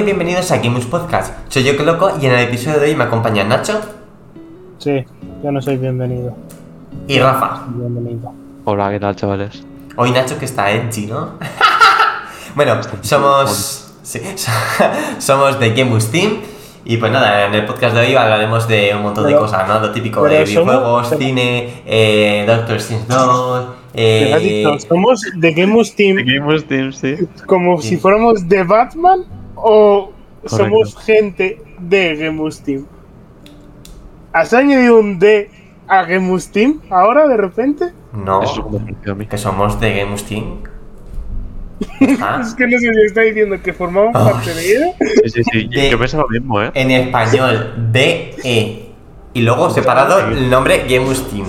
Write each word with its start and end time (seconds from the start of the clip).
Y 0.00 0.02
bienvenidos 0.02 0.50
a 0.50 0.58
Games 0.58 0.86
Podcast. 0.86 1.34
Soy 1.48 1.62
yo 1.62 1.76
que 1.76 1.82
loco 1.84 2.10
y 2.20 2.24
en 2.26 2.32
el 2.32 2.48
episodio 2.48 2.80
de 2.80 2.86
hoy 2.90 2.96
me 2.96 3.04
acompañan 3.04 3.48
Nacho 3.50 3.78
Sí, 4.78 5.04
yo 5.44 5.52
no 5.52 5.60
soy 5.60 5.76
bienvenido. 5.76 6.34
y 7.06 7.18
Rafa. 7.18 7.64
Bienvenido. 7.68 8.32
Hola, 8.64 8.90
¿qué 8.90 8.98
tal, 8.98 9.14
chavales? 9.16 9.62
Hoy 9.96 10.10
Nacho 10.12 10.38
que 10.38 10.46
está 10.46 10.70
edgy, 10.70 11.06
¿no? 11.06 11.34
bueno, 12.54 12.80
somos. 13.02 13.92
sí, 14.02 14.20
somos 15.18 15.60
de 15.60 15.70
Gameboost 15.74 16.10
Team. 16.12 16.38
Y 16.84 16.96
pues 16.96 17.12
nada, 17.12 17.46
en 17.46 17.54
el 17.54 17.66
podcast 17.66 17.94
de 17.94 18.00
hoy 18.00 18.14
hablaremos 18.14 18.66
de 18.66 18.94
un 18.96 19.02
montón 19.02 19.26
de 19.26 19.36
cosas, 19.36 19.68
¿no? 19.68 19.80
Lo 19.80 19.92
típico 19.92 20.24
de 20.24 20.44
videojuegos, 20.44 21.10
cine, 21.18 21.82
eh, 21.84 22.44
Doctor 22.46 22.76
Strange 22.76 23.04
2. 23.06 23.66
Te 23.92 24.34
has 24.34 24.42
Eh, 24.42 24.78
somos 24.88 25.20
de 25.34 25.52
Gameus 25.52 25.94
Team 25.94 26.16
Seguimos 26.16 26.64
Team, 26.64 26.92
sí. 26.92 27.16
como 27.46 27.82
Sí. 27.82 27.88
si 27.90 27.96
fuéramos 27.98 28.48
de 28.48 28.62
Batman 28.62 29.39
o 29.62 30.12
Correcto. 30.42 30.56
somos 30.56 30.96
gente 31.04 31.60
de 31.78 32.16
Gameus 32.16 32.60
Team. 32.60 32.86
¿Has 34.32 34.52
añadido 34.54 34.98
un 35.00 35.18
D 35.18 35.50
a 35.88 36.04
Team 36.50 36.80
ahora 36.90 37.26
de 37.28 37.36
repente? 37.36 37.92
no, 38.12 38.40
que 39.28 39.38
somos 39.38 39.78
de 39.80 39.90
Team. 40.24 40.58
Ah, 42.20 42.40
Es 42.42 42.54
que 42.54 42.66
no 42.66 42.78
sé 42.78 42.92
si 42.92 43.00
está 43.06 43.22
diciendo 43.22 43.56
que 43.62 43.72
formamos 43.72 44.12
Ah. 44.14 44.32
parte 44.32 44.52
de 44.54 44.76
ella. 44.76 44.86
Sí, 45.24 45.30
sí, 45.30 45.42
sí. 45.50 45.68
De- 45.68 45.90
Yo 45.90 45.98
pensaba 45.98 46.24
lo 46.24 46.28
mismo, 46.28 46.60
¿eh? 46.62 46.70
en 46.74 46.90
español, 46.90 47.90
DE. 47.92 48.86
Y 49.32 49.40
luego 49.42 49.70
separado 49.70 50.18
el 50.28 50.50
nombre 50.50 50.84
Gameboost 50.88 51.30
Team. 51.30 51.46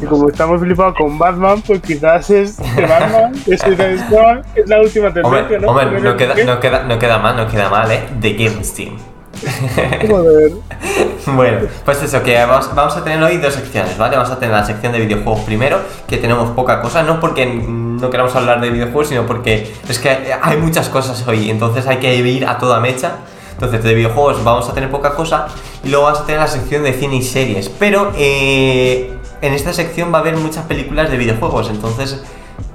Y 0.00 0.06
como 0.06 0.28
estamos 0.28 0.60
flipados 0.60 0.94
con 0.96 1.18
Batman, 1.18 1.62
pues 1.66 1.80
quizás 1.80 2.28
es 2.30 2.56
de 2.58 2.86
Batman, 2.86 3.34
Squad, 4.06 4.38
es 4.54 4.68
la 4.68 4.80
última 4.80 5.12
tendencia, 5.12 5.40
Hombre, 5.40 5.60
¿no? 5.60 5.68
hombre, 5.68 6.00
no 6.00 6.10
es 6.10 6.16
queda, 6.16 6.34
que- 6.34 6.44
no, 6.44 6.60
queda, 6.60 6.82
no 6.84 6.98
queda 6.98 7.18
mal, 7.18 7.36
no 7.36 7.48
queda 7.48 7.68
mal, 7.68 7.90
¿eh? 7.90 8.02
De 8.20 8.34
Games 8.34 8.74
Team. 8.74 8.96
Joder. 10.08 10.52
Bueno, 11.26 11.58
pues 11.84 12.02
eso, 12.02 12.22
que 12.22 12.34
vamos, 12.34 12.74
vamos 12.74 12.96
a 12.96 13.04
tener 13.04 13.22
hoy 13.22 13.36
dos 13.36 13.52
secciones, 13.54 13.96
¿vale? 13.98 14.16
Vamos 14.16 14.32
a 14.32 14.38
tener 14.38 14.54
la 14.54 14.64
sección 14.64 14.92
de 14.92 15.00
videojuegos 15.00 15.40
primero, 15.42 15.78
que 16.08 16.16
tenemos 16.16 16.50
poca 16.52 16.80
cosa, 16.80 17.02
no 17.02 17.20
porque 17.20 17.44
no 17.46 18.08
queramos 18.10 18.34
hablar 18.34 18.60
de 18.62 18.70
videojuegos, 18.70 19.08
sino 19.08 19.26
porque 19.26 19.70
es 19.88 19.98
que 19.98 20.32
hay 20.42 20.56
muchas 20.56 20.88
cosas 20.88 21.26
hoy, 21.28 21.50
entonces 21.50 21.86
hay 21.86 21.98
que 21.98 22.14
ir 22.16 22.46
a 22.46 22.56
toda 22.58 22.80
mecha. 22.80 23.12
Entonces, 23.52 23.82
de 23.84 23.92
videojuegos 23.94 24.42
vamos 24.42 24.68
a 24.70 24.72
tener 24.74 24.90
poca 24.90 25.14
cosa 25.14 25.46
y 25.84 25.90
luego 25.90 26.06
vamos 26.06 26.20
a 26.20 26.24
tener 26.26 26.40
la 26.40 26.48
sección 26.48 26.82
de 26.82 26.94
cine 26.94 27.16
y 27.16 27.22
series. 27.22 27.68
Pero 27.68 28.12
eh, 28.16 29.12
en 29.42 29.52
esta 29.52 29.72
sección 29.72 30.12
va 30.12 30.18
a 30.18 30.20
haber 30.20 30.36
muchas 30.36 30.64
películas 30.66 31.10
de 31.10 31.16
videojuegos, 31.16 31.70
entonces 31.70 32.22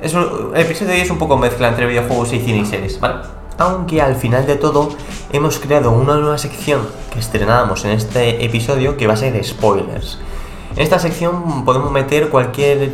es 0.02 0.14
un- 0.14 0.52
el 0.56 0.62
episodio 0.62 0.92
de 0.92 0.96
hoy 0.98 1.02
es 1.02 1.12
un 1.12 1.18
poco 1.18 1.38
mezcla 1.38 1.68
entre 1.70 1.86
videojuegos 1.86 2.34
y 2.34 2.40
cine 2.40 2.60
y 2.60 2.66
series, 2.66 3.00
¿vale? 3.00 3.16
Aunque 3.58 4.02
al 4.02 4.16
final 4.16 4.46
de 4.46 4.56
todo 4.56 4.90
hemos 5.32 5.60
creado 5.60 5.92
una 5.92 6.16
nueva 6.18 6.38
sección 6.38 6.82
que 7.14 7.20
estrenábamos 7.20 7.86
en 7.86 7.92
este 7.92 8.44
episodio 8.44 8.98
que 8.98 9.08
va 9.08 9.14
a 9.14 9.18
ser 9.18 9.42
spoilers. 9.44 10.18
En 10.76 10.82
esta 10.82 11.00
sección 11.00 11.64
podemos 11.64 11.92
meter 11.92 12.30
cualquier 12.30 12.92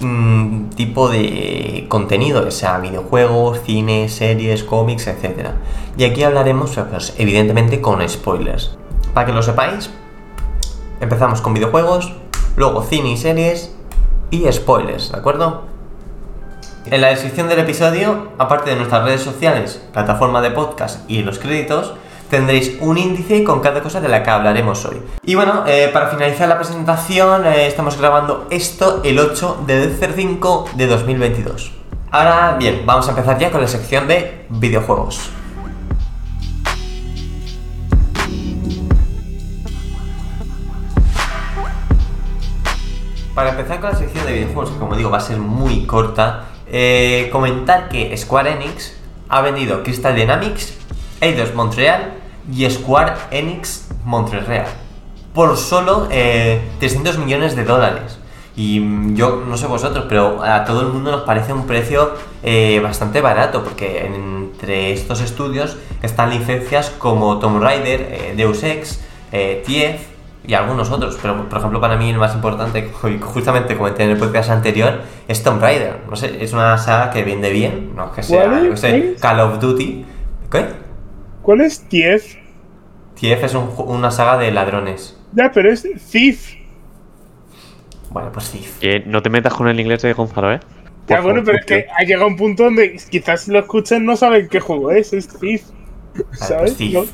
mm, 0.00 0.70
tipo 0.70 1.08
de 1.08 1.86
contenido, 1.88 2.50
sea 2.50 2.78
videojuegos, 2.78 3.60
cine, 3.64 4.08
series, 4.08 4.64
cómics, 4.64 5.06
etc. 5.06 5.50
Y 5.96 6.04
aquí 6.04 6.24
hablaremos, 6.24 6.72
pues, 6.90 7.14
evidentemente, 7.18 7.80
con 7.80 8.06
spoilers. 8.08 8.76
Para 9.14 9.26
que 9.26 9.32
lo 9.32 9.42
sepáis, 9.42 9.90
empezamos 11.00 11.40
con 11.40 11.54
videojuegos, 11.54 12.12
luego 12.56 12.82
cine 12.82 13.12
y 13.12 13.16
series 13.16 13.74
y 14.30 14.50
spoilers, 14.50 15.12
¿de 15.12 15.18
acuerdo? 15.18 15.62
En 16.86 17.00
la 17.00 17.08
descripción 17.08 17.48
del 17.48 17.60
episodio, 17.60 18.28
aparte 18.38 18.70
de 18.70 18.76
nuestras 18.76 19.04
redes 19.04 19.22
sociales, 19.22 19.82
plataforma 19.92 20.40
de 20.42 20.50
podcast 20.50 21.08
y 21.08 21.22
los 21.22 21.38
créditos, 21.38 21.94
tendréis 22.28 22.78
un 22.80 22.98
índice 22.98 23.44
con 23.44 23.60
cada 23.60 23.82
cosa 23.82 24.00
de 24.00 24.08
la 24.08 24.22
que 24.22 24.30
hablaremos 24.30 24.84
hoy. 24.86 25.00
Y 25.24 25.34
bueno, 25.34 25.64
eh, 25.66 25.90
para 25.92 26.08
finalizar 26.08 26.48
la 26.48 26.56
presentación, 26.56 27.46
eh, 27.46 27.66
estamos 27.66 27.98
grabando 27.98 28.46
esto 28.50 29.00
el 29.04 29.18
8 29.18 29.64
de 29.66 29.86
Decer 29.86 30.14
5 30.14 30.70
de 30.74 30.86
2022. 30.86 31.72
Ahora 32.10 32.56
bien, 32.58 32.82
vamos 32.84 33.06
a 33.06 33.10
empezar 33.10 33.38
ya 33.38 33.50
con 33.50 33.60
la 33.60 33.68
sección 33.68 34.08
de 34.08 34.46
videojuegos. 34.48 35.30
Para 43.34 43.50
empezar 43.50 43.80
con 43.80 43.90
la 43.90 43.96
sección 43.96 44.26
de 44.26 44.32
videojuegos, 44.34 44.70
que 44.70 44.78
como 44.78 44.94
digo 44.94 45.10
va 45.10 45.18
a 45.18 45.20
ser 45.20 45.38
muy 45.38 45.86
corta, 45.86 46.44
eh, 46.66 47.30
comentar 47.32 47.88
que 47.88 48.14
Square 48.16 48.52
Enix 48.52 48.94
ha 49.28 49.40
vendido 49.40 49.82
Crystal 49.82 50.14
Dynamics, 50.14 50.74
Eidos 51.20 51.54
Montreal 51.54 52.14
y 52.52 52.68
Square 52.68 53.14
Enix 53.30 53.88
Montreal 54.04 54.66
por 55.34 55.56
solo 55.56 56.08
eh, 56.10 56.60
300 56.78 57.18
millones 57.18 57.56
de 57.56 57.64
dólares. 57.64 58.18
Y 58.54 59.14
yo 59.14 59.42
no 59.48 59.56
sé 59.56 59.66
vosotros, 59.66 60.04
pero 60.08 60.42
a 60.44 60.64
todo 60.66 60.82
el 60.82 60.88
mundo 60.88 61.10
nos 61.10 61.22
parece 61.22 61.54
un 61.54 61.66
precio 61.66 62.12
eh, 62.42 62.80
bastante 62.82 63.22
barato, 63.22 63.64
porque 63.64 64.04
entre 64.04 64.92
estos 64.92 65.22
estudios 65.22 65.78
están 66.02 66.30
licencias 66.30 66.90
como 66.90 67.38
Tomb 67.38 67.62
Raider, 67.62 68.00
eh, 68.00 68.34
Deus 68.36 68.62
Ex, 68.62 69.00
eh, 69.32 69.62
TF 69.64 70.11
y 70.46 70.54
algunos 70.54 70.90
otros. 70.90 71.18
Pero, 71.20 71.48
por 71.48 71.58
ejemplo, 71.58 71.80
para 71.80 71.96
mí 71.96 72.10
el 72.10 72.18
más 72.18 72.34
importante, 72.34 72.90
y 73.04 73.18
justamente 73.20 73.76
comenté 73.76 74.04
en 74.04 74.10
el 74.10 74.16
podcast 74.16 74.50
anterior, 74.50 75.02
es 75.28 75.42
Tomb 75.42 75.60
Raider. 75.60 76.00
No 76.08 76.16
sé, 76.16 76.42
es 76.42 76.52
una 76.52 76.78
saga 76.78 77.10
que 77.10 77.22
vende 77.22 77.50
bien, 77.50 77.94
no 77.94 78.06
es 78.06 78.10
que 78.12 78.22
sea, 78.22 78.76
sé. 78.76 79.16
Call 79.20 79.40
of 79.40 79.60
Duty. 79.60 80.04
¿Qué? 80.50 80.66
¿Cuál 81.42 81.60
es 81.62 81.80
Tief? 81.88 82.36
TF 83.14 83.44
es 83.44 83.54
un 83.54 83.70
una 83.76 84.10
saga 84.10 84.38
de 84.38 84.50
ladrones. 84.50 85.18
Ya, 85.32 85.50
pero 85.52 85.70
es 85.70 85.86
Thief. 86.10 86.54
Bueno, 88.10 88.30
pues. 88.32 88.52
Que 88.80 89.00
no 89.06 89.22
te 89.22 89.30
metas 89.30 89.54
con 89.54 89.68
el 89.68 89.78
inglés 89.80 90.02
de 90.02 90.12
Gonzalo, 90.12 90.52
¿eh? 90.52 90.60
Ya, 91.08 91.16
Por 91.16 91.24
bueno, 91.24 91.42
pero 91.44 91.58
es 91.58 91.66
que 91.66 91.86
ha 91.98 92.04
llegado 92.04 92.26
un 92.26 92.36
punto 92.36 92.64
donde 92.64 92.98
quizás 93.10 93.42
si 93.42 93.50
lo 93.50 93.60
escuchan 93.60 94.04
no 94.04 94.16
saben 94.16 94.48
qué 94.48 94.60
juego 94.60 94.90
es, 94.90 95.12
es 95.12 95.28
Thief. 95.28 95.62
¿Sabes? 96.32 96.74
pues 96.74 96.76
Thief. 96.76 96.94
No, 96.94 97.04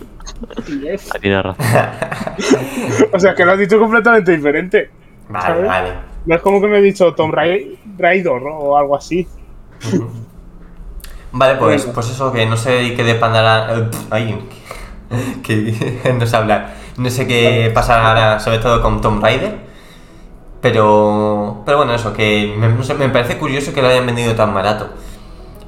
Ah, 1.11 1.19
Tienes 1.21 1.43
razón. 1.43 1.67
O 3.13 3.19
sea, 3.21 3.35
que 3.35 3.45
lo 3.45 3.53
has 3.53 3.59
dicho 3.59 3.79
completamente 3.79 4.33
diferente. 4.37 4.91
Vale, 5.29 5.45
¿Sabes? 5.45 5.65
vale. 5.65 5.93
No 6.25 6.35
es 6.37 6.43
como 6.43 6.61
que 6.61 6.67
me 6.69 6.79
he 6.79 6.83
dicho 6.83 7.15
Tomb 7.15 7.35
Ra- 7.35 7.45
Raider 7.97 8.43
o 8.45 8.77
algo 8.77 8.97
así. 8.97 9.31
Vale, 11.33 11.57
pues, 11.59 11.85
pues 11.87 12.09
eso, 12.11 12.33
que 12.33 12.47
no 12.47 12.57
sé 12.57 12.95
qué 12.95 13.05
dependerá. 13.05 13.77
eh, 13.79 13.91
Ay, 14.11 14.39
que 15.43 16.13
no 16.19 16.27
sé 16.27 16.37
hablar. 16.37 16.75
No 16.97 17.11
sé 17.11 17.27
qué 17.27 17.71
pasará, 17.75 18.41
sobre 18.41 18.59
todo 18.59 18.83
con 18.83 19.01
Tomb 19.01 19.23
Raider. 19.23 19.57
Pero, 20.61 21.63
pero 21.65 21.79
bueno, 21.79 21.95
eso, 21.95 22.13
que 22.13 22.55
me, 22.59 22.69
no 22.69 22.83
sé, 22.83 22.95
me 22.95 23.09
parece 23.11 23.39
curioso 23.39 23.73
que 23.73 23.81
lo 23.83 23.89
hayan 23.89 24.07
vendido 24.07 24.35
tan 24.35 24.53
barato. 24.55 24.91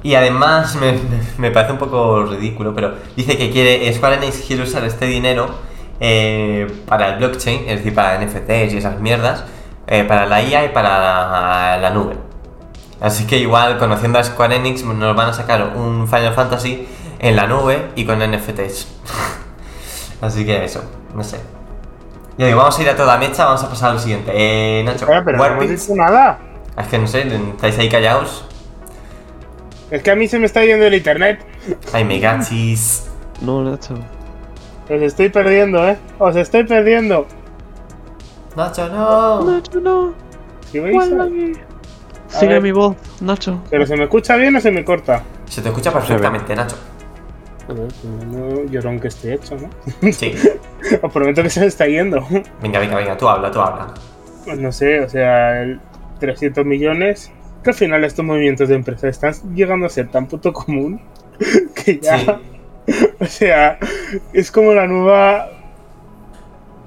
Y 0.03 0.15
además 0.15 0.75
me, 0.75 0.95
me 1.37 1.51
parece 1.51 1.73
un 1.73 1.77
poco 1.77 2.23
ridículo, 2.23 2.73
pero 2.73 2.95
dice 3.15 3.37
que 3.37 3.51
quiere, 3.51 3.93
Square 3.93 4.15
Enix 4.15 4.41
quiere 4.47 4.63
usar 4.63 4.83
este 4.83 5.05
dinero 5.05 5.49
eh, 5.99 6.67
para 6.87 7.09
el 7.09 7.17
blockchain, 7.19 7.69
es 7.69 7.77
decir, 7.77 7.93
para 7.93 8.19
NFTs 8.19 8.73
y 8.73 8.77
esas 8.77 8.99
mierdas, 8.99 9.45
eh, 9.85 10.03
para 10.03 10.25
la 10.25 10.41
IA 10.41 10.65
y 10.65 10.69
para 10.69 10.89
la, 10.99 11.77
la 11.77 11.89
nube. 11.91 12.15
Así 12.99 13.25
que 13.25 13.37
igual, 13.37 13.77
conociendo 13.77 14.17
a 14.17 14.23
Square 14.23 14.55
Enix, 14.55 14.83
nos 14.83 15.15
van 15.15 15.29
a 15.29 15.33
sacar 15.33 15.73
un 15.75 16.07
Final 16.07 16.33
Fantasy 16.33 16.87
en 17.19 17.35
la 17.35 17.45
nube 17.45 17.91
y 17.95 18.05
con 18.05 18.19
NFTs. 18.19 18.87
Así 20.21 20.45
que 20.45 20.65
eso, 20.65 20.83
no 21.15 21.23
sé. 21.23 21.39
Ya 22.37 22.47
digo, 22.47 22.59
vamos 22.59 22.77
a 22.77 22.81
ir 22.81 22.89
a 22.89 22.95
toda 22.95 23.17
mecha, 23.17 23.45
vamos 23.45 23.63
a 23.63 23.69
pasar 23.69 23.91
al 23.91 23.99
siguiente. 23.99 24.31
Eh, 24.33 24.83
Nacho, 24.83 25.05
Espera, 25.05 25.23
pero 25.23 25.37
no 25.37 25.45
hemos 25.45 25.69
dicho 25.69 25.95
nada. 25.95 26.39
Es 26.77 26.87
que 26.87 26.97
no 26.97 27.07
sé, 27.07 27.27
estáis 27.53 27.77
ahí 27.77 27.89
callados. 27.89 28.45
Es 29.91 30.01
que 30.01 30.11
a 30.11 30.15
mí 30.15 30.27
se 30.27 30.39
me 30.39 30.45
está 30.45 30.63
yendo 30.63 30.85
el 30.85 30.93
internet. 30.95 31.45
Ay, 31.93 32.05
me 32.05 32.19
gachis. 32.19 33.09
No, 33.41 33.63
Nacho. 33.63 33.95
Os 34.89 35.01
estoy 35.01 35.29
perdiendo, 35.29 35.87
¿eh? 35.87 35.97
Os 36.17 36.35
estoy 36.35 36.63
perdiendo. 36.63 37.27
Nacho, 38.55 38.87
no. 38.89 39.43
Nacho, 39.43 39.79
no. 39.79 40.13
A 40.69 40.71
Sigue 40.71 42.53
ver. 42.53 42.61
mi 42.61 42.71
voz, 42.71 42.95
Nacho. 43.19 43.61
¿Pero 43.69 43.85
se 43.85 43.97
me 43.97 44.03
escucha 44.03 44.37
bien 44.37 44.55
o 44.55 44.61
se 44.61 44.71
me 44.71 44.85
corta? 44.85 45.23
Se 45.45 45.61
te 45.61 45.67
escucha 45.69 45.91
perfectamente, 45.91 46.55
Nacho. 46.55 46.77
No 47.67 48.63
llorón 48.69 48.99
que 48.99 49.09
estoy 49.09 49.33
hecho, 49.33 49.55
¿no? 49.57 49.69
Sí. 50.11 50.33
Os 51.01 51.11
prometo 51.11 51.43
que 51.43 51.49
se 51.49 51.59
me 51.61 51.65
está 51.67 51.85
yendo. 51.87 52.25
Venga, 52.61 52.79
venga, 52.79 52.95
venga, 52.95 53.17
tú 53.17 53.27
habla, 53.27 53.51
tú 53.51 53.59
habla. 53.61 53.93
Pues 54.45 54.57
no 54.59 54.71
sé, 54.71 55.01
o 55.01 55.09
sea, 55.09 55.61
el 55.61 55.79
300 56.19 56.65
millones. 56.65 57.31
Que 57.63 57.69
al 57.69 57.75
final 57.75 58.03
estos 58.03 58.25
movimientos 58.25 58.69
de 58.69 58.75
empresa 58.75 59.07
están 59.07 59.33
llegando 59.53 59.85
a 59.85 59.89
ser 59.89 60.09
tan 60.09 60.27
puto 60.27 60.51
común 60.53 61.01
que 61.75 61.99
ya. 61.99 62.17
Sí. 62.19 62.27
O 63.19 63.25
sea, 63.25 63.77
es 64.33 64.51
como 64.51 64.73
la 64.73 64.87
nueva 64.87 65.49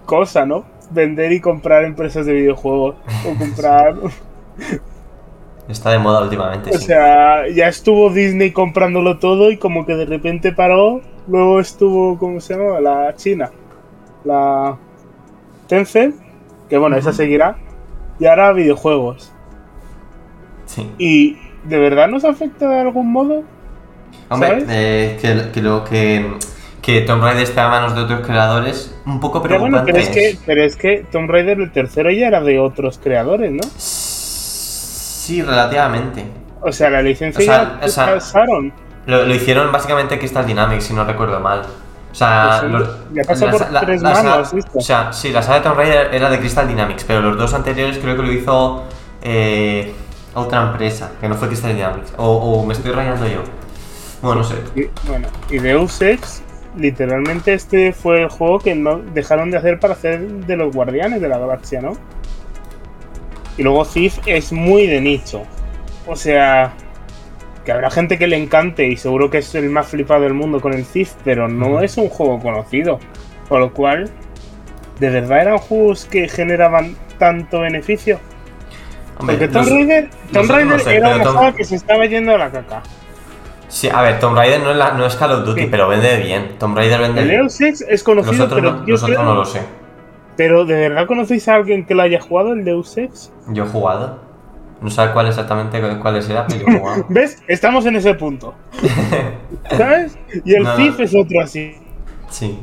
cosa, 0.05 0.45
¿no? 0.45 0.65
Vender 0.91 1.33
y 1.33 1.41
comprar 1.41 1.85
empresas 1.85 2.27
de 2.27 2.33
videojuegos. 2.33 2.97
O 3.25 3.35
comprar. 3.39 3.95
Está 5.69 5.93
de 5.93 5.99
moda 5.99 6.23
últimamente, 6.23 6.71
O 6.71 6.79
sí. 6.79 6.87
sea, 6.87 7.49
ya 7.49 7.69
estuvo 7.69 8.11
Disney 8.11 8.51
comprándolo 8.51 9.19
todo 9.19 9.51
y 9.51 9.57
como 9.57 9.87
que 9.87 9.95
de 9.95 10.05
repente 10.05 10.53
paró 10.53 11.01
luego 11.27 11.61
estuvo, 11.61 12.19
¿cómo 12.19 12.41
se 12.41 12.55
llama? 12.55 12.81
La 12.81 13.15
China, 13.15 13.51
la 14.25 14.77
Tencent, 15.69 16.17
que 16.69 16.77
bueno, 16.77 16.97
esa 16.97 17.13
seguirá, 17.13 17.57
y 18.19 18.27
ahora 18.27 18.53
videojuegos. 18.53 19.33
Sí. 20.75 20.91
¿Y 20.99 21.39
de 21.65 21.79
verdad 21.79 22.09
nos 22.09 22.25
afecta 22.25 22.69
de 22.69 22.81
algún 22.81 23.13
modo? 23.13 23.43
Hombre, 24.29 24.65
eh, 24.69 25.19
que, 25.21 25.51
que 25.53 25.63
lo 25.63 25.85
que, 25.85 26.35
que 26.83 27.03
Tomb 27.03 27.23
Raider 27.23 27.43
esté 27.43 27.61
a 27.61 27.69
manos 27.69 27.95
de 27.95 28.03
otros 28.03 28.27
creadores, 28.27 28.95
un 29.07 29.21
poco 29.21 29.43
Pero 29.43 29.61
bueno, 29.61 29.83
preocupante. 29.85 29.93
pero 30.15 30.27
es 30.29 30.37
que, 30.37 30.39
pero 30.47 30.65
es 30.65 30.77
que 30.77 31.07
Tomb 31.13 31.31
Raider 31.31 31.61
el 31.61 31.71
tercero 31.73 32.11
ya 32.11 32.27
era 32.29 32.41
de 32.41 32.59
otros 32.59 32.99
creadores, 32.99 33.53
¿no? 33.53 33.63
Sí, 33.77 35.43
relativamente. 35.43 36.25
O 36.61 36.73
sea, 36.73 36.91
la 36.91 37.03
licencia 37.03 37.41
O 37.41 37.45
sea, 37.45 37.79
ya 37.81 37.87
o 37.87 37.89
sea, 37.89 38.15
pasaron. 38.15 38.73
Lo, 39.07 39.25
lo 39.27 39.35
hicieron 39.35 39.71
básicamente 39.71 40.19
Crystal 40.19 40.47
Dynamics, 40.47 40.85
si 40.85 40.95
no 40.95 41.05
recuerdo 41.05 41.39
mal. 41.41 41.63
O 42.11 42.15
sea, 42.15 42.59
Pues, 42.61 42.73
los- 42.73 42.89
ya 43.13 43.23
pasó 43.25 43.51
por 43.51 43.65
tres 43.81 44.03
manos. 44.03 44.55
O 44.73 44.81
sea, 44.81 45.13
sí, 45.13 45.31
la 45.31 45.43
saga 45.43 45.57
de 45.59 45.65
Tomb 45.65 45.77
Raider 45.77 46.15
era 46.15 46.31
de 46.31 46.39
Crystal 46.39 46.67
Dynamics, 46.67 47.05
pero 47.07 47.21
los 47.21 47.37
dos 47.37 47.53
anteriores 47.55 47.99
creo 47.99 48.17
que 48.17 48.23
lo 48.23 48.33
hizo 48.33 48.85
eh, 49.23 49.93
otra 50.35 50.71
empresa, 50.71 51.13
que 51.21 51.29
no 51.29 51.35
fue 51.35 51.49
Crystal 51.49 51.75
Dynamics. 51.75 52.13
O, 52.17 52.27
o 52.27 52.67
me 52.67 52.75
estoy 52.75 52.93
rayando 52.93 53.27
yo. 53.27 53.43
Bueno, 54.23 54.41
no 54.41 54.45
sé. 54.45 54.57
Y, 54.75 54.89
bueno, 55.07 55.29
y 55.51 55.59
Deus 55.59 56.01
Ex, 56.01 56.43
literalmente 56.77 57.55
este 57.55 57.93
fue 57.93 58.23
el 58.23 58.29
juego 58.29 58.59
que 58.59 58.75
no 58.75 58.99
dejaron 58.99 59.51
de 59.51 59.59
hacer 59.59 59.79
para 59.79 59.95
hacer 59.95 60.21
de 60.21 60.57
los 60.57 60.75
guardianes 60.75 61.21
de 61.21 61.29
la 61.29 61.39
galaxia, 61.39 61.81
¿no? 61.81 61.93
Y 63.57 63.63
luego 63.63 63.85
Thief 63.85 64.19
es 64.27 64.53
muy 64.53 64.87
de 64.87 65.01
nicho. 65.01 65.43
O 66.07 66.17
sea, 66.17 66.73
que 67.65 67.73
habrá 67.73 67.91
gente 67.91 68.19
que 68.19 68.27
le 68.27 68.37
encante 68.37 68.87
y 68.87 68.97
seguro 68.97 69.31
que 69.31 69.39
es 69.39 69.55
el 69.55 69.71
más 69.71 69.89
flipado 69.89 70.23
del 70.23 70.35
mundo 70.35 70.61
con 70.61 70.73
el 70.73 70.85
Thief, 70.85 71.13
pero 71.25 71.49
no 71.49 71.81
es 71.81 71.97
un 71.97 72.09
juego 72.09 72.41
conocido. 72.41 72.99
Con 73.49 73.61
lo 73.61 73.73
cual, 73.73 74.11
¿de 75.01 75.11
verdad 75.11 75.43
eran 75.43 75.59
juegos 75.59 76.07
que 76.07 76.29
generaban 76.29 76.97
tanto 77.19 77.61
beneficio? 77.61 78.19
Hombre, 79.19 79.37
Porque 79.37 79.49
Tomb 79.53 79.69
Raider, 79.69 80.11
Tomb 80.33 80.35
nosotros 80.47 80.65
no 80.67 80.79
sé, 80.79 80.97
era 80.97 81.07
pero 81.13 81.15
una 81.17 81.25
Tomb- 81.25 81.35
saga 81.35 81.53
que 81.57 81.65
se 81.65 81.77
estaba 81.77 82.07
yendo 82.07 82.35
a 82.35 82.39
la 82.39 82.51
caca. 82.51 82.83
Sí, 83.69 83.89
a 83.93 84.03
ver, 84.03 84.19
Tomb 84.21 84.37
Raider 84.37 84.61
no 84.61 84.71
es, 84.73 84.77
la- 84.77 84.93
no 84.93 85.07
es 85.07 85.15
Call 85.17 85.33
of 85.33 85.45
Duty, 85.47 85.63
Sí. 85.63 85.69
pero 85.71 85.89
vende 85.89 86.17
bien. 86.19 86.57
Tomb 86.59 86.77
Raider 86.77 87.01
vende 87.01 87.23
El 87.23 87.29
bien. 87.29 87.41
Deus 87.43 87.61
Ex 87.61 87.81
es 87.83 88.03
conocido, 88.03 88.49
pero 88.49 88.61
no, 88.73 88.87
yo 88.87 88.97
creo- 88.97 89.23
no 89.23 89.35
lo 89.35 89.45
sé. 89.45 89.61
Pero 90.37 90.65
¿de 90.65 90.75
verdad 90.89 91.07
conocéis 91.07 91.47
a 91.49 91.55
alguien 91.55 91.87
que 91.87 91.95
lo 91.95 92.03
haya 92.03 92.21
jugado 92.21 92.53
el 92.53 92.65
Deus 92.65 92.97
Ex? 92.99 93.33
Yo 93.49 93.65
he 93.65 93.69
jugado. 93.69 94.19
No 94.81 94.91
sé 94.91 95.03
cuál 95.13 95.29
exactamente 95.29 95.81
cuáles 96.03 96.29
era, 96.29 96.47
pero 96.47 96.61
yo 96.61 96.67
he 96.69 96.79
jugado. 96.81 97.07
¿Ves? 97.09 97.43
Estamos 97.49 97.87
en 97.87 97.97
ese 97.97 98.15
punto. 98.15 98.55
¿Sabes? 99.71 100.19
Y 100.45 100.55
el 100.55 100.63
No, 100.65 100.71
no. 100.71 100.77
Thief 100.77 101.01
es 101.01 101.15
otro 101.15 101.41
así. 101.41 101.75
sí. 102.29 102.59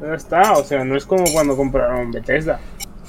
Ya 0.00 0.14
está, 0.14 0.52
o 0.52 0.64
sea, 0.64 0.84
no 0.84 0.96
es 0.96 1.06
como 1.06 1.24
cuando 1.32 1.56
compraron 1.56 2.10
Bethesda. 2.10 2.58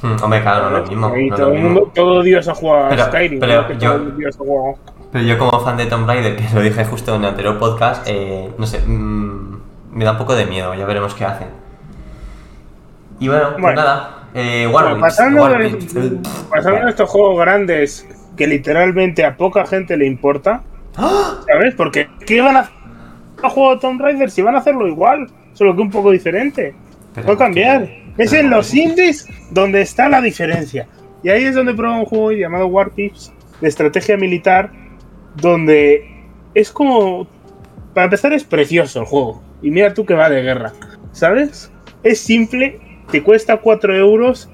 Hmm, 0.02 0.16
Hombre, 0.24 0.42
claro, 0.42 0.70
no 0.70 0.78
es 0.78 0.84
lo 0.84 0.90
mismo. 0.90 1.08
No 1.30 1.36
todo 1.36 1.46
lo 1.46 1.48
el 1.48 1.54
mismo. 1.62 1.70
mundo, 1.70 1.92
todo 1.96 2.22
Dios 2.24 2.48
ha 2.48 2.56
jugado 2.56 2.86
a 2.86 2.90
Pero- 2.90 3.06
Skyrim. 3.06 3.40
pero 3.40 3.72
yo- 3.80 3.92
todo 3.96 4.12
Dios 4.12 4.36
ha 4.36 4.38
jugado. 4.40 4.76
Pero 5.12 5.26
yo 5.26 5.38
como 5.38 5.60
fan 5.62 5.78
de 5.78 5.86
Tomb 5.86 6.08
Raider, 6.08 6.36
que 6.36 6.44
lo 6.54 6.62
dije 6.62 6.84
justo 6.86 7.16
en 7.16 7.22
el 7.24 7.30
anterior 7.30 7.58
podcast, 7.58 8.04
eh, 8.08 8.52
no 8.58 8.66
sé, 8.68 8.80
mm, 8.86 9.58
me 9.94 10.04
da 10.06 10.12
un 10.12 10.18
poco 10.18 10.36
de 10.36 10.46
miedo, 10.46 10.74
ya 10.76 10.86
veremos 10.86 11.14
qué 11.16 11.24
hacen. 11.26 11.48
Y 13.20 13.28
bueno, 13.30 13.52
pues 13.60 13.76
nada, 13.76 14.24
eh, 14.34 14.70
pasando, 15.00 15.48
de, 15.48 15.54
Warpigs, 15.54 15.96
pasando 16.50 16.84
de 16.84 16.90
estos 16.90 17.10
juegos 17.10 17.40
grandes 17.40 18.06
que 18.36 18.46
literalmente 18.48 19.24
a 19.24 19.38
poca 19.38 19.66
gente 19.66 19.96
le 19.96 20.06
importa. 20.06 20.62
¿sabes? 20.96 21.76
Porque 21.76 22.10
¿qué 22.26 22.42
van 22.42 22.58
a 22.58 22.60
hacer 22.62 22.76
a 23.44 23.50
juego 23.50 23.76
de 23.76 23.82
Tomb 23.82 24.02
Raider 24.02 24.30
si 24.32 24.42
van 24.42 24.56
a 24.56 24.60
hacerlo 24.60 24.88
igual? 24.88 25.28
Solo 25.54 25.76
que 25.76 25.82
un 25.82 25.92
poco 25.92 26.12
diferente. 26.12 26.74
A 27.16 27.38
cambiar. 27.38 27.86
que- 27.86 28.05
Es 28.18 28.34
en 28.34 28.50
los 28.50 28.74
indies 28.74 29.28
donde 29.52 29.82
está 29.82 30.08
la 30.08 30.22
diferencia. 30.22 30.88
Y 31.24 31.30
ahí 31.30 31.44
es 31.44 31.56
donde 31.56 31.74
prueba 31.74 32.00
un 32.00 32.06
juego 32.06 32.32
llamado 32.32 32.68
War 32.68 32.92
Pigs 32.92 33.34
de 33.60 33.68
estrategia 33.68 34.18
militar, 34.18 34.72
donde 35.36 36.08
es 36.54 36.72
como. 36.72 37.28
Para 37.94 38.06
empezar, 38.06 38.34
es 38.34 38.44
precioso 38.44 39.00
el 39.00 39.06
juego. 39.06 39.42
Y 39.62 39.72
mira 39.72 39.94
tú 39.94 40.06
que 40.06 40.14
va 40.14 40.30
de 40.30 40.42
guerra. 40.42 40.74
¿Sabes? 41.12 41.72
Es 42.04 42.20
simple, 42.20 42.80
te 43.12 43.24
cuesta 43.24 43.58
4 43.58 43.96
euros. 43.96 44.50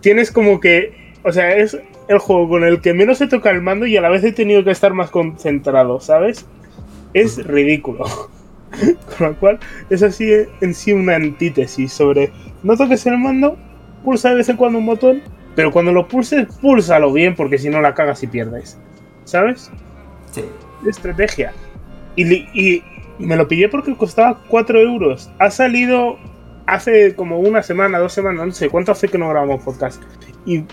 Tienes 0.00 0.30
como 0.30 0.60
que. 0.60 1.12
O 1.22 1.32
sea, 1.32 1.54
es 1.54 1.78
el 2.08 2.18
juego 2.18 2.48
con 2.48 2.64
el 2.64 2.80
que 2.80 2.94
menos 2.94 3.18
se 3.18 3.28
toca 3.28 3.50
el 3.50 3.62
mando 3.62 3.86
y 3.86 3.96
a 3.96 4.00
la 4.00 4.08
vez 4.08 4.24
he 4.24 4.32
tenido 4.32 4.64
que 4.64 4.70
estar 4.70 4.92
más 4.92 5.10
concentrado, 5.10 6.00
¿sabes? 6.00 6.46
Es 7.14 7.44
ridículo. 7.46 8.04
Con 9.18 9.28
lo 9.28 9.36
cual, 9.38 9.58
es 9.90 10.02
así 10.02 10.30
en 10.60 10.74
sí 10.74 10.92
una 10.92 11.16
antítesis 11.16 11.92
sobre 11.92 12.32
no 12.62 12.76
toques 12.76 13.04
el 13.06 13.18
mando, 13.18 13.56
pulsa 14.04 14.30
de 14.30 14.36
vez 14.36 14.48
en 14.48 14.56
cuando 14.56 14.78
un 14.78 14.86
botón, 14.86 15.22
pero 15.54 15.70
cuando 15.70 15.92
lo 15.92 16.08
pulses, 16.08 16.46
púlsalo 16.60 17.12
bien, 17.12 17.34
porque 17.34 17.58
si 17.58 17.68
no 17.68 17.80
la 17.80 17.94
cagas 17.94 18.22
y 18.22 18.26
pierdes. 18.26 18.78
¿Sabes? 19.24 19.70
Sí. 20.30 20.44
Estrategia. 20.86 21.52
Y, 22.16 22.82
me 23.18 23.36
lo 23.36 23.46
pillé 23.46 23.68
porque 23.68 23.94
costaba 23.94 24.40
4 24.48 24.80
euros. 24.80 25.30
Ha 25.38 25.50
salido 25.50 26.18
hace 26.66 27.14
como 27.14 27.38
una 27.38 27.62
semana, 27.62 27.98
dos 27.98 28.12
semanas, 28.12 28.46
no 28.46 28.52
sé 28.52 28.68
cuánto 28.68 28.92
hace 28.92 29.08
que 29.08 29.18
no 29.18 29.28
grabamos 29.28 29.62
podcast. 29.62 30.02
Y 30.46 30.64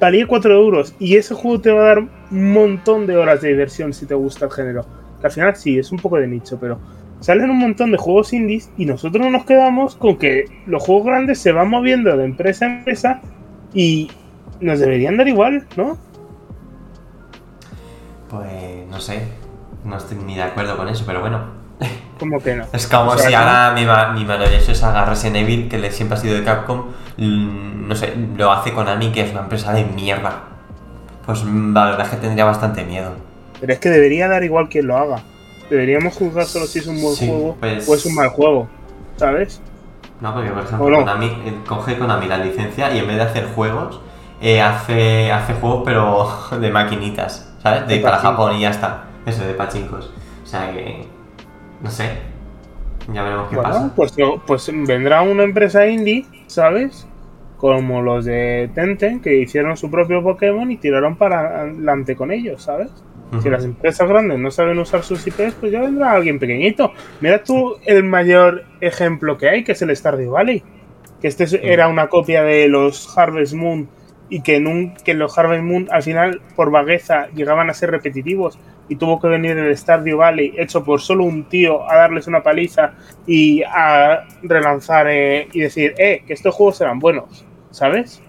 valía 0.00 0.26
4 0.26 0.54
euros. 0.54 0.94
Y 0.98 1.16
ese 1.16 1.34
juego 1.34 1.60
te 1.60 1.70
va 1.70 1.82
a 1.82 1.86
dar 1.88 1.98
un 1.98 2.52
montón 2.52 3.06
de 3.06 3.16
horas 3.16 3.42
de 3.42 3.50
diversión 3.50 3.92
si 3.92 4.06
te 4.06 4.14
gusta 4.14 4.46
el 4.46 4.50
género. 4.50 4.86
Que 5.20 5.26
al 5.26 5.32
final 5.32 5.54
sí, 5.54 5.78
es 5.78 5.92
un 5.92 5.98
poco 5.98 6.16
de 6.16 6.26
nicho, 6.26 6.58
pero 6.58 6.80
salen 7.22 7.48
un 7.50 7.58
montón 7.58 7.90
de 7.92 7.96
juegos 7.98 8.32
indies 8.34 8.70
y 8.76 8.84
nosotros 8.84 9.30
nos 9.30 9.44
quedamos 9.46 9.96
con 9.96 10.18
que 10.18 10.44
los 10.66 10.82
juegos 10.82 11.06
grandes 11.06 11.38
se 11.40 11.52
van 11.52 11.70
moviendo 11.70 12.14
de 12.16 12.24
empresa 12.26 12.66
a 12.66 12.68
empresa 12.68 13.20
y 13.72 14.10
nos 14.60 14.78
deberían 14.78 15.16
dar 15.16 15.26
igual, 15.28 15.66
¿no? 15.76 15.96
Pues 18.28 18.86
no 18.90 19.00
sé, 19.00 19.22
no 19.84 19.96
estoy 19.96 20.16
ni 20.18 20.36
de 20.36 20.42
acuerdo 20.42 20.76
con 20.76 20.88
eso, 20.88 21.04
pero 21.06 21.20
bueno. 21.20 21.40
Como 22.18 22.40
que 22.40 22.54
no. 22.54 22.64
Es 22.72 22.86
como 22.86 23.10
O 23.10 23.18
sea, 23.18 23.28
si 23.28 23.34
ahora 23.34 23.72
mi, 23.74 23.84
ma- 23.84 24.12
mi 24.12 24.24
maravilloso 24.24 24.74
saga 24.74 25.04
Resident 25.04 25.36
Evil, 25.38 25.68
que 25.68 25.78
le- 25.78 25.90
siempre 25.90 26.16
ha 26.16 26.20
sido 26.20 26.34
de 26.36 26.44
Capcom, 26.44 26.84
mm, 27.16 27.88
no 27.88 27.96
sé, 27.96 28.14
lo 28.36 28.52
hace 28.52 28.72
Konami, 28.72 29.10
que 29.10 29.22
es 29.22 29.32
una 29.32 29.40
empresa 29.40 29.72
de 29.72 29.84
mierda. 29.84 30.42
Pues 31.26 31.42
mm, 31.44 31.74
la 31.74 31.84
verdad 31.86 32.06
es 32.06 32.10
que 32.10 32.16
tendría 32.18 32.44
bastante 32.44 32.84
miedo. 32.84 33.10
Pero 33.60 33.72
es 33.72 33.78
que 33.80 33.88
debería 33.90 34.28
dar 34.28 34.44
igual 34.44 34.68
quien 34.68 34.86
lo 34.86 34.96
haga. 34.96 35.22
Deberíamos 35.72 36.14
juzgar 36.16 36.44
solo 36.44 36.66
si 36.66 36.80
es 36.80 36.86
un 36.86 37.00
buen 37.00 37.14
Sí, 37.16 37.26
juego 37.28 37.56
pues- 37.58 37.88
o 37.88 37.94
es 37.94 38.04
un 38.04 38.14
mal 38.14 38.28
juego. 38.28 38.68
¿Sabes? 39.16 39.60
No, 40.20 40.34
porque 40.34 40.50
por 40.50 40.62
ejemplo, 40.64 40.86
¿O 40.86 40.90
no? 40.90 40.98
Konami, 40.98 41.26
eh, 41.26 41.54
coge 41.66 41.96
Konami 41.98 42.26
la 42.26 42.36
licencia 42.38 42.94
y 42.94 42.98
en 42.98 43.06
vez 43.06 43.16
de 43.16 43.22
hacer 43.22 43.46
juegos, 43.54 44.00
eh, 44.42 44.60
hace, 44.60 45.32
hace 45.32 45.54
juegos 45.54 45.82
pero 45.86 46.28
de 46.60 46.70
maquinitas, 46.70 47.54
¿sabes? 47.62 47.88
De, 47.88 47.96
De 47.96 48.00
para. 48.02 48.18
Japón 48.18 48.54
y 48.56 48.60
ya 48.60 48.70
está. 48.70 49.04
Eso, 49.24 49.44
de 49.46 49.54
pachincos. 49.54 50.10
O 50.42 50.46
sea 50.46 50.70
que. 50.72 51.06
No 51.80 51.90
sé. 51.90 52.10
Ya 53.12 53.22
veremos 53.22 53.48
qué 53.48 53.56
Bueno, 53.56 53.70
pasa. 53.70 53.92
pues, 53.96 54.18
no- 54.18 54.42
pues 54.46 54.70
vendrá 54.86 55.22
una 55.22 55.42
empresa 55.42 55.86
indie, 55.86 56.26
¿sabes? 56.48 57.06
Como 57.56 58.02
los 58.02 58.24
de 58.26 58.70
Tenten, 58.74 59.20
que 59.20 59.38
hicieron 59.40 59.76
su 59.76 59.90
propio 59.90 60.22
Pokémon 60.22 60.70
y 60.70 60.76
tiraron 60.76 61.16
para 61.16 61.62
adelante 61.62 62.14
con 62.16 62.30
ellos, 62.30 62.62
¿sabes? 62.62 62.90
Si 63.40 63.48
las 63.48 63.64
empresas 63.64 64.08
grandes 64.08 64.38
no 64.38 64.50
saben 64.50 64.78
usar 64.78 65.02
sus 65.02 65.26
IPs, 65.26 65.54
pues 65.60 65.72
ya 65.72 65.80
vendrá 65.80 66.12
alguien 66.12 66.38
pequeñito. 66.38 66.92
Mira 67.20 67.42
tú 67.42 67.76
el 67.86 68.04
mayor 68.04 68.64
ejemplo 68.80 69.38
que 69.38 69.48
hay, 69.48 69.64
que 69.64 69.72
es 69.72 69.82
el 69.82 69.96
Stardew 69.96 70.32
Valley. 70.32 70.62
Que 71.20 71.28
este 71.28 71.44
es- 71.44 71.54
era 71.54 71.88
una 71.88 72.08
copia 72.08 72.42
de 72.42 72.68
los 72.68 73.16
Harvest 73.16 73.54
Moon 73.54 73.88
y 74.28 74.42
que, 74.42 74.56
en 74.56 74.66
un- 74.66 74.94
que 75.04 75.14
los 75.14 75.36
Harvest 75.38 75.62
Moon 75.62 75.88
al 75.90 76.02
final, 76.02 76.40
por 76.56 76.70
vagueza, 76.70 77.28
llegaban 77.34 77.70
a 77.70 77.74
ser 77.74 77.90
repetitivos 77.90 78.58
y 78.88 78.96
tuvo 78.96 79.20
que 79.20 79.28
venir 79.28 79.56
el 79.56 79.74
Stardew 79.76 80.18
Valley 80.18 80.52
hecho 80.58 80.84
por 80.84 81.00
solo 81.00 81.24
un 81.24 81.44
tío 81.44 81.88
a 81.90 81.96
darles 81.96 82.26
una 82.26 82.42
paliza 82.42 82.92
y 83.26 83.62
a 83.62 84.24
relanzar 84.42 85.06
eh, 85.08 85.48
y 85.52 85.60
decir, 85.60 85.94
eh, 85.96 86.22
que 86.26 86.32
estos 86.34 86.54
juegos 86.54 86.80
eran 86.80 86.98
buenos, 86.98 87.46
¿sabes? 87.70 88.20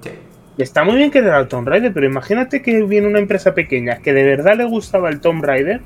Sí. 0.00 0.10
Y 0.60 0.62
Está 0.62 0.84
muy 0.84 0.96
bien 0.96 1.10
querer 1.10 1.30
al 1.30 1.48
Tomb 1.48 1.66
Raider, 1.66 1.90
pero 1.90 2.04
imagínate 2.04 2.60
que 2.60 2.82
viene 2.82 3.06
una 3.08 3.18
empresa 3.18 3.54
pequeña 3.54 3.96
que 4.00 4.12
de 4.12 4.24
verdad 4.24 4.58
le 4.58 4.64
gustaba 4.64 5.08
el 5.08 5.18
Tomb 5.18 5.42
Raider 5.42 5.80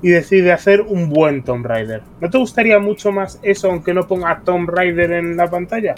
y 0.00 0.10
decide 0.10 0.52
hacer 0.52 0.82
un 0.82 1.08
buen 1.08 1.42
Tomb 1.42 1.66
Raider. 1.66 2.02
¿No 2.20 2.30
te 2.30 2.38
gustaría 2.38 2.78
mucho 2.78 3.10
más 3.10 3.40
eso 3.42 3.68
aunque 3.68 3.92
no 3.92 4.06
ponga 4.06 4.42
Tomb 4.44 4.70
Raider 4.70 5.10
en 5.10 5.36
la 5.36 5.50
pantalla? 5.50 5.96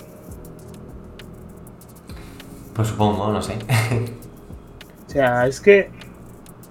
Pues 2.74 2.88
supongo, 2.88 3.30
no 3.30 3.42
sé. 3.42 3.52
O 5.06 5.10
sea, 5.10 5.46
es 5.46 5.60
que 5.60 5.90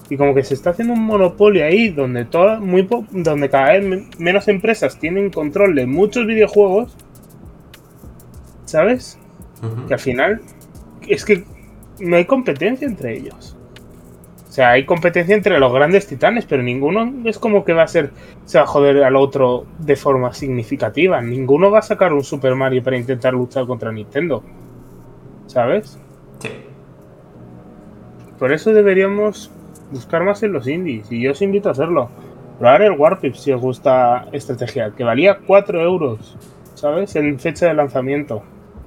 y 0.09 0.17
como 0.17 0.33
que 0.33 0.43
se 0.43 0.55
está 0.55 0.71
haciendo 0.71 0.95
un 0.95 1.03
monopolio 1.03 1.63
ahí 1.65 1.89
donde 1.89 2.25
toda, 2.25 2.59
muy 2.59 2.81
po- 2.81 3.05
donde 3.11 3.47
cada 3.47 3.73
vez 3.73 3.85
men- 3.85 4.09
menos 4.17 4.47
empresas 4.47 4.97
tienen 4.97 5.29
control 5.29 5.75
de 5.75 5.85
muchos 5.85 6.25
videojuegos, 6.25 6.95
¿sabes? 8.65 9.19
Que 9.87 9.93
al 9.93 9.99
final 9.99 10.41
es 11.07 11.25
que 11.25 11.43
no 11.99 12.15
hay 12.15 12.25
competencia 12.25 12.87
entre 12.87 13.17
ellos. 13.17 13.57
O 14.47 14.51
sea, 14.51 14.69
hay 14.71 14.85
competencia 14.85 15.35
entre 15.35 15.59
los 15.59 15.73
grandes 15.73 16.05
titanes, 16.05 16.45
pero 16.45 16.61
ninguno 16.61 17.11
es 17.27 17.39
como 17.39 17.65
que 17.65 17.73
va 17.73 17.83
a 17.83 17.87
ser, 17.87 18.11
se 18.45 18.59
va 18.59 18.65
a 18.65 18.67
joder 18.67 19.03
al 19.03 19.15
otro 19.15 19.65
de 19.79 19.95
forma 19.95 20.31
significativa. 20.33 21.19
Ninguno 21.21 21.71
va 21.71 21.79
a 21.79 21.81
sacar 21.81 22.13
un 22.13 22.23
Super 22.23 22.53
Mario 22.53 22.83
para 22.83 22.97
intentar 22.97 23.33
luchar 23.33 23.65
contra 23.65 23.91
Nintendo. 23.91 24.43
¿Sabes? 25.47 25.97
Sí. 26.39 26.49
Por 28.37 28.53
eso 28.53 28.73
deberíamos 28.73 29.49
buscar 29.91 30.23
más 30.23 30.43
en 30.43 30.53
los 30.53 30.67
indies. 30.67 31.11
Y 31.11 31.21
yo 31.21 31.31
os 31.31 31.41
invito 31.41 31.69
a 31.69 31.71
hacerlo. 31.71 32.09
Probar 32.59 32.83
el 32.83 32.91
Warpip 32.91 33.33
si 33.33 33.51
os 33.51 33.61
gusta 33.61 34.27
estrategia, 34.31 34.91
que 34.95 35.03
valía 35.03 35.39
4 35.47 35.81
euros, 35.81 36.37
¿sabes? 36.75 37.15
En 37.15 37.39
fecha 37.39 37.67
de 37.67 37.73
lanzamiento. 37.73 38.43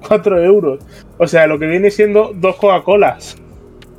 4 0.07 0.43
euros. 0.43 0.79
O 1.17 1.27
sea, 1.27 1.47
lo 1.47 1.59
que 1.59 1.67
viene 1.67 1.91
siendo 1.91 2.31
dos 2.35 2.55
Coca-Colas. 2.57 3.37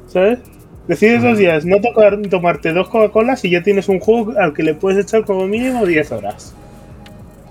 ¿Sabes? 0.09 0.39
Decides 0.87 1.23
dos 1.23 1.37
días 1.37 1.67
no 1.67 1.81
tocar, 1.81 2.19
tomarte 2.31 2.73
dos 2.73 2.89
Coca-Colas 2.89 3.45
y 3.45 3.51
ya 3.51 3.63
tienes 3.63 3.89
un 3.89 4.01
juego 4.01 4.33
al 4.39 4.55
que 4.55 4.63
le 4.63 4.75
puedes 4.75 5.05
echar 5.05 5.25
como 5.25 5.47
mínimo 5.47 5.85
10 5.85 6.13
horas. 6.13 6.55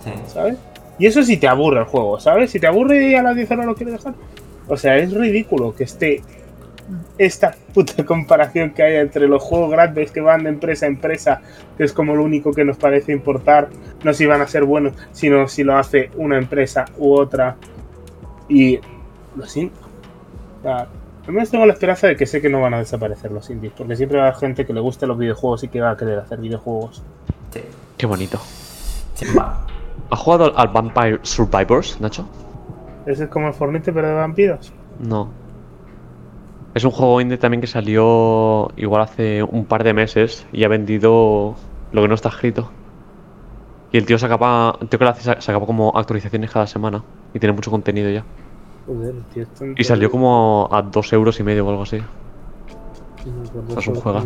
Sí. 0.04 0.12
¿Sabes? 0.27 0.58
Y 1.00 1.06
eso 1.06 1.22
si 1.24 1.38
te 1.38 1.48
aburre 1.48 1.80
el 1.80 1.86
juego, 1.86 2.20
¿sabes? 2.20 2.50
Si 2.51 2.60
te 2.60 2.68
aburre 2.68 3.12
y 3.12 3.16
a 3.16 3.22
las 3.22 3.36
10 3.36 3.51
horas 3.51 3.66
lo 3.68 3.75
quieres 3.75 3.96
dejar. 3.96 4.16
O 4.68 4.75
sea, 4.75 4.98
es 4.98 5.13
ridículo 5.13 5.75
que 5.75 5.84
esté 5.84 6.22
esta 7.18 7.56
puta 7.74 8.04
comparación 8.06 8.72
que 8.72 8.84
hay 8.84 8.96
entre 8.96 9.27
los 9.27 9.44
juegos 9.44 9.72
grandes 9.72 10.12
que 10.12 10.22
van 10.22 10.44
de 10.44 10.50
empresa 10.50 10.86
a 10.86 10.89
empresa, 10.89 11.42
que 11.77 11.84
es 11.84 11.94
como 11.94 12.16
lo 12.16 12.24
único 12.24 12.54
que 12.54 12.66
nos 12.66 12.77
parece 12.77 13.12
importar, 13.12 13.70
no 14.04 14.13
si 14.13 14.25
van 14.25 14.42
a 14.42 14.48
ser 14.48 14.63
buenos, 14.63 14.94
sino 15.12 15.48
si 15.48 15.63
lo 15.63 15.77
hace 15.77 16.10
una 16.16 16.38
empresa 16.38 16.86
u 16.98 17.13
otra. 17.13 17.56
Y 18.50 18.80
lo 19.36 19.46
siento. 19.46 19.80
O 20.60 20.63
sea, 20.63 20.88
al 21.27 21.34
menos 21.34 21.50
tengo 21.51 21.66
la 21.66 21.74
esperanza 21.74 22.08
de 22.08 22.16
que 22.16 22.25
sé 22.25 22.42
que 22.42 22.50
no 22.50 22.62
van 22.62 22.74
a 22.74 22.77
desaparecer 22.80 23.32
los 23.32 23.50
indies, 23.50 23.74
porque 23.77 23.96
siempre 23.96 24.18
va 24.18 24.25
a 24.25 24.27
haber 24.30 24.39
gente 24.39 24.66
que 24.66 24.74
le 24.74 24.80
guste 24.80 25.06
los 25.08 25.18
videojuegos 25.18 25.63
y 25.63 25.68
que 25.68 25.82
va 25.82 25.92
a 25.92 25.98
querer 25.98 26.20
hacer 26.20 26.39
videojuegos. 26.39 27.04
Sí. 27.51 27.62
Qué 27.98 28.06
bonito. 28.06 28.38
Sí. 29.16 29.25
¿Has 30.10 30.20
jugado 30.20 30.58
al 30.58 30.68
Vampire 30.70 31.20
Survivors, 31.24 32.00
Nacho? 32.00 32.25
Ese 33.06 33.25
es 33.25 33.30
como 33.30 33.48
el 33.48 33.54
Fornite, 33.54 33.92
pero 33.92 34.08
de 34.08 34.13
vampiros. 34.13 34.72
No. 35.00 35.30
Es 36.74 36.84
un 36.84 36.92
juego 36.92 37.20
indie 37.22 37.38
también 37.38 37.60
que 37.62 37.68
salió 37.68 38.70
igual 38.77 39.01
hace 39.01 39.42
un 39.44 39.66
par 39.66 39.84
de 39.84 39.94
meses 39.94 40.46
y 40.54 40.63
ha 40.63 40.68
vendido 40.68 41.56
lo 41.92 42.01
que 42.01 42.08
no 42.08 42.13
está 42.16 42.30
escrito. 42.30 42.70
Y 43.92 43.98
el 43.98 44.06
tío 44.06 44.18
el 44.82 44.88
tío 44.89 45.00
que 45.00 45.06
lo 45.06 45.10
hace 45.12 45.24
sa- 45.24 45.42
sacaba 45.42 45.66
como 45.66 45.92
actualizaciones 45.96 46.51
cada 46.51 46.68
semana 46.68 47.04
y 47.38 47.39
tiene 47.39 47.53
mucho 47.53 47.72
contenido 47.72 48.10
ya. 48.10 48.25
Joder, 48.88 49.13
tío, 49.34 49.44
esto 49.44 49.65
Y 49.75 49.84
salió 49.84 50.10
como 50.10 50.67
a 50.72 50.82
dos 50.82 51.13
euros 51.13 51.39
y 51.39 51.44
medio 51.44 51.65
o 51.65 51.70
algo 51.70 51.84
así. 51.84 52.01
es 53.77 53.88
un 53.88 53.96
juego. 53.96 54.24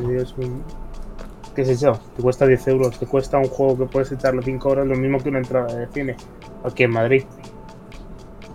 ¿Qué 1.53 1.63
es 1.63 1.70
eso? 1.70 2.00
Te 2.15 2.22
cuesta 2.22 2.48
10 2.48 2.68
euros, 2.70 2.98
te 2.98 3.06
cuesta 3.06 3.38
un 3.38 3.50
juego 3.50 3.80
que 3.80 3.86
puedes 3.86 4.10
echarle 4.13 4.41
5 4.41 4.70
horas, 4.70 4.88
lo 4.88 4.96
mismo 4.96 5.20
que 5.20 5.27
una 5.27 5.39
entrada 5.39 5.74
de 5.75 5.88
cine. 5.88 6.15
Aquí 6.63 6.84
en 6.84 6.91
Madrid. 6.91 7.25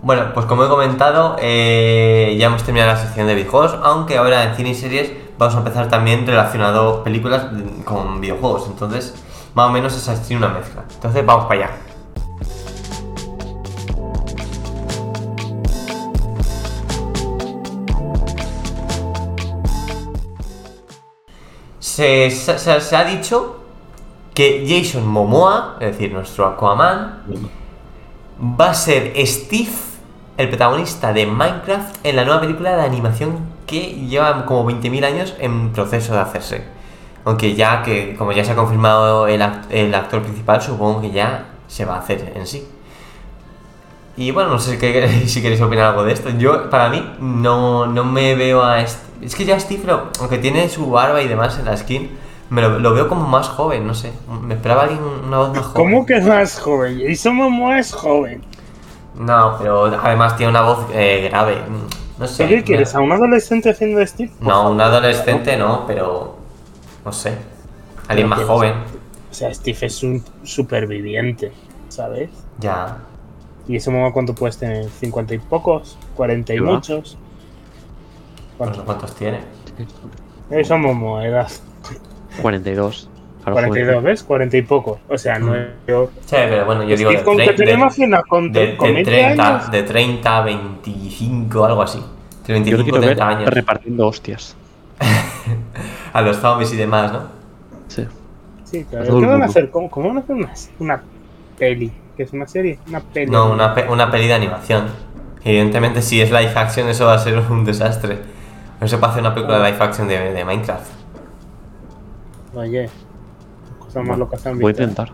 Bueno, 0.01 0.31
pues 0.33 0.47
como 0.47 0.65
he 0.65 0.67
comentado, 0.67 1.35
eh, 1.39 2.35
ya 2.39 2.47
hemos 2.47 2.63
terminado 2.63 2.93
la 2.93 2.97
sección 2.97 3.27
de 3.27 3.35
videojuegos, 3.35 3.77
aunque 3.83 4.17
ahora 4.17 4.45
en 4.45 4.55
cine 4.55 4.69
y 4.69 4.75
series 4.75 5.11
vamos 5.37 5.53
a 5.53 5.59
empezar 5.59 5.89
también 5.89 6.25
relacionado 6.25 7.03
películas 7.03 7.45
con 7.85 8.19
videojuegos. 8.19 8.67
Entonces, 8.67 9.13
más 9.53 9.69
o 9.69 9.71
menos 9.71 9.95
es 9.95 10.07
así 10.07 10.35
una 10.35 10.47
mezcla. 10.47 10.83
Entonces, 10.91 11.23
vamos 11.23 11.45
para 11.45 11.65
allá. 11.65 11.86
Se, 21.97 22.95
ha 22.95 23.03
dicho 23.05 23.55
que 24.35 24.67
Jason 24.69 25.07
Momoa, 25.07 25.77
es 25.79 25.93
decir, 25.93 26.13
nuestro 26.13 26.45
Aquaman, 26.45 27.23
va 28.39 28.69
a 28.69 28.73
ser 28.75 29.13
Steve, 29.25 29.71
el 30.37 30.47
protagonista 30.47 31.11
de 31.11 31.25
Minecraft, 31.25 32.05
en 32.05 32.15
la 32.15 32.23
nueva 32.23 32.41
película 32.41 32.77
de 32.77 32.83
animación 32.83 33.39
que 33.65 33.95
lleva 34.07 34.45
como 34.45 34.69
20.000 34.69 35.05
años 35.05 35.35
en 35.39 35.73
proceso 35.73 36.13
de 36.13 36.19
hacerse. 36.19 36.65
Aunque 37.25 37.55
ya 37.55 37.81
que, 37.81 38.15
como 38.15 38.31
ya 38.31 38.45
se 38.45 38.51
ha 38.51 38.55
confirmado 38.55 39.27
el, 39.27 39.43
el 39.71 39.95
actor 39.95 40.21
principal, 40.21 40.61
supongo 40.61 41.01
que 41.01 41.09
ya 41.09 41.45
se 41.65 41.83
va 41.85 41.95
a 41.95 41.99
hacer 42.01 42.31
en 42.35 42.45
sí. 42.45 42.63
Y 44.17 44.31
bueno, 44.31 44.49
no 44.49 44.59
sé 44.59 44.77
qué- 44.77 45.23
si 45.27 45.41
queréis 45.41 45.61
opinar 45.61 45.87
algo 45.91 46.03
de 46.03 46.13
esto. 46.13 46.29
Yo, 46.31 46.69
para 46.69 46.89
mí, 46.89 47.13
no, 47.19 47.85
no 47.85 48.03
me 48.03 48.35
veo 48.35 48.63
a... 48.63 48.81
Es 48.81 49.35
que 49.35 49.45
ya 49.45 49.59
Steve, 49.59 49.83
lo- 49.85 50.09
aunque 50.19 50.37
tiene 50.39 50.67
su 50.69 50.89
barba 50.89 51.21
y 51.21 51.27
demás 51.27 51.57
en 51.59 51.65
la 51.65 51.77
skin, 51.77 52.17
me 52.49 52.61
lo, 52.61 52.79
lo 52.79 52.93
veo 52.93 53.07
como 53.07 53.27
más 53.27 53.47
joven, 53.47 53.85
no 53.85 53.93
sé. 53.93 54.11
Me 54.41 54.55
esperaba 54.55 54.83
alguien 54.83 55.01
una 55.03 55.37
voz 55.37 55.49
más 55.49 55.65
joven. 55.65 55.73
¿Cómo 55.73 56.05
que 56.05 56.17
es 56.17 56.25
más 56.25 56.59
joven? 56.59 57.01
Jason 57.07 57.35
Momoa 57.35 57.79
es 57.79 57.93
joven. 57.93 58.43
No, 59.15 59.55
pero 59.59 59.85
además 59.85 60.35
tiene 60.37 60.51
una 60.51 60.61
voz 60.61 60.85
eh, 60.93 61.27
grave. 61.29 61.57
No 62.19 62.27
sé. 62.27 62.47
¿Qué 62.47 62.63
quieres? 62.63 62.93
¿A 62.95 62.99
un 62.99 63.11
adolescente 63.11 63.69
haciendo 63.69 64.05
Steve? 64.05 64.31
Por 64.39 64.47
No, 64.47 64.71
un 64.71 64.81
adolescente 64.81 65.57
no, 65.57 65.85
pero. 65.87 66.37
No 67.03 67.11
sé. 67.11 67.33
Alguien 68.07 68.29
más 68.29 68.43
joven. 68.43 68.73
O 69.29 69.33
sea, 69.33 69.53
Steve 69.53 69.77
es 69.81 70.01
un 70.03 70.23
superviviente, 70.43 71.51
¿sabes? 71.89 72.29
Ya. 72.59 72.97
¿Y 73.67 73.75
ese 73.75 73.89
Momoa 73.91 74.13
cuánto 74.13 74.33
puedes 74.33 74.57
tener? 74.57 74.85
¿50 74.85 75.33
y 75.35 75.37
pocos? 75.39 75.97
¿40 76.17 76.55
y 76.55 76.61
muchos? 76.61 77.17
No 77.17 77.19
sé 77.19 78.57
¿Cuánto? 78.57 78.85
cuántos 78.85 79.15
tiene. 79.15 79.39
Jason 80.49 80.81
Momoa, 80.81 81.25
edad 81.25 81.47
42. 82.41 83.09
Claro, 83.43 83.55
42, 83.55 83.93
joven. 83.95 84.03
¿ves? 84.05 84.23
40 84.23 84.57
y 84.57 84.61
pocos. 84.63 84.99
O 85.09 85.17
sea, 85.17 85.39
no 85.39 85.55
es 85.55 85.67
peor. 85.85 86.09
Sí, 86.25 86.35
pero 86.35 86.65
bueno, 86.65 86.83
yo 86.83 86.95
digo. 86.97 87.11
¿con 87.23 87.37
qué 87.37 87.45
tre- 87.51 87.55
te 87.55 87.65
de- 87.65 87.71
imaginas? 87.73 88.23
¿Con, 88.27 88.51
de- 88.51 88.75
con 88.77 88.87
de 88.89 88.93
20 88.95 89.11
30, 89.11 89.47
años? 89.57 89.71
de 89.71 89.83
30 89.83 90.37
a 90.37 90.41
25, 90.43 91.65
algo 91.65 91.81
así. 91.81 91.99
De 91.99 92.05
Yo 92.47 92.53
lo 92.53 92.53
25 92.55 92.83
quiero 92.83 92.99
30 93.01 93.25
ver 93.25 93.35
años. 93.37 93.49
repartiendo 93.53 94.07
hostias. 94.07 94.55
A 96.13 96.21
los 96.21 96.37
zombies 96.37 96.73
y 96.73 96.77
demás, 96.77 97.11
¿no? 97.13 97.21
Sí. 97.87 98.05
Sí, 98.65 98.83
claro. 98.89 99.17
¿Qué 99.19 99.25
van 99.25 99.41
a 99.41 99.45
hacer? 99.45 99.69
¿Cómo, 99.69 99.89
cómo 99.89 100.09
van 100.09 100.17
a 100.17 100.19
hacer 100.21 100.35
una, 100.35 100.53
una 100.79 101.03
peli? 101.57 101.91
¿Qué 102.17 102.23
es 102.23 102.33
una 102.33 102.47
serie? 102.47 102.79
Una 102.87 102.99
peli. 102.99 103.31
No, 103.31 103.51
una, 103.51 103.73
pe- 103.75 103.87
una 103.87 104.09
peli 104.11 104.27
de 104.27 104.33
animación. 104.33 104.85
Evidentemente, 105.43 106.01
si 106.01 106.19
es 106.19 106.29
live 106.31 106.51
action, 106.55 106.89
eso 106.89 107.05
va 107.05 107.13
a 107.13 107.19
ser 107.19 107.37
un 107.37 107.63
desastre. 107.63 108.17
No 108.81 108.87
se 108.87 108.97
puede 108.97 109.11
hacer 109.11 109.21
una 109.21 109.33
película 109.33 109.59
de 109.59 109.71
live 109.71 109.83
action 109.83 110.07
de, 110.07 110.33
de 110.33 110.43
Minecraft. 110.45 110.91
Oye, 112.53 112.89
cosas 113.79 114.03
más 114.05 114.17
locas 114.17 114.45
han 114.45 114.59
Voy 114.59 114.69
a 114.69 114.71
intentar. 114.71 115.11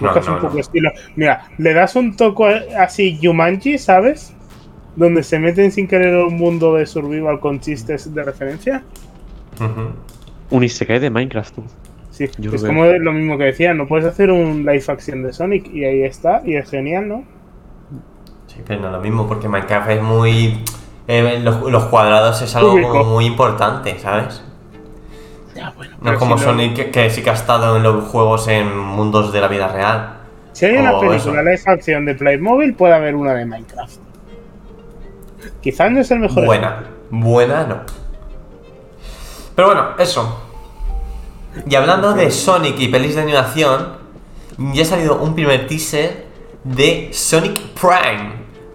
No, 0.00 0.12
no, 0.12 0.34
un 0.34 0.40
poco 0.40 0.54
no. 0.54 0.60
estilo. 0.60 0.90
Mira, 1.16 1.44
le 1.58 1.72
das 1.74 1.94
un 1.96 2.16
toque 2.16 2.66
así 2.78 3.18
Yumanji, 3.20 3.78
¿sabes? 3.78 4.34
Donde 4.96 5.22
se 5.22 5.38
meten 5.38 5.70
sin 5.72 5.86
querer 5.86 6.12
en 6.14 6.26
un 6.26 6.36
mundo 6.36 6.74
de 6.74 6.84
survival 6.86 7.40
con 7.40 7.60
chistes 7.60 8.12
de 8.12 8.22
referencia. 8.22 8.82
Ujú. 9.56 9.92
Un 10.50 10.64
Isekai 10.64 10.98
de 10.98 11.10
Minecraft, 11.10 11.54
tú. 11.54 11.64
Sí, 12.20 12.28
Yo 12.36 12.52
es 12.52 12.62
como 12.62 12.84
lo 12.84 13.12
mismo 13.12 13.38
que 13.38 13.44
decía, 13.44 13.72
no 13.72 13.88
puedes 13.88 14.04
hacer 14.04 14.30
un 14.30 14.66
live 14.66 14.84
action 14.88 15.22
de 15.22 15.32
Sonic 15.32 15.72
y 15.72 15.86
ahí 15.86 16.02
está, 16.02 16.42
y 16.44 16.54
es 16.54 16.68
genial, 16.68 17.08
¿no? 17.08 17.24
Sí, 18.46 18.60
pero 18.66 18.78
no 18.78 18.88
es 18.88 18.92
lo 18.92 19.00
mismo, 19.00 19.26
porque 19.26 19.48
Minecraft 19.48 19.88
es 19.88 20.02
muy. 20.02 20.62
eh, 21.08 21.40
los, 21.42 21.62
los 21.62 21.84
cuadrados 21.86 22.42
es 22.42 22.54
algo 22.54 22.78
como 22.82 23.04
muy 23.04 23.24
importante, 23.24 23.98
¿sabes? 23.98 24.44
Ya, 25.54 25.72
bueno. 25.74 25.96
No 26.02 26.12
es 26.12 26.18
como 26.18 26.36
Sonic 26.36 26.74
que, 26.74 26.90
que 26.90 27.08
sí 27.08 27.22
que 27.22 27.30
ha 27.30 27.32
estado 27.32 27.74
en 27.78 27.82
los 27.82 28.04
juegos 28.08 28.48
en 28.48 28.76
mundos 28.76 29.32
de 29.32 29.40
la 29.40 29.48
vida 29.48 29.68
real. 29.68 30.18
Si 30.52 30.66
hay 30.66 30.76
una 30.76 31.00
película 31.00 31.42
live 31.42 31.62
action 31.64 32.04
de 32.04 32.16
Playmobil, 32.16 32.74
puede 32.74 32.92
haber 32.92 33.14
una 33.14 33.32
de 33.32 33.46
Minecraft. 33.46 33.96
Quizás 35.62 35.90
no 35.90 36.00
es 36.00 36.10
el 36.10 36.18
mejor. 36.18 36.44
Buena, 36.44 36.84
buena 37.08 37.64
no. 37.64 37.76
Pero 39.54 39.68
bueno, 39.68 39.86
eso. 39.98 40.49
Y 41.68 41.74
hablando 41.74 42.12
de 42.12 42.30
Sonic 42.30 42.78
y 42.78 42.88
pelis 42.88 43.14
de 43.16 43.22
animación, 43.22 43.88
ya 44.72 44.82
ha 44.82 44.84
salido 44.86 45.20
un 45.22 45.34
primer 45.34 45.66
teaser 45.66 46.26
de 46.64 47.08
Sonic 47.12 47.58
Prime, 47.80 48.32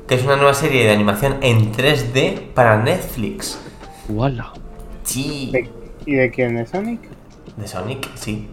que 0.08 0.16
es 0.16 0.24
una 0.24 0.36
nueva 0.36 0.54
serie 0.54 0.84
de 0.86 0.92
animación 0.92 1.38
en 1.42 1.72
3D 1.72 2.52
para 2.54 2.78
Netflix. 2.82 3.60
Wala. 4.10 4.52
Sí. 5.04 5.50
¿De- 5.54 5.70
¿Y 6.06 6.16
de 6.16 6.32
quién? 6.32 6.56
¿De 6.58 6.66
Sonic? 6.66 7.02
De 7.58 7.68
Sonic, 7.68 8.10
sí. 8.16 8.48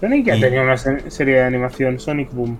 Sonic 0.00 0.26
ya 0.26 0.36
Y- 0.36 0.40
tenía 0.40 0.62
una 0.62 0.76
se- 0.76 1.10
serie 1.10 1.34
de 1.36 1.42
animación, 1.44 1.98
Sonic 1.98 2.32
Boom. 2.32 2.58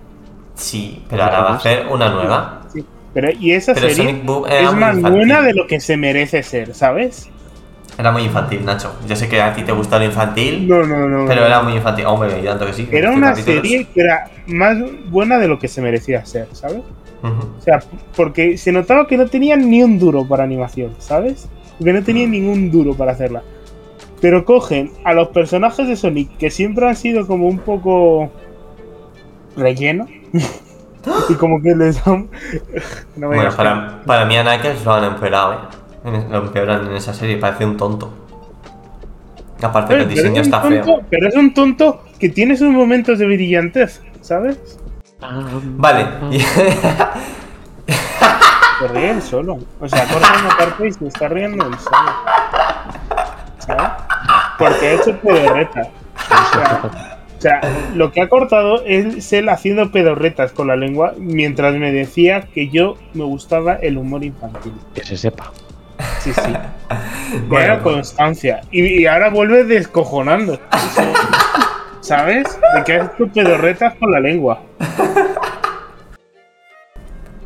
Sí, 0.55 1.03
pero 1.09 1.23
ahora 1.23 1.39
va 1.41 1.49
a 1.51 1.55
hacer 1.55 1.87
una 1.87 2.09
nueva. 2.09 2.61
Sí. 2.71 2.83
Pero, 3.13 3.29
y 3.31 3.51
esa 3.51 3.73
Pero 3.73 3.89
serie 3.89 3.95
Sonic 4.11 4.25
Boom 4.25 4.45
era 4.47 4.69
es 4.69 4.73
más 4.73 4.99
buena 5.01 5.41
de 5.41 5.53
lo 5.53 5.67
que 5.67 5.79
se 5.79 5.95
merece 5.97 6.43
ser, 6.43 6.73
¿sabes? 6.73 7.29
Era 7.97 8.11
muy 8.11 8.23
infantil, 8.23 8.65
Nacho. 8.65 8.93
Yo 9.07 9.15
sé 9.15 9.29
que 9.29 9.41
a 9.41 9.53
ti 9.53 9.63
te 9.63 9.71
gusta 9.71 9.97
lo 9.97 10.05
infantil, 10.05 10.67
No, 10.67 10.83
no, 10.83 11.07
no. 11.07 11.25
pero 11.27 11.41
no. 11.41 11.47
era 11.47 11.61
muy 11.61 11.73
infantil. 11.73 12.05
Hombre, 12.05 12.39
y 12.41 12.43
tanto 12.45 12.65
que 12.65 12.73
sí. 12.73 12.87
Era 12.91 13.11
una 13.11 13.33
serie 13.35 13.87
que 13.93 14.01
era 14.01 14.29
más 14.47 14.77
buena 15.09 15.37
de 15.37 15.47
lo 15.47 15.57
que 15.59 15.67
se 15.67 15.81
merecía 15.81 16.25
ser, 16.25 16.47
¿sabes? 16.51 16.81
O 17.23 17.61
sea, 17.61 17.79
porque 18.15 18.55
se 18.57 18.71
notaba 18.71 19.07
que 19.07 19.17
no 19.17 19.25
tenían 19.25 19.67
ni 19.69 19.81
un 19.81 19.97
duro 19.97 20.27
para 20.27 20.43
animación, 20.43 20.93
¿sabes? 20.99 21.49
Que 21.83 21.91
no 21.91 22.03
tenían 22.03 22.29
ningún 22.31 22.69
duro 22.69 22.93
para 22.93 23.13
hacerla. 23.13 23.41
Pero 24.21 24.45
cogen 24.45 24.91
a 25.03 25.13
los 25.13 25.29
personajes 25.29 25.87
de 25.87 25.95
Sonic 25.95 26.37
que 26.37 26.51
siempre 26.51 26.87
han 26.87 26.95
sido 26.95 27.25
como 27.25 27.47
un 27.47 27.57
poco 27.59 28.29
relleno. 29.57 30.05
y 31.29 31.33
como 31.35 31.61
que 31.61 31.75
les 31.75 32.03
dan. 32.05 32.29
No 33.15 33.29
me 33.29 33.37
Bueno, 33.37 33.51
para, 33.55 34.01
para 34.05 34.25
mí 34.25 34.37
a 34.37 34.43
Knuckles 34.43 34.83
lo 34.85 34.93
han 34.93 35.03
empeorado, 35.05 35.53
¿eh? 35.53 35.57
En- 36.05 36.31
Lo 36.31 36.37
empeoran 36.39 36.87
en 36.87 36.93
esa 36.95 37.13
serie, 37.13 37.37
parece 37.37 37.65
un 37.65 37.77
tonto. 37.77 38.13
Aparte 39.61 39.95
que 39.95 40.01
el 40.01 40.07
pero 40.07 40.15
diseño 40.15 40.41
es 40.41 40.47
está 40.47 40.61
tonto- 40.61 40.83
feo. 40.83 41.01
Pero 41.09 41.27
es 41.27 41.35
un 41.35 41.53
tonto 41.53 42.03
que 42.19 42.29
tiene 42.29 42.55
sus 42.57 42.69
momentos 42.71 43.17
de 43.19 43.25
brillantez, 43.25 44.01
¿sabes? 44.21 44.79
Vale, 45.19 46.05
y- 46.31 46.39
Se 48.79 48.87
ríe 48.89 49.11
él 49.11 49.21
solo. 49.21 49.57
O 49.79 49.87
sea, 49.87 50.05
corta 50.05 50.33
una 50.45 50.57
parte 50.57 50.87
y 50.87 50.91
se 50.91 51.07
está 51.07 51.27
riendo 51.29 51.65
él 51.65 51.75
solo. 51.79 52.11
¿Sabes? 53.59 53.91
Porque 54.59 54.87
ha 54.87 54.93
hecho 54.93 55.17
pedorretas. 55.21 55.87
O 55.87 56.53
sea, 56.53 56.81
o 57.37 57.41
sea, 57.41 57.61
lo 57.95 58.11
que 58.11 58.21
ha 58.21 58.27
cortado 58.29 58.83
es 58.85 59.31
él 59.33 59.47
haciendo 59.49 59.91
pedorretas 59.91 60.51
con 60.51 60.67
la 60.67 60.75
lengua 60.75 61.13
mientras 61.17 61.75
me 61.75 61.91
decía 61.91 62.41
que 62.53 62.67
yo 62.69 62.97
me 63.13 63.23
gustaba 63.23 63.75
el 63.75 63.97
humor 63.97 64.23
infantil. 64.25 64.73
Que 64.93 65.03
se 65.05 65.15
sepa. 65.15 65.51
Sí, 66.19 66.33
sí. 66.33 66.41
Bueno, 67.47 67.65
Era 67.65 67.79
constancia. 67.79 68.61
Y, 68.71 69.01
y 69.01 69.05
ahora 69.07 69.29
vuelve 69.29 69.63
descojonando. 69.63 70.59
¿Sabes? 71.99 72.57
De 72.75 72.83
que 72.83 72.93
has 72.93 73.11
hecho 73.13 73.27
pedorretas 73.27 73.95
con 73.95 74.11
la 74.11 74.19
lengua. 74.19 74.61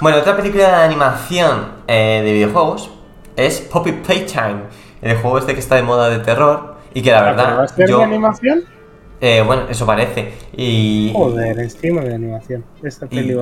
Bueno, 0.01 0.19
otra 0.19 0.37
película 0.37 0.65
de 0.65 0.85
animación 0.85 1.73
eh, 1.85 2.21
de 2.23 2.31
videojuegos 2.31 2.89
es 3.35 3.59
Poppy 3.59 3.91
Playtime, 3.91 4.61
el 5.01 5.17
juego 5.17 5.39
este 5.39 5.53
que 5.53 5.59
está 5.59 5.75
de 5.75 5.83
moda 5.83 6.09
de 6.09 6.19
terror 6.19 6.77
y 6.93 7.01
que 7.01 7.11
la 7.11 7.19
¿Pero 7.19 7.35
va 7.35 7.43
a 7.43 7.49
verdad 7.49 7.75
ser 7.75 7.89
yo 7.89 7.97
de 7.97 8.03
animación? 8.05 8.63
Eh, 9.21 9.43
bueno, 9.45 9.63
eso 9.69 9.85
parece. 9.85 10.33
Y 10.55 11.11
Joder, 11.13 11.59
encima 11.59 12.01
de 12.01 12.15
animación. 12.15 12.63
Esta 12.83 13.05
Y- 13.05 13.15
peli 13.15 13.35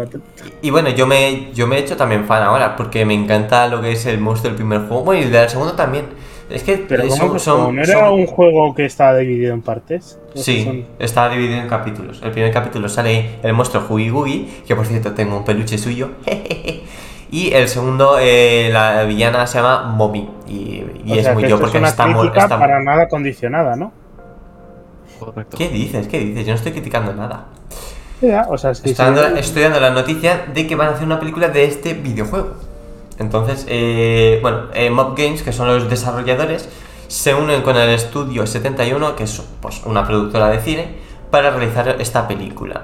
Y 0.62 0.70
bueno, 0.72 0.90
yo 0.90 1.06
me, 1.08 1.52
yo 1.54 1.68
me 1.68 1.78
he 1.78 1.80
hecho 1.80 1.96
también 1.98 2.26
fan 2.26 2.44
ahora, 2.44 2.76
porque 2.76 3.06
me 3.06 3.13
encanta 3.13 3.68
lo 3.68 3.82
que 3.82 3.92
es 3.92 4.06
el 4.06 4.20
monstruo 4.20 4.50
del 4.52 4.58
primer 4.58 4.88
juego. 4.88 5.04
Bueno, 5.04 5.26
y 5.28 5.30
del 5.30 5.50
segundo 5.50 5.74
también. 5.74 6.06
Es 6.50 6.63
que 6.63 6.78
Pero 6.78 7.04
eh, 7.04 7.10
¿cómo 7.20 7.38
son? 7.40 7.76
¿No 7.76 7.82
era 7.84 8.00
son- 8.00 8.13
un 8.22 8.26
juego 8.26 8.74
que 8.74 8.86
estaba 8.86 9.18
dividido 9.18 9.54
en 9.54 9.62
partes? 9.62 10.18
¿O 10.34 10.40
Sí, 10.40 10.63
son- 10.63 10.86
está 10.98 11.28
dividido 11.30 11.60
en 11.60 11.68
capítulos. 11.68 12.22
El 12.24 12.32
primer 12.32 12.52
capítulo 12.54 12.88
sale 12.88 13.36
el 13.44 13.54
monstruo 13.54 13.84
Huggy 13.90 14.10
Wuggy, 14.12 14.46
que 14.66 14.74
por 14.76 14.86
cierto 14.86 15.12
tengo 15.13 15.36
un 15.38 15.44
peluche 15.44 15.78
suyo. 15.78 16.12
y 17.32 17.52
el 17.54 17.68
segundo, 17.68 18.18
eh, 18.20 18.70
la 18.72 19.04
villana 19.04 19.46
se 19.46 19.58
llama 19.58 19.92
Mommy. 19.94 20.30
Y, 20.48 20.84
es 21.12 21.24
sea, 21.26 21.34
muy 21.34 21.44
yo 21.44 21.56
es 21.56 21.62
porque 21.62 21.78
una 21.80 21.90
está 21.90 22.08
muy. 22.08 22.28
está- 22.28 22.58
para 22.58 22.82
nada 22.82 23.10
condicionada, 23.10 23.76
¿no? 23.76 23.92
Correcto. 25.19 25.58
¿Qué 25.58 25.69
dices? 25.69 26.08
¿Qué 26.08 26.19
dices? 26.19 26.45
Yo 26.45 26.51
no 26.51 26.58
estoy 26.58 26.71
criticando 26.71 27.13
nada. 27.13 27.45
Ya, 28.21 28.47
o 28.49 28.58
sea, 28.58 28.73
sí, 28.73 28.89
Estoy 28.89 29.06
sí. 29.06 29.13
dando, 29.13 29.38
estoy 29.39 29.63
dando 29.63 29.80
la 29.80 29.91
noticia 29.91 30.45
de 30.53 30.65
que 30.65 30.75
van 30.75 30.89
a 30.89 30.91
hacer 30.91 31.06
una 31.06 31.19
película 31.19 31.49
de 31.49 31.65
este 31.65 31.93
videojuego. 31.93 32.53
Entonces, 33.19 33.65
eh, 33.69 34.39
bueno, 34.41 34.67
eh, 34.73 34.89
Mob 34.89 35.15
Games, 35.17 35.43
que 35.43 35.51
son 35.51 35.67
los 35.67 35.89
desarrolladores, 35.89 36.69
se 37.08 37.34
unen 37.34 37.62
con 37.62 37.77
el 37.77 37.89
estudio 37.89 38.45
71, 38.45 39.15
que 39.15 39.23
es 39.23 39.41
pues, 39.62 39.82
una 39.86 40.06
productora 40.06 40.49
de 40.49 40.60
cine, 40.60 40.95
para 41.32 41.51
realizar 41.51 41.95
esta 41.99 42.27
película. 42.27 42.84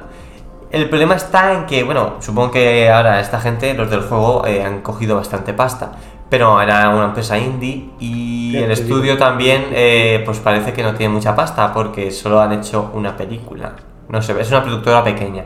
El 0.71 0.89
problema 0.89 1.15
está 1.15 1.53
en 1.53 1.65
que, 1.67 1.83
bueno, 1.83 2.15
supongo 2.19 2.51
que 2.51 2.89
ahora 2.89 3.19
esta 3.19 3.39
gente, 3.39 3.73
los 3.75 3.91
del 3.91 4.01
juego, 4.01 4.45
eh, 4.47 4.63
han 4.63 4.81
cogido 4.81 5.15
bastante 5.15 5.53
pasta. 5.53 5.91
Pero 6.33 6.59
era 6.59 6.89
una 6.89 7.05
empresa 7.05 7.37
indie 7.37 7.89
y 7.99 8.55
el 8.57 8.71
estudio 8.71 9.19
también, 9.19 9.67
eh, 9.71 10.23
pues 10.25 10.39
parece 10.39 10.73
que 10.73 10.81
no 10.81 10.95
tiene 10.95 11.13
mucha 11.13 11.35
pasta 11.35 11.71
porque 11.71 12.09
solo 12.09 12.41
han 12.41 12.53
hecho 12.53 12.89
una 12.95 13.15
película. 13.15 13.73
No 14.09 14.19
sé, 14.19 14.33
es 14.41 14.49
una 14.49 14.63
productora 14.63 15.03
pequeña. 15.03 15.43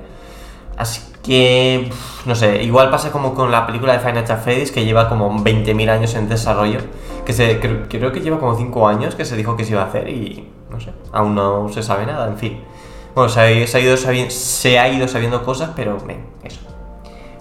Así 0.77 1.01
que, 1.21 1.89
no 2.25 2.35
sé, 2.35 2.63
igual 2.63 2.89
pasa 2.89 3.11
como 3.11 3.33
con 3.33 3.51
la 3.51 3.65
película 3.67 3.91
de 3.91 3.99
Final 3.99 4.25
Fantasy 4.25 4.71
que 4.73 4.85
lleva 4.85 5.09
como 5.09 5.29
20.000 5.43 5.89
años 5.89 6.15
en 6.15 6.29
desarrollo. 6.29 6.79
Que 7.25 7.33
se, 7.33 7.59
creo, 7.59 7.89
creo 7.89 8.13
que 8.13 8.21
lleva 8.21 8.39
como 8.39 8.55
5 8.55 8.87
años 8.87 9.13
que 9.15 9.25
se 9.25 9.35
dijo 9.35 9.57
que 9.57 9.65
se 9.65 9.71
iba 9.73 9.81
a 9.81 9.87
hacer 9.87 10.07
y 10.07 10.47
no 10.71 10.79
sé, 10.79 10.93
aún 11.11 11.35
no 11.35 11.67
se 11.67 11.83
sabe 11.83 12.05
nada, 12.05 12.27
en 12.29 12.37
fin. 12.37 12.59
Bueno, 13.13 13.27
se 13.27 13.41
ha, 13.41 13.67
se 13.67 13.77
ha 13.77 13.81
ido, 13.81 13.97
sabi- 13.97 14.29
se 14.31 14.79
ha 14.79 14.87
ido 14.87 15.05
sabiendo 15.09 15.43
cosas, 15.43 15.71
pero 15.75 15.97
ven, 16.07 16.25
eso. 16.45 16.61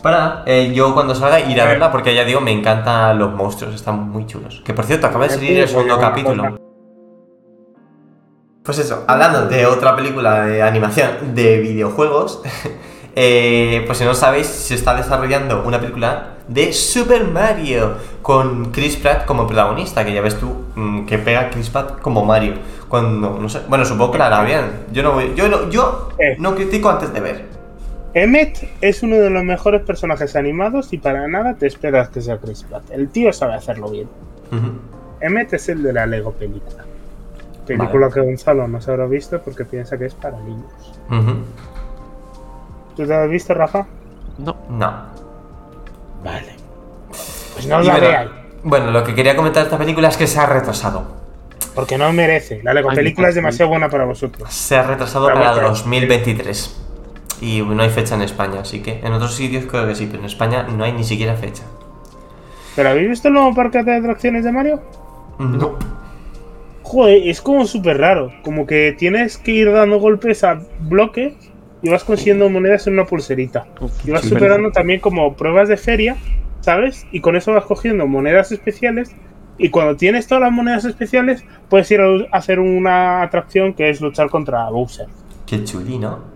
Para 0.06 0.44
eh, 0.46 0.70
yo 0.72 0.94
cuando 0.94 1.16
salga 1.16 1.40
iré 1.40 1.60
a 1.60 1.64
A 1.64 1.66
ver. 1.66 1.74
verla 1.74 1.90
porque 1.90 2.14
ya 2.14 2.24
digo, 2.24 2.40
me 2.40 2.52
encantan 2.52 3.18
los 3.18 3.32
monstruos, 3.32 3.74
están 3.74 4.08
muy 4.08 4.24
chulos. 4.24 4.62
Que 4.64 4.72
por 4.72 4.84
cierto, 4.84 5.08
acaba 5.08 5.24
de 5.24 5.30
salir 5.34 5.50
el 5.50 5.56
digo, 5.56 5.66
segundo 5.66 5.98
capítulo. 5.98 6.56
Pues 8.62 8.78
eso, 8.78 9.02
hablando 9.08 9.46
de 9.48 9.66
otra 9.66 9.96
película 9.96 10.42
de 10.46 10.62
animación 10.62 11.34
de 11.34 11.58
videojuegos, 11.58 12.40
eh, 13.16 13.82
pues 13.84 13.98
si 13.98 14.04
no 14.04 14.14
sabéis, 14.14 14.46
se 14.46 14.76
está 14.76 14.94
desarrollando 14.94 15.64
una 15.66 15.80
película 15.80 16.34
de 16.46 16.72
Super 16.72 17.24
Mario 17.26 17.94
con 18.22 18.66
Chris 18.70 18.94
Pratt 18.94 19.24
como 19.24 19.44
protagonista, 19.48 20.04
que 20.04 20.12
ya 20.12 20.20
ves 20.20 20.38
tú 20.38 20.66
mm, 20.76 21.04
que 21.06 21.18
pega 21.18 21.50
Chris 21.50 21.68
Pratt 21.68 22.00
como 22.00 22.24
Mario. 22.24 22.54
Cuando, 22.86 23.38
no 23.40 23.48
sé, 23.48 23.62
bueno, 23.68 23.84
supongo 23.84 24.12
que 24.12 24.18
la 24.18 24.26
hará 24.28 24.44
bien. 24.44 24.84
Yo 24.92 25.02
no, 25.02 25.14
voy- 25.14 25.32
yo 25.34 25.48
no, 25.48 25.68
yo 25.68 26.10
no 26.38 26.54
critico 26.54 26.90
antes 26.90 27.12
de 27.12 27.18
ver. 27.20 27.55
Emmet 28.16 28.66
es 28.80 29.02
uno 29.02 29.16
de 29.16 29.28
los 29.28 29.44
mejores 29.44 29.82
personajes 29.82 30.36
animados 30.36 30.90
y 30.94 30.96
para 30.96 31.28
nada 31.28 31.52
te 31.52 31.66
esperas 31.66 32.08
que 32.08 32.22
sea 32.22 32.38
Chris 32.38 32.62
Pratt. 32.62 32.84
El 32.90 33.10
tío 33.10 33.30
sabe 33.30 33.52
hacerlo 33.52 33.90
bien. 33.90 34.08
Emmet 35.20 35.52
es 35.52 35.68
el 35.68 35.82
de 35.82 35.92
la 35.92 36.06
Lego 36.06 36.32
película. 36.32 36.82
Película 37.66 38.08
que 38.08 38.20
Gonzalo 38.22 38.66
no 38.68 38.80
se 38.80 38.90
habrá 38.90 39.04
visto 39.04 39.38
porque 39.42 39.66
piensa 39.66 39.98
que 39.98 40.06
es 40.06 40.14
para 40.14 40.38
niños. 40.40 40.64
¿Tú 42.96 43.06
te 43.06 43.14
has 43.14 43.28
visto, 43.28 43.52
Rafa? 43.52 43.86
No. 44.38 44.56
No. 44.70 44.94
Vale. 46.24 46.54
Pues 47.52 47.66
no 47.66 47.82
Y 47.82 47.84
la 47.86 47.92
bueno, 47.92 48.08
veáis. 48.08 48.30
bueno, 48.62 48.90
lo 48.92 49.04
que 49.04 49.14
quería 49.14 49.36
comentar 49.36 49.64
de 49.64 49.66
esta 49.68 49.76
película 49.78 50.08
es 50.08 50.16
que 50.16 50.26
se 50.26 50.40
ha 50.40 50.46
retrasado. 50.46 51.04
Porque 51.74 51.98
no 51.98 52.10
merece. 52.14 52.62
La 52.62 52.72
Lego 52.72 52.88
Ay, 52.88 52.96
película 52.96 53.28
es 53.28 53.34
demasiado 53.34 53.68
buena 53.68 53.90
para 53.90 54.06
vosotros. 54.06 54.50
Se 54.50 54.74
ha 54.74 54.84
retrasado 54.84 55.26
para 55.26 55.52
bueno. 55.52 55.68
2023. 55.68 56.85
Y 57.40 57.60
no 57.62 57.82
hay 57.82 57.90
fecha 57.90 58.14
en 58.14 58.22
España, 58.22 58.60
así 58.60 58.80
que 58.80 59.00
en 59.02 59.12
otros 59.12 59.34
sitios 59.34 59.66
creo 59.66 59.86
que 59.86 59.94
sí, 59.94 60.06
pero 60.06 60.20
en 60.20 60.26
España 60.26 60.62
no 60.62 60.84
hay 60.84 60.92
ni 60.92 61.04
siquiera 61.04 61.34
fecha. 61.34 61.64
¿Pero 62.74 62.90
habéis 62.90 63.08
visto 63.08 63.28
el 63.28 63.34
nuevo 63.34 63.54
parque 63.54 63.82
de 63.82 63.96
atracciones 63.96 64.44
de 64.44 64.52
Mario? 64.52 64.80
No. 65.38 65.76
Joder, 66.82 67.26
es 67.26 67.40
como 67.40 67.66
súper 67.66 67.98
raro. 67.98 68.32
Como 68.42 68.66
que 68.66 68.94
tienes 68.96 69.38
que 69.38 69.52
ir 69.52 69.72
dando 69.72 69.98
golpes 69.98 70.44
a 70.44 70.60
bloques 70.80 71.34
y 71.82 71.88
vas 71.88 72.04
consiguiendo 72.04 72.48
monedas 72.48 72.86
en 72.86 72.92
una 72.92 73.06
pulserita. 73.06 73.66
Y 74.04 74.10
vas 74.10 74.24
superando 74.24 74.70
también 74.70 75.00
como 75.00 75.34
pruebas 75.34 75.68
de 75.68 75.76
feria, 75.76 76.16
¿sabes? 76.60 77.06
Y 77.12 77.20
con 77.20 77.34
eso 77.34 77.52
vas 77.52 77.64
cogiendo 77.64 78.06
monedas 78.06 78.52
especiales. 78.52 79.14
Y 79.58 79.70
cuando 79.70 79.96
tienes 79.96 80.26
todas 80.26 80.42
las 80.42 80.52
monedas 80.52 80.84
especiales, 80.84 81.44
puedes 81.70 81.90
ir 81.90 82.00
a 82.00 82.36
hacer 82.36 82.60
una 82.60 83.22
atracción 83.22 83.72
que 83.72 83.88
es 83.88 84.00
luchar 84.00 84.28
contra 84.28 84.68
Bowser. 84.68 85.06
Qué 85.46 85.64
chuli, 85.64 85.98
¿no? 85.98 86.35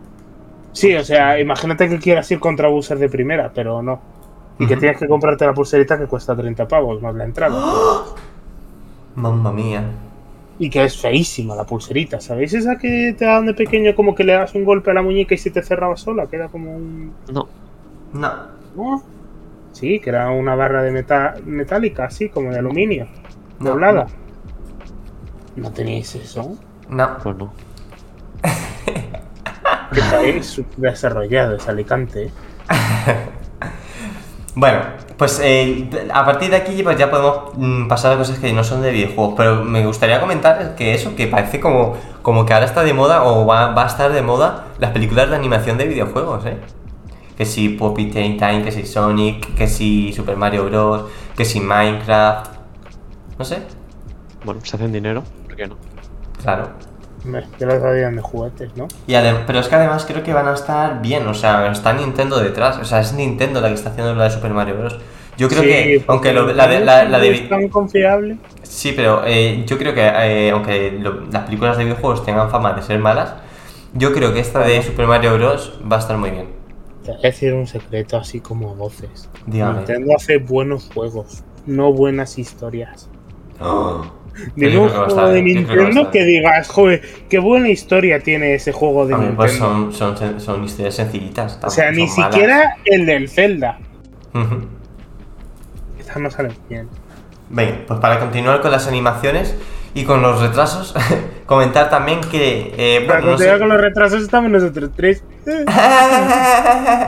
Sí, 0.72 0.94
o 0.94 1.04
sea, 1.04 1.38
imagínate 1.40 1.88
que 1.88 1.98
quieras 1.98 2.30
ir 2.30 2.38
contra 2.38 2.68
Bowser 2.68 2.98
de 2.98 3.08
primera, 3.08 3.50
pero 3.54 3.82
no. 3.82 4.00
Y 4.58 4.66
que 4.66 4.76
tienes 4.76 4.98
que 4.98 5.08
comprarte 5.08 5.46
la 5.46 5.54
pulserita 5.54 5.98
que 5.98 6.06
cuesta 6.06 6.36
30 6.36 6.68
pavos 6.68 7.00
más 7.00 7.14
la 7.14 7.24
entrada. 7.24 7.58
Mamma 9.14 9.52
mía. 9.52 9.82
Y 10.58 10.68
que 10.68 10.84
es 10.84 11.00
feísima 11.00 11.54
la 11.56 11.64
pulserita, 11.64 12.20
¿sabéis? 12.20 12.52
Esa 12.52 12.76
que 12.76 13.14
te 13.18 13.24
dan 13.24 13.46
de 13.46 13.54
pequeño 13.54 13.94
como 13.94 14.14
que 14.14 14.24
le 14.24 14.34
das 14.34 14.54
un 14.54 14.64
golpe 14.64 14.90
a 14.90 14.94
la 14.94 15.02
muñeca 15.02 15.34
y 15.34 15.38
se 15.38 15.50
te 15.50 15.62
cerraba 15.62 15.96
sola, 15.96 16.26
que 16.26 16.36
era 16.36 16.48
como 16.48 16.76
un... 16.76 17.12
No. 17.32 17.48
No. 18.12 18.32
¿No? 18.76 19.02
Sí, 19.72 19.98
que 20.00 20.10
era 20.10 20.30
una 20.30 20.54
barra 20.54 20.82
de 20.82 20.90
meta- 20.92 21.36
metálica, 21.46 22.04
así, 22.04 22.28
como 22.28 22.50
de 22.50 22.58
aluminio, 22.58 23.06
No, 23.58 23.70
doblada. 23.70 24.06
¿No 25.56 25.70
teníais 25.72 26.14
eso? 26.14 26.56
No. 26.90 27.16
Pues 27.22 27.36
no. 27.36 27.52
Qué 29.92 30.00
país 30.02 30.60
desarrollado 30.76 31.56
es 31.56 31.68
Alicante. 31.68 32.24
¿eh? 32.24 32.30
Bueno, 34.54 34.80
pues 35.16 35.40
eh, 35.42 35.88
a 36.12 36.24
partir 36.24 36.50
de 36.50 36.56
aquí 36.56 36.82
pues, 36.82 36.98
ya 36.98 37.10
podemos 37.10 37.52
mm, 37.56 37.86
pasar 37.86 38.14
a 38.14 38.16
cosas 38.18 38.38
que 38.38 38.52
no 38.52 38.64
son 38.64 38.82
de 38.82 38.90
videojuegos, 38.90 39.34
pero 39.36 39.64
me 39.64 39.86
gustaría 39.86 40.20
comentar 40.20 40.74
que 40.74 40.92
eso, 40.94 41.14
que 41.14 41.28
parece 41.28 41.60
como, 41.60 41.96
como 42.22 42.44
que 42.44 42.52
ahora 42.52 42.66
está 42.66 42.82
de 42.82 42.92
moda 42.92 43.22
o 43.24 43.46
va, 43.46 43.72
va 43.72 43.84
a 43.84 43.86
estar 43.86 44.12
de 44.12 44.22
moda 44.22 44.66
las 44.78 44.90
películas 44.90 45.30
de 45.30 45.36
animación 45.36 45.78
de 45.78 45.86
videojuegos, 45.86 46.44
¿eh? 46.46 46.58
Que 47.36 47.46
si 47.46 47.70
Poppy 47.70 48.10
Time 48.10 48.36
Time, 48.38 48.64
que 48.64 48.72
si 48.72 48.84
Sonic, 48.84 49.54
que 49.54 49.68
si 49.68 50.12
Super 50.12 50.36
Mario 50.36 50.64
Bros, 50.66 51.04
que 51.36 51.44
si 51.44 51.60
Minecraft, 51.60 52.50
no 53.38 53.44
sé, 53.44 53.62
Bueno, 54.44 54.60
se 54.64 54.76
hacen 54.76 54.92
dinero. 54.92 55.22
¿Por 55.46 55.56
qué 55.56 55.66
no? 55.68 55.76
claro. 56.42 56.70
Que 57.58 57.66
las 57.66 57.82
habían 57.82 58.16
de 58.16 58.22
juguetes, 58.22 58.76
¿no? 58.76 58.88
Y 59.06 59.14
pero 59.46 59.58
es 59.60 59.68
que 59.68 59.74
además 59.74 60.04
creo 60.06 60.22
que 60.22 60.32
van 60.32 60.48
a 60.48 60.54
estar 60.54 61.02
bien, 61.02 61.26
o 61.26 61.34
sea, 61.34 61.70
está 61.70 61.92
Nintendo 61.92 62.40
detrás, 62.40 62.78
o 62.78 62.84
sea, 62.84 63.00
es 63.00 63.12
Nintendo 63.12 63.60
la 63.60 63.68
que 63.68 63.74
está 63.74 63.90
haciendo 63.90 64.14
la 64.14 64.24
de 64.24 64.30
Super 64.30 64.52
Mario 64.52 64.76
Bros. 64.78 64.98
Yo 65.36 65.48
creo 65.48 65.62
Sí, 65.62 65.68
que, 65.68 66.04
aunque 66.08 66.32
lo- 66.32 66.52
la, 66.52 66.66
de- 66.66 66.80
la, 66.80 67.04
la 67.04 67.18
no 67.18 67.24
de... 67.24 67.30
es 67.32 67.48
tan 67.48 67.68
confiable. 67.68 68.38
Sí, 68.62 68.92
pero 68.94 69.22
eh, 69.26 69.64
yo 69.66 69.78
creo 69.78 69.94
que 69.94 70.06
eh, 70.06 70.50
aunque 70.50 70.92
lo- 70.92 71.26
las 71.30 71.44
películas 71.44 71.76
de 71.78 71.84
videojuegos 71.84 72.24
tengan 72.24 72.50
fama 72.50 72.72
de 72.72 72.82
ser 72.82 72.98
malas, 72.98 73.34
yo 73.94 74.12
creo 74.12 74.32
que 74.32 74.40
esta 74.40 74.60
de 74.60 74.82
Super 74.82 75.06
Mario 75.06 75.34
Bros. 75.36 75.78
va 75.90 75.96
a 75.96 75.98
estar 76.00 76.16
muy 76.16 76.30
bien. 76.30 76.48
Te 77.04 77.12
voy 77.12 77.20
a 77.20 77.22
decir 77.28 77.54
un 77.54 77.66
secreto 77.66 78.16
así 78.18 78.40
como 78.40 78.70
a 78.70 78.74
voces. 78.74 79.28
Dígame. 79.46 79.78
Nintendo 79.78 80.14
hace 80.16 80.38
buenos 80.38 80.90
juegos, 80.92 81.42
no 81.66 81.92
buenas 81.92 82.38
historias. 82.38 83.08
Oh. 83.60 84.04
Yo 84.56 84.82
un 84.82 84.88
juego 84.88 85.28
de 85.28 85.42
Nintendo 85.42 86.10
que 86.10 86.24
digas, 86.24 86.68
joder, 86.68 87.02
qué 87.28 87.38
buena 87.38 87.68
historia 87.68 88.20
tiene 88.20 88.54
ese 88.54 88.72
juego 88.72 89.06
de 89.06 89.14
A 89.14 89.18
ver, 89.18 89.26
Nintendo. 89.28 89.36
pues 89.42 89.92
son, 89.92 90.40
son, 90.40 90.64
historias 90.64 90.94
sencillitas. 90.94 91.58
o 91.62 91.70
sea, 91.70 91.90
ni 91.90 92.06
malas. 92.06 92.14
siquiera 92.14 92.76
el 92.84 93.06
del 93.06 93.28
Zelda. 93.28 93.78
Estas 95.98 96.16
no 96.18 96.30
salen 96.30 96.52
bien. 96.68 96.88
Venga, 97.50 97.78
pues 97.86 98.00
para 98.00 98.18
continuar 98.20 98.60
con 98.60 98.70
las 98.70 98.86
animaciones 98.86 99.56
y 99.92 100.04
con 100.04 100.22
los 100.22 100.40
retrasos, 100.40 100.94
comentar 101.46 101.90
también 101.90 102.20
que. 102.30 102.72
Eh, 102.78 103.04
Para 103.06 103.20
bueno, 103.20 103.32
no 103.32 103.36
continuar 103.36 103.56
sé- 103.56 103.60
con 103.60 103.68
los 103.70 103.80
retrasos 103.80 104.22
estamos 104.22 104.50
nosotros 104.50 104.90
tres. 104.96 105.24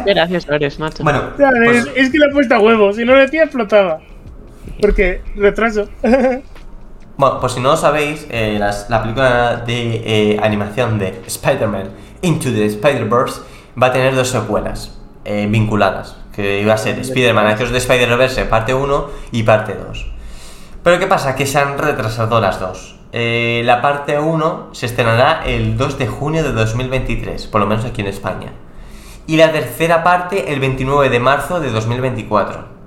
Gracias, 0.07 0.47
eres, 0.49 0.79
macho. 0.79 1.05
bueno, 1.05 1.31
pues- 1.37 1.89
es 1.95 2.11
que 2.11 2.19
le 2.19 2.27
he 2.27 2.31
puesto 2.33 2.55
a 2.57 2.59
huevo, 2.61 2.93
si 2.93 3.05
no 3.05 3.15
le 3.15 3.23
decía 3.23 3.45
explotaba. 3.45 4.01
Porque 4.81 5.21
retraso. 5.37 5.89
Bueno, 7.23 7.39
pues 7.39 7.53
si 7.53 7.61
no 7.61 7.71
lo 7.71 7.77
sabéis, 7.77 8.27
eh, 8.31 8.57
las- 8.59 8.91
la 8.91 9.01
película 9.01 9.63
de 9.65 10.03
eh, 10.05 10.41
animación 10.43 10.99
de 10.99 11.23
Spider-Man 11.25 11.91
Into 12.23 12.51
the 12.51 12.67
Spider-Verse 12.67 13.43
va 13.81 13.87
a 13.87 13.93
tener 13.93 14.13
dos 14.17 14.27
secuelas 14.31 14.99
eh, 15.25 15.47
vinculadas, 15.49 16.17
que 16.35 16.61
iba 16.61 16.75
a 16.75 16.77
ser 16.77 16.99
Spider-Man 16.99 17.47
Across 17.47 17.71
the 17.71 17.77
Spider-Verse 17.79 18.45
parte 18.47 18.75
1 18.75 19.07
y 19.31 19.45
parte 19.45 19.77
2. 19.77 20.05
Pero 20.83 20.99
¿qué 20.99 21.07
pasa? 21.07 21.37
Que 21.37 21.47
se 21.47 21.61
han 21.61 21.79
retrasado 21.79 22.41
las 22.41 22.59
dos. 22.59 22.99
La 23.13 23.81
parte 23.81 24.19
1 24.19 24.71
se 24.73 24.87
estrenará 24.87 25.45
el 25.47 25.77
2 25.77 25.99
de 25.99 26.09
junio 26.09 26.43
de 26.43 26.51
2023, 26.51 27.47
por 27.47 27.61
lo 27.61 27.69
menos 27.69 27.85
aquí 27.85 28.01
en 28.01 28.09
España. 28.09 28.51
Y 29.29 29.37
la 29.37 29.53
tercera 29.53 30.03
parte 30.03 30.53
el 30.53 30.59
29 30.59 31.09
de 31.09 31.21
marzo 31.21 31.61
de 31.61 31.71
2024. 31.71 32.82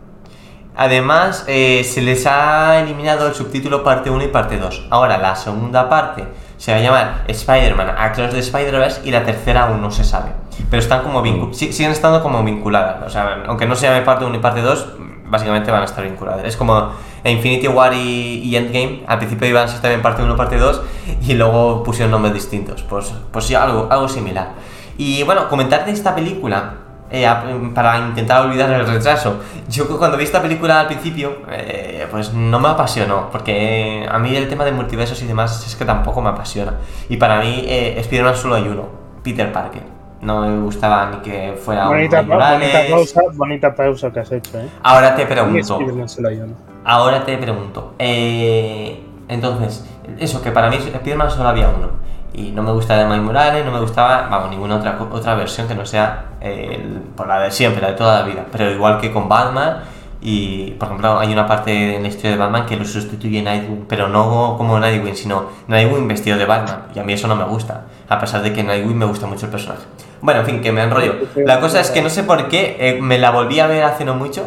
Además, 0.78 1.46
eh, 1.48 1.84
se 1.84 2.02
les 2.02 2.26
ha 2.28 2.80
eliminado 2.80 3.28
el 3.28 3.34
subtítulo 3.34 3.84
parte 3.84 4.10
1 4.10 4.24
y 4.24 4.28
parte 4.28 4.58
2. 4.58 4.88
Ahora, 4.90 5.18
la 5.18 5.36
segunda 5.36 5.88
parte 5.90 6.26
se 6.58 6.72
va 6.72 6.78
a 6.78 6.82
llamar 6.82 7.24
Spider-Man 7.28 7.90
Across 7.98 8.32
the 8.32 8.40
Spider-Verse 8.40 9.02
y 9.06 9.12
la 9.12 9.24
tercera 9.24 9.64
aún 9.68 9.82
no 9.82 9.92
se 9.92 10.04
sabe. 10.04 10.32
Pero 10.70 10.82
están 10.82 11.02
como 11.04 11.22
vincu- 11.24 11.54
si- 11.54 11.72
siguen 11.74 11.92
estando 11.92 12.22
como 12.22 12.44
vinculadas. 12.44 13.04
O 13.06 13.10
sea, 13.10 13.44
aunque 13.48 13.66
no 13.66 13.76
se 13.76 13.88
llame 13.88 14.02
parte 14.02 14.26
1 14.26 14.36
y 14.36 14.40
parte 14.40 14.62
2, 14.62 14.88
básicamente 15.28 15.72
van 15.72 15.82
a 15.82 15.86
estar 15.86 16.04
vinculadas. 16.04 16.44
Es 16.46 16.56
como 16.58 16.92
Infinity 17.24 17.68
War 17.68 17.94
y, 17.94 18.42
y 18.44 18.56
Endgame. 18.56 19.04
Al 19.08 19.18
principio 19.18 19.48
iban 19.48 19.66
a 19.66 19.68
ser 19.68 19.82
también 19.82 20.02
parte 20.02 20.24
1 20.24 20.34
y 20.34 20.38
parte 20.38 20.58
2 20.58 20.82
y 21.28 21.34
luego 21.34 21.84
pusieron 21.84 22.12
nombres 22.12 22.34
distintos. 22.34 22.84
Pues, 22.84 23.14
pues 23.32 23.46
sí, 23.46 23.56
algo, 23.56 23.88
algo 23.90 24.08
similar. 24.08 24.50
Y 24.98 25.24
bueno, 25.24 25.50
comentar 25.50 25.86
de 25.86 25.92
esta 25.92 26.16
película 26.16 26.74
eh, 27.12 27.28
para 27.74 28.00
intentar 28.00 28.46
olvidar 28.46 28.72
el 28.72 28.86
retraso. 28.86 29.40
Yo 29.70 29.88
cuando 29.98 30.18
vi 30.18 30.24
esta 30.24 30.42
película 30.42 30.82
al 30.82 30.88
principio, 30.88 31.38
eh, 31.52 32.08
pues 32.10 32.34
no 32.34 32.60
me 32.60 32.70
apasionó, 32.70 33.30
porque 33.32 34.08
a 34.10 34.18
mí 34.20 34.36
el 34.36 34.48
tema 34.48 34.66
de 34.66 34.72
multiversos 34.72 35.22
y 35.22 35.28
demás 35.28 35.66
es 35.68 35.76
que 35.76 35.86
tampoco 35.86 36.22
me 36.22 36.30
apasiona. 36.30 36.74
Y 37.10 37.18
para 37.18 37.40
mí, 37.40 37.64
eh, 37.68 37.96
Spider-Man 38.00 38.36
solo 38.36 38.56
hay 38.56 38.68
uno, 38.68 38.88
Peter 39.24 39.52
Parker. 39.52 39.84
No 40.22 40.42
me 40.42 40.60
gustaba 40.62 41.12
ni 41.12 41.18
que 41.18 41.56
fuera 41.64 41.84
un 41.84 41.96
bonita, 41.96 42.22
Morales. 42.24 42.72
bonita 42.72 42.96
pausa, 42.96 43.22
bonita 43.34 43.76
pausa 43.76 44.12
que 44.12 44.20
has 44.22 44.32
hecho, 44.32 44.60
eh. 44.60 44.70
Ahora 44.82 45.16
te 45.16 45.26
pregunto, 45.26 45.80
solo 46.08 46.30
hay 46.30 46.38
uno. 46.40 46.56
ahora 46.84 47.24
te 47.24 47.38
pregunto. 47.38 47.94
eh, 48.00 49.04
entonces, 49.28 49.86
eso, 50.20 50.42
que 50.42 50.52
para 50.52 50.70
mí 50.70 50.78
Spider-Man 50.78 51.32
solo 51.32 51.50
había 51.50 51.70
uno. 51.70 51.90
Y 52.38 52.52
no 52.52 52.64
me 52.64 52.72
gusta 52.72 52.98
de 52.98 53.06
Miles 53.06 53.22
Morales, 53.22 53.66
no 53.66 53.72
me 53.72 53.80
gustaba, 53.80 54.28
vamos, 54.30 54.50
ninguna 54.50 54.76
otra, 54.76 54.98
otra 55.12 55.36
versión 55.36 55.68
que 55.68 55.76
no 55.76 55.86
sea 55.86 56.26
eh, 56.42 56.84
por 57.16 57.28
la 57.28 57.40
de 57.40 57.52
siempre, 57.52 57.82
la 57.82 57.90
de 57.90 57.94
toda 57.94 58.20
la 58.20 58.26
vida. 58.26 58.46
Pero 58.52 58.70
igual 58.72 59.00
que 59.00 59.12
con 59.14 59.30
Batman, 59.30 59.84
y 60.22 60.72
por 60.72 60.88
ejemplo, 60.88 61.20
hay 61.20 61.32
una 61.32 61.48
parte 61.48 61.96
en 61.96 62.02
la 62.02 62.10
historia 62.10 62.32
de 62.32 62.38
Batman 62.38 62.66
que 62.66 62.76
lo 62.76 62.84
sustituye 62.84 63.42
Nightwing, 63.42 63.86
pero 63.88 64.10
no 64.10 64.56
como 64.58 64.78
Nightwing, 64.80 65.16
sino 65.16 65.46
Nightwing 65.68 66.08
vestido 66.08 66.38
de 66.38 66.46
Batman. 66.46 66.88
Y 66.94 67.00
a 67.00 67.04
mí 67.04 67.14
eso 67.14 67.28
no 67.28 67.36
me 67.36 67.46
gusta, 67.46 67.86
a 68.10 68.20
pesar 68.20 68.42
de 68.42 68.52
que 68.52 68.64
Nightwing 68.64 68.98
me 68.98 69.06
gusta 69.06 69.28
mucho 69.28 69.46
el 69.46 69.52
personaje. 69.52 69.84
Bueno, 70.22 70.42
en 70.42 70.46
fin, 70.46 70.62
que 70.62 70.72
me 70.72 70.84
enrollo. 70.84 71.16
La 71.36 71.60
cosa 71.60 71.80
es 71.80 71.92
que 71.92 72.02
no 72.02 72.10
sé 72.10 72.24
por 72.24 72.50
qué 72.50 72.76
eh, 72.80 73.00
me 73.02 73.18
la 73.18 73.32
volví 73.32 73.60
a 73.60 73.68
ver 73.68 73.84
hace 73.84 74.04
no 74.04 74.16
mucho 74.16 74.46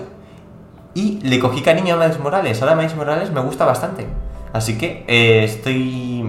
y 0.94 1.20
le 1.22 1.38
cogí 1.38 1.62
cariño 1.62 1.94
a 1.94 1.98
Miles 1.98 2.18
Morales. 2.18 2.60
Ahora 2.60 2.74
Miles 2.74 2.96
Morales 2.96 3.30
me 3.30 3.40
gusta 3.40 3.64
bastante. 3.64 4.06
Así 4.52 4.76
que 4.76 5.04
eh, 5.06 5.44
estoy. 5.44 6.24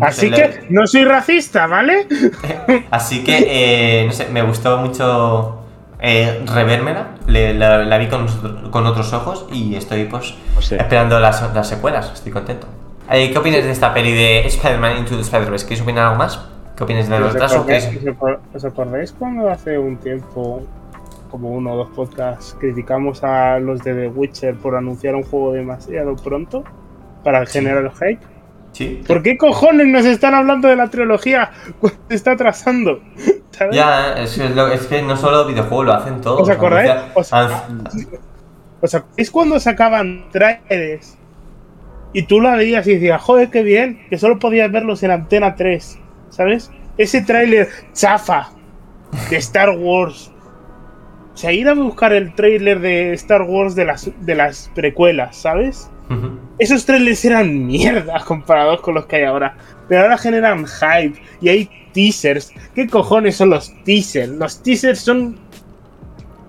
Así 0.00 0.30
que 0.30 0.66
no 0.68 0.86
soy 0.86 1.04
racista, 1.04 1.66
¿vale? 1.66 2.06
le- 2.10 2.86
Así 2.90 3.24
que, 3.24 3.38
eh, 4.02 4.06
no 4.06 4.12
sé, 4.12 4.28
me 4.30 4.42
gustó 4.42 4.76
mucho 4.78 5.58
eh, 6.00 6.42
revérmela. 6.46 7.08
Le- 7.26 7.54
la, 7.54 7.78
la 7.84 7.98
vi 7.98 8.08
con, 8.08 8.26
con 8.70 8.86
otros 8.86 9.12
ojos 9.12 9.46
y 9.52 9.74
estoy, 9.76 10.04
pues, 10.04 10.34
O 10.56 10.62
sea. 10.62 10.78
esperando 10.78 11.18
las, 11.20 11.54
las 11.54 11.68
secuelas. 11.68 12.10
Estoy 12.12 12.32
contento. 12.32 12.66
Eh, 13.10 13.30
¿Qué 13.32 13.38
opinas 13.38 13.64
de 13.64 13.70
esta 13.72 13.92
peli 13.92 14.12
de 14.12 14.46
Spider-Man 14.46 14.98
Into 14.98 15.16
the 15.16 15.22
Spider-Verse? 15.22 15.64
¿Queréis 15.66 15.82
opinar 15.82 16.04
algo 16.06 16.16
más? 16.18 16.40
¿Qué 16.76 16.84
opinas 16.84 17.08
del 17.08 17.22
¿Os 17.22 17.32
retraso? 17.32 17.56
acordáis, 17.56 17.84
¿Queréis- 17.86 18.08
os 18.08 18.16
acor- 18.16 18.38
os 18.54 18.64
acordáis 18.64 19.12
cuando 19.12 19.50
hace 19.50 19.78
un 19.78 19.96
tiempo, 19.98 20.62
como 21.30 21.50
uno 21.50 21.72
o 21.72 21.76
dos 21.76 21.90
podcasts, 21.90 22.56
criticamos 22.60 23.22
a 23.24 23.58
los 23.58 23.82
de 23.82 23.94
The 23.94 24.08
Witcher 24.08 24.54
por 24.56 24.76
anunciar 24.76 25.14
un 25.14 25.22
juego 25.24 25.52
demasiado 25.52 26.14
pronto 26.16 26.64
para 27.24 27.44
generar 27.46 27.90
hype? 27.94 28.20
Sí. 28.72 29.02
¿Por 29.06 29.22
qué 29.22 29.36
cojones 29.36 29.86
nos 29.88 30.04
están 30.06 30.34
hablando 30.34 30.68
de 30.68 30.76
la 30.76 30.88
trilogía 30.88 31.50
cuando 31.80 31.98
se 32.08 32.14
está 32.14 32.32
atrasando? 32.32 33.00
¿Sabes? 33.50 33.74
Ya, 33.76 34.14
es 34.14 34.36
que, 34.38 34.48
lo- 34.48 34.68
es 34.68 34.86
que 34.86 35.02
no 35.02 35.16
solo 35.16 35.44
videojuegos, 35.46 35.86
lo 35.86 35.92
hacen 35.92 36.20
todos. 36.20 36.42
¿Os 36.42 36.48
acordáis? 36.48 36.90
Os- 37.14 37.32
anun- 37.32 37.84
O 38.80 38.86
sea, 38.86 39.04
es 39.16 39.30
cuando 39.30 39.58
sacaban 39.60 40.26
trailers 40.30 41.18
y 42.12 42.22
tú 42.22 42.40
la 42.40 42.56
veías 42.56 42.86
y 42.86 42.94
decías, 42.94 43.20
joder, 43.20 43.50
qué 43.50 43.62
bien, 43.62 44.00
que 44.08 44.18
solo 44.18 44.38
podías 44.38 44.70
verlos 44.72 45.02
en 45.02 45.10
Antena 45.10 45.54
3, 45.56 45.98
¿sabes? 46.30 46.70
Ese 46.96 47.20
tráiler 47.22 47.68
chafa 47.92 48.50
de 49.28 49.36
Star 49.36 49.70
Wars. 49.70 50.32
O 51.34 51.36
sea, 51.36 51.52
ir 51.52 51.68
a 51.68 51.74
buscar 51.74 52.12
el 52.12 52.34
tráiler 52.34 52.80
de 52.80 53.12
Star 53.14 53.42
Wars 53.42 53.74
de 53.74 53.84
las, 53.84 54.10
de 54.20 54.34
las 54.34 54.70
precuelas, 54.74 55.36
¿sabes? 55.36 55.90
Ujú. 56.08 56.30
Esos 56.60 56.84
trailers 56.86 57.24
eran 57.24 57.66
mierda 57.66 58.20
comparados 58.24 58.80
con 58.82 58.94
los 58.94 59.06
que 59.06 59.16
hay 59.16 59.24
ahora. 59.24 59.56
Pero 59.88 60.02
ahora 60.02 60.18
generan 60.18 60.66
hype 60.66 61.20
y 61.40 61.48
hay 61.48 61.70
teasers. 61.92 62.52
¿Qué 62.74 62.86
cojones 62.86 63.36
son 63.36 63.50
los 63.50 63.72
teasers? 63.84 64.28
Los 64.28 64.62
teasers 64.62 65.00
son 65.00 65.38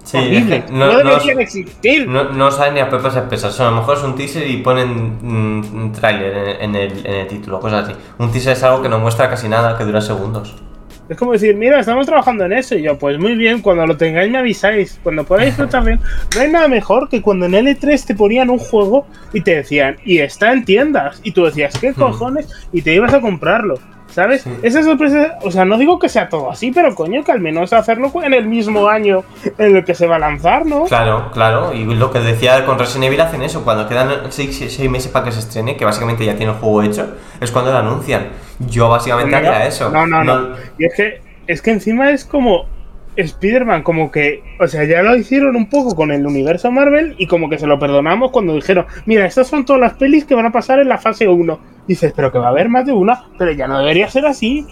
Sí, 0.03 0.17
horribles. 0.17 0.69
No, 0.69 0.97
deberían 0.97 1.39
existir. 1.39 2.07
no, 2.07 2.25
no 2.31 2.51
saben 2.51 2.73
ni 2.73 2.79
a 2.81 2.89
pepas 2.89 3.15
espesas. 3.15 3.59
A 3.59 3.69
lo 3.69 3.77
mejor 3.77 3.97
es 3.97 4.03
un 4.03 4.15
teaser 4.15 4.47
y 4.49 4.57
ponen 4.57 5.17
mm, 5.21 5.75
un 5.75 5.91
tráiler 5.91 6.57
en, 6.61 6.75
en 6.75 6.75
el, 6.75 7.05
en 7.05 7.13
el 7.13 7.27
título, 7.27 7.59
cosas 7.59 7.87
así. 7.87 7.97
Un 8.17 8.31
teaser 8.31 8.53
es 8.53 8.63
algo 8.63 8.81
que 8.81 8.89
no 8.89 8.99
muestra 8.99 9.29
casi 9.29 9.47
nada, 9.47 9.77
que 9.77 9.83
dura 9.85 10.01
segundos. 10.01 10.55
Es 11.11 11.17
como 11.17 11.33
decir, 11.33 11.57
mira, 11.57 11.77
estamos 11.77 12.05
trabajando 12.05 12.45
en 12.45 12.53
eso. 12.53 12.73
Y 12.73 12.83
yo, 12.83 12.97
pues 12.97 13.19
muy 13.19 13.35
bien, 13.35 13.61
cuando 13.61 13.85
lo 13.85 13.97
tengáis 13.97 14.31
me 14.31 14.37
avisáis. 14.37 14.97
Cuando 15.03 15.25
podáis 15.25 15.47
disfrutar 15.47 15.83
bien. 15.83 15.99
No 16.33 16.41
hay 16.41 16.49
nada 16.49 16.69
mejor 16.69 17.09
que 17.09 17.21
cuando 17.21 17.47
en 17.47 17.51
L3 17.51 18.05
te 18.05 18.15
ponían 18.15 18.49
un 18.49 18.59
juego 18.59 19.05
y 19.33 19.41
te 19.41 19.57
decían, 19.57 19.97
y 20.05 20.19
está 20.19 20.53
en 20.53 20.63
tiendas. 20.63 21.19
Y 21.21 21.33
tú 21.33 21.43
decías, 21.43 21.77
¿qué 21.77 21.93
cojones? 21.93 22.47
Y 22.71 22.81
te 22.81 22.93
ibas 22.93 23.13
a 23.13 23.19
comprarlo. 23.19 23.77
¿Sabes? 24.07 24.41
Sí. 24.41 24.51
Esa 24.61 24.83
sorpresa, 24.83 25.37
o 25.41 25.51
sea, 25.51 25.63
no 25.63 25.77
digo 25.77 25.97
que 25.97 26.09
sea 26.09 26.27
todo 26.27 26.51
así, 26.51 26.71
pero 26.71 26.95
coño, 26.95 27.23
que 27.23 27.31
al 27.31 27.39
menos 27.39 27.71
hacerlo 27.71 28.11
en 28.23 28.33
el 28.33 28.45
mismo 28.45 28.89
año 28.89 29.23
en 29.57 29.77
el 29.77 29.85
que 29.85 29.95
se 29.95 30.05
va 30.05 30.17
a 30.17 30.19
lanzar, 30.19 30.65
¿no? 30.65 30.83
Claro, 30.83 31.29
claro. 31.33 31.73
Y 31.73 31.85
lo 31.85 32.11
que 32.11 32.19
decía 32.19 32.65
con 32.65 32.77
Resident 32.77 33.05
Evil 33.05 33.21
hacen 33.21 33.41
eso. 33.41 33.63
Cuando 33.63 33.87
quedan 33.87 34.09
6 34.29 34.89
meses 34.89 35.11
para 35.11 35.25
que 35.25 35.31
se 35.31 35.39
estrene, 35.39 35.77
que 35.77 35.85
básicamente 35.85 36.25
ya 36.25 36.35
tiene 36.35 36.51
el 36.51 36.57
juego 36.57 36.83
hecho, 36.83 37.15
es 37.39 37.51
cuando 37.51 37.71
lo 37.71 37.77
anuncian. 37.77 38.29
Yo 38.69 38.89
básicamente 38.89 39.35
haría 39.35 39.65
eso. 39.67 39.89
No, 39.89 40.05
no, 40.07 40.23
no. 40.23 40.55
Y 40.77 40.85
es 40.85 40.93
que, 40.95 41.21
es 41.47 41.61
que 41.61 41.71
encima 41.71 42.11
es 42.11 42.25
como 42.25 42.65
Spider-Man, 43.15 43.83
como 43.83 44.09
que, 44.11 44.41
o 44.59 44.67
sea, 44.67 44.83
ya 44.85 45.01
lo 45.01 45.15
hicieron 45.15 45.55
un 45.55 45.69
poco 45.69 45.95
con 45.95 46.11
el 46.11 46.25
universo 46.25 46.71
Marvel 46.71 47.15
y 47.17 47.27
como 47.27 47.49
que 47.49 47.57
se 47.59 47.67
lo 47.67 47.77
perdonamos 47.77 48.31
cuando 48.31 48.55
dijeron, 48.55 48.85
mira, 49.05 49.25
estas 49.25 49.47
son 49.47 49.65
todas 49.65 49.81
las 49.81 49.93
pelis 49.93 50.23
que 50.25 50.35
van 50.35 50.45
a 50.45 50.51
pasar 50.51 50.79
en 50.79 50.87
la 50.89 50.97
fase 50.97 51.27
1. 51.27 51.59
Dices, 51.87 52.13
pero 52.15 52.31
que 52.31 52.37
va 52.39 52.47
a 52.47 52.49
haber 52.51 52.69
más 52.69 52.85
de 52.85 52.93
una, 52.93 53.25
pero 53.37 53.51
ya 53.51 53.67
no 53.67 53.79
debería 53.79 54.09
ser 54.09 54.25
así, 54.25 54.65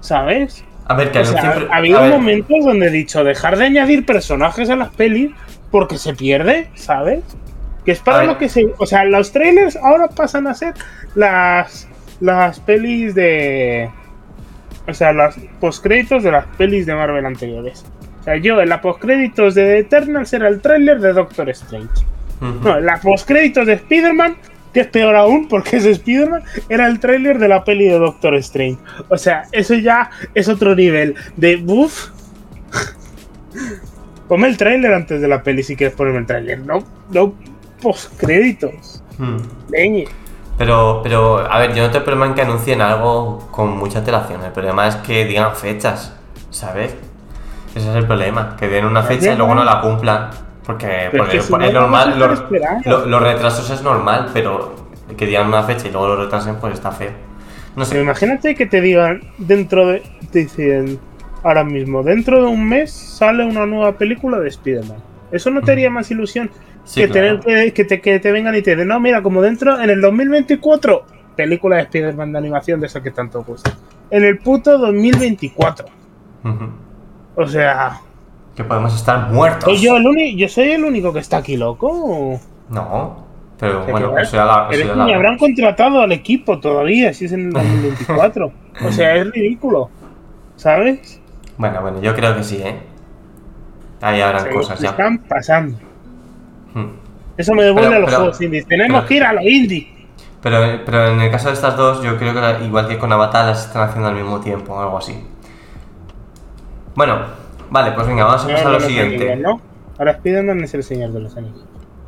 ¿sabes? 0.00 0.64
A 0.86 0.94
ver, 0.94 1.10
que 1.10 1.18
O 1.18 1.24
sea, 1.24 1.42
anuncien- 1.42 1.68
ha 1.70 1.76
habido 1.76 2.00
ver, 2.00 2.12
momentos 2.12 2.64
donde 2.64 2.86
he 2.86 2.90
dicho, 2.90 3.24
dejar 3.24 3.58
de 3.58 3.66
añadir 3.66 4.06
personajes 4.06 4.70
a 4.70 4.76
las 4.76 4.88
pelis 4.90 5.32
porque 5.70 5.98
se 5.98 6.14
pierde, 6.14 6.70
¿sabes? 6.74 7.22
Que 7.84 7.92
es 7.92 8.00
para 8.00 8.24
lo 8.24 8.38
que 8.38 8.48
se... 8.48 8.68
O 8.78 8.86
sea, 8.86 9.04
los 9.04 9.32
trailers 9.32 9.76
ahora 9.76 10.08
pasan 10.08 10.46
a 10.46 10.54
ser 10.54 10.74
las, 11.14 11.88
las 12.20 12.60
pelis 12.60 13.14
de... 13.14 13.90
O 14.86 14.94
sea, 14.94 15.12
las 15.12 15.36
postcréditos 15.60 16.22
de 16.22 16.32
las 16.32 16.46
pelis 16.56 16.86
de 16.86 16.94
Marvel 16.94 17.26
anteriores. 17.26 17.84
sea, 18.24 18.36
yo 18.36 18.60
en 18.60 18.68
la 18.68 18.80
postcréditos 18.80 19.54
de 19.54 19.64
The 19.64 19.78
Eternals 19.78 20.32
era 20.32 20.48
el 20.48 20.60
tráiler 20.60 21.00
de 21.00 21.12
Doctor 21.12 21.50
Strange. 21.50 22.04
No, 22.40 22.78
en 22.78 22.86
la 22.86 22.98
postcréditos 23.00 23.66
de 23.66 23.74
Spider-Man, 23.74 24.36
que 24.72 24.80
es 24.80 24.86
peor 24.86 25.16
aún 25.16 25.48
porque 25.48 25.76
es 25.76 25.84
Spider-Man, 25.84 26.42
era 26.68 26.86
el 26.86 27.00
tráiler 27.00 27.38
de 27.38 27.48
la 27.48 27.64
peli 27.64 27.86
de 27.86 27.98
Doctor 27.98 28.34
Strange. 28.36 28.78
O 29.08 29.18
sea, 29.18 29.44
eso 29.52 29.74
ya 29.74 30.10
es 30.34 30.48
otro 30.48 30.74
nivel 30.74 31.14
de 31.36 31.56
buff. 31.56 32.10
Ponme 34.28 34.48
el 34.48 34.56
tráiler 34.56 34.92
antes 34.92 35.20
de 35.20 35.28
la 35.28 35.42
peli 35.42 35.62
si 35.62 35.74
quieres 35.74 35.96
ponerme 35.96 36.20
el 36.20 36.26
tráiler. 36.26 36.58
No, 36.60 36.84
no 37.10 37.34
postcréditos. 37.80 39.02
Hmm. 39.18 39.38
Leñe. 39.70 40.06
Pero, 40.58 41.00
pero, 41.04 41.50
a 41.50 41.58
ver, 41.60 41.72
yo 41.72 41.84
no 41.84 41.90
tengo 41.90 42.04
problema 42.04 42.26
en 42.26 42.34
que 42.34 42.42
anuncien 42.42 42.80
algo 42.80 43.48
con 43.52 43.78
mucha 43.78 44.00
antelación. 44.00 44.44
El 44.44 44.50
problema 44.50 44.88
es 44.88 44.96
que 44.96 45.24
digan 45.24 45.54
fechas, 45.54 46.16
¿sabes? 46.50 46.96
Ese 47.74 47.90
es 47.90 47.96
el 47.96 48.06
problema, 48.06 48.56
que 48.58 48.66
den 48.66 48.84
una 48.84 49.02
fecha 49.04 49.32
y 49.32 49.36
luego 49.36 49.54
no 49.54 49.62
la 49.62 49.80
cumplan. 49.80 50.30
Porque, 50.66 51.06
es 51.06 51.10
que 51.12 51.30
si 51.30 51.36
es 51.38 51.50
no, 51.50 51.70
normal, 51.70 52.18
los, 52.18 53.22
retrasos 53.22 53.70
es 53.70 53.82
normal, 53.82 54.30
pero 54.34 54.74
que 55.16 55.26
digan 55.26 55.46
una 55.46 55.62
fecha 55.62 55.88
y 55.88 55.92
luego 55.92 56.08
lo 56.08 56.24
retrasen, 56.24 56.56
pues 56.56 56.74
está 56.74 56.90
feo. 56.90 57.12
No 57.76 57.84
Pero 57.84 57.86
sé. 57.86 58.00
imagínate 58.00 58.54
que 58.54 58.66
te 58.66 58.80
digan 58.80 59.22
dentro 59.38 59.86
de. 59.86 60.02
Te 60.32 60.40
dicen 60.40 60.98
ahora 61.42 61.64
mismo, 61.64 62.02
dentro 62.02 62.42
de 62.42 62.48
un 62.48 62.68
mes 62.68 62.90
sale 62.90 63.44
una 63.46 63.64
nueva 63.64 63.92
película 63.92 64.38
de 64.40 64.48
Spider-Man. 64.48 64.98
¿Eso 65.30 65.50
no 65.50 65.62
te 65.62 65.72
haría 65.72 65.88
más 65.88 66.10
ilusión 66.10 66.50
Sí, 66.88 67.02
que, 67.02 67.08
claro. 67.08 67.40
te, 67.40 68.00
que 68.00 68.18
te 68.18 68.32
vengan 68.32 68.54
y 68.56 68.62
te 68.62 68.74
den, 68.74 68.88
no, 68.88 68.98
mira, 68.98 69.22
como 69.22 69.42
dentro, 69.42 69.78
en 69.78 69.90
el 69.90 70.00
2024, 70.00 71.04
película 71.36 71.76
de 71.76 71.82
Spider-Man 71.82 72.32
de 72.32 72.38
animación 72.38 72.80
de 72.80 72.86
esa 72.86 73.02
que 73.02 73.10
tanto 73.10 73.44
gusta. 73.44 73.72
En 74.10 74.24
el 74.24 74.38
puto 74.38 74.78
2024. 74.78 75.84
Ujú. 76.44 76.70
O 77.36 77.46
sea, 77.46 78.00
Que 78.56 78.64
podemos 78.64 78.94
estar 78.96 79.28
muertos. 79.30 79.64
¿soy 79.64 79.78
yo, 79.82 79.98
el 79.98 80.06
uni- 80.06 80.34
¿yo 80.36 80.48
soy 80.48 80.70
el 80.70 80.82
único 80.84 81.12
que 81.12 81.18
está 81.18 81.36
aquí 81.36 81.58
loco? 81.58 81.88
¿O- 81.92 82.40
No, 82.70 83.26
pero 83.60 83.84
bueno, 83.84 84.14
que- 84.14 84.22
eso 84.22 84.36
ya 84.38 84.44
la. 84.46 84.52
eso 84.62 84.66
Pero 84.70 84.82
es 84.82 84.88
ya 84.88 84.94
la- 84.96 85.04
ni 85.04 85.12
habrán 85.12 85.36
contratado 85.36 86.00
al 86.00 86.12
equipo 86.12 86.58
todavía, 86.58 87.12
si 87.12 87.26
es 87.26 87.32
en 87.32 87.48
el 87.48 87.52
2024. 87.52 88.50
o 88.88 88.92
sea, 88.92 89.14
es 89.14 89.30
ridículo. 89.30 89.90
¿Sabes? 90.56 91.20
Bueno, 91.58 91.82
bueno, 91.82 92.00
yo 92.00 92.14
creo 92.14 92.34
que 92.34 92.42
sí, 92.44 92.56
¿eh? 92.64 92.76
Ahí 94.00 94.20
habrán 94.22 94.44
Se- 94.44 94.50
cosas 94.50 94.80
ya. 94.80 94.90
están 94.90 95.18
pasando. 95.18 95.78
Hmm. 96.82 96.90
Eso 97.36 97.54
me 97.54 97.62
devuelve 97.62 97.88
Pero- 97.88 97.96
a 97.96 98.00
los 98.00 98.08
pero- 98.10 98.20
juegos 98.20 98.40
indies. 98.40 98.66
Tenemos 98.66 98.96
pero- 99.00 99.08
que 99.08 99.14
ir 99.14 99.24
a 99.24 99.32
los 99.32 99.44
indies. 99.44 99.86
Pero, 100.42 100.80
pero 100.84 101.08
en 101.08 101.20
el 101.20 101.30
caso 101.30 101.48
de 101.48 101.54
estas 101.54 101.76
dos, 101.76 102.02
yo 102.02 102.16
creo 102.16 102.32
que 102.34 102.40
la- 102.40 102.60
igual 102.60 102.86
que 102.88 102.98
con 102.98 103.12
Avatar 103.12 103.46
las 103.46 103.66
están 103.66 103.82
haciendo 103.88 104.08
al 104.08 104.14
mismo 104.14 104.40
tiempo 104.40 104.72
o 104.74 104.80
algo 104.80 104.98
así. 104.98 105.14
Bueno, 106.94 107.18
vale, 107.70 107.92
pues 107.92 108.06
venga, 108.06 108.24
vamos 108.24 108.44
a 108.44 108.48
pasar 108.48 108.66
a 108.66 108.70
lo 108.70 108.80
siguiente. 108.80 109.32
anillos, 109.32 109.38
¿no? 109.56 109.60
Ahora 109.98 110.12
Spider-Man 110.12 110.62
es 110.64 110.74
el 110.74 110.82
señor 110.82 111.10
de 111.12 111.20
los 111.20 111.36
anillos. 111.36 111.64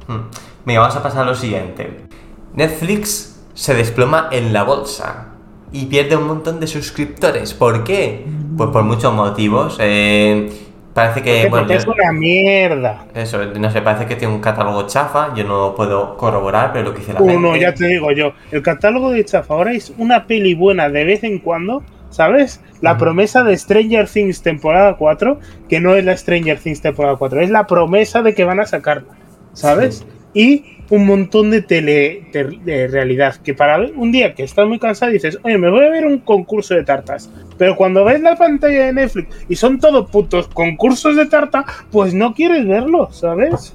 Hmm. 0.09 0.21
Venga, 0.65 0.81
vamos 0.81 0.97
a 0.97 1.03
pasar 1.03 1.23
a 1.23 1.27
lo 1.27 1.35
siguiente. 1.35 2.07
Netflix 2.55 3.41
se 3.55 3.75
desploma 3.75 4.29
en 4.33 4.53
la 4.53 4.63
bolsa 4.65 5.27
y 5.73 5.87
pierde 5.87 6.17
un 6.17 6.27
montón 6.27 6.61
de 6.61 6.67
suscriptores. 6.67 7.55
¿Por 7.55 7.85
qué? 7.85 8.27
Pues 8.57 8.71
por 8.71 8.83
muchos 8.85 9.13
motivos. 9.15 9.77
Eh, 9.81 10.51
parece 10.95 11.23
que. 11.23 11.47
Porque 11.49 11.49
bueno, 11.51 11.69
yo- 11.69 11.75
es 11.75 11.87
una 11.87 12.13
mierda. 12.13 13.05
eso, 13.15 13.45
no 13.45 13.71
sé, 13.71 13.83
parece 13.83 14.07
que 14.07 14.17
tiene 14.17 14.35
un 14.35 14.41
catálogo 14.41 14.87
chafa. 14.87 15.35
Yo 15.35 15.45
no 15.45 15.75
puedo 15.75 16.17
corroborar, 16.17 16.73
pero 16.73 16.87
lo 16.87 16.93
que 16.95 17.01
dice 17.01 17.13
la 17.13 17.21
Uno, 17.23 17.51
gente. 17.53 17.61
ya 17.61 17.75
te 17.75 17.87
digo 17.87 18.11
yo. 18.13 18.33
El 18.51 18.63
catálogo 18.63 19.11
de 19.11 19.25
Chafa 19.25 19.55
ahora 19.55 19.73
es 19.73 19.93
una 19.99 20.27
peli 20.27 20.55
buena 20.55 20.89
de 20.89 21.05
vez 21.05 21.25
en 21.25 21.39
cuando. 21.39 21.83
¿Sabes? 22.11 22.61
La 22.81 22.99
promesa 22.99 23.45
de 23.45 23.57
Stranger 23.57 24.09
Things 24.09 24.43
temporada 24.43 24.97
4, 24.97 25.39
que 25.69 25.79
no 25.79 25.95
es 25.95 26.05
la 26.05 26.17
Stranger 26.17 26.59
Things 26.59 26.81
temporada 26.83 27.15
4, 27.15 27.41
es 27.41 27.51
la 27.51 27.69
promesa 27.69 28.21
de 28.23 28.35
que 28.35 28.43
van 28.43 28.59
a 28.59 28.67
sacarla. 28.67 29.13
¿Sabes? 29.53 30.05
Y 30.33 30.65
un 30.91 31.07
montón 31.07 31.51
de 31.51 31.63
tele 31.63 32.27
de, 32.33 32.89
realidad. 32.89 33.37
Que 33.37 33.55
para 33.55 33.79
un 33.79 34.13
día 34.13 34.35
que 34.35 34.43
estás 34.43 34.67
muy 34.67 34.79
cansado 34.79 35.13
dices, 35.13 35.39
oye, 35.43 35.57
me 35.59 35.71
voy 35.71 35.85
a 35.85 35.91
ver 35.91 36.07
un 36.07 36.19
concurso 36.19 36.75
de 36.75 36.85
tartas. 36.85 37.31
Pero 37.57 37.77
cuando 37.77 38.05
ves 38.05 38.21
la 38.21 38.37
pantalla 38.37 38.87
de 38.87 38.93
Netflix 38.93 39.29
y 39.49 39.57
son 39.57 39.79
todos 39.79 40.11
putos 40.11 40.49
concursos 40.49 41.17
de 41.17 41.27
tarta, 41.27 41.65
pues 41.91 42.15
no 42.15 42.35
quieres 42.35 42.67
verlo, 42.67 43.11
¿sabes? 43.13 43.75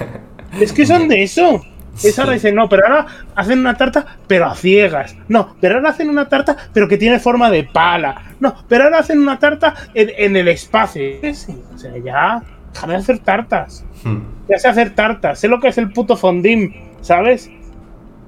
es 0.60 0.72
que 0.72 0.86
son 0.86 1.08
de 1.08 1.22
eso. 1.22 1.62
Es 2.02 2.18
ahora 2.18 2.32
Sí. 2.32 2.38
dicen, 2.38 2.56
no, 2.56 2.68
pero 2.68 2.86
ahora 2.86 3.06
hacen 3.36 3.60
una 3.60 3.76
tarta, 3.76 4.18
pero 4.26 4.46
a 4.46 4.56
ciegas. 4.56 5.16
No, 5.28 5.54
pero 5.60 5.76
ahora 5.76 5.90
hacen 5.90 6.08
una 6.08 6.28
tarta, 6.28 6.56
pero 6.72 6.88
que 6.88 6.98
tiene 6.98 7.20
forma 7.20 7.50
de 7.50 7.64
pala. 7.64 8.32
No, 8.40 8.52
pero 8.68 8.84
ahora 8.84 8.98
hacen 8.98 9.20
una 9.20 9.38
tarta 9.38 9.74
en, 9.94 10.10
en 10.16 10.36
el 10.36 10.48
espacio. 10.48 11.02
Sí, 11.32 11.54
O 11.72 11.78
sea, 11.78 11.92
ya, 12.04 12.42
deja 12.74 12.86
de 12.86 12.96
hacer 12.96 13.18
tartas. 13.20 13.84
Hmm. 14.04 14.18
Ya 14.48 14.58
sé 14.58 14.68
hacer 14.68 14.94
tartas. 14.94 15.38
Sé 15.38 15.48
lo 15.48 15.60
que 15.60 15.68
es 15.68 15.78
el 15.78 15.90
puto 15.92 16.16
fondim, 16.16 16.72
¿sabes? 17.00 17.50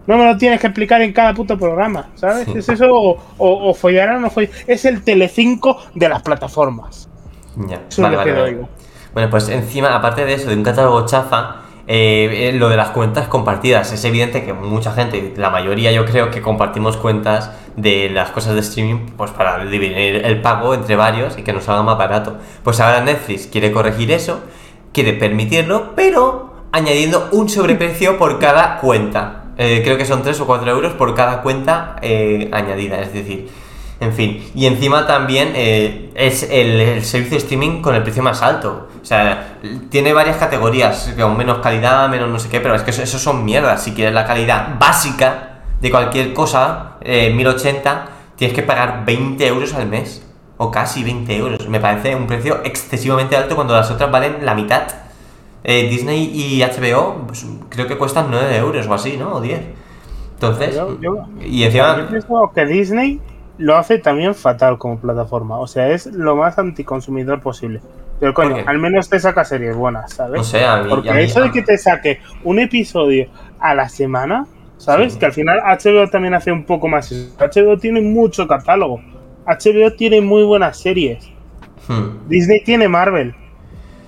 No 0.07 0.17
me 0.17 0.25
lo 0.25 0.37
tienes 0.39 0.61
que 0.61 0.69
explicar 0.69 1.03
en 1.03 1.13
cada 1.13 1.35
puto 1.35 1.59
programa, 1.59 2.11
¿sabes? 2.15 2.45
Sí. 2.47 2.59
Es 2.59 2.69
eso 2.69 2.87
o, 2.91 3.19
o, 3.39 3.71
o 3.71 3.75
follarán 3.75 4.17
o 4.17 4.21
no 4.21 4.31
follarán. 4.31 4.57
Es 4.67 4.85
el 4.85 5.03
Telecinco 5.03 5.79
de 5.95 6.09
las 6.09 6.23
plataformas. 6.23 7.09
Ya, 7.69 7.83
Eso 7.89 8.03
vale, 8.03 8.15
es 8.15 8.19
lo 8.19 8.19
vale, 8.19 8.25
que 8.33 8.41
vale. 8.41 8.53
digo. 8.55 8.69
Bueno, 9.13 9.31
pues 9.31 9.49
encima, 9.49 9.95
aparte 9.97 10.25
de 10.25 10.35
eso, 10.35 10.49
de 10.49 10.57
un 10.57 10.63
catálogo 10.63 11.05
chafa, 11.07 11.63
eh, 11.89 12.49
eh, 12.49 12.53
lo 12.53 12.69
de 12.69 12.77
las 12.77 12.91
cuentas 12.91 13.29
compartidas. 13.29 13.93
Es 13.93 14.05
evidente 14.05 14.45
que 14.45 14.53
mucha 14.53 14.93
gente, 14.93 15.35
la 15.37 15.51
mayoría 15.51 15.93
yo 15.93 16.05
creo 16.05 16.31
que 16.31 16.43
compartimos 16.43 16.97
cuentas 16.97 17.53
de 17.77 18.11
las 18.11 18.31
cosas 18.31 18.55
de 18.55 18.61
streaming 18.61 19.07
pues 19.17 19.31
para 19.31 19.65
dividir 19.65 20.25
el 20.25 20.41
pago 20.41 20.75
entre 20.75 20.97
varios 20.97 21.39
y 21.39 21.43
que 21.43 21.53
nos 21.53 21.65
salga 21.65 21.83
más 21.83 21.99
barato. 21.99 22.39
Pues 22.63 22.81
ahora 22.81 23.01
Netflix 23.03 23.47
quiere 23.47 23.71
corregir 23.71 24.11
eso, 24.11 24.41
quiere 24.93 25.13
permitirlo, 25.13 25.95
pero 25.95 26.55
añadiendo 26.73 27.29
un 27.33 27.49
sobreprecio 27.49 28.19
por 28.19 28.39
cada 28.39 28.79
cuenta. 28.79 29.45
Eh, 29.59 29.81
creo 29.83 29.97
que 29.97 30.05
son 30.05 30.23
3 30.23 30.39
o 30.41 30.47
4 30.47 30.71
euros 30.71 30.93
por 30.95 31.15
cada 31.15 31.41
cuenta 31.43 31.97
eh, 32.03 32.51
añadida, 32.53 33.01
es 33.01 33.13
decir, 33.13 33.49
en 34.01 34.13
fin. 34.13 34.45
Y 34.55 34.67
encima 34.67 35.07
también 35.07 35.53
eh, 35.55 36.11
es 36.15 36.43
el, 36.45 36.81
el 36.81 37.05
servicio 37.05 37.33
de 37.33 37.43
streaming 37.45 37.81
con 37.83 37.95
el 37.95 38.03
precio 38.03 38.23
más 38.23 38.43
alto. 38.43 38.89
O 39.01 39.05
sea, 39.05 39.59
tiene 39.91 40.13
varias 40.13 40.37
categorías, 40.37 41.15
con 41.19 41.37
menos 41.37 41.59
calidad, 41.59 42.09
menos 42.09 42.29
no 42.29 42.39
sé 42.39 42.49
qué, 42.49 42.61
pero 42.61 42.75
es 42.75 42.83
que 42.83 42.91
eso, 42.91 43.03
eso 43.03 43.19
son 43.19 43.45
mierdas. 43.45 43.83
Si 43.83 43.93
quieres 43.93 44.13
la 44.13 44.27
calidad 44.27 44.79
básica 44.79 45.61
de 45.81 45.91
cualquier 45.91 46.33
cosa, 46.35 46.97
eh, 47.01 47.33
1080, 47.35 48.09
tienes 48.37 48.55
que 48.55 48.63
pagar 48.63 49.05
20 49.07 49.47
euros 49.47 49.73
al 49.75 49.87
mes. 49.87 50.23
O 50.59 50.71
casi 50.71 51.05
20 51.05 51.37
euros. 51.37 51.69
Me 51.69 51.81
parece 51.81 52.17
un 52.17 52.27
precio 52.27 52.61
excesivamente 52.65 53.37
alto 53.37 53.55
cuando 53.55 53.75
las 53.75 53.91
otras 53.91 54.11
valen 54.11 54.39
la 54.43 54.55
mitad. 54.55 54.85
Eh, 55.65 55.89
Disney 55.91 56.31
y 56.35 56.63
HBO 56.63 57.25
pues, 57.27 57.45
creo 57.69 57.87
que 57.87 57.99
cuestan 57.99 58.29
9 58.31 58.57
euros 58.57 58.87
o 58.87 58.95
así, 58.95 59.17
¿no? 59.19 59.35
O 59.35 59.41
10. 59.43 59.61
Entonces, 60.35 60.75
Yo- 60.75 60.99
yo- 61.01 61.27
y 61.45 61.63
encima... 61.65 61.97
Yo 61.99 62.09
pienso 62.09 62.53
que 62.55 62.65
Disney 62.67 63.21
lo 63.59 63.77
hace 63.77 63.99
también 63.99 64.35
fatal 64.35 64.79
como 64.79 64.99
plataforma. 64.99 65.59
O 65.59 65.67
sea, 65.67 65.89
es 65.89 66.07
lo 66.07 66.37
más 66.37 66.59
anticonsumidor 66.59 67.41
posible. 67.41 67.81
Pero 68.21 68.33
coño, 68.35 68.57
al 68.67 68.79
menos 68.79 69.09
te 69.11 69.21
saca 69.21 69.45
series 69.45 69.77
buenas, 69.77 70.13
¿sabes? 70.15 70.39
No 70.39 70.45
sé, 70.45 70.65
a 70.65 70.83
mí... 70.83 70.89
Porque 70.91 71.11
a 71.11 71.15
mí- 71.15 71.23
eso 71.23 71.43
de 71.43 71.51
que 71.51 71.63
te 71.63 71.77
saque 71.77 72.21
un 72.45 72.59
episodio 72.59 73.29
a 73.59 73.75
la 73.75 73.89
semana, 73.89 74.47
¿sabes? 74.79 75.15
Sí. 75.15 75.19
Que 75.19 75.27
al 75.27 75.33
final 75.33 75.59
HBO 75.61 76.09
también 76.11 76.35
hace 76.35 76.51
un 76.53 76.65
poco 76.65 76.89
más 76.89 77.13
eso. 77.13 77.35
HBO 77.39 77.77
tiene 77.79 78.01
mucho 78.01 78.47
catálogo. 78.49 79.01
HBO 79.47 79.93
tiene 79.97 80.21
muy 80.23 80.45
buenas 80.45 80.79
series. 80.79 81.29
Hmm. 81.89 82.27
Disney 82.29 82.63
tiene 82.65 82.89
Marvel. 82.89 83.35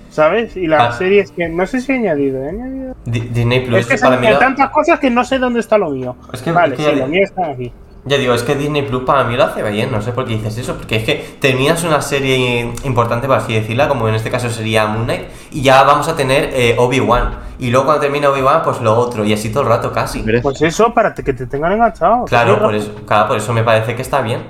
¿Sabes? 0.09 0.57
Y 0.57 0.65
las 0.65 0.95
Ah. 0.95 0.97
series 0.97 1.31
que 1.31 1.47
no 1.49 1.65
sé 1.67 1.79
si 1.81 1.91
he 1.91 1.95
añadido, 1.95 2.43
¿he 2.43 2.49
añadido? 2.49 2.95
Di- 3.05 3.19
Disney 3.31 3.59
Plus 3.65 3.81
es 3.81 3.85
que 3.87 3.97
para 3.99 4.15
son 4.15 4.21
mí... 4.21 4.27
tantas 4.39 4.71
cosas 4.71 4.99
que 4.99 5.11
no 5.11 5.23
sé 5.23 5.37
dónde 5.37 5.59
está 5.59 5.77
lo 5.77 5.91
mío. 5.91 6.15
Es 6.33 6.41
que- 6.41 6.51
vale, 6.51 6.73
es 6.75 6.81
que 6.81 6.93
sí, 6.93 6.99
lo 6.99 7.07
mío 7.07 7.21
está 7.23 7.45
aquí. 7.51 7.71
Ya 8.05 8.17
digo, 8.17 8.33
es 8.33 8.43
que 8.43 8.55
Disney 8.55 8.83
Plus 8.83 9.03
para 9.03 9.25
mí 9.25 9.35
lo 9.35 9.43
hace 9.43 9.61
bien, 9.69 9.91
no 9.91 10.01
sé 10.01 10.13
por 10.13 10.25
qué 10.25 10.33
dices 10.33 10.57
eso, 10.57 10.75
porque 10.75 10.95
es 10.95 11.03
que 11.03 11.37
terminas 11.39 11.83
una 11.83 12.01
serie 12.01 12.71
importante, 12.85 13.27
por 13.27 13.37
así 13.37 13.53
decirla, 13.53 13.89
como 13.89 14.07
en 14.07 14.15
este 14.15 14.31
caso 14.31 14.49
sería 14.49 14.87
Moon 14.87 15.03
Knight, 15.03 15.27
y 15.51 15.61
ya 15.61 15.83
vamos 15.83 16.07
a 16.07 16.15
tener 16.15 16.49
eh, 16.53 16.75
Obi-Wan. 16.77 17.49
Y 17.59 17.71
luego 17.71 17.87
cuando 17.87 18.01
termina 18.01 18.29
Obi-Wan, 18.29 18.61
pues 18.63 18.79
lo 18.79 18.97
otro, 18.97 19.25
y 19.25 19.33
así 19.33 19.51
todo 19.51 19.63
el 19.63 19.69
rato 19.69 19.91
casi. 19.91 20.23
Pues 20.41 20.61
eso, 20.61 20.93
para 20.93 21.13
que 21.13 21.33
te 21.33 21.45
tengan 21.45 21.73
enganchado. 21.73 22.23
Claro, 22.25 22.59
por 22.59 22.73
eso, 22.73 22.91
claro, 23.05 23.27
por 23.27 23.37
eso 23.37 23.51
me 23.51 23.63
parece 23.63 23.95
que 23.95 24.01
está 24.01 24.21
bien. 24.21 24.43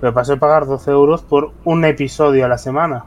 Pero 0.00 0.12
paso 0.12 0.32
de 0.32 0.38
pagar 0.38 0.66
12 0.66 0.90
euros 0.90 1.22
por 1.22 1.52
un 1.64 1.84
episodio 1.84 2.44
a 2.44 2.48
la 2.48 2.58
semana. 2.58 3.04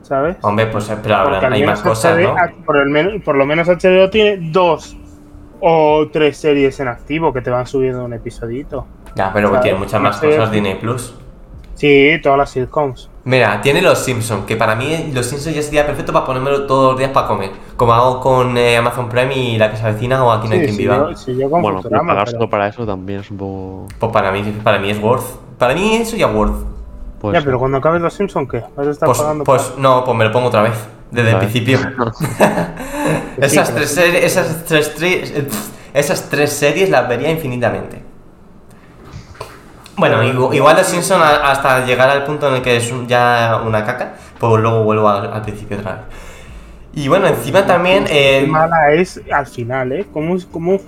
¿Sabes? 0.00 0.36
Hombre, 0.42 0.66
pues 0.68 0.90
pero 1.02 1.16
al 1.16 1.52
hay 1.52 1.66
más 1.66 1.82
cosas, 1.82 2.16
HBO 2.16 2.34
¿no? 2.34 2.64
por, 2.64 2.76
el 2.76 3.22
por 3.22 3.36
lo 3.36 3.44
menos 3.44 3.66
HBO 3.66 4.08
tiene 4.08 4.50
dos 4.50 4.96
o 5.68 6.06
tres 6.12 6.36
series 6.36 6.78
en 6.78 6.86
activo 6.86 7.32
que 7.32 7.40
te 7.42 7.50
van 7.50 7.66
subiendo 7.66 8.04
un 8.04 8.12
episodito. 8.12 8.86
Ya, 9.16 9.32
pero 9.32 9.48
¿sabes? 9.48 9.62
tiene 9.62 9.78
muchas 9.78 10.00
más 10.00 10.18
cosas 10.18 10.52
Disney 10.52 10.76
Plus. 10.76 11.12
Sí, 11.74 12.12
todas 12.22 12.38
las 12.38 12.50
sitcoms. 12.50 13.10
Mira, 13.24 13.60
tiene 13.60 13.82
los 13.82 13.98
Simpsons, 13.98 14.44
que 14.46 14.54
para 14.56 14.76
mí 14.76 15.10
los 15.12 15.26
Simpsons 15.26 15.56
ya 15.56 15.62
sería 15.62 15.84
perfecto 15.84 16.12
para 16.12 16.24
ponérmelo 16.24 16.66
todos 16.66 16.92
los 16.92 16.98
días 16.98 17.10
para 17.10 17.26
comer. 17.26 17.50
Como 17.76 17.92
hago 17.92 18.20
con 18.20 18.56
eh, 18.56 18.76
Amazon 18.76 19.08
Prime 19.08 19.34
y 19.36 19.58
la 19.58 19.70
que 19.72 19.76
se 19.76 19.82
avecina 19.84 20.24
o 20.24 20.30
aquí 20.30 20.46
no 20.46 20.54
hay 20.54 20.60
Sí, 20.60 20.64
quien 20.66 20.76
sí, 20.76 20.82
viva. 20.82 21.10
yo, 21.10 21.16
sí, 21.16 21.36
yo 21.36 21.50
con 21.50 21.60
bueno, 21.62 21.78
Futurama, 21.82 22.06
pagar 22.12 22.24
pero- 22.26 22.38
solo 22.38 22.48
para 22.50 22.68
eso 22.68 22.86
también 22.86 23.20
es 23.20 23.30
un 23.32 23.36
poco. 23.38 23.88
Pues 23.98 24.12
para 24.12 24.30
mí, 24.30 24.42
para 24.62 24.78
mí 24.78 24.90
es 24.90 25.02
worth. 25.02 25.24
Para 25.58 25.74
mí 25.74 25.96
eso 25.96 26.16
ya 26.16 26.28
worth. 26.28 26.64
Pues, 27.20 27.34
ya, 27.36 27.44
pero 27.44 27.58
cuando 27.58 27.78
acabes 27.78 28.00
los 28.00 28.14
Simpsons, 28.14 28.48
¿qué? 28.48 28.62
¿Vas 28.76 28.86
a 28.86 28.90
estar 28.92 29.06
Pues, 29.08 29.18
pagando 29.18 29.42
pues 29.44 29.74
no, 29.78 30.04
pues 30.04 30.16
me 30.16 30.24
lo 30.24 30.30
pongo 30.32 30.46
otra 30.46 30.62
vez, 30.62 30.86
desde 31.16 31.30
el 31.32 31.38
principio. 31.38 31.78
esas, 33.38 33.74
tres 33.74 33.90
series, 33.90 34.24
esas, 34.24 34.64
tres, 34.64 35.32
esas 35.92 36.28
tres 36.28 36.52
series 36.52 36.90
las 36.90 37.08
vería 37.08 37.30
infinitamente. 37.30 38.02
Bueno, 39.96 40.22
igu- 40.22 40.54
igual 40.54 40.76
los 40.76 40.86
Simpson 40.86 41.20
hasta 41.22 41.84
llegar 41.86 42.10
al 42.10 42.24
punto 42.24 42.48
en 42.48 42.56
el 42.56 42.62
que 42.62 42.76
es 42.76 42.92
ya 43.06 43.62
una 43.64 43.84
caca, 43.84 44.14
pues 44.38 44.60
luego 44.60 44.84
vuelvo 44.84 45.08
al, 45.08 45.32
al 45.32 45.42
principio 45.42 45.78
otra 45.78 45.92
vez. 45.92 46.02
Y 46.92 47.08
bueno, 47.08 47.26
encima 47.26 47.66
también... 47.66 48.04
Qué 48.04 48.44
eh, 48.44 48.46
mala 48.46 48.92
es 48.92 49.20
al 49.32 49.46
final, 49.46 49.92
¿eh? 49.92 50.06
¿Cómo, 50.12 50.36
cómo, 50.50 50.78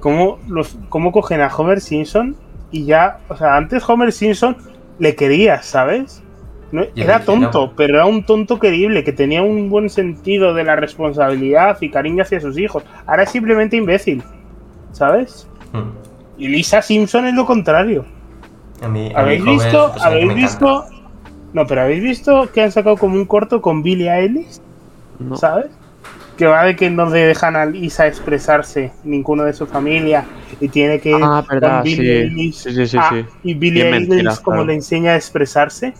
cómo, 0.00 0.38
los, 0.48 0.76
¿Cómo 0.88 1.10
cogen 1.12 1.40
a 1.40 1.48
Homer 1.48 1.80
Simpson 1.80 2.36
y 2.70 2.84
ya, 2.84 3.18
o 3.28 3.36
sea, 3.36 3.56
antes 3.56 3.88
Homer 3.88 4.12
Simpson 4.12 4.56
le 4.98 5.14
querías, 5.16 5.66
¿sabes? 5.66 6.21
No- 6.72 6.84
era 6.96 7.20
tonto, 7.24 7.72
pero 7.76 7.96
era 7.96 8.06
un 8.06 8.24
tonto 8.24 8.58
querible, 8.58 9.04
que 9.04 9.12
tenía 9.12 9.42
un 9.42 9.68
buen 9.68 9.88
sentido 9.90 10.54
de 10.54 10.64
la 10.64 10.74
responsabilidad 10.74 11.76
y 11.82 11.90
cariño 11.90 12.22
hacia 12.22 12.40
sus 12.40 12.58
hijos. 12.58 12.82
Ahora 13.06 13.24
es 13.24 13.30
simplemente 13.30 13.76
imbécil, 13.76 14.22
¿sabes? 14.92 15.46
hmm, 15.72 15.90
Y 16.38 16.48
Lisa 16.48 16.80
Simpson 16.82 17.26
es 17.26 17.34
lo 17.34 17.44
contrario. 17.46 18.04
a 18.82 18.88
mí- 18.88 19.06
a 19.06 19.08
mí 19.08 19.14
¿Habéis 19.14 19.44
visto? 19.44 19.90
pues, 19.92 20.02
¿Habéis 20.04 20.34
visto? 20.34 20.84
No, 21.52 21.66
pero 21.66 21.82
¿habéis 21.82 22.02
visto 22.02 22.50
que 22.52 22.62
han 22.62 22.72
sacado 22.72 22.96
como 22.96 23.14
un 23.16 23.26
corto 23.26 23.60
con 23.60 23.82
Billie 23.82 24.10
Eilish? 24.10 24.58
no. 25.18 25.36
¿Sabes? 25.36 25.66
Que 26.38 26.46
va 26.46 26.64
de 26.64 26.74
que 26.74 26.88
no 26.90 27.08
le 27.10 27.20
dejan 27.26 27.54
a 27.54 27.66
Lisa 27.66 28.06
expresarse 28.08 28.90
ninguno 29.04 29.44
de 29.44 29.52
su 29.52 29.66
familia 29.66 30.24
y 30.60 30.68
tiene 30.68 30.98
que 30.98 31.10
ir 31.10 31.16
Ah, 31.22 31.44
verdad, 31.48 31.74
con 31.76 31.82
Billie 31.84 31.96
sí. 32.22 32.28
Eilish 32.28 32.54
Sí, 32.54 32.86
sí, 32.86 32.98
y 33.44 33.54
Billie 33.54 33.84
Eilish 33.86 34.08
mentiras, 34.08 34.40
como 34.40 34.56
claro. 34.56 34.68
le 34.68 34.74
enseña 34.74 35.12
a 35.12 35.16
expresarse. 35.16 35.92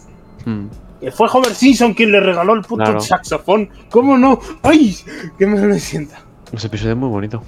Mm. 0.44 0.66
Que 1.00 1.10
fue 1.10 1.28
Homer 1.32 1.54
Simpson 1.54 1.94
quien 1.94 2.12
le 2.12 2.20
regaló 2.20 2.54
el 2.54 2.62
puto 2.62 2.84
Claro. 2.84 3.00
saxofón. 3.00 3.68
¿Cómo 3.90 4.16
no? 4.16 4.38
¡Ay! 4.62 4.96
¡Qué 5.38 5.46
mal 5.46 5.62
me 5.62 5.78
sienta! 5.80 6.18
Ese 6.52 6.66
episodio 6.68 6.92
es 6.92 6.98
muy 6.98 7.08
bonito. 7.08 7.42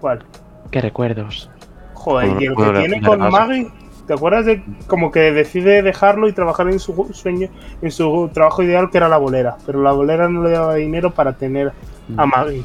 ¿Cuál? 0.00 0.24
Qué 0.70 0.80
recuerdos. 0.80 1.50
Joder, 1.94 2.26
Bueno, 2.30 2.40
y 2.42 2.46
el 2.46 2.54
bueno, 2.54 2.72
que 2.72 2.78
tiene 2.80 3.02
con. 3.06 3.18
Maggie, 3.30 3.70
¿te 4.06 4.12
acuerdas 4.14 4.46
de 4.46 4.62
como 4.86 5.10
que 5.10 5.20
decide 5.32 5.82
dejarlo 5.82 6.28
y 6.28 6.32
trabajar 6.32 6.68
en 6.68 6.78
su 6.80 7.08
sueño, 7.12 7.48
en 7.80 7.90
su 7.90 8.28
trabajo 8.34 8.62
ideal 8.62 8.90
que 8.90 8.98
era 8.98 9.08
la 9.08 9.18
bolera? 9.18 9.56
Pero 9.64 9.82
la 9.82 9.92
bolera 9.92 10.28
no 10.28 10.42
le 10.42 10.50
daba 10.50 10.74
dinero 10.74 11.12
para 11.12 11.34
tener 11.34 11.72
a 12.16 12.26
Mm. 12.26 12.30
Maggie, 12.30 12.64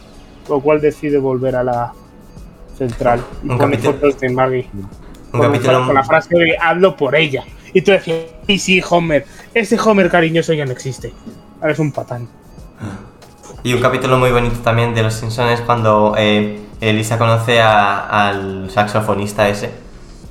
lo 0.50 0.60
cual 0.62 0.82
decide 0.82 1.18
volver 1.20 1.56
a 1.56 1.64
la 1.64 1.94
central 2.78 3.22
y 3.44 3.50
pone 3.50 3.78
fotos 3.78 4.20
de 4.20 4.30
Maggie 4.30 4.68
Un 4.74 4.88
con, 5.32 5.42
capítulo... 5.42 5.86
con 5.86 5.96
la 5.96 6.04
frase 6.04 6.36
de 6.38 6.58
hazlo 6.58 6.96
por 6.98 7.16
ella. 7.16 7.44
Y 7.74 7.82
tú 7.82 7.92
decías, 7.92 8.18
sí, 8.48 8.60
sí, 8.60 8.82
Homer, 8.90 9.26
ese 9.54 9.80
Homer 9.80 10.10
cariñoso 10.10 10.54
ya 10.54 10.66
no 10.66 10.72
existe. 10.72 11.14
Ahora 11.62 11.74
es 11.74 11.80
un 11.80 11.92
patán. 11.92 12.28
Y 13.64 13.74
un 13.74 13.82
capítulo 13.82 14.18
muy 14.18 14.32
bonito 14.32 14.60
también 14.60 14.94
de 14.94 15.04
Los 15.04 15.16
Simpsons 15.16 15.52
es 15.60 15.62
cuando 15.62 16.16
eh, 16.18 16.60
Elisa 16.80 17.18
conoce 17.18 17.60
a- 17.62 18.30
al 18.30 18.70
saxofonista 18.72 19.50
ese, 19.50 19.72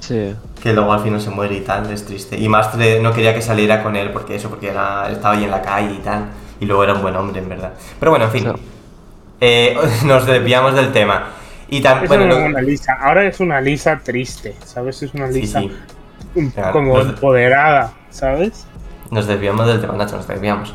Sí. 0.00 0.34
que 0.62 0.72
luego 0.72 0.92
al 0.94 1.00
final 1.00 1.20
se 1.20 1.28
muere 1.30 1.56
y 1.56 1.60
tal, 1.60 1.90
es 1.92 2.06
triste. 2.06 2.38
Y 2.38 2.48
le- 2.78 3.00
no 3.00 3.12
quería 3.12 3.34
que 3.34 3.42
saliera 3.42 3.82
con 3.82 3.96
él 3.96 4.10
porque 4.12 4.36
eso, 4.36 4.48
porque 4.48 4.68
era, 4.70 5.10
estaba 5.10 5.34
ahí 5.34 5.44
en 5.44 5.50
la 5.50 5.60
calle 5.60 5.94
y 5.94 5.98
tal. 5.98 6.28
Y 6.60 6.64
luego 6.64 6.82
era 6.84 6.94
un 6.94 7.02
buen 7.02 7.14
hombre, 7.16 7.40
en 7.40 7.48
verdad. 7.50 7.74
Pero 8.00 8.10
bueno, 8.12 8.24
en 8.24 8.30
fin. 8.30 8.44
Sí. 8.44 8.62
Eh, 9.40 9.76
nos 10.06 10.24
desviamos 10.26 10.74
del 10.74 10.90
tema. 10.92 11.28
Y 11.68 11.82
también, 11.82 12.06
Eso 12.06 12.14
bueno, 12.16 12.26
no 12.34 12.40
no- 12.40 12.46
es 12.46 12.50
una 12.50 12.62
Lisa. 12.62 12.94
Ahora 12.94 13.26
es 13.26 13.40
una 13.40 13.60
Lisa 13.60 14.00
triste, 14.02 14.56
¿sabes? 14.64 15.02
Es 15.02 15.12
una 15.12 15.26
Lisa 15.28 15.60
sí, 15.60 15.70
Claro. 16.54 16.72
como 16.72 17.00
empoderada, 17.00 17.92
¿sabes? 18.10 18.66
nos 19.10 19.26
desviamos 19.26 19.66
del 19.66 19.80
tema, 19.80 19.94
Nacho, 19.94 20.16
nos 20.16 20.26
desviamos. 20.28 20.74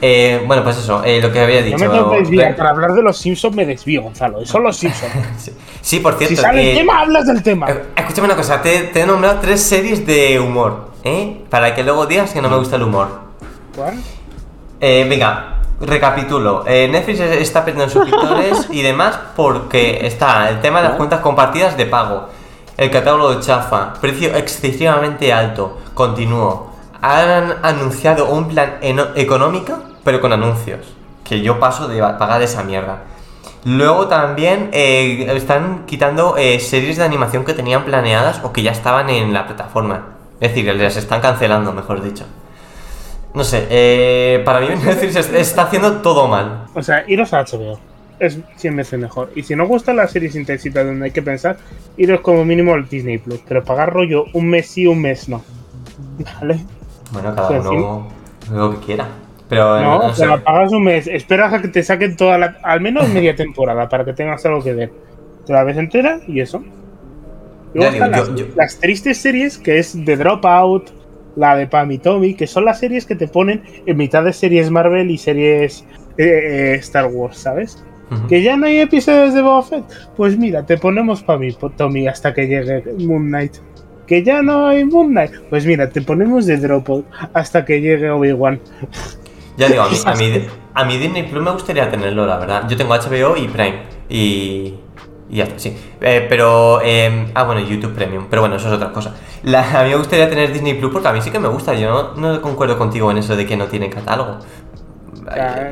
Eh, 0.00 0.42
bueno, 0.46 0.62
pues 0.62 0.76
eso, 0.78 1.02
eh, 1.04 1.20
lo 1.20 1.32
que 1.32 1.40
había 1.40 1.60
No 1.60 1.66
dicho. 1.66 1.78
me 1.78 1.88
tengo 1.88 2.10
que 2.12 2.18
desviar, 2.20 2.56
para 2.56 2.70
hablar 2.70 2.92
de 2.92 3.02
los 3.02 3.18
Simpsons 3.18 3.54
me 3.56 3.66
desvío, 3.66 4.02
Gonzalo. 4.02 4.44
Son 4.46 4.62
los 4.62 4.76
Simpsons. 4.76 5.12
Sí. 5.38 5.52
Sí, 5.80 6.00
por 6.00 6.14
cierto. 6.14 6.34
si 6.36 6.40
sale 6.42 6.62
eh, 6.62 6.70
el 6.72 6.78
tema, 6.78 7.00
hablas 7.00 7.26
del 7.26 7.42
tema. 7.42 7.68
Eh, 7.70 7.82
Escúchame 7.96 8.26
una 8.26 8.36
cosa, 8.36 8.60
te, 8.62 8.80
te 8.84 9.00
he 9.02 9.06
nombrado 9.06 9.38
tres 9.40 9.60
series 9.62 10.04
de 10.06 10.38
humor, 10.40 10.90
¿eh? 11.04 11.42
Para 11.50 11.74
que 11.74 11.82
luego 11.84 12.06
digas 12.06 12.32
que 12.32 12.42
no 12.42 12.48
me 12.48 12.56
gusta 12.56 12.76
el 12.76 12.82
humor. 12.82 13.08
¿Cuál? 13.74 13.94
Eh, 14.80 15.06
venga, 15.08 15.58
recapitulo. 15.80 16.64
Netflix 16.64 17.20
está 17.20 17.64
perdiendo 17.64 17.92
suscriptores 17.92 18.68
y 18.70 18.82
demás 18.82 19.18
porque 19.36 20.06
está 20.06 20.48
el 20.50 20.60
tema 20.60 20.80
de 20.82 20.88
las 20.88 20.96
cuentas 20.96 21.20
compartidas 21.20 21.76
de 21.76 21.86
pago, 21.86 22.28
el 22.78 22.90
catálogo 22.90 23.34
de 23.34 23.40
chafa, 23.40 23.92
precio 24.00 24.34
excesivamente 24.34 25.32
alto. 25.32 25.78
Continúo. 25.92 26.70
Han 27.02 27.56
anunciado 27.62 28.30
un 28.30 28.48
plan 28.48 28.78
económico, 28.80 29.78
pero 30.02 30.20
con 30.20 30.32
anuncios. 30.32 30.80
Que 31.24 31.42
yo 31.42 31.60
paso 31.60 31.86
de 31.88 32.00
pa- 32.00 32.16
pagar 32.18 32.40
esa 32.40 32.62
mierda. 32.62 33.00
Luego 33.64 34.06
también 34.06 34.70
eh, 34.72 35.26
están 35.36 35.84
quitando 35.86 36.36
eh, 36.38 36.58
series 36.60 36.96
de 36.96 37.04
animación 37.04 37.44
que 37.44 37.52
tenían 37.52 37.84
planeadas 37.84 38.40
o 38.44 38.52
que 38.52 38.62
ya 38.62 38.70
estaban 38.70 39.10
en 39.10 39.32
la 39.34 39.46
plataforma. 39.46 40.06
Es 40.40 40.54
decir, 40.54 40.72
las 40.74 40.96
están 40.96 41.20
cancelando, 41.20 41.72
mejor 41.72 42.00
dicho. 42.00 42.24
No 43.34 43.44
sé, 43.44 43.66
eh, 43.70 44.40
para 44.44 44.60
mí 44.60 44.68
Netflix 44.68 45.16
es- 45.16 45.32
está 45.32 45.62
haciendo 45.62 45.94
todo 45.98 46.28
mal. 46.28 46.66
O 46.74 46.82
sea, 46.82 47.04
iros 47.08 47.32
a 47.34 47.42
HBO. 47.44 47.78
Es 48.20 48.38
100 48.56 48.76
veces 48.76 48.98
mejor. 48.98 49.30
Y 49.36 49.42
si 49.44 49.54
no 49.54 49.66
gustan 49.66 49.96
las 49.96 50.10
series 50.10 50.34
intensivas 50.34 50.84
donde 50.86 51.04
hay 51.06 51.10
que 51.12 51.22
pensar, 51.22 51.56
iros 51.96 52.20
como 52.20 52.44
mínimo 52.44 52.74
al 52.74 52.88
Disney 52.88 53.18
Plus. 53.18 53.40
Pero 53.46 53.62
pagar 53.64 53.92
rollo 53.92 54.24
un 54.32 54.48
mes 54.50 54.66
sí, 54.68 54.86
un 54.86 55.00
mes 55.00 55.28
no. 55.28 55.42
¿Vale? 56.40 56.58
Bueno, 57.12 57.34
cada 57.34 57.62
Sí, 57.62 57.68
uno 57.76 58.08
lo 58.52 58.70
que 58.78 58.86
quiera. 58.86 59.06
Pero 59.48 59.80
No, 59.80 59.98
no, 60.00 60.06
o 60.08 60.14
sea, 60.14 60.42
pagas 60.44 60.72
un 60.72 60.84
mes, 60.84 61.06
esperas 61.06 61.52
a 61.54 61.62
que 61.62 61.68
te 61.68 61.82
saquen 61.82 62.16
toda 62.16 62.36
la. 62.38 62.58
al 62.62 62.80
menos 62.82 63.08
media 63.08 63.34
temporada 63.34 63.88
para 63.88 64.04
que 64.04 64.12
tengas 64.12 64.44
algo 64.44 64.62
que 64.62 64.74
ver. 64.74 64.92
Te 65.46 65.52
la 65.54 65.64
ves 65.64 65.78
entera 65.78 66.20
y 66.26 66.40
eso. 66.40 66.62
Luego 67.72 67.92
digo, 67.92 68.04
yo- 68.06 68.10
las, 68.10 68.34
yo- 68.34 68.46
las 68.56 68.78
tristes 68.78 69.18
series 69.18 69.56
que 69.58 69.78
es 69.78 69.96
The 70.04 70.16
Dropout, 70.16 70.90
la 71.36 71.56
de 71.56 71.66
Pam 71.66 71.90
y 71.92 71.98
Tommy, 71.98 72.34
que 72.34 72.46
son 72.46 72.64
las 72.64 72.80
series 72.80 73.06
que 73.06 73.14
te 73.14 73.28
ponen 73.28 73.62
en 73.86 73.96
mitad 73.96 74.24
de 74.24 74.32
series 74.32 74.70
Marvel 74.70 75.10
y 75.10 75.16
series 75.18 75.84
eh, 76.18 76.72
eh, 76.72 76.74
Star 76.80 77.06
Wars, 77.06 77.38
¿sabes? 77.38 77.82
Que 78.28 78.42
ya 78.42 78.56
no 78.56 78.66
hay 78.66 78.78
episodios 78.80 79.34
de 79.34 79.42
Boba 79.42 79.62
Fett. 79.62 79.84
Pues 80.16 80.38
mira, 80.38 80.64
te 80.64 80.78
ponemos 80.78 81.22
Pam 81.22 81.42
y 81.44 81.52
Tommy 81.76 82.08
hasta 82.08 82.32
que 82.34 82.46
llegue 82.46 82.84
Moon 82.98 83.28
Knight. 83.28 83.56
Que 84.06 84.22
ya 84.22 84.40
no 84.42 84.66
hay 84.68 84.84
Moon 84.84 85.08
Knight. 85.10 85.32
Pues 85.50 85.66
mira, 85.66 85.90
te 85.90 86.00
ponemos 86.00 86.46
The 86.46 86.56
Dropout 86.56 87.04
hasta 87.34 87.64
que 87.64 87.80
llegue 87.80 88.10
Obi-Wan. 88.10 88.60
Ya 89.56 89.68
digo, 89.68 89.82
a 89.82 89.88
mí, 89.88 89.96
a, 90.04 90.14
mí, 90.14 90.46
a 90.74 90.84
mí 90.84 90.96
Disney 90.98 91.24
Plus 91.24 91.42
me 91.42 91.50
gustaría 91.50 91.90
tenerlo, 91.90 92.26
la 92.26 92.38
verdad. 92.38 92.68
Yo 92.68 92.76
tengo 92.76 92.94
HBO 92.94 93.36
y 93.36 93.48
Prime. 93.48 93.78
Y. 94.08 94.74
Y 95.30 95.36
ya 95.36 95.44
está, 95.44 95.58
sí. 95.58 95.76
Eh, 96.00 96.24
pero. 96.26 96.80
eh, 96.82 97.26
ah, 97.34 97.42
bueno, 97.44 97.60
YouTube 97.60 97.92
Premium. 97.92 98.28
Pero 98.30 98.40
bueno, 98.40 98.56
eso 98.56 98.68
es 98.68 98.72
otra 98.74 98.92
cosa. 98.92 99.14
La- 99.42 99.80
a 99.80 99.84
mí 99.84 99.90
me 99.90 99.96
gustaría 99.96 100.30
tener 100.30 100.50
Disney 100.52 100.72
Plus 100.74 100.90
porque 100.90 101.08
a 101.08 101.12
mí 101.12 101.20
sí 101.20 101.30
que 101.30 101.38
me 101.38 101.48
gusta. 101.48 101.74
Yo 101.74 102.14
no, 102.16 102.30
no 102.32 102.40
concuerdo 102.40 102.78
contigo 102.78 103.10
en 103.10 103.18
eso 103.18 103.36
de 103.36 103.44
que 103.44 103.56
no 103.56 103.66
tiene 103.66 103.90
catálogo. 103.90 104.38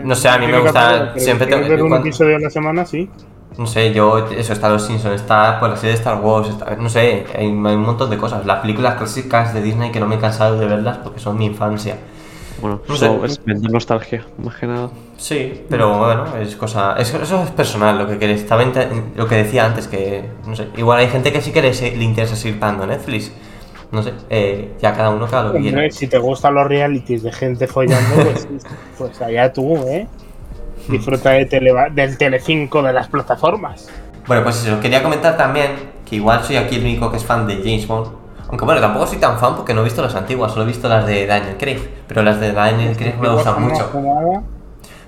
No 0.05 0.15
sé, 0.15 0.29
a 0.29 0.39
mí 0.39 0.47
me 0.47 0.59
gusta. 0.61 1.11
pero 1.15 1.25
Siempre 1.25 1.47
tengo. 1.47 1.69
ver 1.69 1.83
un 1.83 1.89
cuando- 1.89 2.07
episodio 2.09 2.37
a 2.37 2.41
la 2.41 2.51
semana, 2.51 2.85
sí. 2.87 3.09
No 3.59 3.67
sé, 3.67 3.93
yo, 3.95 4.19
eso 4.31 4.53
está 4.53 4.69
Los 4.69 4.85
Simpsons, 4.87 5.15
está 5.15 5.59
pues, 5.59 5.71
la 5.71 5.77
serie 5.79 5.93
de 5.93 5.99
Star 5.99 6.21
Wars, 6.21 6.49
está- 6.51 6.77
no 6.77 6.91
sé, 6.91 7.25
hay, 7.35 7.45
hay 7.45 7.47
un 7.47 7.83
montón 7.83 8.11
de 8.11 8.19
cosas. 8.19 8.45
Las 8.45 8.61
películas 8.61 8.97
clásicas 8.97 9.55
de 9.55 9.63
Disney 9.63 9.91
que 9.91 9.99
no 10.01 10.07
me 10.07 10.17
he 10.17 10.19
cansado 10.19 10.59
de 10.59 10.67
verlas 10.67 10.99
porque 10.99 11.21
son 11.21 11.39
mi 11.39 11.47
infancia. 11.47 11.97
Bueno, 12.61 12.81
No 12.89 12.97
sé. 12.97 13.11
es 13.25 13.43
vender 13.45 13.71
nostalgia, 13.71 14.25
más 14.39 14.57
que 14.57 14.67
nada. 14.67 14.89
Sí, 15.19 15.65
pero 15.71 15.99
bueno, 15.99 16.25
es 16.41 16.57
cosa. 16.57 16.97
Eso, 16.99 17.21
eso 17.23 17.43
es 17.45 17.51
personal, 17.51 17.99
lo 17.99 18.07
que. 18.19 18.33
Estaba 18.33 18.63
lo 19.15 19.27
que 19.27 19.35
decía 19.37 19.65
antes, 19.67 19.89
que 19.89 20.25
no 20.47 20.55
sé. 20.57 20.69
Igual 20.77 21.01
hay 21.01 21.09
gente 21.09 21.33
que 21.33 21.41
sí 21.41 21.51
que 21.53 21.63
le, 21.63 21.73
le 21.73 22.05
interesa 22.05 22.35
seguir 22.37 22.59
pagando 22.59 22.87
Netflix. 22.87 23.31
No 23.97 24.03
sé, 24.03 24.13
eh, 24.29 24.75
ya 24.81 24.93
cada 24.93 25.09
uno 25.11 25.27
cada 25.27 25.45
lo 25.45 25.53
que 25.55 25.61
quiera. 25.61 25.91
Si 25.91 26.07
te 26.07 26.19
gustan 26.19 26.55
los 26.55 26.67
realities 26.67 27.23
de 27.23 27.33
gente 27.33 27.67
follando, 27.67 28.15
pues, 28.25 28.47
pues 28.99 29.23
allá 29.23 29.51
tú, 29.53 29.75
¿eh? 29.89 30.07
Disfruta 30.89 31.31
de 31.31 31.47
Televa- 31.49 31.89
del 31.91 32.19
Telecinco 32.19 32.83
de 32.83 32.93
las 32.93 33.09
plataformas. 33.09 33.89
Bueno, 34.27 34.43
pues 34.45 34.63
eso, 34.65 34.79
quería 34.81 35.03
comentar 35.03 35.37
también 35.37 35.73
que 36.05 36.17
igual 36.17 36.45
soy 36.45 36.57
aquí 36.57 36.77
el 36.77 36.83
único 36.83 37.11
que 37.11 37.17
es 37.17 37.25
fan 37.25 37.47
de 37.47 37.57
James 37.57 37.89
Bond. 37.89 38.09
Aunque 38.49 38.65
bueno, 38.65 38.81
tampoco 38.81 39.07
soy 39.07 39.19
tan 39.19 39.39
fan 39.39 39.57
porque 39.57 39.73
no 39.75 39.81
he 39.81 39.85
visto 39.85 40.03
las 40.03 40.15
antiguas, 40.15 40.53
solo 40.53 40.65
he 40.65 40.69
visto 40.69 40.89
las 40.89 41.07
de 41.07 41.27
Daniel 41.27 41.57
Craig. 41.59 41.81
Pero 42.07 42.23
las 42.23 42.39
de 42.39 42.53
Daniel 42.53 42.97
Craig 42.97 43.15
me 43.19 43.29
gustan 43.31 43.63
mucho. 43.63 43.91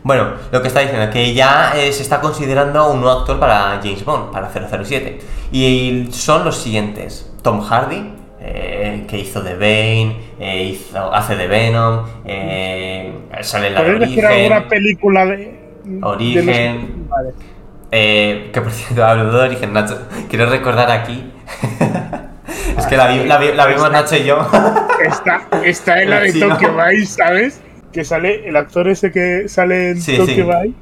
Bueno, 0.03 0.29
lo 0.51 0.63
que 0.63 0.69
está 0.69 0.81
diciendo, 0.81 1.11
que 1.13 1.35
ya 1.35 1.73
eh, 1.77 1.93
se 1.93 2.03
está 2.03 2.21
considerando 2.21 2.91
un 2.91 3.01
nuevo 3.01 3.21
actor 3.21 3.39
para 3.39 3.79
James 3.83 4.05
Bond, 4.05 4.33
para 4.33 4.49
007. 4.51 5.19
Y 5.53 6.09
son 6.13 6.45
los 6.45 6.57
siguientes. 6.57 7.31
Tom 7.43 7.61
Hardy, 7.61 8.13
eh, 8.55 9.05
que 9.09 9.19
hizo 9.19 9.43
de 9.43 9.55
Bane, 9.55 10.17
eh, 10.41 10.65
hizo, 10.65 11.13
hace 11.15 11.37
de 11.37 11.47
Venom, 11.47 12.05
eh, 12.25 13.13
sale 13.43 13.69
en 13.69 13.75
la 13.75 13.83
de 13.83 13.93
¿Podéis 13.93 14.11
decir 14.11 14.25
alguna 14.27 14.57
Origen, 14.57 14.69
película 14.69 15.27
de. 15.27 15.59
Origen. 16.03 16.47
de 16.47 16.73
los- 16.73 17.09
Vale. 17.09 18.51
que 18.53 18.61
por 18.61 18.71
cierto, 18.73 19.05
hablo 19.05 19.33
de 19.33 19.45
Origen, 19.47 19.73
Nacho. 19.73 19.99
Quiero 20.29 20.47
recordar 20.51 20.91
aquí... 20.91 21.31
es 22.79 22.87
que 22.87 22.97
la, 22.97 23.09
vi- 23.09 23.25
la 23.25 23.39
vi- 23.39 23.53
la 23.55 23.67
vimos 23.67 23.91
Nacho 23.91 24.17
y 24.17 24.25
yo. 24.25 24.39
está, 25.05 25.47
está 25.65 26.03
en 26.03 26.11
la 26.11 26.21
de. 26.21 26.33
Tokyo 26.33 26.75
Vice, 26.77 27.07
¿sabes? 27.17 27.61
Que 27.93 28.05
sale 28.05 28.47
el 28.49 28.57
actor 28.57 28.89
ese 28.89 29.11
que 29.11 29.49
sale 29.49 29.91
en 29.91 30.01
Sí, 30.03 30.17
Tokyo 30.19 30.35
sí. 30.63 30.75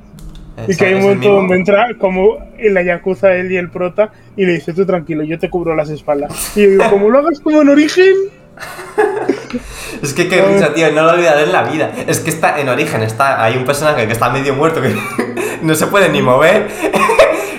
Y 0.68 0.76
que 0.76 0.86
hay 0.86 0.94
un 0.94 1.02
momento 1.02 1.32
donde 1.32 1.56
entra 1.56 1.88
como 1.98 2.38
en 2.56 2.74
la 2.74 2.82
Yakuza 2.82 3.34
él 3.34 3.52
y 3.52 3.56
el 3.56 3.70
prota 3.70 4.10
y 4.36 4.46
le 4.46 4.52
dice, 4.52 4.72
tú 4.72 4.86
tranquilo, 4.86 5.22
yo 5.22 5.38
te 5.38 5.50
cubro 5.50 5.74
las 5.74 5.90
espaldas. 5.90 6.56
Y 6.56 6.62
yo 6.62 6.70
digo, 6.70 6.84
como 6.90 7.10
lo 7.10 7.18
hagas 7.18 7.40
como 7.40 7.60
en 7.62 7.68
origen, 7.68 8.14
Es 10.02 10.12
que 10.12 10.28
qué 10.28 10.42
risa, 10.42 10.74
tío, 10.74 10.90
no 10.92 11.02
lo 11.02 11.12
olvidaré 11.12 11.44
en 11.44 11.52
la 11.52 11.62
vida. 11.62 11.92
Es 12.06 12.20
que 12.20 12.30
está 12.30 12.58
en 12.60 12.68
origen, 12.68 13.02
está, 13.02 13.42
hay 13.42 13.56
un 13.56 13.64
personaje 13.64 14.06
que 14.06 14.12
está 14.12 14.30
medio 14.30 14.54
muerto 14.54 14.80
que 14.82 14.96
no 15.62 15.74
se 15.74 15.86
puede 15.86 16.08
ni 16.08 16.22
mover. 16.22 16.68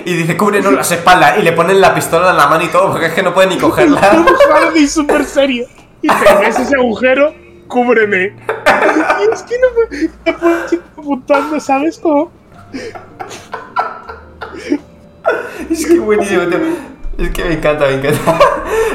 Y 0.04 0.14
dice, 0.14 0.36
cúbrenos 0.36 0.72
las 0.72 0.90
espaldas. 0.92 1.38
Y 1.38 1.42
le 1.42 1.52
ponen 1.52 1.80
la 1.80 1.94
pistola 1.94 2.30
en 2.30 2.36
la 2.36 2.46
mano 2.46 2.64
y 2.64 2.68
todo, 2.68 2.90
porque 2.90 3.06
es 3.06 3.12
que 3.12 3.22
no 3.22 3.34
puede 3.34 3.48
ni 3.48 3.58
cogerla. 3.58 4.00
Hardy 4.00 4.86
súper 4.86 5.24
serio. 5.24 5.66
Y 6.00 6.08
ves 6.08 6.58
ese 6.58 6.76
agujero, 6.76 7.34
cúbreme. 7.66 8.36
Y 9.20 9.32
es 9.32 9.42
que 9.42 9.56
no 9.58 9.68
seguir 9.90 10.82
apuntando, 10.96 11.60
¿sabes 11.60 11.98
cómo? 11.98 12.30
Es 15.70 15.86
que 15.86 15.98
buenísimo, 15.98 16.42
tío. 16.46 16.58
Es 17.18 17.30
que 17.30 17.44
me 17.44 17.54
encanta, 17.54 17.86
me 17.86 17.94
encanta. 17.94 18.38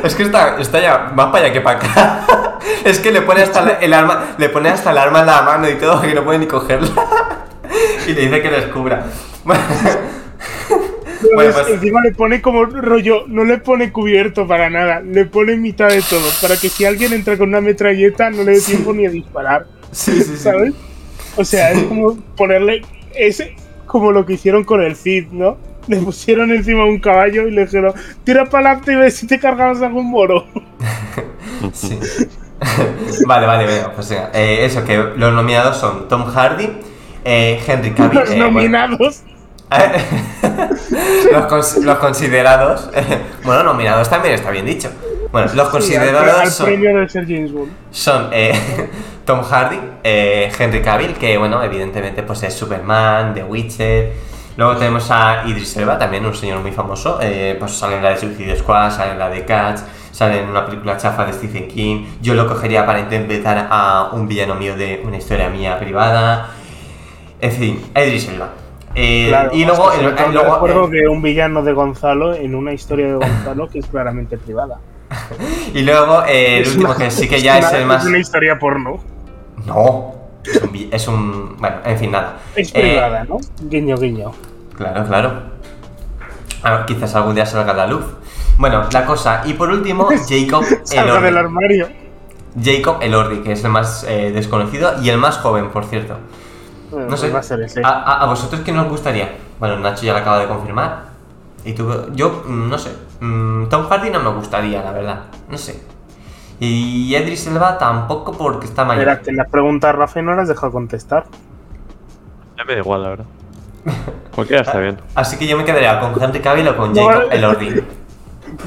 Es 0.04 0.16
que 0.16 0.24
está, 0.24 0.58
está 0.60 0.82
ya 0.82 1.12
más 1.16 1.28
para 1.28 1.46
allá 1.46 1.54
que 1.54 1.62
para 1.62 1.78
acá. 1.80 2.26
Es 2.86 3.00
que 3.00 3.12
le 3.12 3.22
pone 3.22 3.42
hasta 3.42 3.78
el 3.82 3.94
arma, 3.94 4.36
le 4.38 4.50
pone 4.50 4.70
hasta 4.70 4.92
el 4.92 4.98
arma 4.98 5.22
en 5.22 5.26
la 5.28 5.42
mano 5.44 5.70
y 5.70 5.76
todo, 5.76 6.02
que 6.02 6.14
no 6.14 6.24
puede 6.24 6.40
ni 6.40 6.48
cogerla. 6.48 6.90
Y 8.08 8.14
le 8.14 8.22
dice 8.22 8.42
que 8.42 8.50
descubra. 8.50 9.06
Bueno, 9.46 9.62
es- 11.50 11.56
pues- 11.56 11.70
Encima 11.70 12.02
le 12.02 12.12
pone 12.14 12.42
como 12.42 12.66
rollo, 12.66 13.24
no 13.28 13.46
le 13.46 13.58
pone 13.58 13.92
cubierto 13.94 14.46
para 14.48 14.70
nada, 14.70 15.00
le 15.02 15.26
pone 15.26 15.56
mitad 15.56 15.88
de 15.88 16.02
todo, 16.02 16.28
para 16.42 16.58
que 16.58 16.68
si 16.70 16.84
alguien 16.86 17.14
entra 17.14 17.38
con 17.38 17.50
una 17.50 17.62
metralleta 17.62 18.30
no 18.30 18.44
le 18.44 18.52
dé 18.54 18.62
tiempo 18.62 18.94
ni 18.94 19.06
a 19.06 19.10
disparar, 19.10 19.66
Sí, 19.92 20.12
sí, 20.18 20.24
sí. 20.24 20.38
¿sabes? 20.38 20.74
O 21.38 21.46
sea, 21.46 21.72
es 21.72 21.84
como 21.84 22.18
ponerle, 22.36 22.82
es 23.16 23.42
como 23.94 24.12
lo 24.12 24.26
que 24.26 24.34
hicieron 24.34 24.64
con 24.64 24.82
el 24.82 24.96
Cid, 24.96 25.28
¿no? 25.32 25.56
Le 25.88 25.98
pusieron 25.98 26.52
encima 26.52 26.84
un 26.84 27.00
caballo 27.00 27.48
y 27.48 27.52
le 27.52 27.66
dijeron, 27.66 27.94
tira 28.24 28.46
para 28.46 28.72
adelante 28.72 28.94
y 28.94 28.96
ve 28.96 29.12
si 29.12 29.28
te 29.28 29.40
cargamos 29.40 29.82
algún 29.84 30.10
moro. 30.10 30.46
Sí. 31.72 31.98
vale, 33.28 33.46
vale, 33.48 33.66
venga, 33.66 33.92
pues 33.94 34.10
venga. 34.10 34.32
Eh, 34.34 34.66
eso, 34.66 34.84
que 34.84 34.98
los 34.98 35.32
nominados 35.34 35.78
son 35.78 36.08
Tom 36.10 36.26
Hardy, 36.26 36.70
eh, 37.24 37.62
Henry 37.66 37.92
Cavill. 37.96 38.20
Los 38.20 38.30
eh, 38.32 38.34
bueno, 38.36 38.52
nominados. 38.52 39.24
los, 41.32 41.44
cons- 41.46 41.82
los 41.84 41.98
considerados. 42.00 42.90
bueno, 43.46 43.64
nominados 43.64 44.10
también 44.10 44.34
está 44.34 44.50
bien 44.52 44.66
dicho. 44.66 44.90
Bueno, 45.34 45.48
los 45.48 45.54
Sí, 45.54 45.60
al, 45.60 45.72
considerados 45.72 46.40
al 46.40 46.52
son, 46.52 46.66
premio 46.68 46.96
de 46.96 47.10
ser 47.10 47.26
James 47.26 47.52
Bond. 47.52 47.72
son, 47.92 48.30
eh, 48.32 48.54
Tom 49.26 49.42
Hardy, 49.42 49.80
eh, 50.04 50.50
Henry 50.58 50.82
Cavill, 50.82 51.14
que 51.16 51.38
bueno, 51.38 51.62
evidentemente 51.62 52.24
pues 52.24 52.44
es 52.44 52.54
Superman, 52.54 53.34
The 53.34 53.44
Witcher. 53.44 54.14
Luego 54.56 54.76
tenemos 54.78 55.10
a 55.10 55.44
Idris 55.48 55.76
Elba, 55.78 55.98
también 55.98 56.24
un 56.26 56.36
señor 56.36 56.60
muy 56.62 56.72
famoso. 56.72 57.18
eh, 57.22 57.56
pues 57.60 57.72
sale 57.72 57.98
en 57.98 58.04
la 58.04 58.12
de 58.12 58.18
Suicide 58.18 58.56
Squad, 58.58 58.92
sale 58.92 59.14
en 59.14 59.20
la 59.20 59.28
de 59.30 59.44
Cats, 59.44 59.84
sale 60.12 60.40
en 60.42 60.50
una 60.50 60.64
película 60.68 60.96
chafa 60.98 61.26
de 61.26 61.34
Stephen 61.34 61.68
King. 61.68 62.06
Yo 62.22 62.36
lo 62.36 62.48
cogería 62.48 62.86
para 62.86 63.00
interpretar 63.00 63.68
a 63.72 64.10
un 64.14 64.28
villano 64.28 64.54
mío 64.56 64.76
de 64.78 65.02
una 65.04 65.18
historia 65.18 65.50
mía 65.50 65.80
privada. 65.80 66.52
En 67.42 67.52
fin, 67.52 67.82
Idris 67.96 68.30
Elba. 68.30 68.50
Eh, 68.94 69.26
Claro, 69.30 69.50
y 69.56 69.66
luego, 69.66 69.92
el- 69.92 70.06
el- 70.06 70.32
luego, 70.34 70.54
recuerdo 70.54 70.86
eh, 70.94 71.02
de 71.02 71.08
un 71.08 71.24
villano 71.24 71.64
de 71.64 71.74
Gonzalo 71.74 72.36
en 72.36 72.54
una 72.54 72.72
historia 72.74 73.08
de 73.08 73.14
Gonzalo 73.16 73.68
que 73.68 73.80
es 73.80 73.88
claramente 73.88 74.38
privada. 74.38 74.78
y 75.74 75.82
luego 75.82 76.24
eh, 76.28 76.58
el 76.58 76.62
Es 76.64 76.70
último 76.76 76.90
una- 76.90 76.98
que 76.98 77.12
sí 77.12 77.28
que 77.28 77.42
ya 77.42 77.60
es 77.60 77.72
el 77.74 77.86
más. 77.86 78.06
una 78.06 78.18
historia 78.18 78.58
porno. 78.60 79.00
No, 79.66 80.14
es 80.44 80.62
un, 80.62 80.88
es. 80.92 81.08
Bueno, 81.60 81.76
en 81.86 81.98
fin, 81.98 82.12
nada. 82.12 82.38
Es 82.56 82.70
Eh, 82.76 82.82
privada, 82.82 83.24
¿no? 83.26 83.38
Guiño, 83.62 83.98
guiño. 83.98 84.32
Claro, 84.76 85.06
claro. 85.08 85.34
Quizás 86.88 87.14
algún 87.16 87.36
día 87.36 87.46
salga 87.46 87.72
a 87.74 87.76
la 87.76 87.88
luz. 87.88 88.06
Bueno, 88.58 88.84
la 88.92 89.06
cosa. 89.06 89.42
Y 89.46 89.54
por 89.54 89.70
último, 89.70 90.08
Jacob 90.30 90.64
Salga 90.84 91.16
del 91.16 91.26
Elordi. 91.26 91.38
armario. 91.38 91.88
Jacob 92.62 92.98
Elordi, 93.02 93.38
que 93.42 93.54
es 93.54 93.64
el 93.64 93.72
más 93.72 94.06
eh, 94.08 94.32
desconocido 94.34 94.94
y 95.02 95.10
el 95.10 95.18
más 95.18 95.38
joven, 95.40 95.70
por 95.72 95.86
cierto. 95.86 96.16
Bueno, 96.92 97.06
No 97.06 97.16
pues 97.18 97.22
sé. 97.48 97.54
a 97.56 97.66
ese. 97.66 97.82
¿A, 97.84 97.90
a- 97.90 98.22
a 98.24 98.26
vosotros 98.28 98.62
quién 98.64 98.78
os 98.78 98.88
gustaría? 98.88 99.34
Bueno, 99.60 99.80
Nacho 99.80 100.04
ya 100.06 100.14
lo 100.14 100.20
acaba 100.20 100.40
de 100.40 100.48
confirmar. 100.48 101.06
Y 101.66 101.74
tú, 101.74 101.90
yo, 102.14 102.44
mm, 102.46 102.70
no 102.70 102.78
sé. 102.78 102.92
Mm, 103.24 103.70
Tom 103.70 103.88
Hardy 103.88 104.10
no 104.10 104.20
me 104.20 104.32
gustaría, 104.32 104.84
la 104.84 104.92
verdad. 104.92 105.20
No 105.50 105.58
sé. 105.58 105.82
Y 106.60 107.16
Edris 107.16 107.48
Elba 107.48 107.78
tampoco 107.78 108.34
porque 108.34 108.66
está 108.66 108.84
mayor. 108.84 109.06
Mira, 109.06 109.22
que 109.22 109.32
las 109.32 109.48
preguntas 109.50 109.96
Rafa 109.96 110.20
y 110.20 110.24
no 110.24 110.36
las 110.36 110.50
deja 110.50 110.70
contestar. 110.70 111.26
Ya 112.58 112.66
me 112.66 112.74
da 112.74 112.80
igual, 112.80 113.04
la 113.04 113.10
verdad. 113.10 113.26
Cualquiera 114.36 114.64
está 114.64 114.78
bien. 114.80 114.98
Así 115.16 115.38
que 115.38 115.48
yo 115.48 115.56
me 115.58 115.64
quedaría 115.64 116.02
con 116.02 116.22
Henry 116.22 116.42
Cavill 116.42 116.68
o 116.68 116.76
con 116.76 116.92
No, 116.94 117.06
Jacob 117.08 117.24
vale. 117.28 117.36
Elordi. 117.38 117.84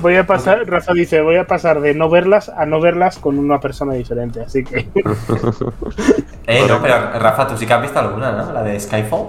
Voy 0.00 0.16
a 0.16 0.26
pasar, 0.26 0.66
Rafa 0.66 0.94
dice, 0.94 1.20
voy 1.20 1.36
a 1.36 1.46
pasar 1.46 1.80
de 1.80 1.94
no 1.94 2.08
verlas 2.08 2.48
a 2.48 2.64
no 2.66 2.80
verlas 2.80 3.18
con 3.18 3.38
una 3.38 3.60
persona 3.60 3.92
diferente, 3.92 4.40
así 4.40 4.64
que 4.64 4.88
Eh, 6.46 6.64
no, 6.66 6.80
pero 6.80 7.18
Rafa, 7.18 7.46
tú 7.46 7.56
sí 7.58 7.66
que 7.66 7.74
has 7.74 7.82
visto 7.82 7.98
alguna, 7.98 8.32
¿no? 8.32 8.52
La 8.52 8.62
de 8.62 8.80
Skyfall. 8.80 9.26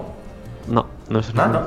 No, 0.68 0.86
no 1.10 1.18
es 1.20 1.34
No, 1.34 1.46
no. 1.48 1.60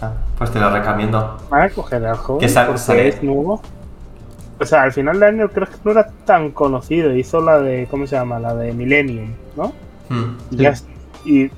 Ah, 0.00 0.12
pues 0.36 0.50
te 0.50 0.58
lo 0.60 0.70
recomiendo. 0.70 1.38
van 1.50 1.62
a 1.62 1.68
coger 1.70 2.04
al 2.04 2.16
joven 2.16 2.40
Que 2.40 2.48
sal- 2.48 2.66
porque 2.66 2.80
sale- 2.80 3.08
es 3.08 3.22
nuevo. 3.22 3.60
O 4.60 4.64
sea, 4.64 4.82
al 4.82 4.92
final 4.92 5.18
de 5.20 5.26
año 5.26 5.48
creo 5.48 5.66
que 5.66 5.76
no 5.84 5.90
era 5.92 6.08
tan 6.24 6.50
conocido, 6.52 7.14
hizo 7.14 7.40
la 7.40 7.60
de, 7.60 7.86
¿cómo 7.90 8.06
se 8.06 8.16
llama? 8.16 8.38
La 8.38 8.54
de 8.54 8.72
Millennium, 8.72 9.30
¿no? 9.56 9.72
Hmm. 10.08 10.36
Y 10.50 10.56
ya 10.56 10.70
es- 10.70 10.86
y 11.24 11.46
o 11.46 11.50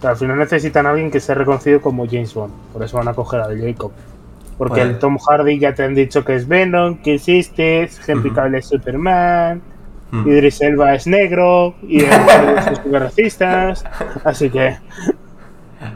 sea, 0.00 0.10
al 0.10 0.16
final 0.16 0.38
necesitan 0.38 0.86
a 0.86 0.90
alguien 0.90 1.10
que 1.10 1.20
sea 1.20 1.34
reconocido 1.34 1.80
como 1.80 2.06
James 2.06 2.32
Bond, 2.34 2.52
por 2.72 2.82
eso 2.82 2.96
van 2.98 3.08
a 3.08 3.14
coger 3.14 3.40
al 3.40 3.60
Jacob. 3.60 3.92
Porque 4.58 4.80
Bueno. 4.80 4.90
el 4.90 4.98
Tom 4.98 5.18
Hardy 5.18 5.58
ya 5.58 5.74
te 5.74 5.82
han 5.84 5.94
dicho 5.94 6.24
que 6.24 6.34
es 6.36 6.46
Venom, 6.48 6.98
que 6.98 7.14
existe, 7.14 7.88
Henry. 8.06 8.30
Cavill 8.32 8.54
es 8.56 8.66
Superman, 8.66 9.60
Hmm. 10.10 10.28
Idris 10.28 10.60
Elba 10.60 10.94
es 10.94 11.06
negro 11.06 11.74
y 11.82 12.00
súper 12.00 12.82
racistas, 13.02 13.84
así 14.24 14.50
que 14.50 14.76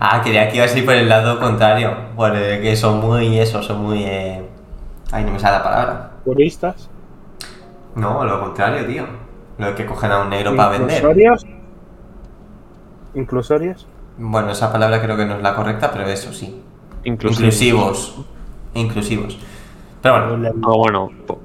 Ah, 0.01 0.21
quería 0.23 0.49
que 0.49 0.57
ibas 0.57 0.75
a 0.75 0.79
ir 0.79 0.85
por 0.85 0.95
el 0.95 1.09
lado 1.09 1.39
contrario. 1.41 1.95
Por 2.17 2.35
el 2.35 2.61
que 2.63 2.77
son 2.77 3.01
muy 3.01 3.39
eso, 3.39 3.63
son 3.63 3.83
muy. 3.83 4.03
Eh... 4.05 4.43
Ay, 5.13 5.25
no 5.25 5.33
me 5.33 5.39
sale 5.39 5.59
la 5.59 5.65
palabra. 5.65 6.11
puristas, 6.25 6.91
No, 7.95 8.25
lo 8.25 8.41
contrario, 8.41 8.87
tío. 8.87 9.05
Lo 9.59 9.67
de 9.69 9.75
que 9.75 9.87
cogen 9.87 10.11
a 10.13 10.21
un 10.23 10.31
negro 10.31 10.55
para 10.57 10.71
vender. 10.71 10.97
inclusorios, 10.99 11.47
inclusorios, 13.15 13.87
Bueno, 14.19 14.51
esa 14.51 14.73
palabra 14.73 15.01
creo 15.03 15.17
que 15.17 15.25
no 15.27 15.37
es 15.37 15.43
la 15.43 15.55
correcta, 15.55 15.91
pero 15.93 16.07
eso 16.09 16.33
sí. 16.33 16.63
Inclusive. 17.05 17.47
Inclusivos. 17.47 18.17
Inclusivos. 18.75 19.39
Pero 20.03 20.37
bueno, 20.37 20.51
Ah, 20.63 20.77
bueno, 20.77 21.11
po- 21.27 21.39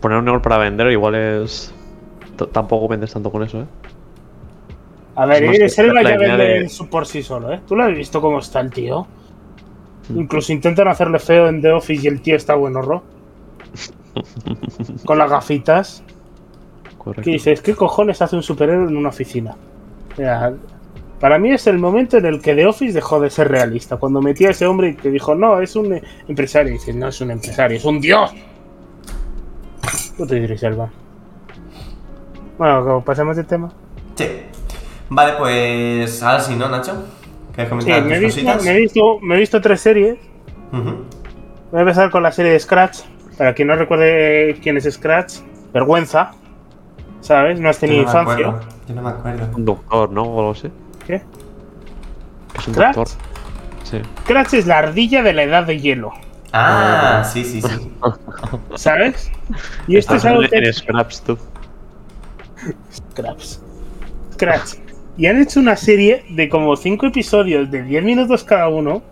poner 0.00 0.18
un 0.18 0.24
negro 0.26 0.42
para 0.42 0.58
vender 0.58 0.90
igual 0.92 1.14
es. 1.16 1.72
t- 2.36 2.46
Tampoco 2.46 2.86
vendes 2.88 3.12
tanto 3.12 3.30
con 3.32 3.42
eso, 3.42 3.60
¿eh? 3.60 3.66
A 5.16 5.26
ver, 5.26 5.44
Idris 5.44 5.78
Elba 5.78 6.02
la 6.02 6.10
ya 6.10 6.16
vende 6.18 6.44
de- 6.44 6.68
su- 6.68 6.88
por 6.88 7.06
sí 7.06 7.22
solo, 7.22 7.52
¿eh? 7.52 7.60
¿Tú 7.66 7.74
lo 7.74 7.84
has 7.84 7.94
visto 7.96 8.20
cómo 8.20 8.38
está 8.38 8.60
el 8.60 8.70
tío? 8.70 9.06
Mm. 10.10 10.20
Incluso 10.20 10.52
intentan 10.52 10.88
hacerle 10.88 11.18
feo 11.18 11.48
en 11.48 11.60
The 11.62 11.72
Office 11.72 12.04
y 12.04 12.06
el 12.08 12.20
tío 12.20 12.36
está 12.36 12.54
bueno, 12.54 12.82
¿ro? 12.82 13.02
Con 15.04 15.18
las 15.18 15.30
gafitas. 15.30 16.02
Correcto. 16.98 17.22
¿Qué 17.22 17.30
dices? 17.32 17.60
¿Qué 17.62 17.74
cojones 17.74 18.20
hace 18.22 18.36
un 18.36 18.42
superhéroe 18.42 18.88
en 18.88 18.96
una 18.96 19.08
oficina? 19.10 19.56
Mira, 20.18 20.52
para 21.20 21.38
mí 21.38 21.50
es 21.52 21.66
el 21.66 21.78
momento 21.78 22.18
en 22.18 22.26
el 22.26 22.40
que 22.42 22.54
The 22.54 22.66
Office 22.66 22.92
dejó 22.92 23.18
de 23.20 23.30
ser 23.30 23.48
realista. 23.48 23.96
Cuando 23.96 24.20
metía 24.20 24.48
a 24.48 24.50
ese 24.50 24.66
hombre 24.66 24.88
y 24.90 24.94
te 24.94 25.10
dijo, 25.10 25.34
no, 25.34 25.60
es 25.60 25.76
un 25.76 26.00
empresario. 26.28 26.70
Y 26.70 26.74
dices, 26.74 26.94
no 26.94 27.08
es 27.08 27.20
un 27.20 27.30
empresario, 27.30 27.76
es 27.78 27.84
un 27.84 28.00
dios. 28.00 28.32
Puto 30.16 30.36
Idris 30.36 30.62
Elba. 30.62 30.90
Bueno, 32.58 33.02
pasemos 33.04 33.36
de 33.36 33.44
tema. 33.44 33.72
sí. 34.16 34.26
Vale, 35.08 35.32
pues. 35.38 36.22
Ahora 36.22 36.40
sí, 36.40 36.54
¿no, 36.56 36.68
Nacho? 36.68 37.04
¿Quieres 37.54 37.68
Sí, 37.84 38.00
comentar 38.00 38.02
me 38.04 38.16
he, 38.16 38.20
tus 38.20 38.34
visto, 38.34 38.52
cositas? 38.52 38.64
me, 38.64 38.70
he 38.72 38.80
visto, 38.80 39.18
me 39.22 39.34
he 39.34 39.38
visto 39.38 39.60
tres 39.60 39.80
series. 39.80 40.18
Voy 40.72 41.78
a 41.78 41.80
empezar 41.80 42.10
con 42.10 42.22
la 42.22 42.32
serie 42.32 42.52
de 42.52 42.60
Scratch. 42.60 43.00
Para 43.38 43.54
quien 43.54 43.68
no 43.68 43.76
recuerde 43.76 44.58
quién 44.62 44.76
es 44.76 44.84
Scratch, 44.92 45.40
vergüenza. 45.72 46.32
¿Sabes? 47.20 47.60
No 47.60 47.68
has 47.70 47.76
Yo 47.76 47.80
tenido 47.80 48.02
no 48.04 48.08
infancia. 48.08 48.46
acuerdo. 48.48 48.68
Yo 48.88 48.94
no 48.94 49.02
me 49.02 49.10
acuerdo. 49.10 49.48
Un 49.56 49.64
doctor, 49.64 50.10
¿no? 50.10 50.22
O 50.22 50.38
algo 50.40 50.50
así. 50.52 50.70
¿Qué? 51.06 51.22
Es 52.58 52.68
un 52.68 52.74
¿Crash? 52.74 52.94
doctor. 52.94 53.16
Sí. 53.84 54.00
Scratch 54.22 54.54
es 54.54 54.66
la 54.66 54.78
ardilla 54.78 55.22
de 55.22 55.32
la 55.32 55.42
edad 55.44 55.64
de 55.66 55.78
hielo. 55.80 56.12
Ah, 56.52 57.22
sí, 57.24 57.44
sí, 57.44 57.60
sí. 57.62 57.92
¿Sabes? 58.76 59.30
Y 59.86 59.96
esto 59.96 60.14
es 60.16 60.24
algo 60.24 60.42
que. 60.48 60.72
Scraps, 60.72 61.22
tú. 61.22 61.38
Scraps. 62.92 63.62
Scratch. 64.32 64.74
Y 65.16 65.26
han 65.26 65.40
hecho 65.40 65.60
una 65.60 65.76
serie 65.76 66.24
de 66.30 66.48
como 66.48 66.76
5 66.76 67.06
episodios 67.06 67.70
de 67.70 67.82
10 67.82 68.04
minutos 68.04 68.44
cada 68.44 68.68
uno, 68.68 69.02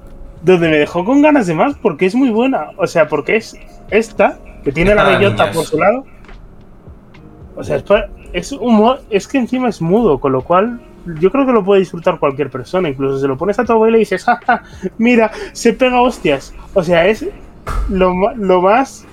donde 0.43 0.69
me 0.69 0.77
dejó 0.77 1.05
con 1.05 1.23
ganas 1.23 1.47
de 1.47 1.55
más 1.55 1.77
porque 1.81 2.07
es 2.07 2.15
muy 2.15 2.31
buena. 2.31 2.69
O 2.77 2.87
sea, 2.87 3.09
porque 3.09 3.37
es 3.37 3.57
esta, 3.91 4.39
que 4.63 4.73
tiene 4.73 4.95
la 4.95 5.05
bellota 5.05 5.51
por 5.51 5.65
su 5.65 5.79
lado. 5.79 6.05
O 7.57 7.65
sea, 7.65 7.77
es, 7.77 7.85
es 8.33 8.53
humor, 8.53 9.01
es 9.11 9.27
que 9.29 9.39
encima 9.39 9.69
es 9.69 9.81
mudo, 9.81 10.19
con 10.19 10.33
lo 10.33 10.43
cual 10.43 10.81
yo 11.21 11.31
creo 11.31 11.47
que 11.47 11.53
lo 11.53 11.65
puede 11.65 11.81
disfrutar 11.81 12.19
cualquier 12.19 12.51
persona. 12.51 12.89
Incluso 12.89 13.19
se 13.19 13.29
lo 13.29 13.37
pones 13.37 13.59
a 13.59 13.65
tu 13.65 13.73
abuela 13.73 13.97
y 13.97 14.01
dices, 14.01 14.25
"Ja, 14.25 14.41
ja, 14.47 14.63
mira, 14.99 15.31
se 15.53 15.73
pega 15.73 16.01
hostias. 16.01 16.55
O 16.75 16.83
sea, 16.83 17.07
es 17.07 17.27
lo, 17.89 18.35
lo 18.35 18.61
más. 18.61 19.07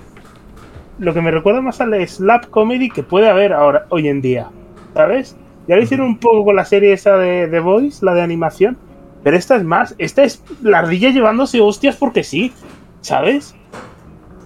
Lo 1.00 1.14
que 1.14 1.22
me 1.22 1.32
recuerda 1.32 1.62
más 1.62 1.82
al 1.82 2.08
slap 2.08 2.48
comedy 2.50 2.90
que 2.90 3.04
puede 3.04 3.30
haber 3.30 3.54
ahora, 3.54 3.86
hoy 3.90 4.08
en 4.08 4.22
día. 4.22 4.50
¿Sabes? 4.94 5.36
Ya 5.72 5.78
lo 5.78 5.84
hicieron 5.84 6.08
un 6.08 6.18
poco 6.18 6.44
con 6.44 6.58
la 6.58 6.66
serie 6.66 6.92
esa 6.92 7.16
de 7.16 7.48
The 7.48 7.62
Voice, 7.62 8.04
la 8.06 8.14
de 8.14 8.22
animación. 8.22 8.78
Pero 9.24 9.38
esta 9.38 9.56
es 9.56 9.64
más. 9.64 9.96
Esta 10.00 10.22
es 10.22 10.44
la 10.62 10.80
ardilla 10.80 11.12
llevándose 11.12 11.62
hostias 11.62 11.96
porque 11.96 12.26
sí. 12.26 12.52
¿Sabes? 13.00 13.56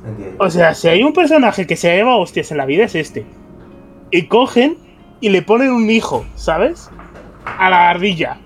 Entiendo. 0.07 0.35
O 0.37 0.51
sea, 0.51 0.75
si 0.75 0.87
hay 0.87 1.01
un 1.01 1.13
personaje 1.13 1.65
que 1.65 1.77
se 1.77 1.95
lleva 1.95 2.15
hostias 2.15 2.51
en 2.51 2.57
la 2.57 2.67
vida 2.67 2.83
es 2.83 2.93
este. 2.93 3.25
Y 4.11 4.27
cogen 4.27 4.77
y 5.19 5.29
le 5.29 5.41
ponen 5.41 5.71
un 5.71 5.89
hijo, 5.89 6.27
¿sabes? 6.35 6.91
A 7.57 7.71
la 7.71 7.89
ardilla. 7.89 8.37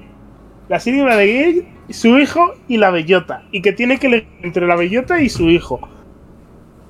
La 0.70 0.80
serie 0.80 1.04
va 1.04 1.18
de 1.18 1.68
su 1.90 2.18
hijo 2.18 2.54
y 2.70 2.78
la 2.78 2.92
bellota. 2.92 3.44
Y 3.52 3.62
que 3.62 3.74
tiene 3.74 4.00
que 4.00 4.08
elegir 4.08 4.30
entre 4.42 4.66
la 4.66 4.78
bellota 4.78 5.20
y 5.20 5.28
su 5.28 5.50
hijo. 5.50 5.82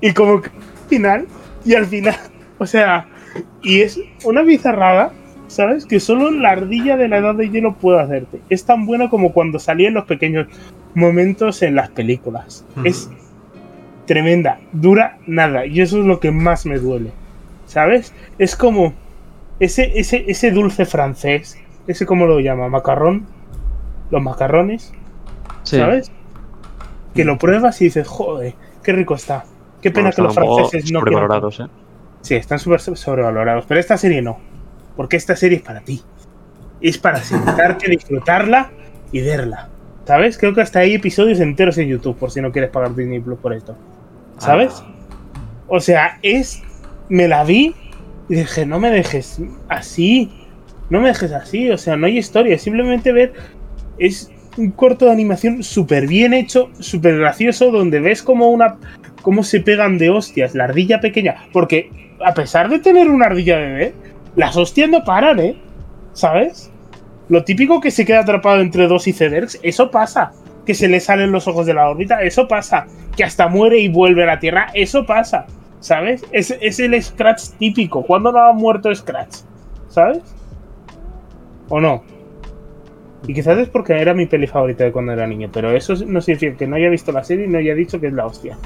Y 0.00 0.12
como 0.12 0.40
que 0.40 0.50
al 0.50 0.88
final, 0.88 1.26
y 1.64 1.74
al 1.74 1.86
final, 1.86 2.14
o 2.58 2.66
sea, 2.66 3.08
y 3.60 3.80
es 3.80 4.00
una 4.22 4.42
bizarrada, 4.42 5.14
¿sabes? 5.50 5.84
Que 5.84 5.98
solo 5.98 6.30
la 6.30 6.50
ardilla 6.50 6.96
de 6.96 7.08
la 7.08 7.18
edad 7.18 7.34
de 7.34 7.50
hielo 7.50 7.74
puede 7.74 8.00
hacerte. 8.00 8.40
Es 8.48 8.64
tan 8.64 8.86
buena 8.86 9.10
como 9.10 9.32
cuando 9.32 9.58
salía 9.58 9.88
en 9.88 9.94
los 9.94 10.04
pequeños 10.04 10.46
momentos 10.94 11.62
en 11.62 11.74
las 11.74 11.90
películas. 11.90 12.64
Es 12.84 13.10
tremenda, 14.06 14.60
dura 14.72 15.18
nada, 15.26 15.66
y 15.66 15.80
eso 15.80 15.98
es 15.98 16.06
lo 16.06 16.20
que 16.20 16.30
más 16.30 16.66
me 16.66 16.78
duele. 16.78 17.10
¿Sabes? 17.66 18.14
Es 18.38 18.54
como 18.54 18.94
ese, 19.58 19.98
ese, 19.98 20.24
ese 20.28 20.52
dulce 20.52 20.86
francés, 20.86 21.58
ese 21.88 22.06
como 22.06 22.26
lo 22.26 22.38
llama, 22.38 22.68
macarrón, 22.68 23.26
los 24.10 24.22
macarrones, 24.22 24.92
Sí. 25.64 25.76
¿sabes? 25.78 26.10
Que 27.14 27.24
lo 27.24 27.38
pruebas 27.38 27.80
y 27.82 27.86
dices, 27.86 28.06
joder, 28.06 28.54
qué 28.84 28.92
rico 28.92 29.14
está. 29.14 29.44
Qué 29.82 29.90
pena 29.90 30.10
Bueno, 30.10 30.16
que 30.16 30.22
los 30.22 30.34
franceses 30.34 30.92
no 30.92 31.00
sobrevalorados, 31.00 31.60
¿eh? 31.60 31.66
Sí, 32.22 32.34
están 32.36 32.58
súper 32.60 32.80
sobrevalorados, 32.80 33.66
pero 33.66 33.80
esta 33.80 33.96
serie 33.96 34.22
no. 34.22 34.38
Porque 35.00 35.16
esta 35.16 35.34
serie 35.34 35.56
es 35.56 35.62
para 35.62 35.80
ti. 35.80 36.02
Es 36.82 36.98
para 36.98 37.16
sentarte, 37.22 37.88
disfrutarla 37.88 38.70
y 39.10 39.22
verla. 39.22 39.70
¿Sabes? 40.04 40.36
Creo 40.36 40.52
que 40.54 40.60
hasta 40.60 40.80
hay 40.80 40.92
episodios 40.92 41.40
enteros 41.40 41.78
en 41.78 41.88
YouTube, 41.88 42.18
por 42.18 42.30
si 42.30 42.42
no 42.42 42.52
quieres 42.52 42.70
pagar 42.70 42.94
Disney 42.94 43.18
Plus 43.18 43.38
por 43.38 43.54
esto. 43.54 43.74
¿Sabes? 44.36 44.74
Ah, 44.84 44.92
O 45.68 45.80
sea, 45.80 46.18
es. 46.20 46.62
Me 47.08 47.28
la 47.28 47.44
vi 47.44 47.74
y 48.28 48.34
dije, 48.34 48.66
no 48.66 48.78
me 48.78 48.90
dejes 48.90 49.40
así. 49.70 50.30
No 50.90 51.00
me 51.00 51.08
dejes 51.08 51.32
así. 51.32 51.70
O 51.70 51.78
sea, 51.78 51.96
no 51.96 52.04
hay 52.04 52.18
historia. 52.18 52.54
es 52.54 52.60
Simplemente 52.60 53.10
ver. 53.10 53.32
Es 53.96 54.30
un 54.58 54.70
corto 54.70 55.06
de 55.06 55.12
animación 55.12 55.62
súper 55.62 56.08
bien 56.08 56.34
hecho, 56.34 56.68
súper 56.78 57.16
gracioso, 57.16 57.70
donde 57.70 58.00
ves 58.00 58.22
como 58.22 58.50
una. 58.50 58.76
cómo 59.22 59.44
se 59.44 59.60
pegan 59.60 59.96
de 59.96 60.10
hostias 60.10 60.54
la 60.54 60.64
ardilla 60.64 61.00
pequeña. 61.00 61.46
Porque 61.54 61.90
a 62.22 62.34
pesar 62.34 62.68
de 62.68 62.80
tener 62.80 63.08
una 63.08 63.24
ardilla 63.24 63.56
bebé, 63.56 63.94
las 64.36 64.56
hostias 64.56 64.88
no 64.88 65.04
paran, 65.04 65.38
¿eh? 65.40 65.56
¿Sabes? 66.12 66.70
Lo 67.28 67.44
típico 67.44 67.80
que 67.80 67.90
se 67.90 68.04
queda 68.04 68.20
atrapado 68.20 68.60
entre 68.60 68.86
dos 68.88 69.06
icebergs, 69.06 69.58
eso 69.62 69.90
pasa. 69.90 70.32
Que 70.66 70.74
se 70.74 70.88
le 70.88 71.00
salen 71.00 71.32
los 71.32 71.48
ojos 71.48 71.66
de 71.66 71.74
la 71.74 71.88
órbita, 71.88 72.22
eso 72.22 72.48
pasa. 72.48 72.86
Que 73.16 73.24
hasta 73.24 73.48
muere 73.48 73.78
y 73.78 73.88
vuelve 73.88 74.24
a 74.24 74.26
la 74.26 74.40
Tierra, 74.40 74.68
eso 74.74 75.06
pasa. 75.06 75.46
¿Sabes? 75.80 76.24
Es, 76.32 76.56
es 76.60 76.78
el 76.80 77.00
Scratch 77.02 77.50
típico. 77.58 78.02
¿Cuándo 78.02 78.32
no 78.32 78.38
ha 78.40 78.52
muerto 78.52 78.94
Scratch? 78.94 79.38
¿Sabes? 79.88 80.20
¿O 81.68 81.80
no? 81.80 82.02
Y 83.26 83.34
quizás 83.34 83.58
es 83.58 83.68
porque 83.68 84.00
era 84.00 84.14
mi 84.14 84.26
peli 84.26 84.46
favorita 84.46 84.84
de 84.84 84.92
cuando 84.92 85.12
era 85.12 85.26
niño, 85.26 85.48
pero 85.52 85.70
eso 85.70 85.94
no 86.06 86.20
significa 86.20 86.56
que 86.56 86.66
no 86.66 86.76
haya 86.76 86.88
visto 86.88 87.12
la 87.12 87.22
serie 87.22 87.46
y 87.46 87.48
no 87.48 87.58
haya 87.58 87.74
dicho 87.74 88.00
que 88.00 88.08
es 88.08 88.12
la 88.12 88.26
hostia. 88.26 88.58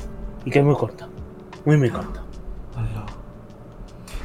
Y 0.44 0.50
que 0.50 0.60
es 0.60 0.64
muy 0.64 0.74
corta. 0.74 1.08
Muy, 1.64 1.76
muy 1.76 1.90
corta. 1.90 2.23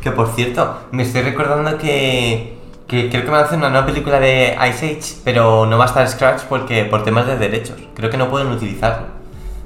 Que 0.01 0.11
por 0.11 0.29
cierto, 0.29 0.79
me 0.91 1.03
estoy 1.03 1.21
recordando 1.21 1.77
que, 1.77 2.57
que 2.87 3.09
creo 3.09 3.23
que 3.23 3.29
van 3.29 3.41
a 3.41 3.43
hacer 3.45 3.57
una 3.57 3.69
nueva 3.69 3.85
película 3.85 4.19
de 4.19 4.57
Ice 4.69 4.85
Age, 4.85 5.21
pero 5.23 5.65
no 5.65 5.77
va 5.77 5.85
a 5.85 5.87
estar 5.87 6.07
Scratch 6.07 6.43
porque 6.43 6.85
por 6.85 7.03
temas 7.03 7.27
de 7.27 7.37
derechos. 7.37 7.77
Creo 7.95 8.09
que 8.09 8.17
no 8.17 8.29
pueden 8.29 8.47
utilizarlo. 8.47 9.07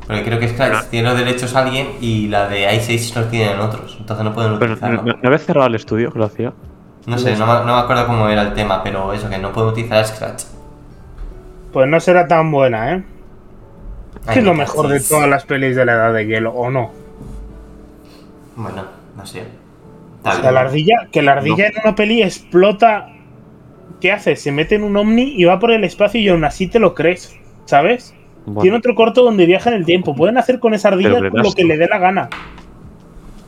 Porque 0.08 0.24
creo 0.24 0.40
que 0.40 0.50
Scratch 0.50 0.90
tiene 0.90 1.10
los 1.10 1.18
derechos 1.18 1.56
a 1.56 1.60
alguien 1.60 1.88
y 2.02 2.28
la 2.28 2.48
de 2.48 2.76
Ice 2.76 2.94
Age 2.96 3.20
los 3.20 3.30
tienen 3.30 3.60
otros. 3.60 3.96
Entonces 4.00 4.26
no 4.26 4.34
pueden 4.34 4.60
Pero, 4.60 4.74
utilizarlo. 4.74 5.04
¿no, 5.04 5.14
no 5.14 5.20
habías 5.24 5.46
cerrado 5.46 5.68
el 5.68 5.76
estudio 5.76 6.12
que 6.12 6.20
lo 6.20 6.26
hacía? 6.26 6.54
No 7.06 7.18
sé, 7.18 7.36
no 7.36 7.46
me, 7.46 7.54
no 7.66 7.76
me 7.76 7.82
acuerdo 7.82 8.08
cómo 8.08 8.28
era 8.28 8.42
el 8.42 8.54
tema, 8.54 8.84
pero 8.84 9.14
eso, 9.14 9.30
que 9.30 9.38
no 9.38 9.52
pueden 9.52 9.72
utilizar 9.72 10.06
Scratch. 10.06 10.44
Pues 11.72 11.88
no 11.88 12.00
será 12.00 12.28
tan 12.28 12.52
buena, 12.52 12.94
¿eh? 12.94 13.04
Ay, 14.26 14.40
es 14.40 14.44
lo 14.44 14.54
me 14.54 14.60
mejor 14.60 14.88
de 14.88 15.00
todas 15.00 15.28
las 15.28 15.46
pelis 15.46 15.76
de 15.76 15.86
la 15.86 15.94
edad 15.94 16.14
de 16.14 16.26
hielo, 16.26 16.52
¿o 16.52 16.70
no? 16.70 16.92
Bueno, 18.56 18.84
no 19.18 19.26
sé. 19.26 19.46
O 20.26 20.32
sea, 20.32 20.52
la 20.52 20.62
ardilla, 20.62 21.08
que 21.12 21.22
la 21.22 21.34
ardilla 21.34 21.68
en 21.68 21.74
una 21.84 21.96
peli 21.96 22.22
explota. 22.24 23.10
¿Qué 24.00 24.12
hace? 24.12 24.36
Se 24.36 24.52
mete 24.52 24.76
en 24.76 24.84
un 24.84 24.96
ovni 24.98 25.34
y 25.38 25.46
va 25.46 25.60
por 25.60 25.72
el 25.72 25.84
espacio 25.84 26.20
y 26.20 26.28
aún 26.30 26.44
así 26.46 26.68
te 26.68 26.80
lo 26.80 26.94
crees, 26.94 27.38
¿sabes? 27.66 28.14
Bueno, 28.46 28.62
Tiene 28.62 28.78
otro 28.78 28.96
corto 28.96 29.24
donde 29.24 29.46
viaja 29.46 29.70
en 29.70 29.78
el 29.78 29.86
tiempo. 29.86 30.14
Pueden 30.16 30.38
hacer 30.38 30.60
con 30.60 30.74
esa 30.74 30.90
ardilla 30.90 31.20
lo 31.20 31.54
que 31.54 31.64
le 31.64 31.78
dé 31.78 31.88
la 31.88 31.98
gana. 32.00 32.30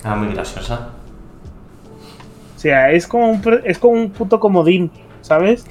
Ah, 0.03 0.15
muy 0.15 0.33
graciosa. 0.33 0.91
O 2.55 2.59
sea, 2.59 2.91
es 2.91 3.05
como 3.07 3.29
un, 3.29 3.41
es 3.65 3.79
como 3.79 3.93
un 3.93 4.09
puto 4.11 4.39
comodín, 4.39 4.91
¿sabes? 5.21 5.65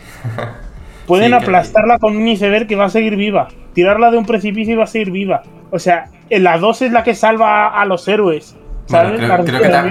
Pueden 1.07 1.33
Sí, 1.33 1.39
que- 1.39 1.45
aplastarla 1.45 1.99
con 1.99 2.17
un 2.17 2.29
iceberg 2.29 2.67
que 2.67 2.77
va 2.77 2.85
a 2.87 2.91
seguir 2.91 3.17
viva. 3.17 3.49
Tirarla 3.73 4.11
de 4.11 4.19
un 4.19 4.27
precipicio 4.27 4.75
y 4.75 4.77
va 4.77 4.85
a 4.85 4.89
seguir 4.89 5.11
viva. 5.11 5.43
O 5.71 5.79
sea, 5.79 6.07
en 6.31 6.45
la 6.45 6.59
2 6.59 6.83
es 6.83 6.93
la 6.93 7.03
que 7.05 7.15
salva 7.15 7.67
a, 7.69 7.81
a 7.83 7.85
los 7.85 8.07
héroes. 8.09 8.57
Que 9.61 9.69
ta-. 9.69 9.83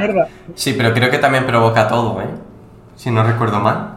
Sí, 0.55 0.73
pero 0.77 0.93
creo 0.93 1.09
que 1.09 1.17
también 1.17 1.45
provoca 1.45 1.87
todo, 1.87 2.21
¿eh? 2.21 2.25
Si 2.95 3.09
no 3.11 3.23
recuerdo 3.23 3.59
mal. 3.59 3.95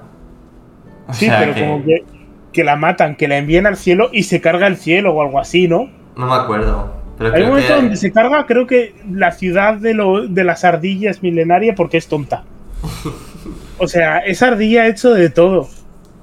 O 1.09 1.13
Sí, 1.13 1.27
sea 1.27 1.39
pero 1.39 1.55
como 1.55 1.85
que, 1.85 2.05
que 2.53 2.65
la 2.65 2.77
matan, 2.77 3.15
que 3.17 3.29
la 3.29 3.37
envían 3.39 3.67
al 3.67 3.77
cielo 3.77 4.09
y 4.13 4.23
se 4.25 4.41
carga 4.41 4.67
el 4.67 4.77
cielo 4.77 5.13
o 5.15 5.23
algo 5.23 5.39
así, 5.39 5.69
¿no? 5.69 5.89
No 6.17 6.27
me 6.27 6.35
acuerdo. 6.35 6.95
Pero 7.19 7.35
Hay 7.35 7.43
un 7.43 7.49
momento 7.51 7.69
que... 7.69 7.75
donde 7.75 7.97
se 7.97 8.13
carga, 8.13 8.47
creo 8.47 8.67
que 8.67 8.95
la 9.11 9.33
ciudad 9.33 9.75
de, 9.75 9.95
lo- 9.95 10.27
de 10.27 10.45
las 10.45 10.65
ardillas 10.65 11.23
milenaria 11.23 11.75
porque 11.75 11.97
es 11.99 12.09
tonta. 12.09 12.45
O 13.79 13.87
sea, 13.89 14.21
esa 14.21 14.47
ardilla 14.49 14.85
ha 14.85 14.87
hecho 14.87 15.13
de 15.13 15.29
todo. 15.29 15.69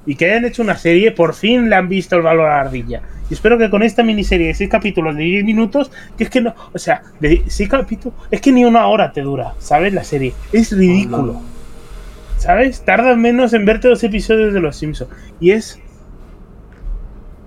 Y 0.05 0.15
que 0.15 0.25
hayan 0.25 0.45
hecho 0.45 0.61
una 0.61 0.77
serie, 0.77 1.11
por 1.11 1.33
fin 1.33 1.69
le 1.69 1.75
han 1.75 1.87
visto 1.87 2.15
el 2.15 2.21
valor 2.21 2.47
a 2.47 2.55
la 2.55 2.61
ardilla. 2.61 3.01
Y 3.29 3.33
espero 3.33 3.57
que 3.57 3.69
con 3.69 3.83
esta 3.83 4.03
miniserie 4.03 4.47
de 4.47 4.53
6 4.53 4.69
capítulos 4.69 5.15
de 5.15 5.23
10 5.23 5.45
minutos, 5.45 5.91
que 6.17 6.25
es 6.25 6.29
que 6.29 6.41
no, 6.41 6.53
o 6.73 6.77
sea, 6.77 7.03
de 7.19 7.43
6 7.47 7.69
capítulos, 7.69 8.17
es 8.29 8.41
que 8.41 8.51
ni 8.51 8.65
una 8.65 8.87
hora 8.87 9.11
te 9.11 9.21
dura, 9.21 9.53
¿sabes? 9.59 9.93
La 9.93 10.03
serie. 10.03 10.33
Es 10.51 10.75
ridículo. 10.75 11.41
¿Sabes? 12.37 12.81
Tardas 12.81 13.17
menos 13.17 13.53
en 13.53 13.65
verte 13.65 13.87
los 13.87 14.03
episodios 14.03 14.53
de 14.53 14.59
Los 14.59 14.75
Simpsons. 14.75 15.09
Y 15.39 15.51
es. 15.51 15.79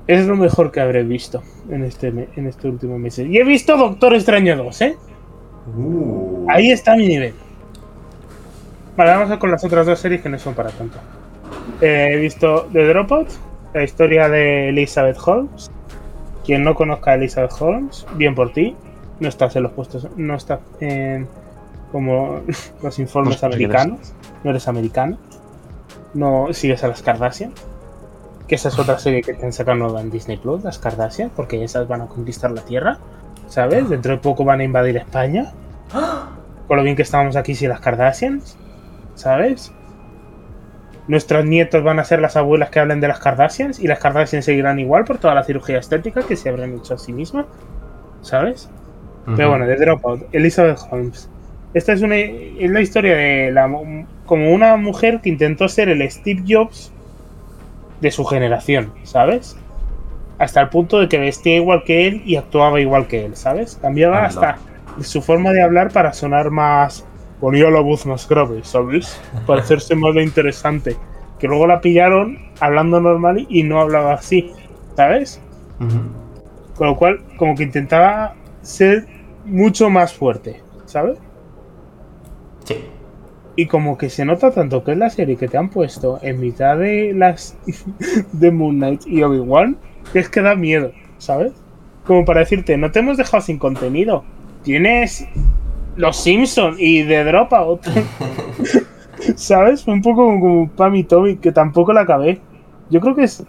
Es 0.07 0.24
lo 0.26 0.36
mejor 0.36 0.70
que 0.70 0.80
habré 0.80 1.02
visto 1.02 1.42
en 1.68 1.82
este, 1.82 2.09
en 2.09 2.46
este 2.46 2.68
último 2.68 2.98
mes. 2.98 3.18
Y 3.18 3.36
he 3.36 3.44
visto 3.44 3.76
Doctor 3.76 4.14
Extraño 4.14 4.57
2, 4.57 4.80
¿eh? 4.82 4.96
Uh. 5.76 6.46
Ahí 6.48 6.70
está 6.70 6.94
mi 6.96 7.09
nivel. 7.09 7.34
Vale, 8.96 9.11
vamos 9.11 9.30
a 9.30 9.38
con 9.38 9.50
las 9.50 9.62
otras 9.64 9.84
dos 9.84 9.98
series 9.98 10.22
que 10.22 10.28
no 10.28 10.38
son 10.38 10.54
para 10.54 10.70
tanto. 10.70 10.98
Eh, 11.81 12.12
he 12.12 12.16
visto 12.16 12.68
The 12.72 12.87
Dropout, 12.87 13.29
la 13.74 13.83
historia 13.83 14.29
de 14.29 14.70
Elizabeth 14.70 15.18
Holmes. 15.24 15.70
Quien 16.45 16.64
no 16.64 16.74
conozca 16.74 17.12
a 17.12 17.14
Elizabeth 17.14 17.53
Holmes, 17.59 18.07
bien 18.14 18.35
por 18.35 18.53
ti. 18.53 18.77
No 19.20 19.29
estás 19.29 19.57
en 19.57 19.64
los 19.64 19.72
puestos, 19.72 20.09
no 20.16 20.35
estás 20.35 20.61
en 20.81 21.27
como 21.93 22.41
los 22.83 22.99
informes 22.99 23.43
No 23.43 23.49
americanos. 23.49 24.12
No 24.45 24.51
eres 24.51 24.68
americano. 24.68 25.18
No 26.14 26.53
sigues 26.53 26.83
a 26.85 26.89
las 26.89 27.03
Kardashian. 27.03 27.53
Que 28.49 28.55
esa 28.55 28.68
es 28.68 28.79
otra 28.79 28.99
serie 28.99 29.22
que 29.22 29.33
están 29.33 29.53
sacando 29.53 29.99
en 29.99 30.11
Disney 30.11 30.37
Plus, 30.37 30.62
las 30.62 30.79
Kardashian, 30.79 31.31
porque 31.35 31.64
esas 31.64 31.89
van 31.89 32.03
a 32.03 32.07
conquistar 32.07 32.53
la 32.53 32.62
Tierra. 32.62 32.99
¿Sabes? 33.49 33.89
Dentro 33.89 34.12
de 34.12 34.18
poco 34.18 34.45
van 34.45 34.61
a 34.61 34.64
invadir 34.64 34.97
España. 34.97 35.53
Con 36.68 36.77
lo 36.77 36.83
bien 36.83 36.97
que 36.97 37.03
estábamos 37.03 37.37
aquí 37.37 37.55
sin 37.55 37.68
las 37.68 37.81
Kardashians. 37.81 38.57
¿Sabes? 39.14 39.72
Nuestros 41.09 41.44
nietos 41.44 41.84
van 41.84 42.00
a 42.00 42.04
ser 42.04 42.20
las 42.20 42.36
abuelas 42.36 42.70
que 42.70 42.80
hablen 42.80 43.00
de 43.00 43.09
las 43.09 43.20
Kardashians 43.20 43.78
y 43.78 43.86
las 43.86 44.00
Kardashians 44.00 44.44
seguirán 44.44 44.80
igual 44.80 45.04
por 45.04 45.18
toda 45.18 45.34
la 45.34 45.44
cirugía 45.44 45.78
estética 45.78 46.22
que 46.22 46.36
se 46.36 46.48
habrán 46.48 46.74
hecho 46.74 46.94
a 46.94 46.98
sí 46.98 47.12
mismas. 47.12 47.46
¿Sabes? 48.22 48.68
Pero 49.36 49.50
bueno, 49.50 49.66
de 49.66 49.76
Dropout, 49.76 50.22
Elizabeth 50.32 50.78
Holmes. 50.90 51.28
Esta 51.74 51.92
es 51.92 52.02
una 52.02 52.16
es 52.16 52.70
la 52.70 52.80
historia 52.80 53.16
de 53.16 53.50
la 53.52 53.68
como 54.24 54.52
una 54.52 54.76
mujer 54.76 55.20
que 55.20 55.28
intentó 55.28 55.68
ser 55.68 55.88
el 55.88 56.09
Steve 56.11 56.42
Jobs 56.48 56.92
de 58.00 58.11
su 58.11 58.24
generación, 58.24 58.92
¿sabes? 59.02 59.57
Hasta 60.38 60.61
el 60.61 60.68
punto 60.68 61.00
de 61.00 61.09
que 61.09 61.18
vestía 61.18 61.57
igual 61.57 61.82
que 61.84 62.07
él 62.07 62.22
y 62.24 62.36
actuaba 62.36 62.80
igual 62.80 63.07
que 63.07 63.24
él, 63.24 63.36
¿sabes? 63.36 63.78
Cambiaba 63.80 64.24
hasta 64.24 64.59
su 65.00 65.22
forma 65.22 65.52
de 65.52 65.62
hablar 65.62 65.90
para 65.92 66.12
sonar 66.12 66.50
más 66.50 67.04
ponía 67.41 67.70
la 67.70 67.80
voz 67.80 68.07
más 68.07 68.28
grave, 68.28 68.61
¿sabes? 68.62 69.20
Para 69.47 69.61
hacerse 69.61 69.95
más 69.95 70.14
de 70.14 70.22
interesante. 70.22 70.97
Que 71.39 71.49
luego 71.49 71.66
la 71.66 71.80
pillaron 71.80 72.39
hablando 72.61 73.01
normal 73.01 73.47
y 73.49 73.62
no 73.62 73.80
hablaba 73.80 74.14
así, 74.14 74.53
¿sabes? 74.97 75.41
Con 76.76 76.87
lo 76.87 76.97
cual, 76.97 77.20
como 77.37 77.55
que 77.55 77.64
intentaba 77.64 78.34
ser 78.62 79.07
mucho 79.45 79.91
más 79.91 80.14
fuerte, 80.14 80.62
¿sabes? 80.87 81.18
Sí. 82.64 82.76
Y 83.55 83.66
como 83.66 83.99
que 83.99 84.09
se 84.09 84.24
nota 84.24 84.51
tanto 84.51 84.82
que 84.82 84.93
es 84.93 84.99
la 84.99 85.11
serie 85.11 85.37
que 85.37 85.49
te 85.49 85.59
han 85.59 85.68
puesto 85.68 86.18
en 86.22 86.41
mitad 86.41 86.78
de 86.78 87.12
las 87.14 87.57
de 88.32 88.51
Moon 88.51 88.76
Knight 88.76 89.07
y 89.07 89.22
Obi-Wan, 89.22 89.76
que 90.12 90.20
es 90.20 90.30
que 90.30 90.41
da 90.41 90.55
miedo, 90.55 90.93
¿sabes? 91.18 91.53
Como 92.07 92.24
para 92.24 92.41
decirte, 92.41 92.78
no 92.78 92.93
te 92.93 93.01
hemos 93.01 93.18
dejado 93.18 93.43
sin 93.43 93.59
contenido. 93.59 94.24
Tienes 94.62 95.26
los 95.97 96.16
Simpsons 96.16 96.76
y 96.78 97.05
The 97.05 97.24
Dropout. 97.24 97.86
¿Sabes? 99.36 99.84
Fue 99.84 99.94
un 99.94 100.03
poco 100.03 100.26
como, 100.26 100.68
Pam 100.70 100.94
y 100.94 101.05
Tommy, 101.05 101.36
que 101.36 101.53
tampoco 101.53 101.92
la 101.92 102.03
acabé. 102.03 102.40
Yo 102.90 103.01
creo 103.01 103.14
que 103.14 103.24
es. 103.24 103.44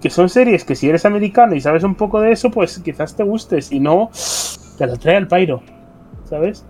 Que 0.00 0.08
son 0.08 0.30
series 0.30 0.64
que 0.64 0.74
si 0.74 0.88
eres 0.88 1.04
americano 1.04 1.54
y 1.54 1.60
sabes 1.60 1.84
un 1.84 1.94
poco 1.94 2.20
de 2.20 2.32
eso, 2.32 2.50
pues 2.50 2.78
quizás 2.78 3.14
te 3.14 3.22
guste. 3.22 3.60
Si 3.60 3.80
no, 3.80 4.10
te 4.78 4.86
lo 4.86 4.96
trae 4.96 5.16
al 5.16 5.28
pairo. 5.28 5.62
¿Sabes? 6.24 6.64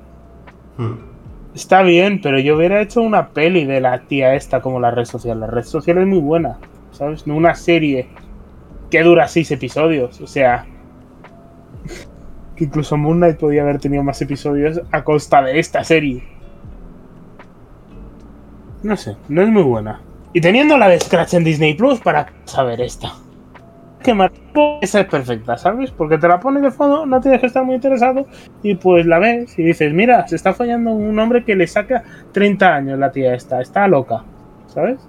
Mm. 0.79 1.11
Está 1.55 1.83
bien, 1.83 2.21
pero 2.21 2.39
yo 2.39 2.57
hubiera 2.57 2.81
hecho 2.81 3.03
una 3.03 3.29
peli 3.29 3.65
de 3.65 3.81
la 3.81 4.01
tía 4.01 4.35
esta 4.35 4.61
como 4.61 4.81
la 4.81 4.91
red 4.91 5.05
social. 5.05 5.39
La 5.41 5.47
red 5.47 5.65
social 5.65 5.99
es 5.99 6.07
muy 6.07 6.21
buena, 6.21 6.59
¿sabes? 6.93 7.27
No 7.27 7.37
una 7.37 7.55
serie 7.55 8.09
que 8.91 9.03
dura 9.03 9.29
seis 9.29 9.51
episodios. 9.51 10.21
O 10.21 10.27
sea, 10.27 10.67
que 12.61 12.67
incluso 12.67 12.99
Moon 12.99 13.17
Knight 13.17 13.39
podía 13.39 13.63
haber 13.63 13.79
tenido 13.79 14.03
más 14.03 14.21
episodios 14.21 14.83
a 14.93 15.03
costa 15.03 15.41
de 15.41 15.59
esta 15.59 15.83
serie. 15.83 16.23
No 18.83 18.99
sé, 18.99 19.17
no 19.31 19.41
es 19.41 19.49
muy 19.49 19.63
buena. 19.63 20.03
Y 20.35 20.43
teniendo 20.43 20.77
la 20.77 20.89
de 20.89 21.01
Scratch 21.01 21.33
en 21.33 21.45
Disney 21.45 21.73
Plus 21.73 22.01
para 22.01 22.27
saber 22.45 22.83
esta. 22.83 23.15
Que 24.03 24.15
esa 24.83 25.01
es 25.01 25.07
perfecta, 25.07 25.57
¿sabes? 25.57 25.91
Porque 25.91 26.19
te 26.19 26.29
la 26.29 26.39
pones 26.39 26.63
de 26.63 26.71
fondo, 26.71 27.07
no 27.07 27.19
tienes 27.23 27.41
que 27.41 27.47
estar 27.47 27.65
muy 27.65 27.77
interesado 27.77 28.27
y 28.63 28.75
pues 28.75 29.07
la 29.07 29.19
ves 29.19 29.59
y 29.59 29.63
dices, 29.63 29.95
mira, 29.95 30.29
se 30.29 30.37
está 30.37 30.53
follando 30.53 30.91
un 30.91 31.19
hombre 31.19 31.47
que 31.47 31.57
le 31.57 31.67
saca 31.67 32.03
30 32.33 32.75
años 32.75 32.99
la 32.99 33.11
tía 33.11 33.35
esta, 33.35 33.63
está 33.63 33.89
loca, 33.89 34.23
¿sabes? 34.67 35.01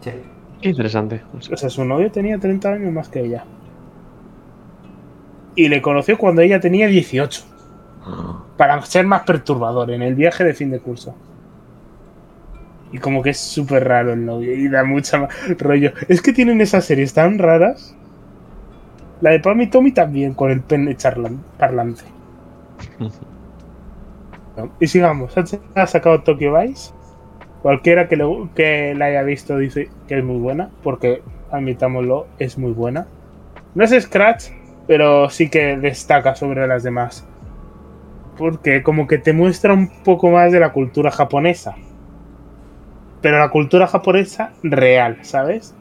Sí. 0.00 0.10
Qué 0.60 0.68
interesante. 0.68 1.22
O 1.34 1.56
sea, 1.56 1.70
su 1.70 1.82
novio 1.82 2.10
tenía 2.12 2.38
30 2.38 2.68
años 2.68 2.92
más 2.92 3.08
que 3.08 3.20
ella. 3.20 3.44
Y 5.54 5.68
le 5.68 5.82
conoció 5.82 6.16
cuando 6.18 6.40
ella 6.42 6.60
tenía 6.60 6.86
18. 6.86 7.42
Para 8.56 8.80
ser 8.82 9.06
más 9.06 9.22
perturbador 9.22 9.90
en 9.90 10.02
el 10.02 10.14
viaje 10.14 10.44
de 10.44 10.54
fin 10.54 10.70
de 10.70 10.80
curso. 10.80 11.14
Y 12.90 12.98
como 12.98 13.22
que 13.22 13.30
es 13.30 13.38
súper 13.38 13.88
raro 13.88 14.12
el 14.12 14.24
novio 14.26 14.54
y 14.54 14.68
da 14.68 14.84
mucha 14.84 15.18
ma- 15.18 15.28
rollo. 15.58 15.92
Es 16.08 16.20
que 16.20 16.32
tienen 16.32 16.60
esas 16.60 16.84
series 16.84 17.14
tan 17.14 17.38
raras. 17.38 17.96
La 19.20 19.30
de 19.30 19.40
Pam 19.40 19.60
y 19.62 19.68
Tommy 19.68 19.92
también, 19.92 20.34
con 20.34 20.50
el 20.50 20.60
pene 20.60 20.96
charlan- 20.96 21.38
parlante. 21.58 22.02
Y 24.80 24.86
sigamos. 24.86 25.34
Ha 25.74 25.86
sacado 25.86 26.20
Tokyo 26.22 26.58
Vice. 26.58 26.92
Cualquiera 27.62 28.08
que, 28.08 28.16
le- 28.16 28.48
que 28.54 28.94
la 28.94 29.06
haya 29.06 29.22
visto 29.22 29.56
dice 29.56 29.88
que 30.08 30.18
es 30.18 30.24
muy 30.24 30.38
buena. 30.38 30.68
Porque, 30.82 31.22
admitámoslo, 31.50 32.26
es 32.38 32.58
muy 32.58 32.72
buena. 32.72 33.06
No 33.74 33.84
es 33.84 33.90
Scratch, 34.02 34.48
pero 34.92 35.30
sí 35.30 35.48
que 35.48 35.78
destaca 35.78 36.34
sobre 36.34 36.66
las 36.66 36.82
demás. 36.82 37.26
Porque 38.36 38.82
como 38.82 39.06
que 39.06 39.16
te 39.16 39.32
muestra 39.32 39.72
un 39.72 39.88
poco 39.88 40.28
más 40.28 40.52
de 40.52 40.60
la 40.60 40.70
cultura 40.74 41.10
japonesa. 41.10 41.76
Pero 43.22 43.38
la 43.38 43.48
cultura 43.48 43.86
japonesa 43.86 44.52
real, 44.62 45.16
¿sabes? 45.22 45.74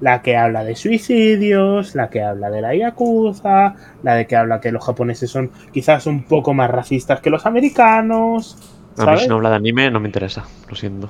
La 0.00 0.20
que 0.20 0.36
habla 0.36 0.64
de 0.64 0.74
suicidios, 0.74 1.94
la 1.94 2.10
que 2.10 2.24
habla 2.24 2.50
de 2.50 2.60
la 2.60 2.74
yakuza, 2.74 3.76
la 4.02 4.16
de 4.16 4.26
que 4.26 4.34
habla 4.34 4.60
que 4.60 4.72
los 4.72 4.84
japoneses 4.84 5.30
son 5.30 5.52
quizás 5.72 6.08
un 6.08 6.24
poco 6.24 6.52
más 6.52 6.68
racistas 6.68 7.20
que 7.20 7.30
los 7.30 7.46
americanos. 7.46 8.58
A 8.98 9.12
mí 9.12 9.18
si 9.18 9.28
no 9.28 9.36
habla 9.36 9.50
de 9.50 9.56
anime 9.56 9.92
no 9.92 10.00
me 10.00 10.08
interesa, 10.08 10.44
lo 10.68 10.74
siento. 10.74 11.08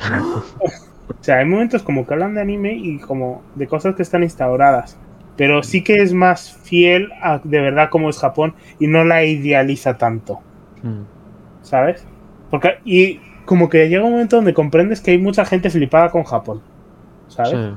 O 1.10 1.22
sea, 1.22 1.38
hay 1.38 1.44
momentos 1.44 1.82
como 1.82 2.06
que 2.06 2.14
hablan 2.14 2.34
de 2.34 2.40
anime 2.40 2.72
y 2.72 2.98
como 2.98 3.42
de 3.54 3.66
cosas 3.66 3.94
que 3.94 4.02
están 4.02 4.22
instauradas. 4.22 4.96
Pero 5.40 5.62
sí 5.62 5.82
que 5.82 6.02
es 6.02 6.12
más 6.12 6.52
fiel 6.52 7.08
a 7.22 7.40
de 7.42 7.60
verdad 7.62 7.88
cómo 7.90 8.10
es 8.10 8.18
Japón 8.18 8.52
y 8.78 8.88
no 8.88 9.04
la 9.04 9.24
idealiza 9.24 9.96
tanto, 9.96 10.40
Mm. 10.82 11.04
¿sabes? 11.62 12.04
Porque 12.50 12.74
y 12.84 13.20
como 13.46 13.70
que 13.70 13.88
llega 13.88 14.04
un 14.04 14.12
momento 14.12 14.36
donde 14.36 14.52
comprendes 14.52 15.00
que 15.00 15.12
hay 15.12 15.18
mucha 15.18 15.46
gente 15.46 15.70
flipada 15.70 16.10
con 16.10 16.24
Japón, 16.24 16.60
¿sabes? 17.28 17.52
Sí. 17.52 17.74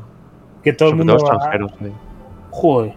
Que 0.62 0.74
todo 0.74 0.90
el 0.90 0.96
mundo 0.98 1.18
va, 1.18 1.52
sí. 1.80 1.86
joder, 2.50 2.96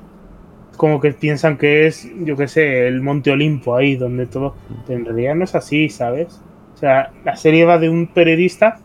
como 0.76 1.00
que 1.00 1.12
piensan 1.12 1.58
que 1.58 1.86
es, 1.86 2.10
yo 2.24 2.36
qué 2.36 2.48
sé, 2.48 2.88
el 2.88 3.02
Monte 3.02 3.30
Olimpo 3.30 3.76
ahí 3.76 3.94
donde 3.94 4.26
todo, 4.26 4.56
pero 4.84 4.98
en 4.98 5.04
realidad 5.04 5.36
no 5.36 5.44
es 5.44 5.54
así, 5.54 5.90
¿sabes? 5.90 6.42
O 6.74 6.76
sea, 6.76 7.12
la 7.24 7.36
serie 7.36 7.64
va 7.66 7.78
de 7.78 7.88
un 7.88 8.08
periodista 8.08 8.80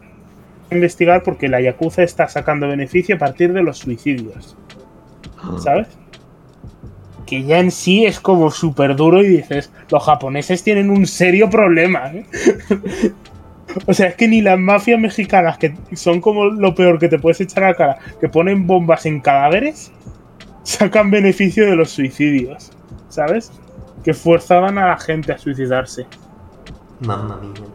a 0.69 0.75
investigar 0.75 1.23
porque 1.23 1.47
la 1.49 1.59
Yakuza 1.59 2.03
está 2.03 2.27
sacando 2.27 2.67
beneficio 2.67 3.15
a 3.15 3.17
partir 3.17 3.51
de 3.51 3.63
los 3.63 3.79
suicidios, 3.79 4.55
¿sabes? 5.59 5.87
Que 7.25 7.43
ya 7.43 7.59
en 7.59 7.71
sí 7.71 8.05
es 8.05 8.19
como 8.19 8.51
súper 8.51 8.95
duro 8.95 9.21
y 9.21 9.27
dices, 9.27 9.71
los 9.89 10.03
japoneses 10.03 10.63
tienen 10.63 10.89
un 10.89 11.07
serio 11.07 11.49
problema, 11.49 12.11
¿eh? 12.13 12.25
O 13.87 13.93
sea, 13.93 14.07
es 14.07 14.15
que 14.15 14.27
ni 14.27 14.41
las 14.41 14.59
mafias 14.59 14.99
mexicanas, 14.99 15.57
que 15.57 15.73
son 15.93 16.21
como 16.21 16.45
lo 16.45 16.75
peor 16.75 16.99
que 16.99 17.07
te 17.07 17.19
puedes 17.19 17.41
echar 17.41 17.63
a 17.63 17.67
la 17.69 17.75
cara, 17.75 17.97
que 18.19 18.27
ponen 18.27 18.67
bombas 18.67 19.05
en 19.05 19.21
cadáveres, 19.21 19.91
sacan 20.63 21.11
beneficio 21.11 21.65
de 21.65 21.75
los 21.75 21.89
suicidios, 21.89 22.71
¿sabes? 23.09 23.51
Que 24.03 24.13
forzaban 24.13 24.77
a 24.77 24.89
la 24.89 24.97
gente 24.97 25.31
a 25.31 25.37
suicidarse. 25.37 26.05
Mamma 26.99 27.37
mía. 27.37 27.65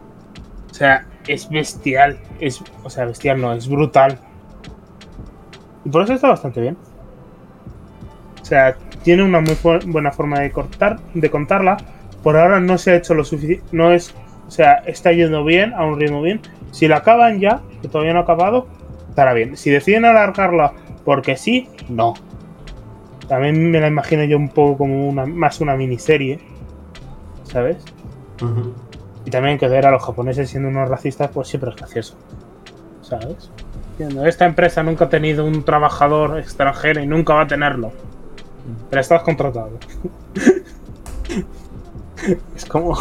O 0.69 0.73
sea, 0.73 1.05
es 1.27 1.49
bestial. 1.49 2.19
Es, 2.39 2.61
o 2.83 2.89
sea, 2.89 3.05
bestial 3.05 3.41
no, 3.41 3.53
es 3.53 3.67
brutal. 3.67 4.19
Y 5.83 5.89
por 5.89 6.03
eso 6.03 6.13
está 6.13 6.29
bastante 6.29 6.61
bien. 6.61 6.77
O 8.47 8.49
sea, 8.49 8.77
tiene 9.03 9.23
una 9.23 9.41
muy 9.41 9.57
buena 9.87 10.09
forma 10.13 10.39
de 10.39 10.51
cortar, 10.51 11.01
de 11.13 11.29
contarla. 11.29 11.75
Por 12.23 12.37
ahora 12.37 12.61
no 12.61 12.77
se 12.77 12.91
ha 12.91 12.95
hecho 12.95 13.13
lo 13.13 13.25
suficiente. 13.25 13.61
No 13.73 13.91
es. 13.91 14.15
O 14.47 14.51
sea, 14.51 14.75
está 14.85 15.11
yendo 15.11 15.43
bien, 15.43 15.73
a 15.73 15.83
un 15.83 15.99
ritmo 15.99 16.21
bien. 16.21 16.39
Si 16.71 16.87
la 16.87 16.97
acaban 16.97 17.41
ya, 17.41 17.59
que 17.81 17.89
todavía 17.89 18.13
no 18.13 18.19
ha 18.19 18.21
acabado, 18.21 18.67
estará 19.09 19.33
bien. 19.33 19.57
Si 19.57 19.69
deciden 19.69 20.05
alargarla 20.05 20.71
porque 21.03 21.35
sí, 21.35 21.67
no. 21.89 22.13
También 23.27 23.69
me 23.69 23.81
la 23.81 23.87
imagino 23.87 24.23
yo 24.23 24.37
un 24.37 24.47
poco 24.47 24.77
como 24.77 25.09
una, 25.09 25.25
más 25.25 25.59
una 25.59 25.75
miniserie. 25.75 26.39
¿Sabes? 27.43 27.83
Y 29.25 29.29
también 29.29 29.57
que 29.57 29.67
ver 29.67 29.85
a 29.85 29.91
los 29.91 30.05
japoneses 30.05 30.49
siendo 30.49 30.69
unos 30.69 30.87
racistas, 30.87 31.29
pues 31.33 31.49
siempre 31.49 31.71
es 31.71 31.75
gracioso. 31.75 32.15
¿Sabes? 33.01 33.51
Esta 34.25 34.45
empresa 34.45 34.83
nunca 34.83 35.03
ha 35.03 35.09
tenido 35.09 35.43
un 35.43 35.63
trabajador 35.63 36.39
extranjero 36.39 37.01
y 37.01 37.07
nunca 37.07 37.33
va 37.33 37.41
a 37.41 37.47
tenerlo. 37.47 37.91
Pero 38.89 39.01
estás 39.01 39.23
contratado. 39.23 39.71
es 42.55 42.65
como. 42.65 42.97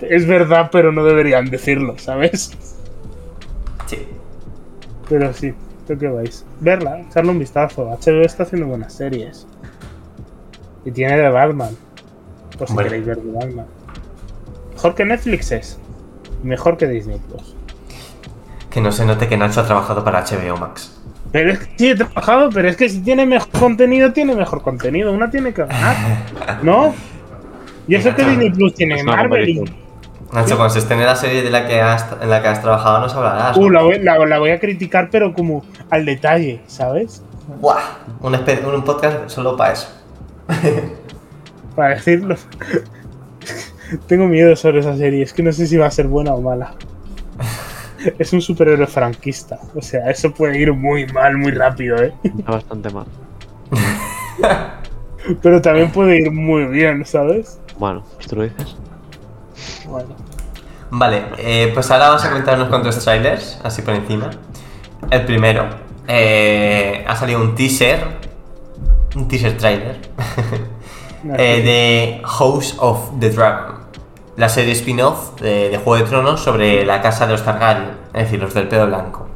Es 0.00 0.26
verdad, 0.26 0.70
pero 0.72 0.90
no 0.90 1.04
deberían 1.04 1.48
decirlo, 1.50 1.96
¿sabes? 1.98 2.52
Sí. 3.86 4.06
Pero 5.08 5.32
sí, 5.32 5.54
¿tú 5.86 5.96
qué 5.96 6.08
vais? 6.08 6.44
Verla, 6.60 7.00
echarle 7.00 7.30
un 7.30 7.38
vistazo. 7.38 7.84
HBO 7.84 8.22
está 8.22 8.42
haciendo 8.42 8.66
buenas 8.66 8.92
series. 8.92 9.46
Y 10.84 10.90
tiene 10.90 11.16
de 11.16 11.28
Batman. 11.28 11.76
Por 12.58 12.68
si 12.68 12.76
queréis 12.76 13.06
ver 13.06 13.18
de 13.18 13.32
Batman. 13.32 13.66
Mejor 14.74 14.94
que 14.94 15.04
Netflix 15.04 15.52
es. 15.52 15.78
Mejor 16.42 16.76
que 16.76 16.88
Disney 16.88 17.20
Plus. 17.28 17.54
Que 18.70 18.80
no 18.80 18.90
se 18.90 19.04
note 19.04 19.28
que 19.28 19.36
Nacho 19.36 19.60
ha 19.60 19.66
trabajado 19.66 20.02
para 20.02 20.24
HBO 20.24 20.56
Max. 20.56 21.01
Pero 21.32 21.52
es 21.52 21.58
que 21.60 21.66
sí 21.76 21.90
he 21.90 21.96
trabajado, 21.96 22.50
pero 22.50 22.68
es 22.68 22.76
que 22.76 22.88
si 22.88 23.00
tiene 23.00 23.24
mejor 23.26 23.48
contenido, 23.50 24.12
tiene 24.12 24.34
mejor 24.34 24.62
contenido. 24.62 25.12
Una 25.12 25.30
tiene 25.30 25.52
que 25.54 25.62
ganar. 25.64 25.96
¿No? 26.62 26.94
Y 27.88 27.94
eso 27.94 28.14
que 28.14 28.24
Disney 28.24 28.50
Plus 28.50 28.74
tiene 28.74 29.02
Marvel 29.02 29.48
y. 29.48 29.64
Nacho, 30.32 30.56
cuando 30.56 30.70
se 30.70 30.78
estrene 30.78 31.04
la 31.04 31.16
serie 31.16 31.42
de 31.42 31.50
la 31.50 31.66
que 31.66 31.80
has, 31.80 32.06
en 32.22 32.30
la 32.30 32.40
que 32.40 32.48
has 32.48 32.62
trabajado, 32.62 33.00
nos 33.00 33.14
hablarás. 33.14 33.56
Uh, 33.56 33.64
¿no? 33.64 33.70
la 33.70 33.82
voy, 33.82 33.98
la- 33.98 34.18
la 34.26 34.38
voy 34.38 34.50
a 34.50 34.60
criticar, 34.60 35.08
pero 35.10 35.34
como 35.34 35.64
al 35.90 36.06
detalle, 36.06 36.62
¿sabes? 36.66 37.22
Buah, 37.60 37.80
un 38.22 38.84
podcast 38.84 39.28
solo 39.28 39.56
para 39.56 39.72
eso. 39.72 39.88
Para 41.76 41.90
decirlo. 41.94 42.36
Tengo 44.06 44.26
miedo 44.26 44.54
sobre 44.56 44.80
esa 44.80 44.96
serie. 44.96 45.22
Es 45.22 45.32
que 45.32 45.42
no 45.42 45.52
sé 45.52 45.66
si 45.66 45.76
va 45.76 45.86
a 45.86 45.90
ser 45.90 46.06
buena 46.06 46.32
o 46.34 46.40
mala. 46.40 46.74
Es 48.18 48.32
un 48.32 48.40
superhéroe 48.40 48.86
franquista. 48.86 49.58
O 49.74 49.82
sea, 49.82 50.10
eso 50.10 50.32
puede 50.32 50.58
ir 50.58 50.72
muy 50.72 51.06
mal, 51.06 51.36
muy 51.36 51.52
rápido, 51.52 52.02
¿eh? 52.02 52.12
Está 52.22 52.52
bastante 52.52 52.90
mal. 52.90 53.06
Pero 55.42 55.62
también 55.62 55.90
puede 55.90 56.18
ir 56.18 56.30
muy 56.30 56.64
bien, 56.66 57.04
¿sabes? 57.04 57.60
Bueno, 57.78 58.02
pues 58.16 58.26
tú 58.26 58.36
lo 58.36 58.42
dices. 58.42 58.76
Bueno. 59.86 60.16
Vale, 60.90 61.22
eh, 61.38 61.70
pues 61.72 61.90
ahora 61.90 62.08
vamos 62.08 62.24
a 62.24 62.28
comentar 62.28 62.56
unos 62.56 62.68
cuantos 62.68 63.02
trailers, 63.02 63.58
así 63.62 63.80
por 63.82 63.94
encima. 63.94 64.30
El 65.10 65.24
primero, 65.24 65.66
eh, 66.06 67.04
ha 67.08 67.16
salido 67.16 67.40
un 67.40 67.54
teaser, 67.54 68.04
un 69.16 69.26
teaser 69.26 69.56
trailer, 69.56 69.96
eh, 71.38 71.62
de 71.62 72.22
House 72.24 72.76
of 72.78 73.18
the 73.20 73.30
Dragon, 73.30 73.76
la 74.42 74.48
serie 74.48 74.72
spin-off 74.72 75.40
de, 75.40 75.68
de 75.70 75.78
Juego 75.78 76.02
de 76.02 76.10
Tronos 76.10 76.40
sobre 76.40 76.84
la 76.84 77.00
casa 77.00 77.26
de 77.26 77.32
los 77.34 77.44
Targaryen, 77.44 77.90
es 78.12 78.24
decir, 78.24 78.40
los 78.42 78.52
del 78.52 78.66
pelo 78.66 78.88
blanco. 78.88 79.28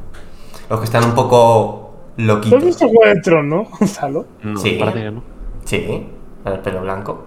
Los 0.68 0.80
que 0.80 0.84
están 0.86 1.04
un 1.04 1.14
poco 1.14 1.92
¿Tú 2.16 2.22
has 2.22 2.26
loquitos. 2.26 2.64
visto 2.64 2.88
Juego 2.88 3.14
de 3.14 3.20
Tronos, 3.20 3.68
no, 3.70 3.76
Gonzalo? 3.78 4.24
No, 4.42 4.56
Sí. 4.58 4.76
parece 4.80 5.02
que 5.04 5.10
no. 5.12 5.22
Sí, 5.64 6.06
del 6.44 6.58
pelo 6.58 6.80
blanco. 6.80 7.24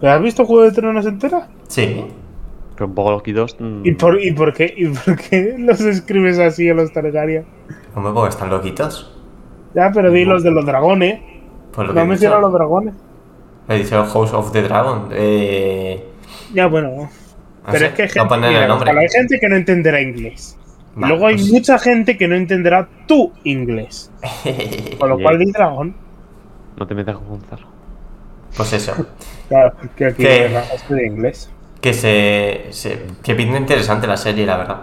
¿Pero 0.00 0.12
¿Has 0.14 0.22
visto 0.22 0.46
Juego 0.46 0.62
de 0.62 0.72
Tronos 0.72 1.04
entera? 1.04 1.48
Sí. 1.68 2.06
Pero 2.74 2.86
un 2.86 2.94
poco 2.94 3.10
loquitos. 3.10 3.54
mm, 3.60 3.84
¿Y 3.84 3.92
por, 3.92 4.18
y, 4.22 4.32
por 4.32 4.54
qué, 4.54 4.72
¿Y 4.74 4.88
por 4.88 5.16
qué 5.16 5.54
los 5.58 5.78
escribes 5.82 6.38
así 6.38 6.70
a 6.70 6.74
los 6.74 6.90
Targaryen? 6.90 7.44
Hombre, 7.94 8.12
porque 8.14 8.30
están 8.30 8.48
loquitos. 8.48 9.14
Ya, 9.74 9.90
pero 9.92 10.10
di 10.10 10.24
los 10.24 10.42
de 10.42 10.50
los 10.50 10.64
dragones. 10.64 11.20
Por 11.74 11.86
lo 11.88 11.92
No 11.92 12.06
mencionas 12.06 12.40
los 12.40 12.52
dragones. 12.54 12.94
He 13.68 13.76
dicho 13.76 14.02
House 14.04 14.32
of 14.32 14.52
the 14.52 14.62
Dragon. 14.62 15.08
Eh, 15.12 16.08
Ya, 16.52 16.66
bueno. 16.66 16.90
no 16.90 17.10
Pero 17.70 17.86
es 17.86 17.92
que 17.92 18.02
hay 18.02 18.08
no 18.08 18.12
gente, 18.14 18.28
ponen 18.28 18.50
mira, 18.50 18.64
el 18.66 18.98
hay 18.98 19.08
gente 19.08 19.38
que 19.40 19.48
no 19.48 19.56
entenderá 19.56 20.00
inglés. 20.00 20.58
Vale, 20.94 21.08
luego 21.14 21.26
hay 21.28 21.36
pues- 21.36 21.50
mucha 21.50 21.78
gente 21.78 22.16
que 22.18 22.28
no 22.28 22.34
entenderá 22.34 22.88
tu 23.06 23.32
inglés. 23.44 24.10
Con 24.98 25.08
lo 25.08 25.18
cual, 25.18 25.38
di 25.38 25.50
dragón. 25.50 25.94
No 26.76 26.86
te 26.86 26.94
metas 26.94 27.16
con 27.16 27.28
Gonzalo. 27.28 27.66
Pues 28.56 28.72
eso. 28.72 28.94
Claro, 29.48 29.74
que 29.96 30.06
aquí 30.06 30.24
rajaste 30.24 30.94
de 30.94 31.06
inglés. 31.06 31.50
Que 31.82 31.92
se, 31.92 32.66
se- 32.70 33.02
que 33.22 33.34
pinta 33.34 33.58
interesante 33.58 34.06
la 34.06 34.16
serie, 34.16 34.46
la 34.46 34.56
verdad. 34.56 34.76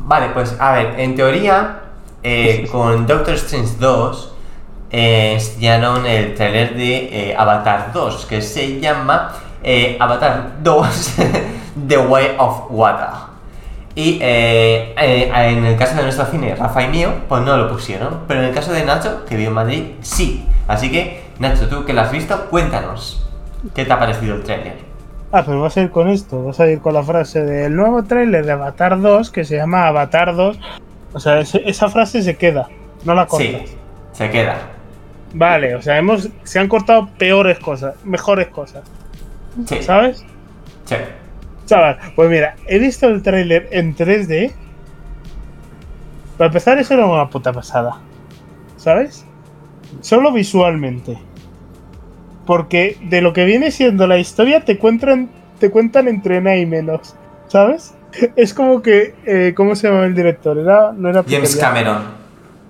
Vale, 0.00 0.28
pues 0.32 0.56
a 0.60 0.72
ver, 0.72 1.00
en 1.00 1.16
teoría, 1.16 1.80
eh, 2.22 2.68
con 2.72 3.06
Doctor 3.08 3.34
Strange 3.34 3.74
2 3.80 4.34
eh, 4.92 5.32
enseñaron 5.34 6.06
el 6.06 6.34
trailer 6.34 6.76
de 6.76 7.30
eh, 7.30 7.34
Avatar 7.36 7.92
2, 7.92 8.26
que 8.26 8.40
se 8.40 8.78
llama 8.78 9.34
eh, 9.70 9.98
Avatar 10.00 10.54
2 10.62 11.14
The 11.88 11.98
Way 11.98 12.36
of 12.38 12.70
Water. 12.70 13.28
Y 13.94 14.18
eh, 14.22 14.94
eh, 14.96 15.30
en 15.30 15.66
el 15.66 15.76
caso 15.76 15.94
de 15.96 16.04
nuestro 16.04 16.24
cine, 16.24 16.54
Rafa 16.54 16.84
y 16.84 16.88
mío, 16.88 17.12
pues 17.28 17.42
no 17.42 17.54
lo 17.54 17.68
pusieron. 17.70 18.20
Pero 18.26 18.40
en 18.40 18.46
el 18.46 18.54
caso 18.54 18.72
de 18.72 18.82
Nacho, 18.82 19.26
que 19.26 19.36
vive 19.36 19.48
en 19.48 19.54
Madrid, 19.54 19.82
sí. 20.00 20.46
Así 20.68 20.90
que, 20.90 21.22
Nacho, 21.38 21.68
tú 21.68 21.84
que 21.84 21.92
lo 21.92 22.00
has 22.00 22.10
visto, 22.10 22.46
cuéntanos. 22.46 23.28
¿Qué 23.74 23.84
te 23.84 23.92
ha 23.92 23.98
parecido 23.98 24.36
el 24.36 24.42
trailer? 24.42 24.76
Ah, 25.32 25.42
pero 25.44 25.60
vas 25.60 25.76
a 25.76 25.82
ir 25.82 25.90
con 25.90 26.08
esto. 26.08 26.44
Vas 26.44 26.60
a 26.60 26.66
ir 26.66 26.80
con 26.80 26.94
la 26.94 27.02
frase 27.02 27.44
del 27.44 27.76
nuevo 27.76 28.04
tráiler 28.04 28.46
de 28.46 28.52
Avatar 28.52 28.98
2 28.98 29.30
que 29.30 29.44
se 29.44 29.56
llama 29.56 29.86
Avatar 29.86 30.34
2. 30.34 30.58
O 31.12 31.20
sea, 31.20 31.40
esa 31.40 31.88
frase 31.90 32.22
se 32.22 32.38
queda. 32.38 32.68
No 33.04 33.14
la 33.14 33.26
cortas. 33.26 33.68
Sí, 33.68 33.76
se 34.12 34.30
queda. 34.30 34.56
Vale, 35.34 35.74
o 35.74 35.82
sea, 35.82 35.98
hemos, 35.98 36.30
se 36.44 36.58
han 36.58 36.68
cortado 36.68 37.10
peores 37.18 37.58
cosas, 37.58 37.96
mejores 38.04 38.48
cosas. 38.48 38.82
Sí, 39.66 39.82
¿Sabes? 39.82 40.24
sí. 40.84 40.94
Chaval, 41.66 41.98
pues 42.16 42.30
mira, 42.30 42.56
he 42.66 42.78
visto 42.78 43.06
el 43.08 43.22
tráiler 43.22 43.68
en 43.72 43.94
3D. 43.94 44.52
Para 46.38 46.46
empezar, 46.48 46.78
eso 46.78 46.94
era 46.94 47.04
una 47.06 47.28
puta 47.28 47.52
pasada. 47.52 47.98
¿Sabes? 48.76 49.26
Solo 50.00 50.32
visualmente. 50.32 51.18
Porque 52.46 52.96
de 53.02 53.20
lo 53.20 53.32
que 53.34 53.44
viene 53.44 53.70
siendo 53.70 54.06
la 54.06 54.18
historia 54.18 54.64
te 54.64 54.78
cuentan, 54.78 55.28
te 55.58 55.70
cuentan 55.70 56.08
entre 56.08 56.40
nada 56.40 56.56
y 56.56 56.64
menos. 56.66 57.14
¿Sabes? 57.48 57.94
Es 58.36 58.54
como 58.54 58.80
que. 58.80 59.14
eh, 59.26 59.52
¿Cómo 59.54 59.74
se 59.76 59.88
llama 59.88 60.06
el 60.06 60.14
director? 60.14 60.56
Era, 60.58 60.92
no 60.92 61.10
era 61.10 61.22
James 61.28 61.54
Cameron, 61.56 61.98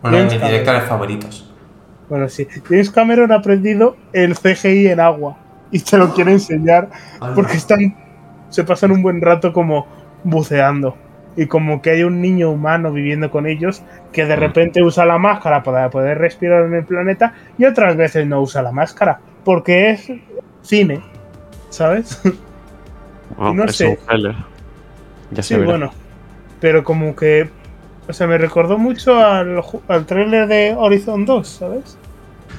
uno 0.03 0.17
de 0.17 0.25
mis 0.25 0.33
Cameron. 0.33 0.51
directores 0.51 0.83
favoritos. 0.85 1.55
Bueno, 2.09 2.29
sí. 2.29 2.49
James 2.69 2.91
Cameron 2.91 3.31
ha 3.31 3.37
aprendido 3.37 3.97
el 4.13 4.35
CGI 4.37 4.89
en 4.89 4.99
agua. 4.99 5.37
Y 5.73 5.81
te 5.81 5.99
lo 5.99 6.15
quiere 6.15 6.33
enseñar. 6.33 6.89
Porque 7.35 7.57
están. 7.57 7.95
Se 8.49 8.65
pasan 8.65 8.91
un 8.93 9.03
buen 9.03 9.21
rato 9.21 9.53
como 9.53 9.87
buceando. 10.25 10.97
Y 11.37 11.47
como 11.47 11.83
que 11.83 11.91
hay 11.91 12.03
un 12.03 12.21
niño 12.21 12.51
humano 12.51 12.91
viviendo 12.93 13.31
con 13.31 13.47
ellos 13.47 13.83
que 14.13 14.25
de 14.25 14.35
repente 14.35 14.83
usa 14.83 15.05
la 15.05 15.19
máscara 15.19 15.63
para 15.63 15.89
poder 15.91 16.19
respirar 16.19 16.65
en 16.65 16.75
el 16.75 16.85
planeta 16.85 17.35
y 17.59 17.65
otras 17.67 17.97
veces 17.97 18.27
no 18.27 18.41
usa 18.41 18.63
la 18.63 18.73
máscara. 18.73 19.21
Porque 19.45 19.91
es 19.91 20.11
cine. 20.63 21.01
¿Sabes? 21.71 22.21
Bueno, 23.37 23.55
No 23.55 23.65
es 23.65 23.77
sé. 23.77 23.89
un 23.89 23.97
trailer. 24.07 24.35
Ya 25.31 25.43
se 25.43 25.49
Sí, 25.55 25.55
verá. 25.61 25.71
bueno. 25.71 25.91
Pero 26.61 26.83
como 26.83 27.15
que. 27.15 27.51
O 28.09 28.13
sea, 28.15 28.27
me 28.27 28.39
recordó 28.39 28.79
mucho 28.79 29.23
al, 29.23 29.63
al 29.87 30.07
trailer 30.07 30.49
de 30.49 30.75
Horizon 30.77 31.27
2, 31.27 31.47
¿sabes? 31.47 31.99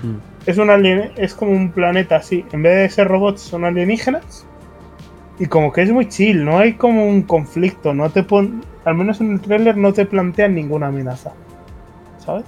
Mm. 0.04 0.29
Es 0.50 0.58
un 0.58 0.72
alien, 0.72 1.12
es 1.16 1.36
como 1.36 1.52
un 1.52 1.70
planeta 1.70 2.16
así. 2.16 2.44
En 2.52 2.64
vez 2.64 2.76
de 2.76 2.90
ser 2.90 3.08
robots, 3.08 3.40
son 3.40 3.66
alienígenas. 3.66 4.48
Y 5.38 5.46
como 5.46 5.72
que 5.72 5.84
es 5.84 5.92
muy 5.92 6.08
chill, 6.08 6.44
no 6.44 6.58
hay 6.58 6.74
como 6.74 7.08
un 7.08 7.22
conflicto, 7.22 7.94
no 7.94 8.10
te 8.10 8.24
pon, 8.24 8.66
al 8.84 8.96
menos 8.96 9.22
en 9.22 9.34
el 9.34 9.42
tráiler 9.42 9.78
no 9.78 9.94
te 9.94 10.08
plantean 10.08 10.56
ninguna 10.56 10.88
amenaza. 10.88 11.34
¿Sabes? 12.18 12.46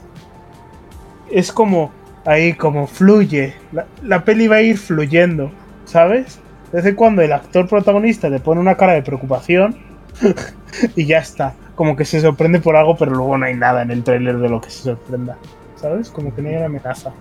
Es 1.30 1.52
como 1.52 1.92
ahí 2.26 2.54
como 2.54 2.88
fluye, 2.88 3.54
la, 3.72 3.86
la 4.02 4.26
peli 4.26 4.48
va 4.48 4.56
a 4.56 4.62
ir 4.64 4.80
fluyendo, 4.80 5.52
¿sabes? 5.86 6.40
De 6.72 6.78
vez 6.78 6.88
en 6.88 6.96
cuando 6.96 7.22
el 7.22 7.32
actor 7.32 7.68
protagonista 7.68 8.32
te 8.32 8.40
pone 8.40 8.60
una 8.60 8.78
cara 8.78 8.94
de 8.94 9.04
preocupación 9.04 9.78
y 10.96 11.06
ya 11.06 11.20
está. 11.20 11.54
Como 11.76 11.96
que 11.96 12.06
se 12.06 12.20
sorprende 12.20 12.62
por 12.62 12.76
algo, 12.76 12.98
pero 12.98 13.12
luego 13.12 13.38
no 13.38 13.46
hay 13.46 13.54
nada 13.54 13.84
en 13.84 13.92
el 13.92 14.04
tráiler 14.04 14.40
de 14.40 14.50
lo 14.50 14.60
que 14.60 14.72
se 14.72 14.82
sorprenda. 14.82 15.38
¿Sabes? 15.76 16.10
Como 16.10 16.34
que 16.34 16.42
no 16.42 16.50
hay 16.50 16.56
una 16.56 16.66
amenaza. 16.66 17.14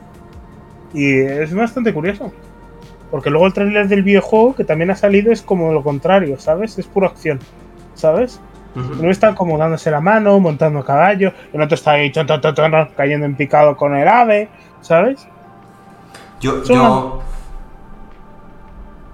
Y 0.92 1.18
es 1.20 1.54
bastante 1.54 1.92
curioso. 1.94 2.32
Porque 3.10 3.30
luego 3.30 3.46
el 3.46 3.52
tráiler 3.52 3.88
del 3.88 4.02
videojuego 4.02 4.54
que 4.54 4.64
también 4.64 4.90
ha 4.90 4.96
salido 4.96 5.32
es 5.32 5.42
como 5.42 5.72
lo 5.72 5.82
contrario, 5.82 6.38
¿sabes? 6.38 6.78
Es 6.78 6.86
pura 6.86 7.08
acción, 7.08 7.40
¿sabes? 7.94 8.40
Ujú. 8.76 9.00
Uno 9.00 9.10
está 9.10 9.34
como 9.34 9.58
dándose 9.58 9.90
la 9.90 10.00
mano, 10.00 10.38
montando 10.38 10.78
a 10.78 10.84
caballo, 10.84 11.32
el 11.52 11.60
otro 11.60 11.74
está 11.74 11.92
ahí 11.92 12.12
chon, 12.12 12.28
cayendo 12.96 13.26
en 13.26 13.34
picado 13.34 13.76
con 13.76 13.96
el 13.96 14.06
ave, 14.06 14.48
¿sabes? 14.80 15.26
Yo, 16.40 16.64
Son 16.64 16.76
yo 16.76 17.22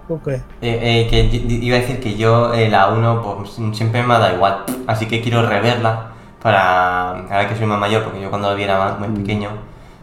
¿O 0.08 0.22
qué? 0.22 0.34
eh, 0.34 0.40
eh, 0.60 1.06
que 1.10 1.24
iba 1.34 1.76
a 1.76 1.80
decir 1.80 1.98
que 1.98 2.16
yo 2.16 2.54
eh, 2.54 2.68
la 2.68 2.88
1 2.90 3.22
pues, 3.38 3.58
siempre 3.76 4.02
me 4.02 4.14
dado 4.14 4.34
igual, 4.36 4.62
así 4.86 5.06
que 5.06 5.20
quiero 5.20 5.44
reverla 5.48 6.12
para, 6.42 7.10
ahora 7.22 7.48
que 7.48 7.56
soy 7.56 7.66
más 7.66 7.80
mayor, 7.80 8.04
porque 8.04 8.20
yo 8.20 8.30
cuando 8.30 8.48
la 8.48 8.54
vi 8.54 8.62
era 8.62 8.78
más, 8.78 8.98
muy 9.00 9.08
pequeño, 9.08 9.48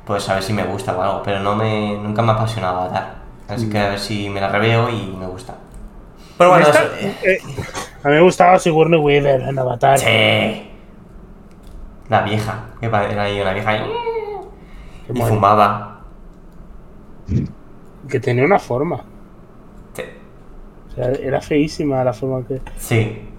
pues 0.06 0.28
a 0.30 0.36
ver 0.36 0.44
si 0.44 0.54
me 0.54 0.64
gusta 0.64 0.98
o 0.98 1.02
algo, 1.02 1.24
pero 1.24 1.40
no 1.40 1.56
me, 1.56 1.98
nunca 1.98 2.22
me 2.22 2.32
ha 2.32 2.36
apasionado 2.36 2.82
Avatar, 2.82 3.16
así 3.48 3.70
que 3.70 3.80
a 3.80 3.90
ver 3.90 4.00
si 4.00 4.30
me 4.30 4.42
la 4.42 4.50
reveo 4.50 4.90
y 4.90 5.16
me 5.18 5.28
gusta. 5.28 5.56
Pero 6.38 6.50
bueno, 6.50 6.68
eso, 6.68 6.80
eh, 7.00 7.16
eh, 7.24 7.38
a 8.04 8.10
mí 8.10 8.16
me 8.16 8.22
gustaba 8.22 8.60
Sigourney 8.60 9.00
Weaver 9.00 9.42
en 9.42 9.58
Avatar. 9.58 9.98
Sí. 10.00 10.70
La 12.10 12.22
vieja, 12.24 12.66
que 12.80 12.88
era 12.88 13.24
ahí 13.24 13.40
una 13.40 13.54
vieja 13.54 13.78
y, 13.78 13.92
y 15.14 15.22
fumaba. 15.22 16.02
Que 18.10 18.20
tenía 18.20 18.44
una 18.44 18.60
forma. 18.60 19.04
Sí. 19.94 20.04
O 20.90 20.96
sea, 20.96 21.12
era 21.12 21.40
feísima 21.40 22.04
la 22.04 22.14
forma 22.14 22.46
que. 22.46 22.62
Sí. 22.78 23.30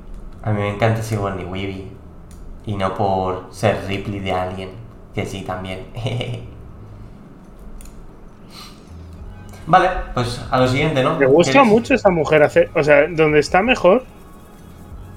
A 0.42 0.50
mí 0.50 0.60
me 0.60 0.70
encanta 0.70 1.02
Sigourney 1.02 1.44
Weavy. 1.44 1.90
Y 2.66 2.76
no 2.76 2.94
por 2.94 3.48
ser 3.50 3.84
Ripley 3.86 4.20
de 4.20 4.32
Alien, 4.32 4.70
que 5.14 5.26
sí 5.26 5.42
también. 5.42 5.88
vale, 9.66 9.88
pues 10.14 10.44
a 10.50 10.60
lo 10.60 10.68
siguiente, 10.68 11.02
¿no? 11.02 11.18
Me 11.18 11.26
gusta 11.26 11.52
¿Quieres? 11.52 11.68
mucho 11.70 11.94
esa 11.94 12.10
mujer 12.10 12.42
hacer. 12.42 12.70
O 12.74 12.82
sea, 12.82 13.06
donde 13.08 13.38
está 13.40 13.62
mejor 13.62 14.04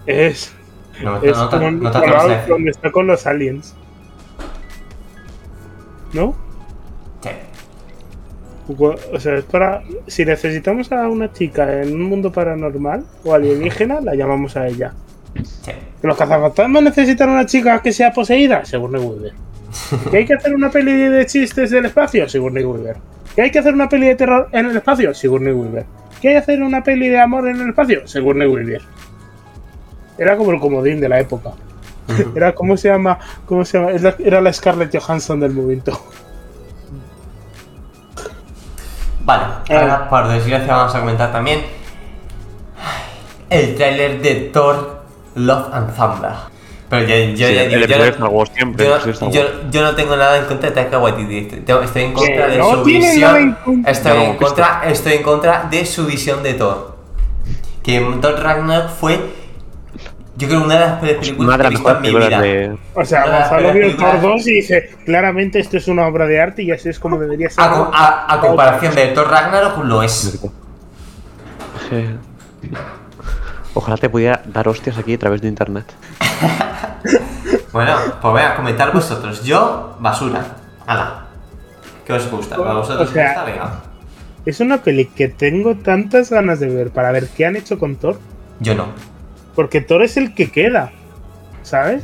es. 0.06 0.54
No, 1.04 1.18
es 1.22 1.38
no 1.38 1.44
no 1.72 1.92
te 1.92 2.00
decir. 2.00 2.48
donde 2.48 2.72
está 2.72 2.92
con 2.92 3.08
los 3.08 3.26
aliens. 3.28 3.76
¿No? 6.14 6.36
Sí. 7.22 7.30
O 9.14 9.20
sea, 9.20 9.36
es 9.36 9.46
para. 9.46 9.84
Si 10.08 10.26
necesitamos 10.26 10.92
a 10.92 11.08
una 11.08 11.32
chica 11.32 11.82
en 11.82 11.94
un 11.94 12.04
mundo 12.04 12.32
paranormal 12.32 13.06
o 13.24 13.34
alienígena, 13.34 14.02
la 14.02 14.16
llamamos 14.16 14.58
a 14.58 14.68
ella. 14.68 14.94
Sí. 15.44 15.72
¿Que 16.02 16.08
los 16.08 16.18
cazafantasmas 16.18 16.84
necesitan 16.84 17.30
una 17.30 17.46
chica 17.46 17.82
que 17.82 17.94
sea 17.94 18.12
poseída? 18.12 18.66
Sigourney 18.66 19.02
Weaver. 19.02 19.34
¿Que 20.12 20.18
hay 20.18 20.26
que 20.26 20.34
hacer 20.34 20.56
una 20.56 20.72
peli 20.72 20.94
de 20.94 21.26
chistes 21.26 21.70
del 21.70 21.86
espacio? 21.86 22.28
Sigourney 22.28 22.64
Weaver. 22.64 22.98
¿Que 23.38 23.44
hay 23.44 23.52
que 23.52 23.60
hacer 23.60 23.72
una 23.76 23.88
peli 23.88 24.08
de 24.08 24.16
terror 24.16 24.50
en 24.52 24.66
el 24.66 24.76
espacio? 24.78 25.14
Sigourney 25.14 25.54
Weaver. 25.54 25.86
¿Que 26.20 26.30
hay 26.30 26.34
que 26.34 26.40
hacer 26.40 26.64
una 26.64 26.82
peli 26.84 27.08
de 27.08 27.20
amor 27.20 27.48
en 27.48 27.62
el 27.62 27.70
espacio? 27.70 28.08
Sigourney 28.08 28.48
Weaver. 28.48 28.82
Era 30.18 30.36
como 30.36 30.50
el 30.54 30.60
comodín 30.60 31.00
de 31.00 31.08
la 31.08 31.20
época. 31.20 31.52
Era, 32.36 32.56
¿cómo 32.56 32.76
se 32.78 32.88
llama? 32.90 33.20
¿Cómo 33.46 33.64
se 33.64 33.78
llama? 33.78 33.92
Era 34.18 34.42
la 34.42 34.52
Scarlett 34.52 34.98
Johansson 34.98 35.40
del 35.40 35.52
momento. 35.52 36.02
Vale, 39.24 39.44
Eh. 39.70 39.76
ahora 39.78 40.10
por 40.10 40.28
desgracia 40.30 40.76
vamos 40.76 40.96
a 40.96 41.00
comentar 41.00 41.32
también 41.32 41.62
el 43.52 43.76
tráiler 43.76 44.20
de 44.20 44.36
Thor 44.52 45.02
Love 45.36 45.74
and 45.74 45.96
Thunder. 45.96 46.32
Pero 46.90 47.06
yo, 47.06 47.16
yo 47.16 47.48
Sí, 47.48 47.54
ya 47.54 47.64
el 47.64 47.70
yo, 47.72 47.96
Star 47.96 48.20
no, 48.20 48.30
Wars 48.30 48.52
siempre, 48.56 48.86
yo, 48.86 48.96
Star 48.96 49.30
Wars. 49.30 49.74
no 49.74 49.96
tengo 49.96 50.16
nada 50.16 50.38
en 50.38 50.46
contra 50.46 50.70
de 50.70 50.76
Taika 50.76 51.00
Waititi. 51.00 51.56
Estoy 51.58 51.84
estoy 51.86 52.04
en 52.04 52.14
contra 52.14 52.48
de 52.48 52.58
no 52.58 52.72
su 52.76 52.84
tiene 52.84 53.18
nada 53.20 53.40
en 53.40 53.46
visión. 53.50 53.58
contra. 53.66 53.92
Estoy 53.92 54.22
en 54.24 54.36
contra, 54.38 54.82
estoy 54.86 55.14
en 55.14 55.24
contra 55.24 55.68
de 55.70 55.86
su 55.86 56.06
visión 56.06 56.44
de 56.44 56.54
Thor. 56.54 56.96
Que 57.84 58.00
Thor 58.22 58.40
Ragnarok 58.42 58.90
fue, 58.90 59.20
yo 60.38 60.48
creo, 60.48 60.64
una 60.64 60.74
de 60.76 60.80
las 60.80 61.00
peores 61.00 61.18
películas 61.18 61.58
que 61.58 61.68
he 61.68 61.70
visto 61.70 61.90
en 61.90 61.96
mi 61.96 62.02
películas 62.02 62.30
vida. 62.30 62.42
de. 62.42 62.78
O 62.94 63.06
sea, 63.06 63.24
Gonzalo 63.26 63.74
vio 63.74 63.96
Thor 63.98 64.22
2 64.22 64.48
y 64.48 64.52
dice, 64.54 64.90
claramente 65.06 65.60
esto 65.60 65.76
es 65.78 65.88
una 65.90 66.08
obra 66.08 66.26
de 66.26 66.40
arte 66.40 66.64
y 66.64 66.72
así 66.72 66.88
es 66.90 67.00
como 67.00 67.18
debería 67.20 67.50
ser. 67.50 67.64
A, 67.64 67.68
a- 67.94 68.34
a 68.34 68.40
comparación 68.40 68.96
de 68.96 69.08
Thor 69.08 69.30
Ragnarok, 69.30 69.84
lo 69.84 70.04
es. 70.04 70.40
Eh, 71.92 72.16
Ojalá 73.78 73.96
te 73.98 74.10
pudiera 74.10 74.42
dar 74.46 74.68
hostias 74.68 74.98
aquí 74.98 75.14
a 75.14 75.20
través 75.20 75.42
de 75.42 75.48
internet. 75.50 75.86
Bueno, 77.72 77.96
pues 78.22 78.32
voy 78.32 78.42
a 78.42 78.56
comentar 78.56 78.92
vosotros. 78.92 79.44
Yo, 79.44 79.96
basura. 80.00 80.44
Hala. 80.88 81.26
¿Qué 82.06 82.14
os 82.14 82.30
gusta? 82.32 82.56
¿A 82.56 82.58
vosotros 82.74 83.00
O 83.02 83.04
os 83.04 83.10
sea- 83.12 83.34
gusta? 83.36 83.44
Venga. 83.44 83.82
Es 84.46 84.60
una 84.62 84.78
peli 84.82 85.06
que 85.06 85.28
tengo 85.28 85.76
tantas 85.76 86.32
ganas 86.32 86.60
de 86.60 86.70
ver 86.70 86.90
para 86.90 87.12
ver 87.12 87.28
qué 87.28 87.46
han 87.46 87.56
hecho 87.56 87.78
con 87.78 87.98
Thor. 87.98 88.20
Yo 88.62 88.74
no. 88.74 88.88
Porque 89.54 89.82
Thor 89.82 90.02
es 90.02 90.18
el 90.18 90.34
que 90.34 90.50
queda. 90.50 90.92
¿Sabes? 91.62 92.04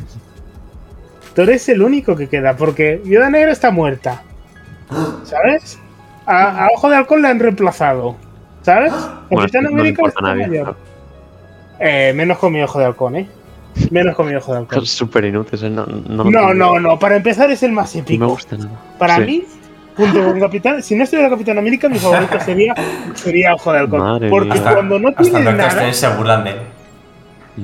Thor 1.33 1.49
es 1.49 1.67
el 1.69 1.81
único 1.81 2.15
que 2.15 2.27
queda. 2.29 2.55
Porque 2.55 3.01
Viuda 3.03 3.29
Negra 3.31 3.51
está 3.51 3.71
muerta. 3.71 4.21
¿Sabes? 5.23 5.79
A, 6.27 6.65
a 6.65 6.67
Ojo 6.75 6.89
de 6.89 6.97
Halcón 6.97 7.21
la 7.23 7.29
han 7.29 7.39
reemplazado. 7.39 8.15
¿Sabes? 8.61 8.93
Bueno, 9.29 9.47
Capitán 9.47 9.63
no 9.63 9.69
le 9.69 9.75
América 9.75 10.01
importa 10.03 10.19
a 10.19 10.21
está 10.21 10.35
nadie. 10.35 10.47
mayor. 10.47 10.75
Eh, 11.85 12.13
menos 12.15 12.37
con 12.37 12.53
mi 12.53 12.61
Ojo 12.63 12.79
de 12.79 12.85
Halcón, 12.85 13.15
¿eh? 13.17 13.27
Menos 13.91 14.15
con 14.15 14.27
mi 14.27 14.35
Ojo 14.35 14.51
de 14.53 14.59
Halcón. 14.59 14.83
Es 14.83 14.89
súper 14.91 15.25
inútil, 15.25 15.63
¿eh? 15.65 15.69
no, 15.69 15.85
no, 15.85 16.23
No, 16.23 16.53
no, 16.53 16.79
no. 16.79 16.97
Para 16.99 17.15
empezar 17.17 17.51
es 17.51 17.61
el 17.63 17.71
más 17.73 17.93
No 17.95 18.01
épico. 18.01 18.25
me 18.25 18.31
gusta 18.31 18.57
nada. 18.57 18.71
Para 18.97 19.17
Sí. 19.17 19.23
mí, 19.23 19.43
junto 19.97 20.23
con 20.23 20.39
Capitán, 20.39 20.81
si 20.81 20.95
no 20.95 21.03
estuviera 21.03 21.29
Capitán 21.29 21.57
América, 21.57 21.89
mi 21.89 21.99
favorito 21.99 22.39
sería, 22.39 22.73
sería 23.15 23.53
Ojo 23.55 23.73
de 23.73 23.79
Halcón. 23.79 23.99
Madre 23.99 24.29
porque 24.29 24.53
mía. 24.53 24.71
cuando 24.73 24.99
no 24.99 25.09
Hasta 25.09 25.23
tiene 25.23 25.37
Doctor 25.39 25.55
nada. 25.57 25.69
Strange 25.69 25.93
se 25.93 26.07
burlan 26.15 26.43
de 26.45 26.49
él. 26.51 26.57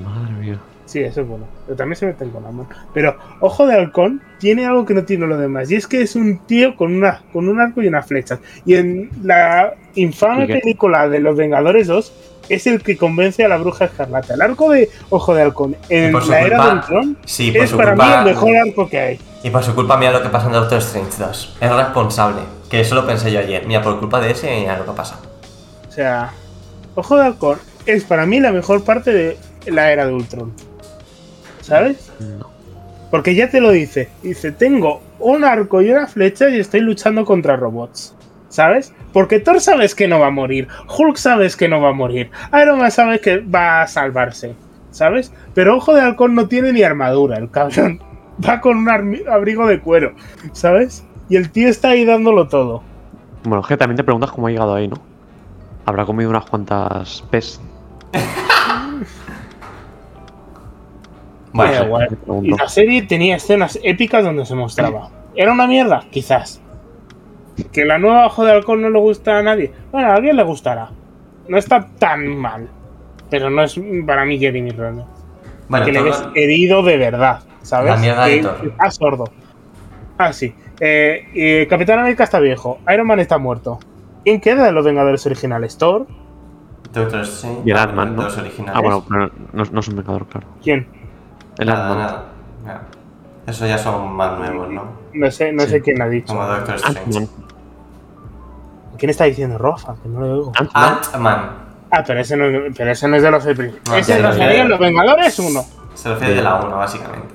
Madre 0.04 0.34
mía. 0.34 0.60
Sí, 0.86 1.00
eso 1.02 1.22
es 1.22 1.28
bueno. 1.28 1.46
Pero 1.68 1.78
también 1.78 1.96
se 1.98 2.08
meten 2.08 2.32
con 2.32 2.44
la 2.44 2.52
mano. 2.52 2.68
Pero 2.94 3.16
Ojo 3.42 3.68
de 3.68 3.76
Halcón 3.76 4.22
tiene 4.40 4.66
algo 4.66 4.86
que 4.86 4.96
no 4.96 5.04
tiene 5.04 5.28
lo 5.28 5.38
demás. 5.38 5.70
Y 5.70 5.76
es 5.76 5.86
que 5.88 6.02
es 6.02 6.16
un 6.16 6.40
tío 6.48 6.76
con, 6.76 6.96
una, 6.96 7.22
con 7.32 7.48
un 7.48 7.62
arco 7.62 7.82
y 7.84 7.88
unas 7.88 8.08
flechas. 8.08 8.40
Y 8.66 8.74
en 8.74 9.10
la 9.24 9.76
infame 9.94 10.48
película 10.48 11.08
de 11.08 11.20
Los 11.20 11.38
Vengadores 11.38 11.86
2 11.88 12.29
es 12.50 12.68
el 12.68 12.82
que 12.84 12.98
convence 12.98 13.46
a 13.46 13.48
la 13.48 13.58
bruja 13.58 13.86
escarlata. 13.86 14.34
El 14.34 14.42
arco 14.42 14.72
de 14.72 14.90
Ojo 15.10 15.34
de 15.36 15.44
Halcón 15.44 15.76
en 15.90 16.12
la 16.14 16.42
era 16.42 16.68
del 16.68 16.82
Tron 16.82 17.18
sí, 17.26 17.52
por 17.52 17.62
es 17.64 17.72
para 17.74 17.92
culpa- 17.92 18.06
mí 18.08 18.14
el 18.30 18.36
mejor 18.36 18.56
arco 18.58 18.90
que 18.90 19.00
hay. 19.00 19.20
Y 19.44 19.50
por 19.52 19.64
su 19.64 19.74
culpa, 19.76 19.96
mira 19.98 20.12
lo 20.12 20.22
que 20.22 20.30
pasa 20.30 20.48
en 20.48 20.54
Doctor 20.54 20.80
Strange 20.80 21.12
2. 21.18 21.58
Es 21.62 21.72
responsable. 21.72 22.42
Que 22.70 22.82
eso 22.82 22.94
lo 22.96 23.06
pensé 23.08 23.32
yo 23.32 23.40
ayer. 23.40 23.66
Mira, 23.66 23.82
por 23.82 23.98
culpa 24.00 24.20
de 24.20 24.32
ese, 24.32 24.50
mira 24.60 24.78
lo 24.78 24.86
que 24.86 24.92
pasa. 24.92 25.20
O 25.88 25.92
sea, 25.92 26.32
Ojo 26.96 27.16
de 27.16 27.24
Halcón 27.26 27.58
es 27.86 28.04
para 28.04 28.26
mí 28.26 28.40
la 28.40 28.52
mejor 28.52 28.84
parte 28.84 29.14
de 29.14 29.38
la 29.68 29.92
era 29.92 30.06
de 30.06 30.14
Ultron. 30.14 30.52
¿Sabes? 31.62 32.10
No. 32.20 32.50
Porque 33.12 33.34
ya 33.36 33.50
te 33.50 33.62
lo 33.62 33.72
dice. 33.72 34.10
Dice, 34.22 34.52
tengo 34.52 35.02
un 35.20 35.44
arco 35.44 35.82
y 35.82 35.90
una 35.90 36.08
flecha 36.08 36.50
y 36.50 36.60
estoy 36.60 36.82
luchando 36.82 37.26
contra 37.26 37.56
robots. 37.56 38.14
¿Sabes? 38.50 38.94
Porque 39.14 39.40
Thor 39.40 39.62
sabes 39.62 39.96
que 39.96 40.08
no 40.08 40.20
va 40.20 40.28
a 40.28 40.32
morir. 40.32 40.68
Hulk 40.98 41.18
sabes 41.18 41.56
que 41.56 41.68
no 41.68 41.82
va 41.82 41.90
a 41.90 41.94
morir. 41.94 42.32
Iron 42.62 42.80
Man 42.80 42.92
sabe 42.92 43.20
que 43.20 43.38
va 43.38 43.84
a 43.84 43.88
salvarse. 43.88 44.56
¿Sabes? 44.92 45.32
Pero 45.54 45.78
Ojo 45.78 45.94
de 45.94 46.02
Halcón 46.02 46.36
no 46.36 46.48
tiene 46.48 46.74
ni 46.74 46.82
armadura, 46.84 47.38
el 47.38 47.50
cabrón. 47.50 48.02
Va 48.48 48.62
con 48.62 48.78
un 48.78 48.90
abrigo 48.90 49.68
de 49.68 49.82
cuero. 49.82 50.14
¿Sabes? 50.54 51.06
Y 51.28 51.36
el 51.36 51.52
tío 51.52 51.68
está 51.68 51.90
ahí 51.90 52.06
dándolo 52.06 52.48
todo. 52.48 52.82
Bueno, 53.44 53.62
es 53.62 53.68
que 53.68 53.76
también 53.76 53.98
te 53.98 54.04
preguntas 54.04 54.32
cómo 54.32 54.48
ha 54.48 54.50
llegado 54.50 54.76
ahí, 54.76 54.88
¿no? 54.88 54.98
Habrá 55.86 56.06
comido 56.06 56.30
unas 56.30 56.46
cuantas 56.46 57.22
pes. 57.30 57.62
Bueno, 61.52 61.84
igual. 61.84 62.18
Y 62.44 62.56
la 62.56 62.70
serie 62.70 63.02
tenía 63.04 63.36
escenas 63.36 63.80
épicas 63.84 64.24
donde 64.24 64.46
se 64.46 64.56
mostraba. 64.56 65.10
¿Era 65.36 65.52
una 65.52 65.68
mierda? 65.68 66.04
Quizás. 66.12 66.62
¿Que 67.72 67.86
la 67.86 67.98
nueva 67.98 68.26
Ojo 68.28 68.46
de 68.46 68.52
Halcón 68.52 68.82
no 68.82 68.90
le 68.90 69.00
gusta 69.00 69.38
a 69.38 69.42
nadie? 69.44 69.72
Bueno, 69.92 70.10
a 70.10 70.16
alguien 70.16 70.36
le 70.36 70.44
gustará. 70.44 70.90
No 71.48 71.58
está 71.58 71.88
tan 71.98 72.28
mal. 72.38 72.70
Pero 73.30 73.50
no 73.50 73.62
es 73.64 73.80
para 74.06 74.26
mí 74.26 74.40
Jeremy 74.40 74.72
Renner. 74.72 75.06
bueno 75.68 75.86
que 75.86 75.92
le 75.92 76.02
ves 76.02 76.24
herido 76.36 76.82
de 76.84 76.98
verdad, 76.98 77.42
¿sabes? 77.62 77.92
La 77.92 77.98
mierda 77.98 78.26
de 78.26 78.38
que 78.38 78.42
Thor. 78.44 78.58
está 78.64 78.92
sordo. 78.92 79.24
Ah, 80.18 80.34
sí. 80.34 80.54
Eh, 80.80 81.28
eh, 81.36 81.68
Capitán 81.70 82.00
América 82.00 82.24
está 82.24 82.40
viejo. 82.40 82.80
Iron 82.92 83.08
Man 83.08 83.20
está 83.20 83.38
muerto. 83.38 83.80
¿Quién 84.24 84.42
queda 84.42 84.66
de 84.66 84.72
los 84.72 84.84
Vengadores 84.86 85.26
originales? 85.26 85.78
¿Thor? 85.78 86.08
Doctor 86.94 87.22
Strange. 87.22 87.62
Y 87.66 87.72
el 87.72 87.78
ah, 87.78 87.84
Ant-Man, 87.84 88.16
¿no? 88.16 88.24
Los 88.24 88.38
originales. 88.38 88.76
Ah, 88.76 88.82
bueno, 88.82 89.06
pero 89.08 89.32
no, 89.54 89.64
no 89.72 89.80
es 89.80 89.88
un 89.88 89.96
vengador, 89.96 90.26
claro. 90.28 90.48
¿Quién? 90.64 90.88
El 91.58 91.70
Ant-Man. 91.70 91.98
nada. 92.00 92.26
nada. 92.66 92.82
Eso 93.46 93.66
ya 93.68 93.78
son 93.78 94.12
más 94.14 94.38
nuevos, 94.40 94.70
¿no? 94.72 94.84
No 95.14 95.32
sé, 95.32 95.52
no 95.52 95.64
Sí. 95.64 95.70
sé 95.70 95.82
quién 95.82 96.02
ha 96.02 96.08
dicho. 96.08 96.34
Como 96.34 96.46
Doctor 96.48 96.76
Strange. 96.76 97.28
¿Quién 99.00 99.10
está 99.10 99.24
diciendo 99.26 99.58
Rofa? 99.58 99.96
Que 100.04 100.10
no 100.10 100.20
lo 100.20 100.34
oigo. 100.34 100.52
Ant-Man. 100.56 100.84
Ant-Man. 101.14 101.50
Ah, 101.92 102.04
pero 102.06 102.20
ese 102.20 102.38
no, 102.38 102.46
es- 102.46 102.76
pero 102.78 102.92
ese 102.92 103.08
no 103.08 103.16
es 103.16 103.24
de 103.24 103.32
los 103.32 103.46
originales. 103.46 103.82
No, 103.88 103.96
ese 103.96 104.16
sí, 104.16 104.22
lo 104.22 104.28
no, 104.30 104.34
serían 104.36 104.66
sí. 104.66 104.70
los 104.70 104.80
Vengadores 104.80 105.40
1, 105.40 105.66
Se 105.96 106.10
refiere 106.10 106.36
de 106.36 106.42
la 106.44 106.56
1, 106.56 106.78
básicamente. 106.78 107.34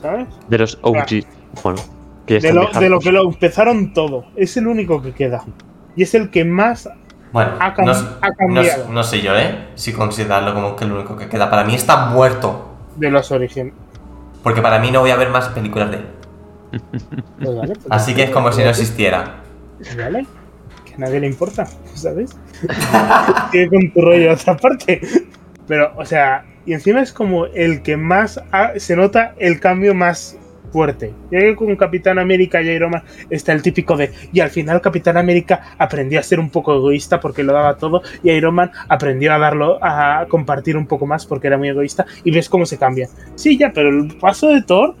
¿sabes? 0.00 0.28
De 0.48 0.58
los 0.58 0.78
OG. 0.82 1.24
Bueno, 1.62 1.80
que 2.26 2.40
De 2.40 2.52
lo, 2.52 2.66
de 2.68 2.98
que 3.00 3.12
lo 3.12 3.22
empezaron 3.24 3.92
todo. 3.92 4.26
Es 4.36 4.56
el 4.56 4.66
único 4.66 5.02
que 5.02 5.12
queda. 5.12 5.42
Y 5.96 6.02
es 6.04 6.14
el 6.14 6.30
que 6.30 6.44
más. 6.44 6.88
Bueno, 7.32 7.52
Ha 7.60 7.74
cam- 7.74 7.84
no, 7.84 7.92
ha 7.92 8.28
no- 8.28 8.34
cambiado. 8.36 8.88
no 8.90 9.02
sé 9.02 9.20
yo, 9.20 9.36
¿eh? 9.36 9.68
Si 9.74 9.92
considerarlo 9.92 10.54
como 10.54 10.76
que 10.76 10.84
el 10.84 10.92
único 10.92 11.16
que 11.16 11.28
queda. 11.28 11.50
Para 11.50 11.64
mí 11.64 11.74
está 11.74 12.06
muerto. 12.06 12.64
de 12.96 13.10
los 13.10 13.30
originales. 13.30 13.74
Porque 14.42 14.62
para 14.62 14.78
mí 14.78 14.90
no 14.90 15.00
voy 15.00 15.10
a 15.10 15.16
ver 15.16 15.30
más 15.30 15.48
películas 15.50 15.90
de 15.90 15.96
él. 15.98 16.06
Pues 17.38 17.56
vale, 17.56 17.74
pues 17.74 17.86
Así 17.90 18.14
que 18.14 18.24
es 18.24 18.30
como 18.30 18.50
si 18.52 18.62
no 18.62 18.70
existiera. 18.70 19.36
Vale. 19.96 20.26
Que 20.84 20.94
a 20.94 20.98
nadie 20.98 21.20
le 21.20 21.26
importa, 21.26 21.66
¿sabes? 21.94 22.36
Sigue 23.52 23.68
con 23.68 23.90
tu 23.92 24.00
rollo 24.00 24.30
a 24.30 24.34
otra 24.34 24.56
parte. 24.56 25.00
Pero, 25.66 25.92
o 25.96 26.04
sea, 26.04 26.44
y 26.66 26.72
encima 26.72 27.00
es 27.00 27.12
como 27.12 27.46
el 27.46 27.82
que 27.82 27.96
más 27.96 28.40
se 28.76 28.96
nota 28.96 29.34
el 29.38 29.60
cambio 29.60 29.94
más 29.94 30.38
fuerte. 30.70 31.14
Ya 31.30 31.40
que 31.40 31.56
con 31.56 31.74
Capitán 31.76 32.18
América 32.18 32.60
y 32.60 32.68
Iron 32.68 32.90
Man 32.90 33.02
está 33.30 33.52
el 33.52 33.62
típico 33.62 33.96
de. 33.96 34.12
Y 34.32 34.40
al 34.40 34.50
final 34.50 34.80
Capitán 34.80 35.16
América 35.16 35.74
aprendió 35.78 36.20
a 36.20 36.22
ser 36.22 36.40
un 36.40 36.50
poco 36.50 36.74
egoísta 36.74 37.20
porque 37.20 37.42
lo 37.42 37.52
daba 37.52 37.76
todo. 37.76 38.02
Y 38.22 38.30
Iron 38.30 38.54
Man 38.54 38.70
aprendió 38.88 39.32
a 39.32 39.38
darlo, 39.38 39.78
a 39.82 40.26
compartir 40.28 40.76
un 40.76 40.86
poco 40.86 41.06
más 41.06 41.26
porque 41.26 41.46
era 41.46 41.58
muy 41.58 41.68
egoísta. 41.68 42.06
Y 42.24 42.30
ves 42.30 42.48
cómo 42.48 42.66
se 42.66 42.78
cambia. 42.78 43.08
Sí, 43.34 43.56
ya, 43.58 43.72
pero 43.72 43.88
el 43.88 44.16
paso 44.16 44.48
de 44.48 44.62
Thor. 44.62 44.94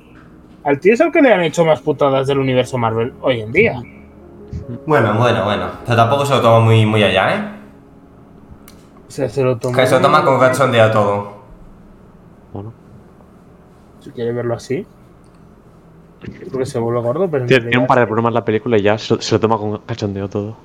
Al 0.64 0.80
tío 0.80 0.92
es 0.92 1.00
el 1.00 1.12
que 1.12 1.22
le 1.22 1.32
han 1.32 1.42
hecho 1.42 1.64
más 1.64 1.80
putadas 1.80 2.26
del 2.26 2.38
universo 2.38 2.78
Marvel 2.78 3.12
hoy 3.20 3.40
en 3.40 3.52
día. 3.52 3.82
Bueno, 4.86 5.14
bueno, 5.14 5.44
bueno. 5.44 5.66
Pero 5.84 5.96
tampoco 5.96 6.26
se 6.26 6.34
lo 6.34 6.40
toma 6.40 6.60
muy, 6.60 6.84
muy 6.86 7.02
allá, 7.02 7.34
¿eh? 7.34 7.48
O 9.06 9.10
sea, 9.10 9.28
se 9.28 9.42
lo 9.42 9.56
toma. 9.56 9.76
Que 9.76 9.86
se 9.86 9.94
lo 9.94 10.00
toma 10.00 10.24
con 10.24 10.38
cachondeo 10.38 10.90
todo. 10.90 11.32
Bueno. 12.52 12.72
Si 14.00 14.10
quiere 14.10 14.32
verlo 14.32 14.54
así. 14.54 14.86
Porque 16.50 16.66
se 16.66 16.78
vuelve 16.78 17.00
gordo, 17.00 17.28
pero. 17.30 17.44
en 17.44 17.48
Tiene, 17.48 17.66
tiene 17.66 17.78
un 17.78 17.86
par 17.86 18.00
de 18.00 18.06
problemas 18.06 18.32
la 18.32 18.44
película 18.44 18.76
y 18.76 18.82
ya 18.82 18.98
se, 18.98 19.20
se 19.22 19.34
lo 19.34 19.40
toma 19.40 19.56
con 19.58 19.78
cachondeo 19.78 20.28
todo. 20.28 20.56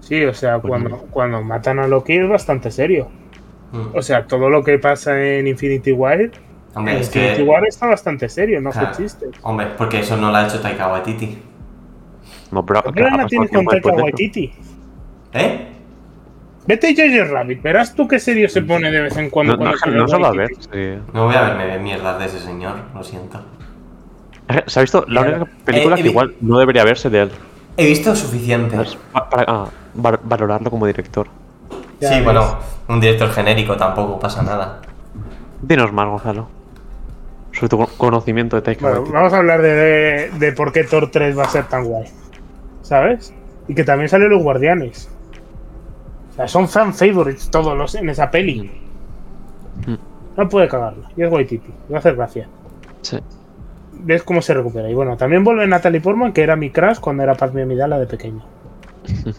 Sí, 0.00 0.22
o 0.24 0.34
sea, 0.34 0.60
Pues 0.60 0.70
cuando, 0.70 0.98
cuando 1.10 1.42
matan 1.42 1.78
a 1.78 1.86
Loki 1.88 2.12
es 2.14 2.28
bastante 2.28 2.70
serio. 2.70 3.08
Mm. 3.72 3.96
O 3.96 4.02
sea, 4.02 4.26
todo 4.26 4.50
lo 4.50 4.62
que 4.62 4.78
pasa 4.78 5.18
en 5.20 5.46
Infinity 5.46 5.92
War. 5.92 6.30
Hombre, 6.74 6.94
en 6.94 7.00
es 7.00 7.06
Infinity 7.06 7.36
que. 7.36 7.42
War 7.48 7.66
está 7.66 7.86
bastante 7.86 8.28
serio, 8.28 8.60
no 8.60 8.70
Claro. 8.70 8.88
fue 8.94 8.96
chiste. 9.04 9.26
Hombre, 9.42 9.68
porque 9.78 10.00
eso 10.00 10.16
no 10.16 10.30
lo 10.30 10.36
ha 10.36 10.46
hecho 10.46 10.60
Taika 10.60 10.88
Waititi. 10.92 11.42
No, 12.54 12.64
pero. 12.64 12.82
¿Qué 12.82 12.88
ha 12.88 12.92
problema 12.92 13.16
pasado 13.16 13.28
tienes 13.28 13.50
con 13.50 13.64
Taika 13.66 13.90
de. 13.96 14.02
Waititi? 14.02 14.52
¿Eh? 15.32 15.68
Vete 16.66 16.86
a 16.88 16.94
Jojo 17.24 17.32
Rabbit, 17.34 17.60
verás 17.62 17.94
tú 17.94 18.08
qué 18.08 18.18
serio 18.18 18.48
se 18.48 18.62
pone 18.62 18.90
de 18.90 19.02
vez 19.02 19.16
en 19.18 19.28
cuando. 19.28 19.56
No, 19.56 19.64
no, 19.64 19.72
cuando 19.82 20.00
no 20.00 20.08
se 20.08 20.16
va 20.16 20.28
a 20.28 20.32
ver. 20.32 20.48
Sí. 20.60 21.02
No 21.12 21.26
voy 21.26 21.34
a 21.34 21.42
verme 21.42 21.78
mierdas 21.78 22.18
de 22.18 22.24
ese 22.26 22.38
señor, 22.38 22.76
lo 22.94 23.02
siento. 23.04 23.40
¿Se 24.66 24.78
ha 24.78 24.82
visto 24.82 25.04
la 25.08 25.22
única 25.22 25.44
película 25.64 25.96
Eh, 25.96 26.02
que 26.02 26.08
eh, 26.08 26.10
igual 26.10 26.34
no 26.40 26.58
debería 26.58 26.84
verse 26.84 27.10
de 27.10 27.22
él? 27.22 27.30
He 27.76 27.86
visto 27.86 28.14
suficiente. 28.14 28.76
Para, 29.12 29.44
ah, 29.48 29.66
val- 29.94 30.20
valorarlo 30.22 30.70
como 30.70 30.86
director. 30.86 31.26
Ya 32.00 32.08
Sí, 32.08 32.14
ves. 32.16 32.24
bueno, 32.24 32.58
un 32.88 33.00
director 33.00 33.30
genérico 33.30 33.76
tampoco 33.76 34.18
pasa 34.20 34.42
nada. 34.42 34.80
Dinos 35.60 35.92
más, 35.92 36.06
Gonzalo. 36.08 36.48
Sobre 37.52 37.68
tu 37.68 37.86
conocimiento 37.96 38.56
de 38.56 38.62
Taika 38.62 38.88
Bueno, 38.88 39.04
vamos 39.12 39.32
a 39.32 39.36
hablar 39.38 39.60
de, 39.62 39.74
de, 39.74 40.30
de 40.38 40.52
por 40.52 40.72
qué 40.72 40.84
Thor 40.84 41.10
3 41.10 41.38
va 41.38 41.44
a 41.44 41.48
ser 41.48 41.64
tan 41.66 41.84
guay. 41.84 42.04
¿Sabes? 42.84 43.32
Y 43.66 43.74
que 43.74 43.82
también 43.82 44.10
salen 44.10 44.28
los 44.28 44.42
guardianes. 44.42 45.08
O 46.30 46.34
sea, 46.34 46.46
son 46.46 46.68
fan 46.68 46.92
favorites 46.92 47.50
todos 47.50 47.76
los 47.76 47.94
en 47.94 48.10
esa 48.10 48.30
peli. 48.30 48.70
Mm. 49.86 49.94
No 50.36 50.48
puede 50.48 50.68
cagarla. 50.68 51.08
Y 51.16 51.22
es 51.22 51.32
Waititi. 51.32 51.72
Me 51.88 51.96
hace 51.96 52.12
gracia. 52.12 52.46
Sí. 53.00 53.18
Ves 53.92 54.22
cómo 54.22 54.42
se 54.42 54.52
recupera. 54.52 54.90
Y 54.90 54.94
bueno, 54.94 55.16
también 55.16 55.44
vuelve 55.44 55.66
Natalie 55.66 56.02
Portman, 56.02 56.32
que 56.34 56.42
era 56.42 56.56
mi 56.56 56.70
crush 56.70 56.98
cuando 56.98 57.22
era 57.22 57.34
Padme 57.34 57.62
Amidala 57.62 57.98
de 57.98 58.06
pequeño. 58.06 58.44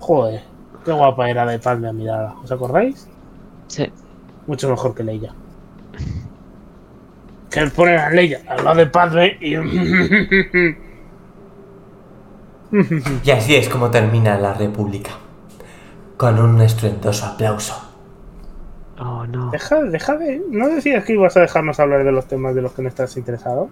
Joder, 0.00 0.42
qué 0.84 0.92
guapa 0.92 1.30
era 1.30 1.46
de 1.46 1.58
Padme 1.58 1.88
Amidala. 1.88 2.34
¿Os 2.42 2.52
acordáis? 2.52 3.08
sí. 3.68 3.90
Mucho 4.46 4.70
mejor 4.70 4.94
que 4.94 5.04
Leia. 5.04 5.34
Que 7.50 7.66
ponen 7.66 7.98
a 7.98 8.08
Leia 8.10 8.40
al 8.48 8.64
lado 8.64 8.76
de 8.76 8.86
Padme 8.86 9.36
y. 9.40 9.56
Y 13.24 13.30
así 13.30 13.56
es 13.56 13.68
como 13.68 13.90
termina 13.90 14.38
la 14.38 14.54
República. 14.54 15.10
Con 16.16 16.38
un 16.38 16.60
estruendoso 16.60 17.26
aplauso. 17.26 17.74
Oh, 19.00 19.24
no. 19.26 19.50
deja, 19.50 19.82
deja 19.82 20.16
de. 20.16 20.42
¿No 20.50 20.68
decías 20.68 21.04
que 21.04 21.12
ibas 21.12 21.36
a 21.36 21.40
dejarnos 21.40 21.78
hablar 21.78 22.04
de 22.04 22.10
los 22.10 22.26
temas 22.26 22.54
de 22.54 22.62
los 22.62 22.72
que 22.72 22.82
no 22.82 22.88
estás 22.88 23.16
interesado? 23.16 23.70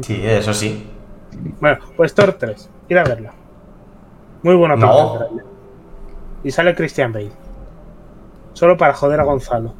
Sí, 0.00 0.20
eso 0.24 0.54
sí. 0.54 0.88
Bueno, 1.60 1.78
pues 1.96 2.14
Thor 2.14 2.34
3. 2.34 2.70
Ir 2.88 2.98
a 2.98 3.04
verla. 3.04 3.32
Muy 4.42 4.54
buena 4.54 4.76
No. 4.76 5.18
Y 6.44 6.50
sale 6.50 6.74
Christian 6.74 7.12
Bale. 7.12 7.32
Solo 8.52 8.76
para 8.76 8.94
joder 8.94 9.18
a 9.20 9.24
Gonzalo. 9.24 9.74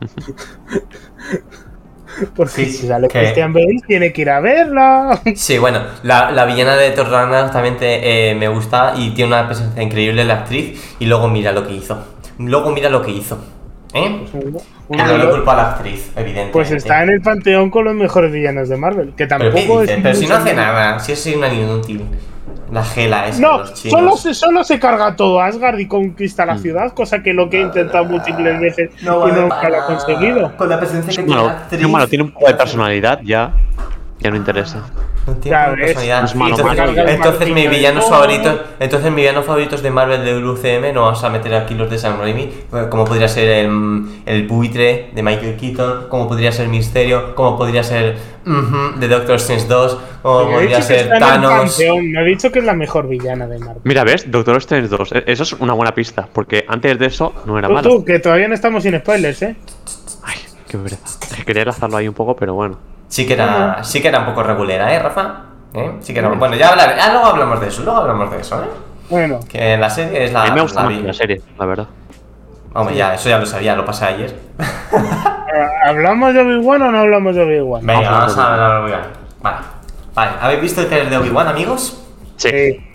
Porque 2.36 2.52
Sí, 2.52 2.70
si 2.70 2.86
sale 2.86 3.08
que- 3.08 3.18
Christian 3.18 3.52
Bale, 3.52 3.76
tiene 3.86 4.12
que 4.12 4.22
ir 4.22 4.30
a 4.30 4.40
verla. 4.40 5.20
Sí, 5.36 5.58
bueno, 5.58 5.80
la, 6.02 6.30
la 6.30 6.44
villana 6.44 6.76
de 6.76 6.90
Thor 6.90 7.08
Ragnarok 7.10 7.52
también 7.52 7.76
te, 7.76 8.30
eh, 8.30 8.34
me 8.34 8.48
gusta 8.48 8.94
y 8.96 9.10
tiene 9.10 9.28
una 9.34 9.46
presencia 9.46 9.82
increíble 9.82 10.24
la 10.24 10.34
actriz. 10.34 10.94
Y 10.98 11.06
luego 11.06 11.28
mira 11.28 11.52
lo 11.52 11.66
que 11.66 11.74
hizo. 11.74 12.04
Luego 12.38 12.70
mira 12.70 12.88
lo 12.90 13.02
que 13.02 13.10
hizo. 13.12 13.38
¿Eh? 13.94 14.24
Que 14.90 14.96
no 15.02 15.18
le 15.18 15.28
culpa 15.28 15.52
a 15.52 15.56
la 15.56 15.70
actriz, 15.72 16.10
evidentemente. 16.16 16.52
Pues 16.52 16.70
está 16.70 17.02
en 17.02 17.10
el 17.10 17.20
panteón 17.20 17.70
con 17.70 17.84
los 17.84 17.94
mejores 17.94 18.32
villanos 18.32 18.68
de 18.70 18.76
Marvel. 18.78 19.12
Que 19.14 19.26
Pero, 19.26 19.38
¿qué 19.52 19.60
tampoco 19.60 19.80
dices? 19.82 19.96
es. 19.98 20.02
Pero 20.02 20.14
si 20.14 20.26
no 20.26 20.34
hace 20.36 20.54
nada, 20.54 20.98
si 20.98 21.12
es 21.12 21.26
una 21.36 21.52
inútil. 21.52 22.02
La 22.70 22.82
gela 22.84 23.26
esa 23.26 23.36
de 23.36 23.42
No, 23.42 23.58
los 23.58 23.74
chinos. 23.74 23.98
solo 24.00 24.16
se, 24.16 24.34
solo 24.34 24.64
se 24.64 24.78
carga 24.78 25.14
todo 25.16 25.40
Asgard 25.40 25.78
y 25.78 25.86
conquista 25.86 26.44
Mm. 26.44 26.48
la 26.48 26.58
ciudad, 26.58 26.92
cosa 26.94 27.22
que 27.22 27.32
lo 27.34 27.48
que 27.50 27.58
he 27.58 27.62
intentado 27.62 28.04
múltiples 28.04 28.60
veces 28.60 28.90
y 29.02 29.04
vale 29.06 29.42
nunca 29.42 29.68
lo 29.68 29.76
ha 29.82 29.86
conseguido. 29.86 30.56
Con 30.56 30.68
la 30.68 30.78
presencia 30.78 31.10
que 31.10 31.22
tiene 31.22 31.86
Bueno, 31.86 32.06
tiene 32.08 32.24
un 32.24 32.30
poco 32.32 32.46
de 32.46 32.54
personalidad 32.54 33.20
ya. 33.22 33.52
Ya 34.20 34.30
no 34.30 34.36
interesa. 34.36 34.82
No 35.26 35.34
tiene 35.34 35.56
personalidad. 35.76 36.24
es 36.24 36.34
malo, 36.34 36.56
entonces, 36.56 36.78
malo, 36.96 37.08
entonces 37.08 37.48
mis 37.50 37.70
villanos 37.70 38.04
no. 38.04 38.10
favoritos, 38.10 38.60
entonces 38.80 39.06
mis 39.10 39.16
villanos 39.16 39.44
favoritos 39.46 39.82
de 39.82 39.90
Marvel 39.90 40.24
del 40.24 40.44
UCM 40.44 40.92
no 40.92 41.02
vamos 41.02 41.22
a 41.22 41.30
meter 41.30 41.54
aquí 41.54 41.74
los 41.74 41.88
de 41.88 41.98
Sam 41.98 42.18
Raimi, 42.18 42.42
eh, 42.42 42.86
como 42.90 43.04
podría 43.04 43.28
ser 43.28 43.48
el, 43.48 44.04
el 44.26 44.46
buitre 44.48 45.10
de 45.14 45.22
Michael 45.22 45.56
Keaton, 45.56 46.08
como 46.08 46.26
podría 46.26 46.50
ser 46.50 46.66
Misterio, 46.68 47.34
como 47.36 47.56
podría 47.56 47.84
ser 47.84 48.16
ujú, 48.44 48.98
de 48.98 49.06
Doctor 49.08 49.36
Strange 49.36 49.66
2, 49.68 49.98
como 50.22 50.50
podría 50.50 50.82
ser 50.82 51.08
Thanos. 51.18 51.78
no 51.80 52.20
he 52.20 52.24
dicho 52.24 52.50
que 52.50 52.58
es 52.58 52.64
la 52.64 52.74
mejor 52.74 53.06
villana 53.06 53.46
de 53.46 53.58
Marvel. 53.60 53.82
Mira, 53.84 54.02
¿ves? 54.04 54.28
Doctor 54.30 54.56
Strange 54.56 54.88
2. 54.88 55.12
E- 55.12 55.24
Eso 55.28 55.44
es 55.44 55.52
una 55.54 55.72
buena 55.74 55.94
pista. 55.94 56.28
Porque 56.32 56.64
antes 56.66 56.98
de 56.98 57.06
eso 57.06 57.32
no 57.46 57.58
era 57.58 57.68
Tú, 57.68 57.74
malo. 57.74 57.88
tú, 57.90 58.04
que 58.04 58.18
todavía 58.18 58.48
no 58.48 58.54
estamos 58.54 58.82
sin 58.82 58.98
spoilers, 58.98 59.42
¿eh? 59.42 59.56
Ay, 60.24 60.36
qué 60.68 60.78
que 61.36 61.44
quería 61.44 61.64
lanzarlo 61.64 61.96
ahí 61.96 62.08
un 62.08 62.14
poco, 62.14 62.34
pero 62.36 62.54
bueno. 62.54 62.91
Sí 63.12 63.26
que 63.26 63.34
era, 63.34 63.84
sí 63.84 64.00
que 64.00 64.08
era 64.08 64.20
un 64.20 64.24
poco 64.24 64.42
regulera, 64.42 64.90
¿eh, 64.94 64.98
Rafa? 64.98 65.40
¿Eh? 65.74 65.96
Sí 66.00 66.14
que 66.14 66.20
era, 66.20 66.30
bueno, 66.30 66.56
ya 66.56 66.70
hablaré, 66.70 66.98
ah, 66.98 67.10
luego 67.12 67.26
hablamos 67.26 67.60
de 67.60 67.68
eso, 67.68 67.82
luego 67.82 68.00
hablamos 68.00 68.30
de 68.30 68.40
eso, 68.40 68.62
¿eh? 68.62 68.68
Bueno, 69.10 69.40
Que 69.50 69.76
la 69.76 69.90
serie 69.90 70.24
es 70.24 70.32
la... 70.32 70.44
a 70.44 70.46
mí 70.46 70.52
me 70.52 70.62
gusta 70.62 70.82
la 70.82 70.88
más 70.88 71.02
la 71.02 71.12
serie, 71.12 71.42
la 71.58 71.66
verdad. 71.66 71.86
Hombre, 72.72 72.96
ya, 72.96 73.14
eso 73.14 73.28
ya 73.28 73.38
lo 73.38 73.44
sabía, 73.44 73.76
lo 73.76 73.84
pasé 73.84 74.06
ayer. 74.06 74.34
¿hablamos 75.84 76.32
de 76.32 76.40
Obi-Wan 76.40 76.80
o 76.80 76.90
no 76.90 76.98
hablamos 77.00 77.34
de 77.34 77.42
Obi-Wan? 77.42 77.84
Venga, 77.84 78.00
Vamos 78.00 78.34
vamos 78.34 78.38
a 78.38 78.54
hablar 78.54 78.70
de 78.70 78.78
Obi-Wan. 78.78 79.02
Vale. 79.42 79.56
Vale, 80.14 80.30
¿habéis 80.40 80.60
visto 80.62 80.80
el 80.80 80.86
trailer 80.86 81.10
de 81.10 81.18
Obi-Wan, 81.18 81.48
amigos? 81.48 82.02
Sí. 82.36 82.48
Sí. 82.48 82.86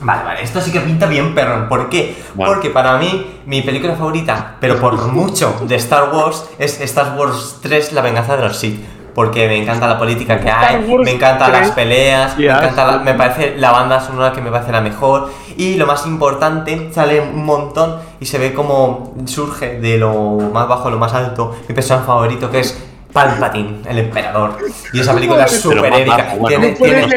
Vale, 0.00 0.24
vale, 0.24 0.42
esto 0.42 0.60
sí 0.60 0.72
que 0.72 0.80
pinta 0.80 1.06
bien, 1.06 1.36
perro. 1.36 1.68
¿Por 1.68 1.88
qué? 1.88 2.16
Bueno. 2.34 2.52
Porque 2.52 2.70
para 2.70 2.98
mí, 2.98 3.40
mi 3.46 3.62
película 3.62 3.94
favorita, 3.94 4.56
pero 4.58 4.80
por 4.80 5.06
mucho, 5.12 5.60
de 5.68 5.76
Star 5.76 6.12
Wars, 6.12 6.50
es 6.58 6.80
Star 6.80 7.16
Wars 7.16 7.60
3, 7.62 7.92
La 7.92 8.00
venganza 8.02 8.36
de 8.36 8.42
los 8.42 8.56
Sith. 8.56 9.01
Porque 9.14 9.46
me 9.46 9.60
encanta 9.60 9.86
la 9.86 9.98
política 9.98 10.40
que 10.40 10.50
hay, 10.50 10.84
Wars 10.88 11.04
me 11.04 11.10
encantan 11.12 11.50
3. 11.50 11.60
las 11.66 11.70
peleas, 11.72 12.38
me 12.38 12.44
Ya, 12.44 12.58
encanta 12.58 12.86
la- 12.86 12.98
me 12.98 13.14
parece 13.14 13.56
la 13.58 13.70
banda 13.70 14.00
sonora 14.00 14.32
que 14.32 14.40
me 14.40 14.50
parece 14.50 14.72
la 14.72 14.80
mejor. 14.80 15.30
Y 15.56 15.74
lo 15.76 15.86
más 15.86 16.06
importante, 16.06 16.90
sale 16.94 17.20
un 17.20 17.44
montón 17.44 17.96
y 18.20 18.24
se 18.26 18.38
ve 18.38 18.54
como 18.54 19.12
surge 19.26 19.80
de 19.80 19.98
lo 19.98 20.12
más 20.52 20.66
bajo 20.66 20.88
a 20.88 20.90
lo 20.90 20.98
más 20.98 21.12
alto 21.12 21.54
mi 21.68 21.74
personaje 21.74 22.06
favorito 22.06 22.50
que 22.50 22.60
es 22.60 22.82
Palpatine, 23.12 23.80
el 23.88 23.98
emperador. 23.98 24.56
Y 24.92 25.00
esa 25.00 25.14
película 25.14 25.44
es 25.44 25.60
súper 25.60 25.92
épica. 25.92 26.34
Tiene, 26.46 26.68
tiene- 26.72 27.08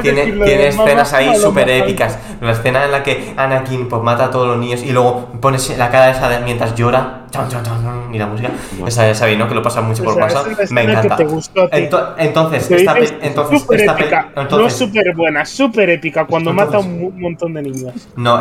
tiene- 0.02 0.68
escenas 0.68 1.12
ahí 1.12 1.36
súper 1.36 1.68
épicas. 1.68 2.18
La 2.40 2.52
escena 2.52 2.84
en 2.84 2.92
la 2.92 3.02
que 3.02 3.34
Anakin 3.36 3.88
pues, 3.88 4.02
mata 4.02 4.26
a 4.26 4.30
todos 4.30 4.48
los 4.48 4.58
niños 4.58 4.82
y 4.82 4.92
luego 4.92 5.28
pones 5.40 5.76
la 5.76 5.90
cara 5.90 6.10
esa 6.10 6.28
de 6.28 6.40
mientras 6.40 6.74
llora 6.74 7.20
chon, 7.30 7.48
chon, 7.48 7.62
chon, 7.64 8.14
y 8.14 8.18
la 8.18 8.26
música. 8.26 8.50
Esa 8.86 9.06
ya 9.06 9.14
sabéis, 9.14 9.38
¿no? 9.38 9.48
Que 9.48 9.54
lo 9.54 9.62
pasa 9.62 9.80
mucho 9.80 10.02
por 10.02 10.14
WhatsApp. 10.14 10.46
Me 10.70 10.82
encanta. 10.82 11.16
entonces, 12.18 12.70
esta, 12.70 12.94
entonces, 13.22 13.64
épica, 13.70 14.28
no 14.34 14.70
súper 14.70 15.14
buena, 15.14 15.44
súper 15.44 15.90
épica, 15.90 16.24
cuando 16.26 16.52
mata 16.52 16.78
a 16.78 16.80
un 16.80 17.20
montón 17.20 17.54
de 17.54 17.62
niños. 17.62 18.08
No, 18.16 18.40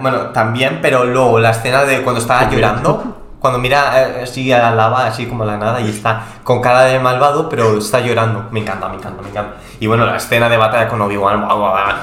bueno, 0.00 0.18
también, 0.32 0.78
pero 0.82 1.04
luego 1.04 1.38
la 1.38 1.50
escena 1.50 1.84
de 1.84 2.02
cuando 2.02 2.20
está 2.20 2.50
llorando, 2.50 3.25
cuando 3.46 3.60
mira 3.60 3.92
eh, 4.02 4.20
así 4.24 4.52
a 4.52 4.58
la 4.58 4.70
lava, 4.74 5.06
así 5.06 5.26
como 5.26 5.44
a 5.44 5.46
la 5.46 5.56
nada, 5.56 5.80
y 5.80 5.88
está 5.88 6.22
con 6.42 6.60
cara 6.60 6.82
de 6.82 6.98
malvado, 6.98 7.48
pero 7.48 7.78
está 7.78 8.00
llorando. 8.00 8.46
Me 8.50 8.58
encanta, 8.60 8.88
me 8.88 8.96
encanta, 8.96 9.22
me 9.22 9.28
encanta. 9.28 9.54
Y 9.78 9.86
bueno, 9.86 10.04
la 10.04 10.16
escena 10.16 10.48
de 10.48 10.56
batalla 10.56 10.88
con 10.88 11.00
Obi-Wan, 11.00 11.46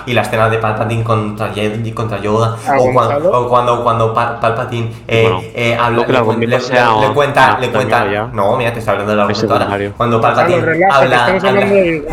y 0.05 0.13
la 0.13 0.21
escena 0.21 0.49
de 0.49 0.57
Palpatine 0.59 1.03
contra, 1.03 1.51
contra 1.93 2.19
Yoda, 2.21 2.55
o, 2.77 2.93
cuando, 2.93 3.31
o 3.31 3.49
cuando, 3.49 3.83
cuando 3.83 4.13
Pa- 4.13 4.39
Palpatine 4.39 4.91
eh, 5.07 5.23
Bueno, 5.23 5.41
eh, 5.53 5.75
habla, 5.79 6.05
no 6.07 6.33
le, 6.33 6.47
le- 6.47 6.59
sea 6.61 6.91
le- 6.93 6.99
le 7.01 7.07
un- 7.09 7.13
cuenta, 7.13 7.57
le 7.59 7.71
cuenta, 7.71 8.11
ya. 8.11 8.29
no, 8.31 8.55
mira, 8.55 8.71
te 8.71 8.79
está 8.79 8.91
hablando 8.91 9.11
argumento 9.13 9.45
ahora. 9.47 9.57
secundario. 9.65 9.93
Cuando 9.97 10.21
Palpatine 10.21 10.61
relaja, 10.61 10.97
habla, 10.97 11.25
de 11.27 12.07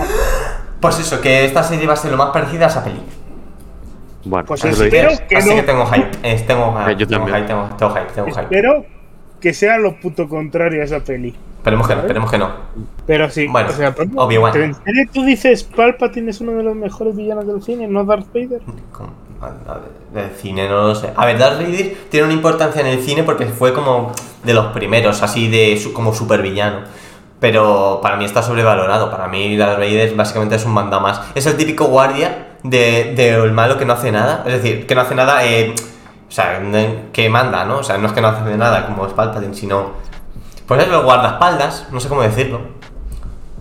pues 0.81 0.99
eso, 0.99 1.21
que 1.21 1.45
esta 1.45 1.63
serie 1.63 1.87
va 1.87 1.93
a 1.93 1.97
ser 1.97 2.11
lo 2.11 2.17
más 2.17 2.31
parecida 2.31 2.65
a 2.65 2.69
esa 2.69 2.83
peli. 2.83 3.01
Bueno, 4.25 4.45
Pues 4.47 4.65
espero 4.65 5.11
que 5.29 5.37
Así 5.37 5.49
no. 5.51 5.55
que 5.57 5.63
tengo 5.63 5.87
hype, 5.87 6.11
eh, 6.23 6.45
tengo, 6.47 6.75
Eh, 6.87 6.97
yo 6.97 7.07
tengo 7.07 7.25
también. 7.25 7.37
hype, 7.37 7.47
tengo, 7.49 7.69
tengo 7.79 7.93
hype, 7.95 8.13
tengo 8.15 8.29
hype. 8.29 8.41
Espero 8.43 8.85
que 9.41 9.55
sea 9.55 9.79
lo 9.79 9.99
puto 10.01 10.29
contrario 10.29 10.83
a 10.83 10.85
esa 10.85 11.01
peli. 11.01 11.35
Esperemos 11.59 11.87
que 11.89 11.95
no, 11.95 12.01
esperemos 12.01 12.31
que 12.31 12.39
no. 12.39 12.51
Pero 13.07 13.29
sí, 13.31 13.47
Bueno, 13.47 13.69
o 13.69 13.73
sea, 13.73 13.95
pero- 13.95 14.11
Obi-Wan. 14.17 14.57
¿En 14.63 14.75
serio 14.75 15.05
tú 15.13 15.25
dices 15.25 15.63
Palpatine 15.65 16.31
es 16.31 16.41
uno 16.41 16.53
de 16.53 16.63
los 16.63 16.75
mejores 16.75 17.15
villanos 17.17 17.47
del 17.47 17.63
cine, 17.63 17.87
no 17.87 18.05
Darth 18.05 18.29
Vader? 18.33 18.61
Del 20.15 20.31
cine 20.37 20.69
no 20.69 20.89
lo 20.89 20.95
sé. 20.95 21.11
A 21.17 21.27
ver, 21.27 21.39
Darth 21.39 21.59
Vader 21.61 21.97
tiene 22.11 22.25
una 22.27 22.35
importancia 22.35 22.81
en 22.81 22.87
el 22.89 23.01
cine 23.03 23.23
porque 23.23 23.47
fue 23.47 23.73
como 23.73 24.13
de 24.45 24.55
los 24.55 24.67
primeros, 24.67 25.23
así 25.23 25.49
de 25.49 25.81
como 25.93 26.13
supervillano. 26.15 26.81
Pero 27.41 28.01
para 28.03 28.17
mí 28.17 28.25
está 28.25 28.43
sobrevalorado. 28.43 29.11
Para 29.11 29.29
mí 29.29 29.57
Darth 29.57 29.79
Vader 29.79 30.15
básicamente 30.15 30.57
es 30.57 30.65
un 30.65 30.73
mandamás. 30.73 31.21
Es 31.35 31.47
el 31.47 31.57
típico 31.57 31.87
guardia 31.87 32.49
de, 32.63 33.15
de 33.17 33.31
el 33.35 33.53
malo 33.53 33.79
que 33.79 33.85
no 33.87 33.95
hace 33.95 34.13
nada. 34.13 34.45
Es 34.47 34.63
decir, 34.63 34.87
que 34.87 34.95
no 34.95 35.01
hace 35.03 35.15
nada, 35.15 35.47
eh, 35.47 35.75
o 36.31 36.33
sea, 36.33 36.63
que 37.13 37.29
manda, 37.29 37.65
¿no? 37.65 37.79
O 37.79 37.83
sea, 37.83 37.99
no 37.99 38.07
es 38.07 38.13
que 38.13 38.21
no 38.21 38.29
hace 38.29 38.57
nada 38.57 38.87
como 38.87 39.05
es 39.07 39.13
Palpatine, 39.13 39.53
sino... 39.55 39.91
Pues 40.67 40.81
es 40.83 40.89
el 40.89 41.01
guardaespaldas, 41.01 41.89
no 41.91 41.99
sé 41.99 42.09
cómo 42.09 42.23
decirlo. 42.23 42.61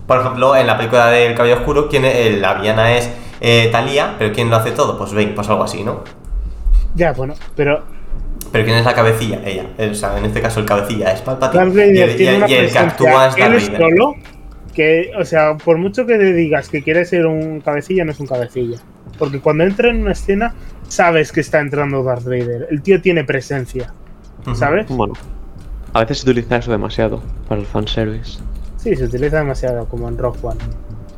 Por 0.06 0.20
ejemplo, 0.20 0.54
en 0.54 0.66
la 0.68 0.76
película 0.76 1.08
del 1.10 1.34
Cabello 1.34 1.56
Oscuro, 1.56 1.88
quien 1.88 2.04
eh, 2.04 2.36
la 2.40 2.54
villana 2.54 2.96
es 2.96 3.10
eh, 3.40 3.68
Thalía, 3.72 4.14
pero 4.16 4.32
¿quién 4.32 4.48
lo 4.48 4.54
hace 4.56 4.70
todo? 4.70 4.96
Pues 4.96 5.12
Bane, 5.12 5.32
pues 5.34 5.48
algo 5.48 5.64
así, 5.64 5.82
¿no? 5.82 6.04
Ya, 6.94 7.12
bueno, 7.12 7.34
pero 7.56 7.82
Pero 8.52 8.64
¿quién 8.64 8.76
es 8.78 8.84
la 8.84 8.94
cabecilla? 8.94 9.40
Ella. 9.44 9.64
O 9.90 9.94
sea, 9.94 10.16
en 10.18 10.24
este 10.26 10.40
caso 10.40 10.60
el 10.60 10.66
cabecilla 10.66 11.10
es 11.12 11.20
Palpatine. 11.22 11.64
Y 11.94 12.00
el, 12.00 12.20
y 12.20 12.26
el- 12.28 12.36
una 12.36 12.48
y 12.48 12.54
el 12.54 12.70
que 12.70 12.78
actúa 12.78 13.26
es 13.28 13.36
Darth 13.36 13.52
Vader. 13.52 13.76
solo 13.76 14.14
que, 14.74 15.10
o 15.18 15.24
sea, 15.24 15.56
por 15.56 15.78
mucho 15.78 16.06
que 16.06 16.16
te 16.16 16.32
digas 16.32 16.68
que 16.68 16.82
quiere 16.82 17.04
ser 17.04 17.26
un 17.26 17.60
cabecilla, 17.60 18.04
no 18.04 18.12
es 18.12 18.20
un 18.20 18.26
cabecilla. 18.28 18.78
Porque 19.18 19.40
cuando 19.40 19.64
entra 19.64 19.90
en 19.90 20.02
una 20.02 20.12
escena, 20.12 20.54
sabes 20.90 21.32
que 21.32 21.40
está 21.40 21.60
entrando 21.60 22.02
Darth 22.02 22.24
Vader. 22.24 22.68
El 22.70 22.82
tío 22.82 23.00
tiene 23.00 23.24
presencia. 23.24 23.92
¿sabes? 24.54 24.86
Bueno, 24.88 25.14
a 25.92 26.00
veces 26.00 26.18
se 26.20 26.30
utiliza 26.30 26.56
eso 26.56 26.70
demasiado 26.70 27.22
para 27.48 27.60
el 27.60 27.66
fanservice. 27.66 28.38
Sí, 28.78 28.96
se 28.96 29.04
utiliza 29.04 29.38
demasiado, 29.38 29.86
como 29.86 30.08
en 30.08 30.16
Rock 30.16 30.42
One. 30.42 30.58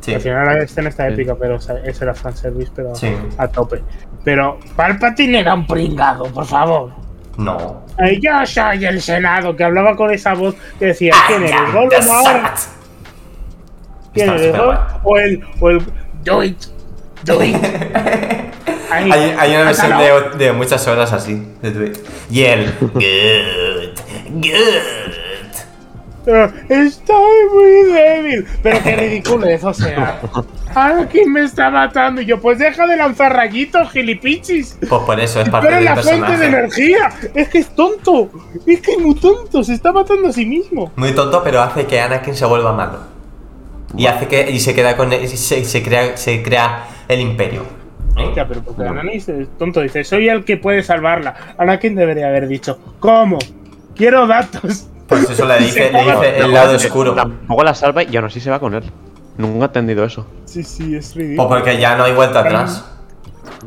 Sí. 0.01 0.13
Al 0.13 0.19
final 0.21 0.45
la 0.45 0.63
escena 0.63 0.89
está 0.89 1.07
Sí. 1.07 1.13
épica, 1.13 1.35
pero 1.35 1.55
o 1.55 1.59
sea, 1.61 1.77
eso 1.85 2.03
era 2.03 2.13
fanservice, 2.13 2.69
pero 2.75 2.93
Sí. 2.93 3.07
a 3.37 3.47
tope. 3.47 3.81
Pero 4.25 4.59
Palpatine 4.75 5.39
era 5.39 5.53
un 5.53 5.65
pringado, 5.65 6.25
por 6.25 6.45
favor. 6.45 6.91
No. 7.37 7.83
Ay, 7.97 8.19
yo 8.21 8.45
soy 8.45 8.85
el 8.85 9.01
Senado, 9.01 9.55
que 9.55 9.63
hablaba 9.63 9.95
con 9.95 10.11
esa 10.11 10.33
voz 10.33 10.55
que 10.77 10.87
decía, 10.87 11.13
I 11.13 11.27
¿quién 11.27 11.43
eres? 11.43 12.05
Senate. 12.05 12.61
¿Quién 14.13 14.29
eres? 14.29 14.55
O 15.03 15.17
el, 15.17 15.41
o 15.61 15.69
el, 15.69 15.81
do 16.25 16.43
it, 16.43 16.57
do 17.23 17.41
it. 17.43 17.55
Hay, 18.93 19.35
hay 19.37 19.51
una 19.55 19.63
versión 19.65 19.97
de, 19.97 20.45
de 20.45 20.51
muchas 20.53 20.87
horas 20.87 21.11
así 21.13 21.45
de 21.61 21.71
Twitch. 21.71 21.99
Y 22.29 22.43
el 22.43 22.73
good, 22.79 22.91
good. 24.29 25.13
Ah, 26.25 26.49
Estoy 26.69 27.49
muy 27.53 27.91
débil. 27.91 28.45
Pero 28.61 28.79
qué 28.81 28.95
ridículo 28.95 29.45
es, 29.45 29.63
o 29.63 29.73
sea. 29.73 30.21
Anakin 30.75 31.31
me 31.31 31.43
está 31.43 31.69
matando. 31.69 32.21
Y 32.21 32.25
yo, 32.25 32.39
pues 32.39 32.57
deja 32.57 32.87
de 32.87 32.95
lanzar 32.95 33.33
rayitos, 33.33 33.91
gilipichis. 33.91 34.77
Pues 34.87 35.01
por 35.01 35.19
eso 35.19 35.41
es 35.41 35.49
parte 35.49 35.67
eres 35.67 35.79
del 35.79 35.85
la 35.85 35.95
fuente 35.97 36.37
de 36.37 36.45
energía. 36.45 37.09
Es 37.33 37.49
que 37.49 37.59
es 37.59 37.75
tonto. 37.75 38.29
Es 38.65 38.81
que 38.81 38.93
es 38.93 38.99
muy 38.99 39.15
tonto. 39.15 39.63
Se 39.63 39.73
está 39.73 39.91
matando 39.91 40.29
a 40.29 40.31
sí 40.31 40.45
mismo. 40.45 40.91
Muy 40.95 41.11
tonto, 41.11 41.43
pero 41.43 41.61
hace 41.61 41.85
que 41.85 41.99
Anakin 41.99 42.35
se 42.35 42.45
vuelva 42.45 42.71
malo. 42.71 42.99
Y 43.97 44.05
hace 44.05 44.27
que. 44.27 44.49
Y 44.49 44.59
se 44.61 44.73
queda 44.73 44.95
con. 44.95 45.11
Se, 45.11 45.65
se 45.65 45.83
crea, 45.83 46.15
se 46.15 46.41
crea 46.41 46.85
el 47.09 47.19
imperio. 47.19 47.82
Pero 48.15 48.61
porque 48.63 48.83
Anakin 48.87 49.09
es 49.11 49.27
tonto. 49.57 49.81
Dice, 49.81 50.03
soy 50.03 50.29
el 50.29 50.43
que 50.45 50.57
puede 50.57 50.83
salvarla. 50.83 51.33
Anakin 51.57 51.95
debería 51.95 52.27
haber 52.27 52.47
dicho, 52.47 52.79
¿cómo? 52.99 53.39
Quiero 53.95 54.27
datos. 54.27 54.87
Pues 55.07 55.29
eso 55.29 55.45
le 55.45 55.57
dice, 55.59 55.91
le 55.91 56.03
dice 56.03 56.37
el 56.39 56.51
lado 56.53 56.75
oscuro. 56.75 57.13
Tampoco 57.13 57.63
la 57.63 57.73
salva 57.73 58.03
y 58.03 58.15
aún 58.15 58.25
así 58.25 58.39
se 58.39 58.49
va 58.49 58.59
con 58.59 58.73
él. 58.73 58.83
Nunca 59.37 59.65
he 59.65 59.67
entendido 59.67 60.05
eso. 60.05 60.27
Sí, 60.45 60.63
sí, 60.63 60.95
es 60.95 61.07
Pues 61.13 61.15
ridículo. 61.25 61.49
porque 61.49 61.77
ya 61.77 61.95
no 61.95 62.03
hay 62.03 62.13
vuelta 62.13 62.39
atrás. 62.41 62.85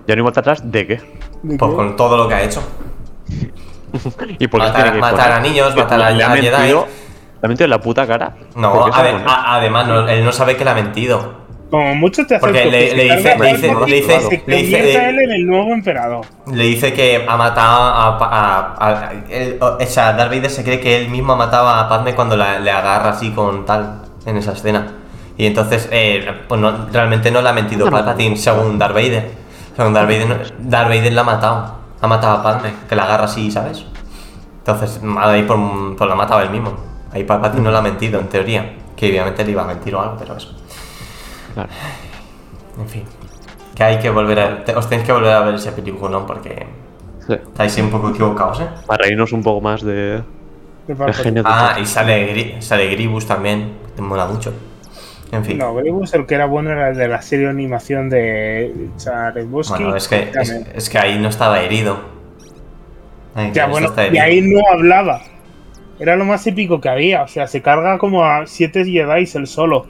Ya 0.06 0.14
no 0.14 0.20
hay 0.20 0.22
vuelta 0.22 0.40
atrás 0.40 0.70
de 0.70 0.86
qué. 0.86 0.94
¿De 1.42 1.56
Pues 1.58 1.70
qué? 1.70 1.76
con 1.76 1.96
todo 1.96 2.16
lo 2.16 2.28
que 2.28 2.34
ha 2.34 2.42
hecho. 2.42 2.62
Y 4.38 4.46
por 4.48 4.60
qué 4.60 4.66
Matar- 4.68 4.92
que 4.92 4.98
matar 4.98 5.32
a 5.32 5.40
niños, 5.40 5.74
matar 5.74 6.00
a- 6.02 6.08
a 6.08 6.36
Jedi. 6.36 6.48
Le 6.50 6.78
ha 7.42 7.48
mentido 7.48 7.64
en 7.64 7.70
la 7.70 7.80
puta 7.80 8.06
cara. 8.06 8.34
No, 8.54 8.86
además, 8.92 9.86
no, 9.88 10.08
él 10.08 10.24
no 10.24 10.32
sabe 10.32 10.56
que 10.56 10.64
le 10.64 10.70
ha 10.70 10.74
mentido. 10.74 11.45
Como 11.70 11.94
mucho 11.96 12.24
te 12.26 12.36
acepto 12.36 12.46
Porque 12.46 12.64
le- 12.70 12.88
que 12.90 12.94
le 12.96 13.02
dice- 13.16 13.16
le 13.38 13.52
dice- 13.52 13.74
le 13.86 13.96
dice- 13.96 14.20
se 14.20 14.42
le 14.46 14.56
dice- 14.56 15.08
él 15.08 15.18
en 15.18 15.30
el 15.32 15.46
nuevo 15.46 15.72
emperador. 15.72 16.24
Le 16.52 16.62
dice 16.64 16.92
que 16.92 17.24
ha 17.28 17.36
matado 17.36 17.82
a. 17.82 18.06
a- 18.06 18.76
a- 18.78 18.88
a- 19.08 19.12
el- 19.28 19.58
o 19.60 19.76
o 19.80 19.86
sea, 19.86 20.12
Darth 20.12 20.30
Vader 20.32 20.48
se 20.50 20.62
cree 20.62 20.78
que 20.80 20.96
él 20.96 21.08
mismo 21.10 21.32
ha 21.32 21.36
matado 21.36 21.68
a 21.68 21.88
Padme 21.88 22.14
cuando 22.14 22.36
la- 22.36 22.60
le 22.60 22.70
agarra 22.70 23.10
así 23.10 23.30
con 23.32 23.64
tal 23.66 24.02
en 24.26 24.36
esa 24.36 24.52
escena. 24.52 24.92
Y 25.36 25.44
entonces, 25.46 25.88
eh, 25.90 26.24
pues 26.48 26.60
no- 26.60 26.86
realmente 26.92 27.30
no 27.32 27.42
le 27.42 27.48
ha 27.48 27.52
mentido 27.52 27.90
Palpatine, 27.90 28.36
según 28.36 28.78
Darth 28.78 28.94
Vader. 28.94 29.30
Según 29.76 29.92
Darth 29.92 30.06
Vader, 30.08 30.28
no- 30.28 30.36
Darth 30.70 30.88
Vader 30.88 31.12
la 31.12 31.20
ha 31.22 31.24
matado. 31.24 31.74
Ha 32.00 32.06
matado 32.06 32.36
a 32.38 32.42
Padme, 32.44 32.70
que 32.88 32.94
la 32.94 33.02
agarra 33.04 33.24
así, 33.24 33.50
¿sabes? 33.50 33.84
Entonces, 34.58 35.00
ahí 35.18 35.42
por, 35.42 35.96
por 35.96 36.06
la 36.06 36.14
ha 36.14 36.16
matado 36.16 36.40
él 36.42 36.50
mismo. 36.50 36.74
Ahí 37.12 37.24
Palpatine 37.24 37.62
no 37.64 37.70
le 37.72 37.78
ha 37.78 37.82
mentido, 37.82 38.20
en 38.20 38.28
teoría. 38.28 38.72
Que 38.96 39.10
obviamente 39.10 39.44
le 39.44 39.50
iba 39.50 39.62
a 39.62 39.66
mentir 39.66 39.94
o 39.94 40.00
algo, 40.00 40.16
pero 40.18 40.36
eso. 40.36 40.54
Claro. 41.56 41.70
En 42.78 42.86
fin. 42.88 43.02
Que 43.74 43.82
hay 43.82 43.98
que 43.98 44.10
volver 44.10 44.38
a. 44.38 44.62
te- 44.64 44.74
Os 44.76 44.86
tenéis 44.88 45.06
que 45.06 45.12
volver 45.12 45.32
a 45.32 45.40
ver 45.40 45.54
ese 45.54 45.72
película 45.72 46.24
porque 46.26 46.66
Sí. 47.26 47.32
estáis 47.32 47.76
un 47.78 47.90
poco 47.90 48.10
equivocados, 48.10 48.60
¿eh? 48.60 48.66
Para 48.86 49.04
reírnos 49.04 49.32
un 49.32 49.42
poco 49.42 49.62
más 49.62 49.82
de. 49.82 50.22
Genio 51.14 51.42
de 51.42 51.48
Ah, 51.50 51.78
y 51.80 51.86
sale, 51.86 52.32
Gri- 52.34 52.60
sale 52.60 52.86
Gribus 52.88 53.26
también. 53.26 53.72
Te 53.96 54.02
mola 54.02 54.26
mucho. 54.26 54.52
En 55.32 55.44
fin. 55.44 55.58
No, 55.58 55.74
Grievous 55.74 56.12
el 56.14 56.26
que 56.26 56.34
era 56.36 56.44
bueno 56.46 56.70
era 56.70 56.90
el 56.90 56.96
de 56.96 57.08
la 57.08 57.20
serie 57.22 57.46
de 57.46 57.50
animación 57.52 58.08
de 58.10 58.90
Charebuski. 58.98 59.82
bueno, 59.82 59.96
es 59.96 60.06
que, 60.08 60.30
es, 60.38 60.50
es 60.74 60.90
que 60.90 60.98
ahí 60.98 61.18
no 61.18 61.28
estaba 61.30 61.60
herido. 61.62 61.96
Ahí, 63.34 63.50
Ya, 63.52 63.66
bueno, 63.66 63.88
está 63.88 64.06
y 64.06 64.18
ahí 64.18 64.40
no 64.42 64.60
hablaba. 64.72 65.20
Era 65.98 66.14
lo 66.16 66.24
más 66.26 66.46
épico 66.46 66.80
que 66.80 66.88
había. 66.90 67.22
O 67.22 67.28
sea, 67.28 67.46
se 67.48 67.62
carga 67.62 67.98
como 67.98 68.24
a 68.24 68.46
7 68.46 68.84
Jedi 68.84 69.28
el 69.34 69.46
solo. 69.46 69.86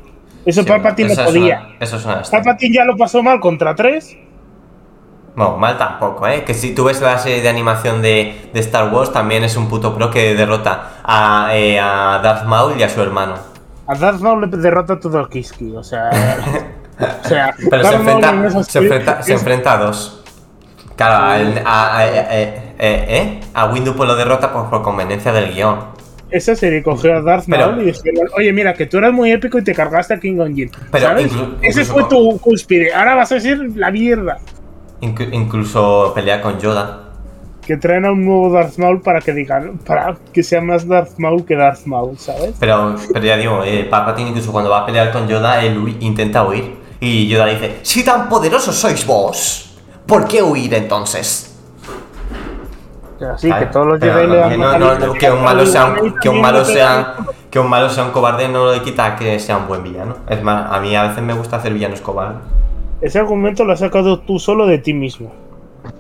Eso 0.47 0.63
Sí, 0.63 0.69
Palpatine 0.69 1.13
eso 1.13 1.23
no 1.23 1.29
es 1.29 1.35
podía. 1.35 1.61
una- 1.67 1.77
eso 1.81 1.97
es 1.97 2.05
una. 2.07 2.23
Palpatine 2.23 2.75
ya 2.75 2.85
lo 2.85 2.97
pasó 2.97 3.23
mal 3.23 3.41
contra 3.41 3.75
3. 3.75 4.17
No, 5.35 5.59
mal 5.59 5.77
tampoco, 5.77 6.27
¿eh? 6.27 6.45
Que 6.45 6.55
si 6.55 6.75
tú 6.75 6.85
ves 6.85 7.03
la 7.03 7.19
serie 7.19 7.43
de 7.43 7.49
animación 7.51 8.01
de, 8.01 8.49
de 8.55 8.61
Star 8.61 8.91
Wars, 8.93 9.13
también 9.13 9.45
es 9.45 9.55
un 9.57 9.69
puto 9.69 9.95
pro 9.95 10.11
que 10.11 10.35
derrota 10.35 10.93
a, 11.05 11.51
eh, 11.53 11.79
a 11.79 12.21
Darth 12.23 12.47
Maul 12.47 12.81
y 12.81 12.83
a 12.83 12.89
su 12.89 13.03
hermano. 13.03 13.35
A 13.87 13.95
Darth 13.97 14.21
Maul 14.21 14.49
le 14.51 14.57
derrota 14.57 14.99
todo 14.99 15.21
el 15.21 15.29
Kiski. 15.29 15.77
O 15.77 15.83
sea. 15.85 16.09
o 17.25 17.29
sea, 17.29 17.55
Pero 17.69 17.85
se 17.85 17.95
enfrenta, 17.97 18.63
se, 18.65 18.79
enfrenta, 18.79 19.23
se 19.23 19.35
es- 19.35 19.39
enfrenta 19.41 19.73
a 19.75 19.77
dos. 19.79 20.23
Claro, 20.97 21.17
a, 21.17 21.33
a, 21.71 21.99
a- 21.99 22.07
eh, 22.07 22.73
¿eh? 22.79 23.41
a 23.53 23.67
Windu 23.67 23.95
pues 23.95 24.09
lo 24.09 24.17
derrota 24.17 24.51
por, 24.55 24.71
por 24.71 24.81
conveniencia 24.83 25.33
del 25.33 25.53
guion. 25.53 25.96
Esa 26.31 26.57
serie 26.57 26.83
cogió 26.83 27.17
a 27.17 27.23
Darth 27.23 27.45
Pero- 27.49 27.71
Maul 27.73 27.83
y 27.83 27.87
dijeron, 27.87 28.29
oye, 28.37 28.53
mira, 28.53 28.75
que 28.75 28.87
tú 28.87 28.99
eras 28.99 29.13
muy 29.13 29.31
épico 29.31 29.59
y 29.59 29.65
te 29.65 29.73
cargaste 29.75 30.15
a 30.15 30.19
King 30.21 30.39
Jin. 30.55 30.71
Pero 30.91 31.07
¿Sabes? 31.07 31.33
inclu- 31.33 31.57
Ese 31.63 31.85
fue 31.85 32.05
tu 32.05 32.39
cúspide. 32.39 32.93
Ahora 32.93 33.15
vas 33.15 33.31
a 33.33 33.39
ser 33.41 33.59
la 33.77 33.91
mierda. 33.91 34.39
Inclu- 35.01 35.33
incluso 35.33 36.13
pelea 36.15 36.41
con 36.43 36.59
Yoda. 36.59 37.03
Que 37.65 37.77
traen 37.77 38.05
a 38.05 38.13
un 38.13 38.25
nuevo 38.25 38.51
Darth 38.53 38.79
Maul 38.79 39.01
para 39.03 39.21
que 39.21 39.33
digan, 39.33 39.79
para 39.79 40.17
que 40.33 40.43
sea 40.43 40.61
más 40.61 40.87
Darth 40.87 41.19
Maul 41.19 41.45
que 41.45 41.57
Darth 41.57 41.85
Maul, 41.87 42.17
¿sabes? 42.19 42.55
Pero, 42.61 42.95
pero 43.13 43.25
ya 43.25 43.37
digo, 43.37 43.63
eh, 43.65 43.85
Palpatine 43.91 44.29
incluso 44.31 44.53
cuando 44.53 44.71
va 44.71 44.81
a 44.83 44.87
pelear 44.87 45.11
con 45.13 45.27
Yoda, 45.29 45.65
él 45.65 45.97
intenta 46.01 46.45
huir. 46.47 46.77
Y 47.01 47.27
Yoda 47.29 47.47
dice, 47.47 47.77
si 47.83 48.05
tan 48.05 48.29
poderosos 48.29 48.75
sois 48.75 49.05
vos, 49.07 49.77
¿por 50.07 50.27
qué 50.29 50.43
huir 50.43 50.73
entonces? 50.75 51.46
Que 53.19 53.27
no- 54.59 54.79
no- 54.79 54.99
no- 54.99 55.35
un 55.37 55.45
malo 55.45 55.67
sea 55.67 55.87
un, 56.03 56.19
que 56.21 56.29
un 56.29 56.41
malo 56.41 56.59
no 56.59 56.65
sea 56.65 57.15
que 57.51 57.59
un 57.59 57.69
malo 57.71 57.89
sea 57.89 58.05
un 58.05 58.11
cobarde 58.11 58.49
no 58.49 58.73
le 58.73 58.83
quita 58.83 59.17
que 59.17 59.39
sea 59.39 59.57
un 59.57 59.67
buen 59.69 59.83
villano. 59.83 60.17
Es 60.29 60.43
más, 60.43 60.71
a 60.71 60.81
mí 60.81 60.95
a 60.95 61.05
veces 61.09 61.23
me 61.23 61.33
gusta 61.33 61.57
hacer 61.57 61.73
villanos 61.73 62.01
cobardes. 62.01 62.39
Ese 63.01 63.19
argumento 63.19 63.65
lo 63.65 63.73
has 63.73 63.81
sacado 63.81 64.19
tú 64.21 64.39
solo 64.39 64.67
de 64.67 64.79
ti 64.79 64.93
mismo. 64.93 65.33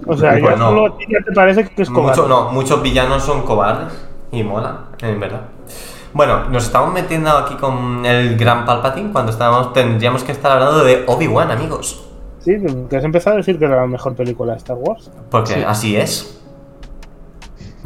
O 0.06 0.16
sea, 0.16 0.34
ya 0.34 0.40
Bueno. 0.42 0.68
solo 0.68 0.86
a 0.86 0.96
ti 0.98 1.04
ya 1.08 1.24
te 1.24 1.32
parece 1.32 1.68
que 1.68 1.82
es 1.82 1.88
cobarde. 1.90 2.20
Mucho, 2.22 2.28
no, 2.28 2.50
muchos 2.50 2.82
villanos 2.82 3.22
son 3.22 3.42
cobardes 3.42 3.92
y 4.32 4.42
mola, 4.42 4.80
en 5.00 5.18
verdad. 5.20 5.42
Bueno, 6.12 6.44
nos 6.50 6.64
estamos 6.64 6.92
metiendo 6.92 7.30
aquí 7.30 7.54
con 7.56 8.04
el 8.04 8.36
gran 8.36 8.64
Palpatine 8.64 9.12
cuando 9.12 9.30
estábamos 9.32 9.72
tendríamos 9.72 10.24
que 10.24 10.32
estar 10.32 10.52
hablando 10.52 10.82
de 10.84 11.04
Obi-Wan, 11.06 11.50
amigos. 11.50 12.02
Sí, 12.40 12.56
que 12.88 12.96
has 12.96 13.04
empezado 13.04 13.34
a 13.34 13.36
decir 13.38 13.58
que 13.58 13.64
era 13.64 13.76
la 13.76 13.86
mejor 13.86 14.14
película 14.14 14.52
de 14.52 14.58
Star 14.58 14.76
Wars. 14.78 15.10
Porque 15.30 15.54
Sí. 15.54 15.64
así 15.66 15.96
es. 15.96 16.42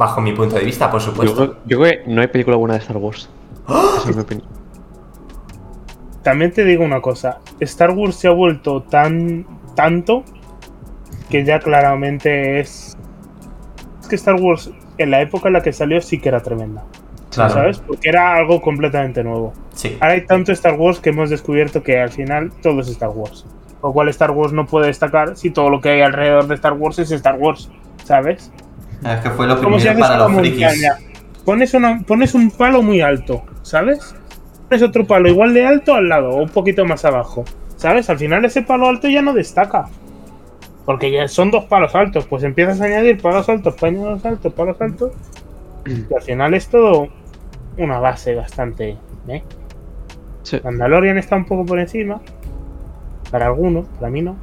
Bajo 0.01 0.19
mi 0.19 0.31
punto 0.33 0.55
de 0.55 0.63
vista, 0.65 0.89
por 0.89 0.99
Yo, 0.99 1.05
supuesto. 1.11 1.35
creo- 1.35 1.55
yo 1.67 1.79
creo 1.79 2.03
que 2.03 2.09
no 2.11 2.21
hay 2.21 2.27
película 2.27 2.57
buena 2.57 2.73
de 2.73 2.79
Star 2.79 2.97
Wars. 2.97 3.29
Esa 3.69 4.09
es 4.09 4.15
mi 4.15 4.21
opinión. 4.23 4.47
También 6.23 6.51
te 6.51 6.65
digo 6.65 6.83
una 6.83 7.01
cosa, 7.01 7.37
Star 7.59 7.91
Wars 7.91 8.15
se 8.15 8.27
ha 8.27 8.31
vuelto 8.31 8.81
tan 8.81 9.45
tanto 9.75 10.23
que 11.29 11.45
ya 11.45 11.59
claramente 11.59 12.59
es 12.59 12.97
es 14.01 14.07
que 14.07 14.15
Star 14.15 14.35
Wars 14.41 14.71
en 14.97 15.11
la 15.11 15.21
época 15.21 15.49
en 15.49 15.53
la 15.53 15.61
que 15.61 15.71
salió 15.71 16.01
sí 16.01 16.19
que 16.19 16.29
era 16.29 16.39
tremenda, 16.41 16.83
Claro. 17.29 17.53
¿sabes? 17.53 17.77
Porque 17.77 18.09
era 18.09 18.35
algo 18.35 18.59
completamente 18.59 19.23
nuevo. 19.23 19.53
Sí. 19.75 19.97
Ahora 20.01 20.13
hay 20.13 20.25
tanto 20.25 20.51
Star 20.51 20.79
Wars 20.79 20.99
que 20.99 21.11
hemos 21.11 21.29
descubierto 21.29 21.83
que 21.83 21.99
al 21.99 22.09
final 22.09 22.51
todo 22.63 22.81
es 22.81 22.87
Star 22.89 23.09
Wars. 23.09 23.45
Lo 23.83 23.93
cual 23.93 24.09
Star 24.09 24.31
Wars 24.31 24.51
no 24.51 24.65
puede 24.65 24.87
destacar 24.87 25.37
si 25.37 25.51
todo 25.51 25.69
lo 25.69 25.79
que 25.79 25.89
hay 25.89 26.01
alrededor 26.01 26.47
de 26.47 26.55
Star 26.55 26.73
Wars 26.73 26.97
es 26.97 27.11
Star 27.11 27.35
Wars, 27.39 27.69
¿sabes? 28.03 28.51
Es 29.03 29.19
que 29.21 29.29
fue 29.31 29.47
lo 29.47 29.59
primero 29.59 29.99
para 29.99 30.17
los 30.17 30.33
frikis. 30.33 30.87
Pones, 31.45 31.73
una, 31.73 32.01
pones 32.05 32.35
un 32.35 32.51
palo 32.51 32.83
muy 32.83 33.01
alto, 33.01 33.43
¿sabes? 33.63 34.15
Pones 34.69 34.83
otro 34.83 35.07
palo 35.07 35.27
igual 35.27 35.53
de 35.53 35.65
alto 35.65 35.95
al 35.95 36.07
lado 36.07 36.29
o 36.29 36.43
un 36.43 36.49
poquito 36.49 36.85
más 36.85 37.03
abajo, 37.03 37.43
¿sabes? 37.77 38.09
Al 38.11 38.19
final 38.19 38.45
ese 38.45 38.61
palo 38.61 38.87
alto 38.87 39.07
ya 39.07 39.21
no 39.21 39.33
destaca. 39.33 39.87
Porque 40.85 41.11
ya 41.11 41.27
son 41.27 41.51
dos 41.51 41.65
palos 41.65 41.95
altos, 41.95 42.25
pues 42.27 42.43
empiezas 42.43 42.79
a 42.81 42.85
añadir 42.85 43.21
palos 43.21 43.49
altos, 43.49 43.75
palos 43.75 44.23
altos, 44.23 44.53
palos 44.53 44.79
altos. 44.81 45.11
Y 45.85 46.13
al 46.13 46.21
final 46.21 46.53
es 46.53 46.67
todo 46.67 47.07
una 47.77 47.99
base 47.99 48.35
bastante... 48.35 48.97
¿eh? 49.27 49.43
Sí. 50.43 50.59
Mandalorian 50.63 51.17
está 51.17 51.35
un 51.35 51.45
poco 51.45 51.65
por 51.65 51.79
encima. 51.79 52.21
Para 53.31 53.47
algunos, 53.47 53.87
para 53.87 54.11
mí 54.11 54.21
no. 54.21 54.37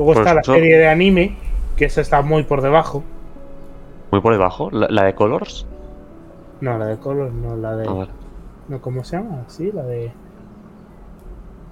Luego 0.00 0.14
Por 0.14 0.22
está 0.22 0.32
la 0.32 0.42
serie 0.42 0.78
de 0.78 0.88
anime, 0.88 1.36
que 1.76 1.84
esa 1.84 2.00
está 2.00 2.22
muy 2.22 2.42
por 2.44 2.62
debajo. 2.62 3.04
Muy 4.10 4.22
por 4.22 4.32
debajo. 4.32 4.70
La, 4.70 4.88
la 4.88 5.04
de 5.04 5.14
Colors. 5.14 5.66
No, 6.62 6.78
la 6.78 6.86
de 6.86 6.96
Color, 6.96 7.30
no, 7.32 7.54
la 7.54 7.76
de. 7.76 7.86
Ah, 7.86 8.08
no, 8.68 8.80
¿Cómo 8.80 9.04
se 9.04 9.18
llama? 9.18 9.44
Sí, 9.48 9.70
la 9.74 9.82
de. 9.82 10.10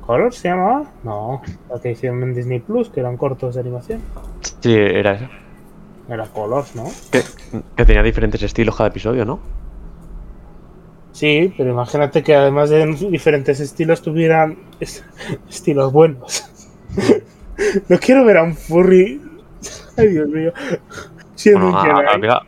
¿Color 0.05 0.35
se 0.35 0.49
llamaba? 0.49 0.85
No, 1.05 1.41
la 1.71 1.81
que 1.81 1.93
hicieron 1.93 2.23
en 2.23 2.35
Disney 2.35 2.61
Plus, 2.61 2.91
que 2.91 3.01
eran 3.01 3.17
cortos 3.17 3.55
de 3.55 3.63
animación. 3.63 4.03
Sí, 4.61 4.75
era 4.75 5.13
esa. 5.15 5.31
Era 6.11 6.27
Colors, 6.27 6.77
¿no? 6.77 6.85
Que, 7.11 7.23
que 7.77 7.85
tenía 7.87 8.03
diferentes 8.03 8.43
estilos 8.43 8.77
cada 8.77 8.91
episodio, 8.91 9.25
¿no? 9.25 9.39
Sí, 11.13 11.55
pero 11.57 11.71
imagínate 11.71 12.23
que 12.23 12.35
además 12.35 12.69
de 12.69 12.87
diferentes 13.11 13.59
estilos 13.61 14.03
tuvieran 14.03 14.59
es- 14.81 15.03
estilos 15.49 15.95
buenos. 15.95 16.45
no 17.89 17.99
quiero 17.99 18.25
ver 18.25 18.37
a 18.39 18.43
un 18.43 18.55
furry. 18.55 19.21
Ay, 19.97 20.09
Dios 20.09 20.29
mío. 20.29 20.53
Siendo 21.35 21.71
Bueno, 21.71 21.81
un 21.81 21.97
Jedi. 21.97 22.07
había, 22.15 22.41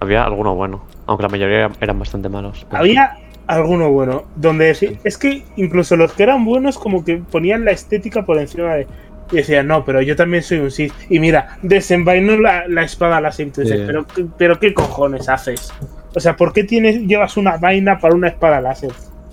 había 0.00 0.24
alguno 0.24 0.54
bueno. 0.54 0.84
Aunque 1.06 1.22
la 1.22 1.28
mayoría 1.28 1.70
eran 1.80 1.98
bastante 1.98 2.28
malos. 2.28 2.66
pero- 2.68 2.80
Había 2.82 3.16
alguno 3.46 3.90
bueno. 3.90 4.24
Donde 4.36 4.74
sí- 4.74 4.98
es 5.04 5.16
que 5.18 5.44
incluso 5.56 5.96
los 5.96 6.12
que 6.12 6.24
eran 6.24 6.44
buenos, 6.44 6.78
como 6.78 7.04
que 7.04 7.16
ponían 7.18 7.64
la 7.64 7.70
estética 7.72 8.24
por 8.24 8.38
encima 8.38 8.74
de. 8.74 8.86
Y 9.32 9.36
decían, 9.36 9.66
no, 9.66 9.84
pero 9.84 10.00
yo 10.02 10.14
también 10.14 10.42
soy 10.44 10.58
un 10.58 10.70
Sith. 10.70 10.92
Y 11.10 11.18
mira, 11.18 11.58
desenvainó 11.62 12.36
la, 12.38 12.68
la 12.68 12.82
espada 12.84 13.16
a 13.16 13.20
la 13.20 13.32
Sith. 13.32 13.56
Pero, 13.56 14.06
pero 14.38 14.60
¿qué 14.60 14.72
cojones 14.72 15.28
haces? 15.28 15.72
O 16.14 16.20
sea, 16.20 16.36
¿por 16.36 16.52
qué 16.52 16.62
tienes, 16.64 17.02
llevas 17.02 17.36
una 17.36 17.56
vaina 17.56 17.98
para 17.98 18.14
una 18.14 18.28
espada 18.28 18.60
láser? 18.60 18.92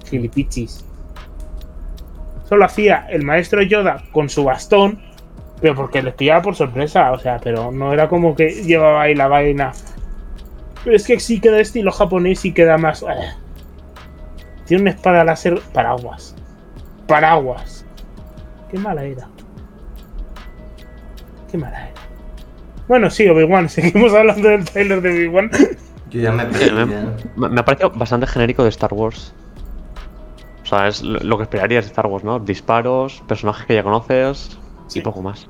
Gilipichis. 0.09 0.83
Solo 2.49 2.65
hacía 2.65 3.05
el 3.09 3.23
maestro 3.23 3.61
Yoda 3.61 4.03
con 4.11 4.29
su 4.29 4.43
bastón, 4.43 4.99
pero 5.61 5.75
porque 5.75 6.01
les 6.01 6.13
pillaba 6.13 6.41
por 6.41 6.55
sorpresa. 6.55 7.11
O 7.11 7.19
sea, 7.19 7.39
pero 7.41 7.71
no 7.71 7.93
era 7.93 8.07
como 8.07 8.35
que 8.35 8.49
llevaba 8.49 9.03
ahí 9.03 9.15
la 9.15 9.27
vaina. 9.27 9.71
Pero 10.83 10.95
es 10.95 11.05
que 11.05 11.19
sí 11.19 11.39
queda 11.39 11.59
estilo 11.59 11.91
japonés 11.91 12.43
y 12.45 12.51
queda 12.51 12.77
más. 12.77 13.01
eh. 13.03 13.31
Tiene 14.65 14.81
una 14.81 14.91
espada 14.91 15.23
láser 15.23 15.61
paraguas. 15.73 16.35
Paraguas. 17.07 17.85
Qué 18.69 18.77
mala 18.77 19.03
era. 19.03 19.27
Qué 21.51 21.57
mala 21.57 21.89
era. 21.89 22.01
Bueno, 22.87 23.09
sí, 23.09 23.27
Obi-Wan. 23.27 23.69
Seguimos 23.69 24.13
hablando 24.13 24.49
del 24.49 24.65
trailer 24.65 25.01
de 25.01 25.09
Obi-Wan. 25.11 25.51
Yo 26.09 26.19
ya 26.19 26.31
me 26.31 26.45
perdí. 26.45 26.93
me, 27.37 27.59
ha 27.59 27.65
parecido 27.65 27.89
bastante 27.91 28.27
genérico 28.27 28.63
de 28.63 28.69
Star 28.69 28.93
Wars. 28.93 29.33
O 30.63 30.65
sea, 30.65 30.87
es 30.87 31.01
lo 31.01 31.37
que 31.37 31.43
esperarías 31.43 31.85
de 31.85 31.89
Star 31.89 32.07
Wars, 32.07 32.23
¿no? 32.23 32.39
Disparos, 32.39 33.23
personajes 33.27 33.65
que 33.65 33.75
ya 33.75 33.83
conoces 33.83 34.57
Sí. 34.93 34.99
y 34.99 35.01
poco 35.01 35.21
más. 35.21 35.47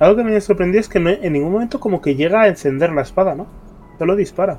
Algo 0.00 0.16
que 0.16 0.24
me 0.24 0.40
sorprendió 0.40 0.80
es 0.80 0.88
que 0.88 1.00
no- 1.00 1.10
en 1.10 1.32
ningún 1.32 1.52
momento 1.52 1.78
como 1.80 2.00
que 2.00 2.14
llega 2.16 2.42
a 2.42 2.48
encender 2.48 2.92
la 2.92 3.02
espada, 3.02 3.34
¿no? 3.34 3.46
Solo 3.98 4.16
dispara. 4.16 4.58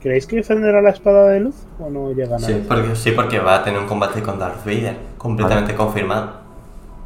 ¿Creéis 0.00 0.26
que 0.26 0.36
encenderá 0.38 0.80
la 0.82 0.90
espada 0.90 1.28
de 1.28 1.40
luz 1.40 1.54
o 1.78 1.88
no 1.88 2.10
llega 2.12 2.36
nada? 2.36 2.46
Sí 2.46 2.64
porque, 2.66 2.96
sí, 2.96 3.12
porque 3.12 3.38
va 3.38 3.56
a 3.56 3.64
tener 3.64 3.78
un 3.80 3.86
combate 3.86 4.20
con 4.22 4.38
Darth 4.38 4.64
Vader, 4.64 4.96
completamente 5.16 5.74
confirmado. 5.74 6.32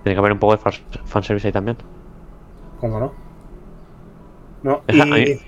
Tiene 0.03 0.15
que 0.15 0.19
haber 0.19 0.33
un 0.33 0.39
poco 0.39 0.53
de 0.53 0.59
fans- 0.59 0.83
fanservice 1.05 1.49
ahí 1.49 1.53
también. 1.53 1.77
¿Cómo 2.81 2.99
no? 3.01 3.13
No, 4.63 4.83
y... 5.19 5.39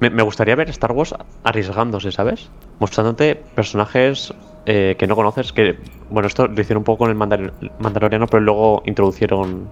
Me, 0.00 0.08
me 0.10 0.22
gustaría 0.22 0.54
ver 0.56 0.68
Star 0.70 0.92
Wars 0.92 1.14
arriesgándose, 1.44 2.10
¿sabes? 2.12 2.50
Mostrándote 2.78 3.34
personajes 3.36 4.32
eh, 4.66 4.96
que 4.98 5.06
no 5.06 5.16
conoces, 5.16 5.52
que, 5.52 5.78
bueno, 6.10 6.26
esto 6.26 6.46
lo 6.46 6.60
hicieron 6.60 6.78
un 6.80 6.84
poco 6.84 7.04
con 7.04 7.10
el 7.10 7.16
Mandal- 7.16 7.52
Mandaloriano, 7.78 8.26
pero 8.26 8.40
luego 8.42 8.82
introducieron 8.86 9.68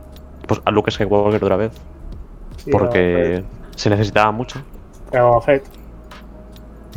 pues, 0.46 0.60
a 0.64 0.70
Luke 0.70 0.90
Skywalker 0.90 1.42
otra 1.42 1.56
vez, 1.56 1.72
sí, 2.56 2.70
porque 2.70 3.44
se 3.76 3.90
necesitaba 3.90 4.32
mucho. 4.32 4.60
a 5.12 5.22
Boba 5.22 5.40
Fett. 5.42 5.64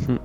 Hmm. 0.06 0.16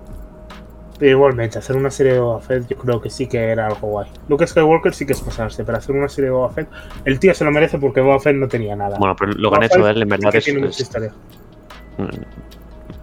Pero 0.99 1.11
igualmente, 1.11 1.59
hacer 1.59 1.75
una 1.75 1.91
serie 1.91 2.13
de 2.13 2.19
Boba 2.19 2.39
Fett 2.41 2.67
yo 2.67 2.75
creo 2.77 2.99
que 2.99 3.09
sí 3.11 3.27
que 3.27 3.37
era 3.51 3.67
algo 3.67 3.87
guay. 3.87 4.09
Luke 4.29 4.47
Skywalker 4.47 4.93
sí 4.95 5.05
que 5.05 5.13
es 5.13 5.21
pasarse, 5.21 5.63
pero 5.63 5.77
hacer 5.77 5.95
una 5.95 6.09
serie 6.09 6.29
de 6.31 6.35
Boba 6.35 6.49
Fett, 6.49 6.67
el 7.05 7.19
tío 7.19 7.33
se 7.35 7.45
lo 7.45 7.51
merece 7.51 7.77
porque 7.77 8.01
Boba 8.01 8.19
Fett 8.19 8.35
no 8.35 8.47
tenía 8.47 8.75
nada. 8.75 8.97
Bueno, 8.97 9.15
pero 9.15 9.33
lo 9.33 9.51
que 9.51 9.57
han 9.57 9.63
hecho 9.63 9.87
él 9.87 10.01
en 10.01 10.03
sí 10.03 10.09
verdad 10.09 10.31
que 10.31 10.37
es... 10.39 10.43
tiene 10.45 10.59
mucha 10.61 10.81
historia. 10.81 11.13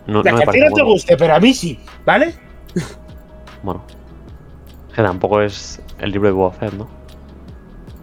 no, 0.07 0.23
La 0.23 0.32
no 0.32 0.39
que 0.39 0.45
a 0.45 0.47
ti 0.53 0.61
no 0.61 0.70
te 0.74 0.82
guste, 0.82 1.16
pero 1.16 1.35
a 1.35 1.41
mí 1.41 1.55
sí, 1.55 1.78
¿vale? 2.05 2.35
Bueno. 3.62 3.82
Que 4.94 5.02
tampoco 5.02 5.42
es 5.42 5.82
el 5.98 6.12
libro 6.12 6.28
de 6.28 6.32
Boba 6.34 6.52
Fett, 6.52 6.72
¿no? 6.74 6.88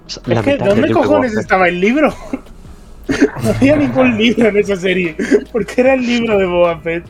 Es 0.07 0.21
la 0.25 0.39
Es 0.39 0.45
que, 0.45 0.57
¿dónde 0.57 0.91
cojones 0.91 1.37
estaba 1.37 1.67
el 1.67 1.79
libro? 1.79 2.13
no 3.43 3.49
había 3.49 3.75
ningún 3.77 4.17
libro 4.17 4.49
en 4.49 4.57
esa 4.57 4.75
serie. 4.75 5.15
Porque 5.51 5.81
era 5.81 5.93
el 5.93 6.05
libro 6.05 6.37
de 6.37 6.45
Boba 6.45 6.79
Fett. 6.79 7.05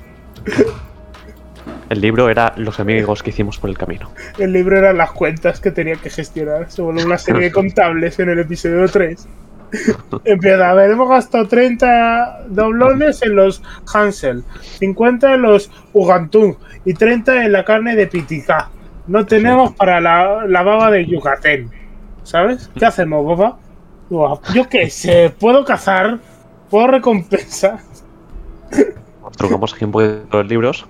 El 1.89 1.99
libro 1.99 2.29
era 2.29 2.53
los 2.55 2.79
amigos 2.79 3.21
que 3.21 3.31
hicimos 3.31 3.57
por 3.57 3.69
el 3.69 3.77
camino. 3.77 4.11
El 4.37 4.53
libro 4.53 4.77
eran 4.77 4.97
las 4.97 5.11
cuentas 5.11 5.59
que 5.59 5.71
tenía 5.71 5.95
que 5.95 6.09
gestionar. 6.09 6.71
Se 6.71 6.81
volvió 6.81 7.05
una 7.05 7.17
serie 7.17 7.43
de 7.43 7.51
contables 7.51 8.17
en 8.19 8.29
el 8.29 8.39
episodio 8.39 8.87
3. 8.87 9.27
Empieza 10.25 10.69
a 10.69 10.73
ver, 10.73 10.91
hemos 10.91 11.09
gastado 11.09 11.47
30 11.47 12.45
doblones 12.49 13.21
en 13.23 13.35
los 13.35 13.61
Hansel, 13.93 14.43
50 14.79 15.33
en 15.33 15.41
los 15.41 15.71
Ugantung 15.93 16.55
y 16.85 16.93
30 16.93 17.45
en 17.45 17.51
la 17.51 17.65
carne 17.65 17.95
de 17.95 18.07
Pitica. 18.07 18.69
No 19.07 19.26
tenemos 19.26 19.73
para 19.73 19.99
la, 19.99 20.45
la 20.48 20.64
baba 20.64 20.91
de 20.91 21.06
Yucatán. 21.06 21.69
¿Sabes? 22.23 22.69
¿Qué 22.78 22.86
hacemos, 22.86 23.23
boba? 23.23 23.57
Yo 24.53 24.68
qué 24.69 24.90
sé, 24.90 25.34
puedo 25.40 25.64
cazar, 25.64 26.19
puedo 26.69 26.88
recompensar. 26.88 27.80
Trucamos 29.38 29.73
aquí 29.73 29.86
un 29.86 29.91
poquito 29.91 30.26
los 30.32 30.48
libros 30.48 30.86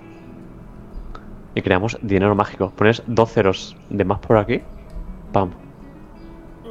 y 1.54 1.62
creamos 1.62 1.96
dinero 2.02 2.34
mágico. 2.34 2.72
Pones 2.76 3.02
dos 3.06 3.32
ceros 3.32 3.76
de 3.90 4.04
más 4.04 4.18
por 4.18 4.38
aquí, 4.38 4.60
pam, 5.32 5.52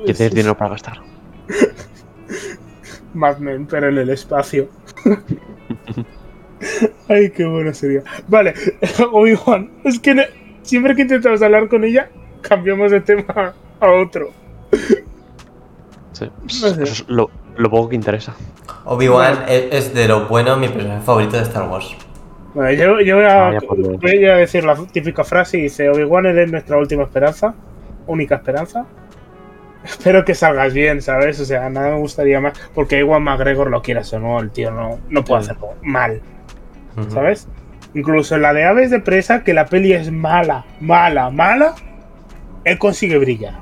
y 0.06 0.14
tienes 0.14 0.36
dinero 0.36 0.58
para 0.58 0.72
gastar. 0.72 1.00
Mad 3.14 3.38
Men, 3.38 3.66
pero 3.66 3.88
en 3.88 3.98
el 3.98 4.10
espacio. 4.10 4.68
Ay, 7.08 7.32
qué 7.32 7.46
bueno 7.46 7.74
sería. 7.74 8.04
Vale, 8.28 8.54
Obi-Wan, 9.12 9.72
es 9.86 10.00
que 10.00 10.28
siempre 10.64 10.96
que 10.96 11.04
intentamos 11.04 11.42
hablar 11.42 11.68
con 11.68 11.84
ella, 11.84 12.10
cambiamos 12.42 12.92
de 12.92 13.02
tema 13.02 13.54
a 13.80 13.92
otro. 13.92 14.30
Sí. 16.14 16.30
No 16.44 16.50
sé. 16.50 16.68
Eso 16.68 16.84
es 16.84 17.06
lo, 17.08 17.30
lo 17.58 17.70
poco 17.70 17.90
que 17.90 17.96
interesa. 17.96 18.36
Obi-Wan 18.86 19.46
es, 19.48 19.66
es 19.72 19.94
de 19.94 20.08
lo 20.08 20.28
bueno 20.28 20.58
mi 20.58 20.68
personaje 20.68 21.02
favorito 21.02 21.38
de 21.38 21.44
Star 21.44 21.70
Wars. 21.70 21.96
Bueno, 22.54 22.72
yo, 22.74 23.00
yo 23.00 23.16
voy, 23.16 23.26
a, 23.26 23.48
Ah, 23.48 23.58
voy 24.02 24.26
a 24.26 24.36
decir 24.36 24.64
la 24.66 24.76
típica 24.76 25.24
frase 25.24 25.58
y 25.58 25.62
dice, 25.64 25.90
Obi-Wan 25.90 26.26
eres 26.26 26.52
nuestra 26.52 26.78
última 26.78 27.04
esperanza, 27.04 27.54
única 28.08 28.36
esperanza. 28.36 28.86
Espero 29.84 30.24
que 30.26 30.36
salgas 30.36 30.74
bien, 30.74 31.02
¿sabes? 31.02 31.40
O 31.40 31.46
sea, 31.46 31.70
nada 31.70 31.92
me 31.92 31.98
gustaría 31.98 32.40
más, 32.40 32.54
porque 32.76 33.00
Iwan 33.00 33.24
McGregor 33.24 33.70
lo 33.70 33.82
quieras 33.82 34.12
o 34.14 34.20
no, 34.20 34.40
el 34.40 34.52
tío 34.52 34.72
no, 34.72 35.00
no 35.10 35.24
puede 35.24 35.42
hacerlo 35.42 35.70
mal. 35.82 36.22
¿sabes? 37.10 37.48
Incluso 37.94 38.36
en 38.36 38.42
la 38.44 38.54
de 38.54 38.64
Aves 38.66 38.90
de 38.90 39.00
Presa, 39.00 39.44
que 39.44 39.54
la 39.54 39.66
peli 39.66 39.94
es 39.94 40.12
mala, 40.12 40.66
mala, 40.80 41.30
mala, 41.30 41.76
él 42.64 42.78
consigue 42.78 43.18
brillar. 43.18 43.56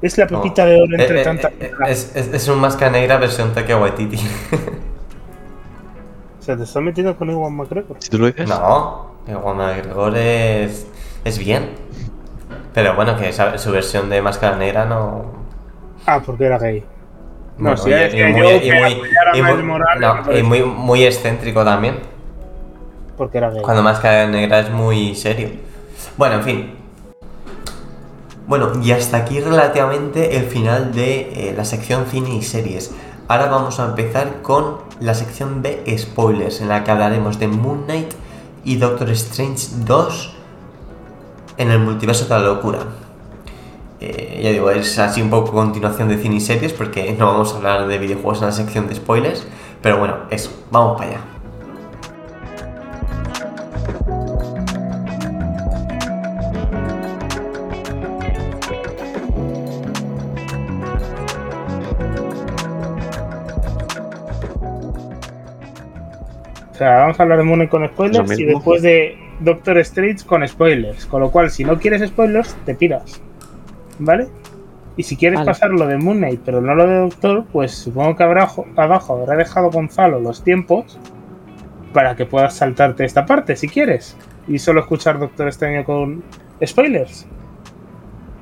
Es 0.00 0.16
la 0.16 0.24
No. 0.26 0.40
pepita 0.40 0.64
de 0.64 0.76
oro 0.80 0.96
Eh, 0.96 1.00
entre 1.02 1.20
eh, 1.20 1.24
tantas. 1.24 1.52
eh, 1.60 1.72
es, 1.88 2.16
es, 2.16 2.32
es 2.32 2.48
un 2.48 2.58
máscara 2.58 2.90
negra 2.92 3.18
versión 3.18 3.52
Taika 3.52 3.76
Waititi. 3.76 4.16
O 6.38 6.42
sea, 6.42 6.56
te 6.56 6.62
estás 6.62 6.82
metiendo 6.82 7.14
con 7.16 7.28
Ewan 7.28 7.54
McGregor. 7.54 7.96
Si 8.00 8.08
tú 8.08 8.16
lo 8.18 8.26
dices, 8.26 8.48
no, 8.48 9.10
el 9.28 9.36
Juan 9.36 9.58
McGregor 9.58 10.16
es, 10.16 10.86
es 11.22 11.38
bien. 11.38 11.68
Pero 12.72 12.94
bueno, 12.94 13.14
que 13.18 13.28
esa- 13.28 13.58
su 13.58 13.70
versión 13.70 14.08
de 14.08 14.22
máscara 14.22 14.56
negra 14.56 14.86
no. 14.86 15.26
Ah, 16.06 16.20
porque 16.24 16.46
era 16.46 16.58
gay. 16.58 16.80
No, 17.58 17.64
Bueno, 17.70 17.76
sí, 17.76 17.90
y- 17.90 17.92
es 17.92 18.14
y 18.14 18.16
que 18.16 18.26
muy- 18.28 18.40
yo 18.40 18.50
y 18.56 18.72
muy- 18.72 19.02
y 19.34 20.42
muy- 20.42 20.60
no, 20.60 20.66
muy 20.74 21.04
excéntrico 21.04 21.62
también. 21.62 21.96
Porque 23.20 23.36
era 23.36 23.50
gay. 23.50 23.60
Cuando 23.60 23.82
Máscara 23.82 24.26
Negra 24.28 24.60
es 24.60 24.70
muy 24.70 25.14
serio. 25.14 25.50
Bueno, 26.16 26.36
en 26.36 26.42
fin. 26.42 26.74
Bueno, 28.46 28.72
y 28.82 28.92
hasta 28.92 29.18
aquí 29.18 29.40
relativamente 29.40 30.38
el 30.38 30.44
final 30.44 30.94
de 30.94 31.50
eh, 31.50 31.54
la 31.54 31.66
sección 31.66 32.06
cine 32.06 32.34
y 32.34 32.40
series. 32.40 32.92
Ahora 33.28 33.48
vamos 33.50 33.78
a 33.78 33.84
empezar 33.84 34.40
con 34.40 34.78
la 35.00 35.12
sección 35.12 35.60
de 35.60 35.84
spoilers, 35.98 36.62
en 36.62 36.70
la 36.70 36.82
que 36.82 36.92
hablaremos 36.92 37.38
de 37.38 37.48
Moon 37.48 37.82
Knight 37.84 38.12
y 38.64 38.76
Doctor 38.76 39.10
Strange 39.10 39.66
2 39.84 40.34
en 41.58 41.70
el 41.72 41.78
multiverso 41.78 42.24
de 42.24 42.30
la 42.30 42.40
locura. 42.40 42.78
Eh, 44.00 44.40
ya 44.42 44.48
digo, 44.48 44.70
es 44.70 44.98
así 44.98 45.20
un 45.20 45.28
poco 45.28 45.52
continuación 45.52 46.08
de 46.08 46.16
cine 46.16 46.36
y 46.36 46.40
series, 46.40 46.72
porque 46.72 47.14
no 47.18 47.26
vamos 47.26 47.52
a 47.52 47.58
hablar 47.58 47.86
de 47.86 47.98
videojuegos 47.98 48.38
en 48.38 48.46
la 48.46 48.52
sección 48.52 48.88
de 48.88 48.94
spoilers. 48.94 49.46
Pero 49.82 49.98
bueno, 49.98 50.16
eso, 50.30 50.50
vamos 50.70 50.96
para 50.96 51.10
allá. 51.10 51.39
Sea, 66.80 67.00
vamos 67.00 67.20
a 67.20 67.22
hablar 67.22 67.38
de 67.38 67.44
Moon 67.44 67.58
Knight 67.58 67.70
con 67.70 67.86
spoilers 67.86 68.38
y 68.38 68.44
después 68.44 68.80
de 68.80 69.18
Doctor 69.40 69.78
Strange 69.78 70.24
con 70.24 70.46
spoilers. 70.46 71.04
Con 71.06 71.20
lo 71.20 71.30
cual, 71.30 71.50
si 71.50 71.62
no 71.62 71.78
quieres 71.78 72.08
spoilers, 72.08 72.56
te 72.64 72.74
piras. 72.74 73.20
¿Vale? 73.98 74.28
Y 74.96 75.02
si 75.02 75.16
quieres 75.16 75.40
Vale. 75.40 75.50
pasar 75.50 75.70
lo 75.70 75.86
de 75.86 75.98
Moon 75.98 76.16
Knight, 76.16 76.40
pero 76.44 76.60
no 76.60 76.74
lo 76.74 76.86
de 76.86 76.96
Doctor, 76.96 77.44
pues 77.52 77.72
supongo 77.72 78.16
que 78.16 78.22
habrá, 78.22 78.48
abajo 78.76 79.14
habrá 79.14 79.36
dejado 79.36 79.70
Gonzalo 79.70 80.20
los 80.20 80.42
tiempos 80.42 80.98
para 81.92 82.16
que 82.16 82.24
puedas 82.24 82.54
saltarte 82.54 83.04
esta 83.04 83.26
parte, 83.26 83.56
si 83.56 83.68
quieres. 83.68 84.16
Y 84.48 84.58
solo 84.58 84.80
escuchar 84.80 85.18
Doctor 85.18 85.48
Extraño 85.48 85.84
con 85.84 86.22
spoilers. 86.64 87.26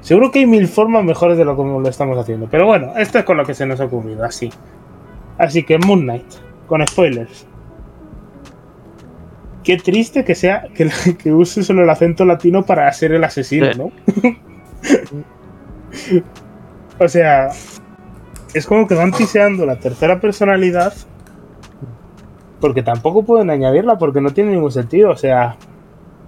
Seguro 0.01 0.31
que 0.31 0.39
hay 0.39 0.47
mil 0.47 0.69
formas 0.69 1.05
mejores 1.05 1.37
de 1.37 1.45
lo 1.45 1.57
como 1.57 1.81
lo 1.81 1.89
estamos 1.89 2.17
haciendo. 2.17 2.47
Pero 2.49 2.67
bueno, 2.67 2.93
esto 2.97 3.19
es 3.19 3.25
con 3.25 3.37
lo 3.37 3.45
que 3.45 3.55
se 3.55 3.67
nos 3.67 3.81
ha 3.81 3.87
ocurrido, 3.87 4.25
así. 4.25 4.49
Así 5.39 5.65
que 5.65 5.77
Moon 5.79 6.03
Knight, 6.03 6.35
con 6.67 6.87
spoilers. 6.87 7.47
Qué 9.65 9.77
triste 9.77 10.25
que 10.25 10.35
sea 10.35 10.69
que, 10.75 10.89
que 11.23 11.33
use 11.33 11.63
solo 11.63 11.83
el 11.83 11.91
acento 11.91 12.25
latino 12.25 12.65
para 12.65 12.91
ser 12.93 13.13
el 13.13 13.25
asesino, 13.25 13.73
Sí. 13.73 13.79
¿no? 13.79 13.93
o 17.05 17.09
sea, 17.09 17.51
es 18.55 18.67
como 18.67 18.87
que 18.87 18.95
van 18.95 19.13
piseando 19.13 19.67
la 19.67 19.77
tercera 19.77 20.21
personalidad 20.21 20.95
porque 22.61 22.83
tampoco 22.83 23.23
pueden 23.25 23.51
añadirla 23.51 23.99
porque 23.99 24.21
no 24.21 24.31
tiene 24.31 24.51
ningún 24.53 24.73
sentido. 24.73 25.11
O 25.11 25.17
sea, 25.17 25.57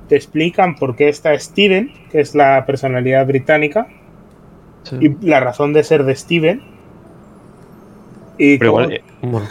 te 0.08 0.14
explican 0.16 0.76
por 0.76 0.94
qué 0.94 1.08
está 1.08 1.36
Steven, 1.38 1.92
que 2.10 2.20
es 2.20 2.34
la 2.36 2.64
personalidad 2.66 3.26
británica, 3.26 3.88
Sí. 4.84 4.96
y 5.00 5.26
la 5.26 5.40
razón 5.40 5.72
de 5.72 5.82
ser 5.84 6.04
de 6.04 6.14
Steven. 6.14 6.62
Y 8.38 8.58
Pero 8.58 8.70
igual, 8.70 8.92
eh, 8.92 9.02
bueno, 9.22 9.46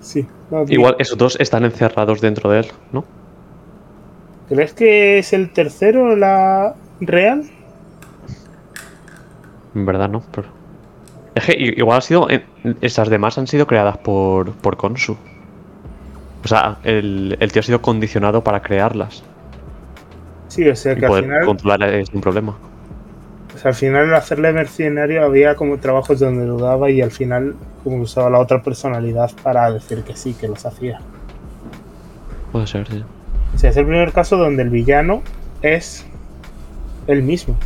sí, 0.00 0.26
no, 0.50 0.64
igual 0.68 0.96
esos 0.98 1.18
dos 1.18 1.36
están 1.38 1.64
encerrados 1.64 2.20
dentro 2.20 2.48
de 2.50 2.60
él, 2.60 2.66
¿no? 2.92 3.04
¿Crees 4.50 4.74
que 4.74 5.18
es 5.18 5.32
el 5.32 5.50
tercero 5.54 6.14
la 6.14 6.76
real? 7.00 7.50
En 9.74 9.84
verdad 9.86 10.08
no, 10.08 10.28
pero. 10.30 10.52
Es 11.34 11.44
que 11.46 11.54
igual 11.58 11.98
ha 11.98 12.02
sido. 12.02 12.28
Esas 12.80 13.08
demás 13.10 13.38
han 13.38 13.46
sido 13.48 13.66
creadas 13.66 13.98
por, 13.98 14.56
por 14.60 14.76
Konsu. 14.76 15.18
O 16.44 16.48
sea, 16.48 16.80
el, 16.82 17.36
el 17.40 17.52
tío 17.52 17.60
ha 17.60 17.62
sido 17.62 17.80
condicionado 17.82 18.44
para 18.44 18.60
crearlas. 18.62 19.26
Sí, 20.48 20.68
o 20.68 20.76
sea 20.76 20.96
Y 20.96 21.00
que 21.00 21.06
al 21.06 21.14
final, 21.14 21.40
controlar 21.40 21.82
es 21.82 22.10
un 22.12 22.20
problema. 22.20 22.60
pues 23.48 23.66
al 23.66 23.74
final 23.74 24.08
al 24.08 24.14
hacerle 24.14 24.52
mercenario 24.52 25.24
había 25.24 25.54
como 25.56 25.78
trabajos 25.80 26.20
donde 26.20 26.44
dudaba 26.46 26.90
y 26.90 27.00
al 27.02 27.10
final 27.12 27.58
como 27.82 27.98
usaba 28.02 28.30
la 28.30 28.38
otra 28.40 28.62
personalidad 28.62 29.30
para 29.42 29.70
decir 29.72 30.04
que 30.04 30.16
sí, 30.16 30.36
que 30.36 30.48
los 30.48 30.64
hacía. 30.66 31.04
Puede 32.50 32.66
ser, 32.66 32.86
sí. 32.88 33.04
O 33.54 33.58
sea, 33.58 33.70
es 33.70 33.76
el 33.76 33.86
primer 33.86 34.12
caso 34.12 34.36
donde 34.36 34.62
el 34.62 34.70
villano 34.70 35.22
es 35.62 36.06
el 37.06 37.22
mismo. 37.22 37.56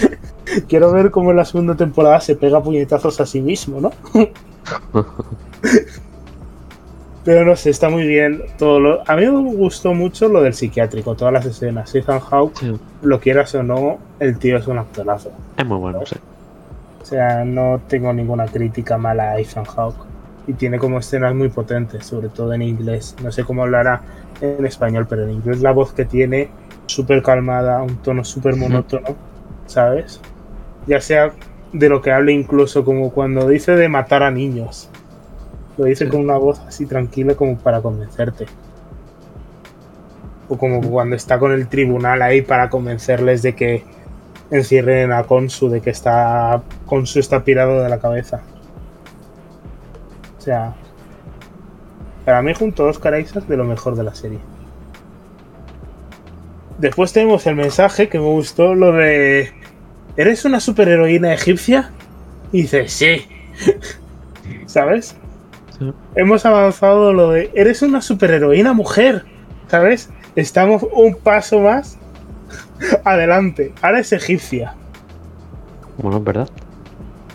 Quiero 0.68 0.92
ver 0.92 1.10
cómo 1.10 1.30
en 1.30 1.38
la 1.38 1.44
segunda 1.44 1.74
temporada 1.74 2.20
se 2.20 2.36
pega 2.36 2.62
puñetazos 2.62 3.20
a 3.20 3.26
sí 3.26 3.40
mismo, 3.40 3.80
¿no? 3.80 3.90
Pero 7.24 7.44
no 7.44 7.56
sé, 7.56 7.70
está 7.70 7.88
muy 7.88 8.06
bien 8.06 8.42
todo 8.56 8.78
lo... 8.78 9.02
A 9.04 9.16
mí 9.16 9.26
me 9.26 9.52
gustó 9.56 9.92
mucho 9.94 10.28
lo 10.28 10.42
del 10.42 10.54
psiquiátrico, 10.54 11.16
todas 11.16 11.34
las 11.34 11.44
escenas. 11.44 11.92
Ethan 11.92 12.20
Hawke, 12.20 12.56
Sí, 12.56 12.72
lo 13.02 13.18
quieras 13.18 13.52
o 13.56 13.64
no, 13.64 13.98
el 14.20 14.38
tío 14.38 14.56
es 14.58 14.68
un 14.68 14.78
actorazo. 14.78 15.32
Es 15.56 15.66
muy 15.66 15.78
bueno, 15.78 16.06
sí. 16.06 16.14
O 17.02 17.04
sea, 17.04 17.44
no 17.44 17.80
tengo 17.88 18.12
ninguna 18.12 18.46
crítica 18.46 18.96
mala 18.96 19.32
a 19.32 19.40
Ethan 19.40 19.64
Hawke. 19.64 20.06
Y 20.46 20.52
tiene 20.52 20.78
como 20.78 21.00
escenas 21.00 21.34
muy 21.34 21.48
potentes, 21.48 22.06
sobre 22.06 22.28
todo 22.28 22.52
en 22.52 22.62
inglés. 22.62 23.16
No 23.20 23.32
sé 23.32 23.42
cómo 23.42 23.64
hablará 23.64 24.02
en 24.40 24.66
español, 24.66 25.06
pero 25.08 25.24
en 25.24 25.30
inglés 25.30 25.60
la 25.62 25.72
voz 25.72 25.92
que 25.92 26.04
tiene, 26.04 26.50
súper 26.86 27.22
calmada, 27.22 27.82
un 27.82 27.96
tono 27.96 28.24
súper 28.24 28.56
monótono, 28.56 29.16
¿sabes? 29.66 30.20
Ya 30.86 31.00
sea 31.00 31.32
de 31.72 31.88
lo 31.88 32.00
que 32.00 32.12
hable 32.12 32.32
incluso 32.32 32.84
como 32.84 33.10
cuando 33.10 33.48
dice 33.48 33.72
de 33.72 33.88
matar 33.88 34.22
a 34.22 34.30
niños. 34.30 34.88
Lo 35.76 35.84
dice 35.84 36.08
con 36.08 36.20
una 36.20 36.38
voz 36.38 36.60
así 36.60 36.86
tranquila 36.86 37.34
como 37.34 37.58
para 37.58 37.82
convencerte. 37.82 38.46
O 40.48 40.56
como 40.56 40.80
cuando 40.80 41.16
está 41.16 41.38
con 41.38 41.52
el 41.52 41.68
tribunal 41.68 42.22
ahí 42.22 42.40
para 42.40 42.70
convencerles 42.70 43.42
de 43.42 43.54
que 43.54 43.84
encierren 44.50 45.12
a 45.12 45.24
Konsu, 45.24 45.68
de 45.68 45.80
que 45.80 45.90
está 45.90 46.62
Konsu 46.86 47.18
está 47.18 47.44
pirado 47.44 47.82
de 47.82 47.88
la 47.88 47.98
cabeza. 47.98 48.40
O 50.38 50.40
sea, 50.40 50.76
para 52.26 52.42
mí 52.42 52.52
junto 52.52 52.84
a 52.84 52.90
Oscar 52.90 53.18
Isaac 53.20 53.46
de 53.46 53.56
lo 53.56 53.64
mejor 53.64 53.94
de 53.94 54.02
la 54.02 54.12
serie. 54.14 54.40
Después 56.76 57.12
tenemos 57.12 57.46
el 57.46 57.54
mensaje 57.54 58.08
que 58.08 58.18
me 58.18 58.26
gustó, 58.26 58.74
lo 58.74 58.92
de 58.92 59.52
¿Eres 60.16 60.44
una 60.44 60.58
superheroína 60.58 61.32
egipcia? 61.32 61.92
Y 62.50 62.62
dice, 62.62 62.88
sí. 62.88 63.28
¿Sabes? 64.66 65.14
Sí. 65.78 65.92
Hemos 66.16 66.44
avanzado 66.44 67.12
lo 67.12 67.30
de 67.30 67.50
¿Eres 67.54 67.82
una 67.82 68.02
superheroína 68.02 68.72
mujer? 68.72 69.24
¿Sabes? 69.68 70.10
Estamos 70.34 70.84
un 70.92 71.14
paso 71.14 71.60
más 71.60 71.96
adelante. 73.04 73.72
Ahora 73.82 74.00
es 74.00 74.12
egipcia. 74.12 74.74
Bueno, 75.96 76.18
es 76.18 76.24
verdad. 76.24 76.48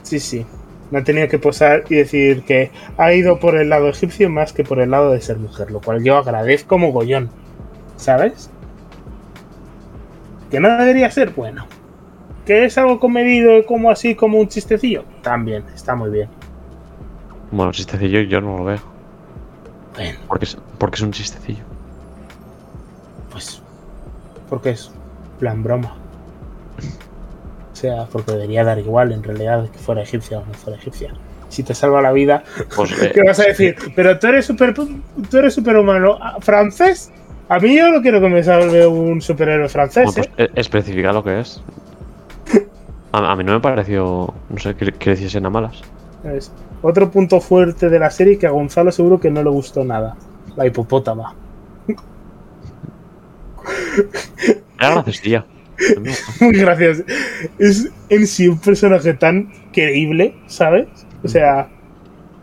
Sí, 0.04 0.20
sí. 0.20 0.46
No 0.92 1.04
tenía 1.04 1.28
que 1.30 1.40
posar 1.40 1.84
y 1.90 1.96
decir 1.96 2.44
que 2.44 2.70
ha 2.98 3.14
ido 3.14 3.40
por 3.40 3.56
el 3.56 3.70
lado 3.70 3.88
egipcio 3.90 4.30
más 4.30 4.52
que 4.54 4.64
por 4.64 4.80
el 4.80 4.92
lado 4.92 5.12
de 5.12 5.22
ser 5.22 5.38
mujer, 5.38 5.72
lo 5.72 5.80
cual 5.82 6.04
yo 6.04 6.18
agradezco 6.18 6.78
mogollón. 6.78 7.30
¿Sabes? 7.96 8.50
Que 10.50 10.60
no 10.60 10.70
debería 10.78 11.10
ser 11.12 11.30
bueno. 11.32 11.66
Que 12.46 12.66
es 12.66 12.78
algo 12.78 13.00
comedido 13.00 13.66
como 13.66 13.90
así, 13.90 14.16
como 14.16 14.40
un 14.40 14.48
chistecillo. 14.50 15.06
También, 15.22 15.64
está 15.74 15.96
muy 15.96 16.10
bien. 16.10 16.30
Bueno, 17.52 17.72
chistecillo 17.72 18.22
yo 18.22 18.42
no 18.42 18.58
lo 18.58 18.64
veo. 18.66 18.80
Bueno, 19.96 20.20
Porque 20.28 20.46
es, 20.46 20.58
porque 20.78 20.96
es 20.96 21.02
un 21.02 21.12
chistecillo. 21.12 21.64
pues. 23.32 23.62
Porque 24.50 24.72
es 24.72 24.92
plan 25.40 25.64
broma. 25.64 25.96
Sea, 27.82 28.06
porque 28.12 28.34
debería 28.34 28.64
dar 28.64 28.78
igual 28.78 29.12
en 29.12 29.24
realidad 29.24 29.68
que 29.72 29.80
fuera 29.80 30.04
egipcia 30.04 30.38
o 30.38 30.46
no 30.46 30.54
fuera 30.54 30.78
egipcia. 30.78 31.12
Si 31.50 31.64
te 31.64 31.74
salva 31.74 32.00
la 32.00 32.12
vida, 32.12 32.44
Pues, 32.76 32.92
eh, 33.02 33.12
¿Qué 33.12 33.24
vas 33.24 33.40
a 33.40 33.46
decir? 33.46 33.76
Pero 33.96 34.20
tú 34.20 34.28
eres 34.28 34.46
super, 34.46 34.72
tú 34.76 35.38
eres 35.38 35.56
superhumano 35.56 36.20
ah, 36.22 36.38
francés. 36.42 37.12
A 37.50 37.58
mí 37.58 37.76
yo 37.76 37.90
no 37.90 38.04
quiero 38.04 38.22
que 38.22 38.30
me 38.30 38.44
salve 38.44 38.86
un 38.86 39.20
superhéroe 39.20 39.68
francés. 39.68 40.06
bueno, 40.06 40.30
pues, 40.36 40.48
¿eh? 40.48 40.52
eh, 40.54 40.60
especifica 40.60 41.12
lo 41.12 41.24
que 41.24 41.40
es. 41.40 41.60
A, 43.14 43.32
a 43.32 43.36
mí 43.36 43.44
no 43.44 43.54
me 43.54 43.60
pareció. 43.60 44.32
No 44.50 44.58
sé, 44.60 44.76
que, 44.76 44.92
que 44.92 45.10
le 45.10 45.16
hiciesen 45.16 45.48
a 45.48 45.50
malas. 45.50 45.82
Es 46.24 46.52
otro 46.84 47.10
punto 47.10 47.42
fuerte 47.42 47.90
de 47.90 47.98
la 47.98 48.12
serie 48.12 48.38
que 48.38 48.46
a 48.46 48.52
Gonzalo 48.52 48.92
seguro 48.92 49.20
que 49.20 49.32
no 49.32 49.42
le 49.42 49.50
gustó 49.50 49.84
nada. 49.84 50.16
La 50.56 50.68
hipopótama. 50.68 51.34
Era 54.80 54.92
graciosilla. 54.92 55.40
A 55.40 55.44
mí 55.44 55.46
me 55.46 55.46
gustó. 55.46 55.61
Muy 56.40 56.54
gracioso. 56.60 57.04
Es 57.58 57.92
en 58.10 58.28
sí 58.28 58.48
un 58.48 58.60
personaje 58.60 59.14
tan 59.14 59.52
querible, 59.72 60.36
¿sabes? 60.48 60.88
O 61.24 61.28
sea, 61.28 61.70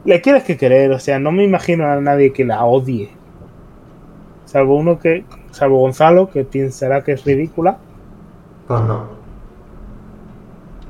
le 0.04 0.20
quieres 0.20 0.44
que 0.44 0.56
querer. 0.56 0.92
O 0.92 0.98
sea, 0.98 1.18
no 1.18 1.32
me 1.32 1.44
imagino 1.44 1.86
a 1.86 2.00
nadie 2.00 2.32
que 2.32 2.44
la 2.44 2.64
odie. 2.64 3.10
Salvo 4.44 4.76
uno 4.76 4.98
que. 4.98 5.24
Salvo 5.50 5.78
Gonzalo, 5.80 6.30
que 6.30 6.44
pensará 6.44 7.02
que 7.02 7.12
es 7.12 7.24
ridícula. 7.24 7.78
Pues 8.66 8.80
no. 8.82 9.08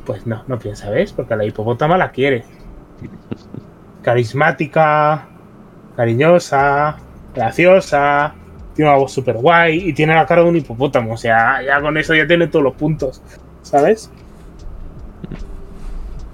Pues 0.05 0.27
no, 0.27 0.43
no 0.47 0.59
piensa, 0.59 0.91
¿ves? 0.91 1.13
Porque 1.13 1.35
a 1.35 1.37
la 1.37 1.45
hipopótama 1.45 1.97
la 1.97 2.11
quiere. 2.11 2.45
Carismática, 4.03 5.29
cariñosa, 5.97 6.97
graciosa, 7.35 8.35
tiene 8.79 8.93
una 8.93 9.01
voz 9.01 9.11
súper 9.11 9.35
guay 9.39 9.89
y 9.89 9.93
tiene 9.93 10.15
la 10.15 10.25
cara 10.25 10.45
de 10.45 10.51
un 10.51 10.55
hipopótamo. 10.57 11.15
O 11.15 11.17
sea, 11.17 11.61
ya 11.65 11.81
con 11.81 11.97
eso 11.97 12.15
ya 12.15 12.29
tiene 12.29 12.47
todos 12.47 12.63
los 12.63 12.75
puntos, 12.75 13.21
¿sabes? 13.63 14.09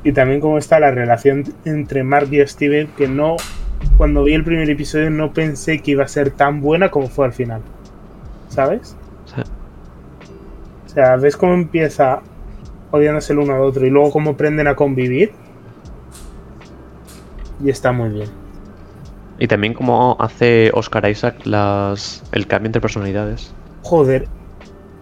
Y 0.02 0.12
también 0.12 0.42
cómo 0.42 0.58
está 0.58 0.78
la 0.78 0.90
relación 0.90 1.42
entre 1.64 2.04
Mark 2.04 2.28
y 2.30 2.46
Steven, 2.46 2.88
que 2.98 3.08
no, 3.08 3.36
cuando 3.96 4.24
vi 4.24 4.34
el 4.34 4.44
primer 4.44 4.68
episodio 4.68 5.08
no 5.08 5.32
pensé 5.32 5.80
que 5.80 5.92
iba 5.92 6.04
a 6.04 6.08
ser 6.08 6.32
tan 6.32 6.60
buena 6.60 6.90
como 6.90 7.08
fue 7.08 7.24
al 7.24 7.32
final. 7.32 7.62
¿Sabes? 8.50 8.94
Sí. 9.24 9.40
O 10.84 10.88
sea, 10.90 11.16
¿ves 11.16 11.38
cómo 11.38 11.54
empieza 11.54 12.20
odiándose 12.90 13.32
el 13.32 13.38
uno 13.38 13.54
al 13.54 13.62
otro 13.62 13.86
y 13.86 13.90
luego 13.90 14.10
cómo 14.10 14.32
aprenden 14.32 14.68
a 14.68 14.74
convivir? 14.74 15.32
Y 17.64 17.70
está 17.70 17.90
muy 17.90 18.10
bien. 18.10 18.43
Y 19.38 19.48
también 19.48 19.74
como 19.74 20.16
hace 20.20 20.70
Oscar 20.74 21.08
Isaac 21.08 21.44
las, 21.44 22.22
el 22.32 22.46
cambio 22.46 22.68
entre 22.68 22.80
personalidades. 22.80 23.52
Joder, 23.82 24.28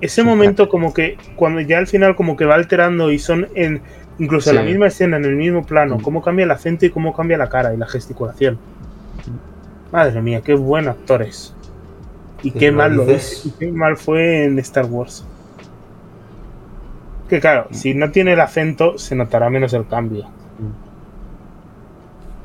ese 0.01 0.23
momento 0.25 0.69
como 0.69 0.93
que 0.95 1.17
cuando 1.37 1.61
ya 1.61 1.79
al 1.79 1.87
final 1.87 2.17
como 2.17 2.37
que 2.37 2.45
va 2.45 2.55
alterando 2.55 3.13
y 3.13 3.19
son 3.19 3.49
en 3.55 3.83
incluso 4.19 4.51
en 4.51 4.57
la 4.57 4.63
misma 4.63 4.87
escena, 4.87 5.17
en 5.17 5.25
el 5.25 5.37
mismo 5.37 5.65
plano, 5.65 5.97
Mm. 5.99 6.03
cómo 6.03 6.23
cambia 6.23 6.45
el 6.45 6.51
acento 6.51 6.87
y 6.87 6.91
cómo 6.91 7.13
cambia 7.15 7.37
la 7.39 7.49
cara 7.49 7.75
y 7.75 7.77
la 7.77 7.87
gesticulación. 7.87 8.59
Madre 9.91 10.21
mía, 10.23 10.41
qué 10.43 10.55
buen 10.55 10.89
actores. 10.89 11.55
Y 12.43 12.51
Sí, 12.51 12.59
qué 12.59 12.71
lo 12.71 12.79
mal 12.79 12.97
lo 12.97 13.09
es. 13.09 13.47
Y 13.47 13.51
qué 13.53 13.71
mal 13.71 13.97
fue 13.97 14.45
en 14.45 14.59
Star 14.59 14.87
Wars. 14.87 15.25
Que 17.29 17.41
claro, 17.41 17.69
si 17.71 17.95
no 17.95 18.11
tiene 18.11 18.33
el 18.35 18.41
acento, 18.41 18.99
se 18.99 19.15
notará 19.15 19.49
menos 19.51 19.73
el 19.73 19.87
cambio. 19.87 20.27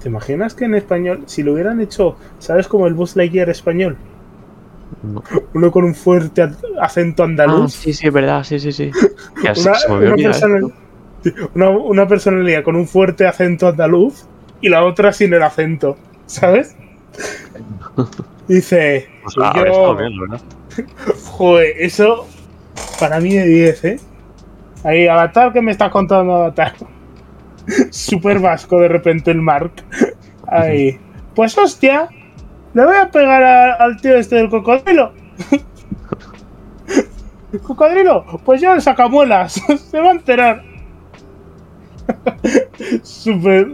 ¿Te 0.02 0.10
imaginas 0.10 0.54
que 0.54 0.66
en 0.66 0.76
español, 0.76 1.24
si 1.26 1.44
lo 1.44 1.54
hubieran 1.54 1.82
hecho, 1.82 2.16
¿sabes 2.40 2.68
como 2.68 2.88
el 2.88 2.94
Buzz 2.94 3.16
Lightyear 3.16 3.50
español? 3.50 3.98
No. 5.04 5.24
Uno 5.54 5.72
con 5.72 5.84
un 5.84 5.96
fuerte 5.96 6.44
ac- 6.44 6.58
acento 6.80 7.24
Ah, 7.24 7.26
andaluz. 7.26 7.74
sí, 7.74 7.94
sí, 7.94 8.08
es 8.08 8.14
verdad, 8.14 8.44
sí, 8.44 8.60
sí, 8.60 8.72
sí. 8.72 8.92
Una, 9.62 9.74
se 9.76 9.90
me 9.90 9.96
personalidad 12.08 12.64
con 12.64 12.76
un 12.76 12.88
fuerte 12.88 13.26
acento 13.28 13.68
andaluz 13.68 14.26
y 14.62 14.70
la 14.70 14.84
otra 14.86 15.12
sin 15.14 15.34
el 15.34 15.44
acento, 15.44 15.98
¿sabes? 16.26 16.76
Dice. 18.48 19.10
Pues 19.24 19.36
yo- 19.36 19.44
bien, 19.98 20.12
verdad. 20.22 20.42
Joder, 21.26 21.74
eso 21.80 22.28
para 23.00 23.20
mí 23.20 23.34
de 23.34 23.46
10, 23.46 23.84
¿eh? 23.86 24.00
Ahí, 24.84 25.08
Avatar, 25.08 25.52
¿qué 25.52 25.62
me 25.62 25.72
estás 25.72 25.92
contando, 25.92 26.34
Avatar? 26.36 26.74
Super 27.92 28.40
vasco 28.40 28.80
de 28.80 28.88
repente 28.88 29.32
el 29.32 29.42
Mark. 29.42 29.72
Ahí. 30.48 30.98
Pues 31.36 31.58
hostia, 31.58 32.08
le 32.74 32.86
voy 32.86 32.96
a 32.96 33.12
pegar 33.12 33.44
a- 33.44 33.74
al 33.76 34.00
tío 34.02 34.16
este 34.16 34.36
del 34.38 34.50
cocodrilo. 34.50 35.12
¿Cocodrilo? 37.64 38.26
Pues 38.46 38.62
yo 38.62 38.74
el 38.74 38.82
sacamuelas. 38.82 39.54
Se 39.92 40.00
va 40.00 40.10
a 40.10 40.12
enterar. 40.12 40.64
super 43.04 43.68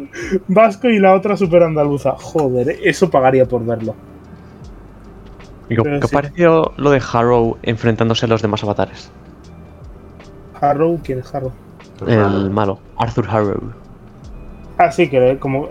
vasco 0.47 0.89
y 0.89 0.99
la 0.99 1.13
otra 1.13 1.37
super 1.37 1.63
andaluza. 1.63 2.13
Joder, 2.17 2.69
¿eh? 2.69 2.79
eso 2.83 3.09
pagaría 3.09 3.45
por 3.45 3.63
verlo. 3.65 3.95
¿Y 5.69 5.75
¿Qué 5.75 5.99
qué 6.01 6.07
sí. 6.07 6.15
pareció 6.15 6.73
lo 6.77 6.91
de 6.91 7.01
Harrow 7.13 7.57
enfrentándose 7.63 8.25
a 8.25 8.29
los 8.29 8.41
demás 8.41 8.63
avatares? 8.63 9.11
Harrow, 10.59 10.99
¿quién 11.03 11.19
es 11.19 11.33
Harrow? 11.33 11.51
El 12.07 12.49
malo, 12.49 12.79
Arthur 12.97 13.27
Harrow. 13.29 13.71
Ah, 14.77 14.91
sí, 14.91 15.09
que 15.09 15.37
como. 15.39 15.69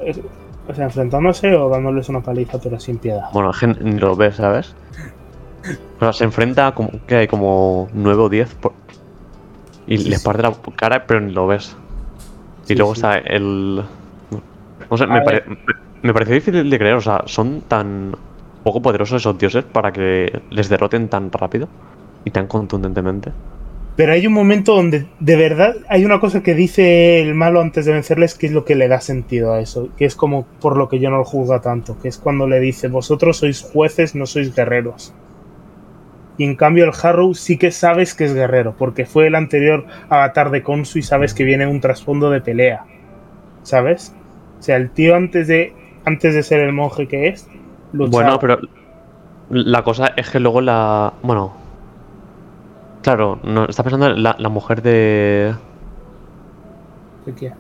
O 0.69 0.75
sea, 0.75 0.85
enfrentándose 0.85 1.55
o 1.57 1.69
dándoles 1.69 2.09
una 2.09 2.21
paliza, 2.21 2.59
pero 2.63 2.79
sin 2.79 2.99
piedad. 2.99 3.25
Bueno, 3.33 3.51
ni 3.81 3.99
lo 3.99 4.15
ves, 4.15 4.37
¿sabes? 4.37 4.75
O 5.97 6.01
sea, 6.01 6.13
se 6.13 6.25
enfrenta 6.25 6.73
como, 6.73 6.91
que 7.07 7.17
hay 7.17 7.27
como 7.29 7.89
9 7.93 8.23
o 8.23 8.29
10 8.29 8.55
por- 8.55 8.73
y 9.87 9.99
Sí, 9.99 10.09
les 10.09 10.21
sí. 10.21 10.25
parte 10.25 10.43
la 10.43 10.53
cara, 10.77 11.05
pero 11.07 11.21
ni 11.21 11.33
lo 11.33 11.47
ves. 11.49 11.77
Y 12.65 12.69
Sí, 12.69 12.75
luego 12.77 12.95
sí. 12.95 13.01
está 13.01 13.19
el. 13.19 13.83
No 14.91 14.97
sé, 14.97 15.07
me, 15.07 15.21
pare- 15.23 15.45
me 16.03 16.13
pareció 16.13 16.35
difícil 16.35 16.69
de 16.71 16.79
creer. 16.79 16.95
O 16.95 17.01
sea, 17.01 17.23
son 17.27 17.63
tan 17.63 18.15
poco 18.63 18.81
poderosos 18.81 19.21
esos 19.23 19.37
dioses 19.39 19.65
para 19.65 19.93
que 19.93 20.41
les 20.51 20.69
derroten 20.69 21.09
tan 21.09 21.31
rápido 21.33 21.69
y 22.25 22.31
tan 22.31 22.47
contundentemente. 22.47 23.33
Pero 23.95 24.13
hay 24.13 24.27
un 24.27 24.33
momento 24.33 24.75
donde 24.75 25.07
de 25.21 25.37
verdad 25.37 25.77
hay 25.89 26.05
una 26.05 26.19
cosa 26.19 26.43
que 26.43 26.55
dice 26.55 27.21
el 27.21 27.35
malo 27.35 27.61
antes 27.61 27.85
de 27.85 27.93
vencerles 27.93 28.35
que 28.35 28.47
es 28.47 28.53
lo 28.53 28.65
que 28.65 28.75
le 28.75 28.89
da 28.89 29.01
sentido 29.01 29.53
a 29.53 29.61
eso, 29.61 29.91
que 29.97 30.07
es 30.07 30.17
como 30.17 30.47
por 30.61 30.79
lo 30.79 30.89
que 30.89 30.99
yo 30.99 31.11
no 31.11 31.19
lo 31.19 31.25
juzgo 31.25 31.61
tanto, 31.61 31.99
que 32.01 32.09
es 32.09 32.17
cuando 32.17 32.49
le 32.49 32.59
dice, 32.59 32.89
vosotros 32.89 33.39
sois 33.39 33.61
jueces, 33.61 34.15
no 34.15 34.25
sois 34.25 34.55
guerreros. 34.55 35.15
Y 36.39 36.45
en 36.45 36.57
cambio 36.57 36.87
el 36.87 36.93
Harrow 37.01 37.35
sí 37.35 37.59
que 37.59 37.71
sabes 37.71 38.15
que 38.15 38.25
es 38.25 38.35
guerrero, 38.35 38.75
porque 38.79 39.05
fue 39.05 39.27
el 39.27 39.35
anterior 39.35 39.85
avatar 40.09 40.51
de 40.51 40.63
Konsu 40.63 40.99
y 40.99 41.03
sabes 41.03 41.35
que 41.35 41.45
viene 41.45 41.67
un 41.67 41.81
trasfondo 41.81 42.31
de 42.31 42.41
pelea. 42.41 42.87
¿Sabes? 43.63 44.15
O 44.59 44.63
sea, 44.63 44.77
el 44.77 44.91
tío 44.91 45.15
antes 45.15 45.49
de, 45.49 45.75
antes 46.07 46.35
de 46.35 46.43
ser 46.43 46.61
el 46.61 46.73
monje 46.73 47.07
que 47.07 47.29
es, 47.29 47.47
luchaba. 47.93 48.39
Bueno, 48.39 48.39
pero 48.41 48.61
la 49.51 49.85
cosa 49.85 50.13
es 50.17 50.31
que 50.31 50.41
luego 50.41 50.63
la. 50.63 51.13
Bueno. 51.23 51.62
Claro, 53.03 53.41
no, 53.43 53.65
está 53.67 53.83
pensando 53.83 54.07
en 54.07 54.23
la, 54.23 54.37
la 54.39 54.49
mujer 54.49 54.83
de. 54.83 55.55
¿De 57.27 57.35
qué? 57.35 57.53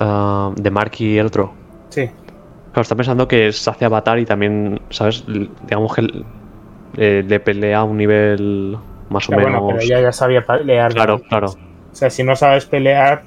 ah, 0.00 0.52
de 0.56 0.70
Mark 0.70 0.92
y 0.98 1.18
el 1.18 1.26
otro. 1.26 1.52
Sí. 1.90 2.06
Claro, 2.72 2.82
está 2.82 2.96
pensando 2.96 3.28
que 3.28 3.52
se 3.52 3.70
hace 3.70 3.84
avatar 3.84 4.18
y 4.18 4.24
también, 4.24 4.80
¿sabes? 4.90 5.24
Digamos 5.26 5.94
que 5.94 6.24
eh, 6.96 7.24
le 7.26 7.40
pelea 7.40 7.78
a 7.78 7.84
un 7.84 7.96
nivel 7.96 8.76
más 9.10 9.28
o 9.28 9.32
menos. 9.32 9.60
bueno, 9.60 9.66
pero 9.68 9.80
ella 9.80 10.00
ya 10.00 10.12
sabía 10.12 10.44
pelear. 10.44 10.92
Claro, 10.92 11.20
claro. 11.20 11.48
O 11.48 11.94
sea, 11.94 12.10
si 12.10 12.24
no 12.24 12.34
sabes 12.34 12.66
pelear, 12.66 13.22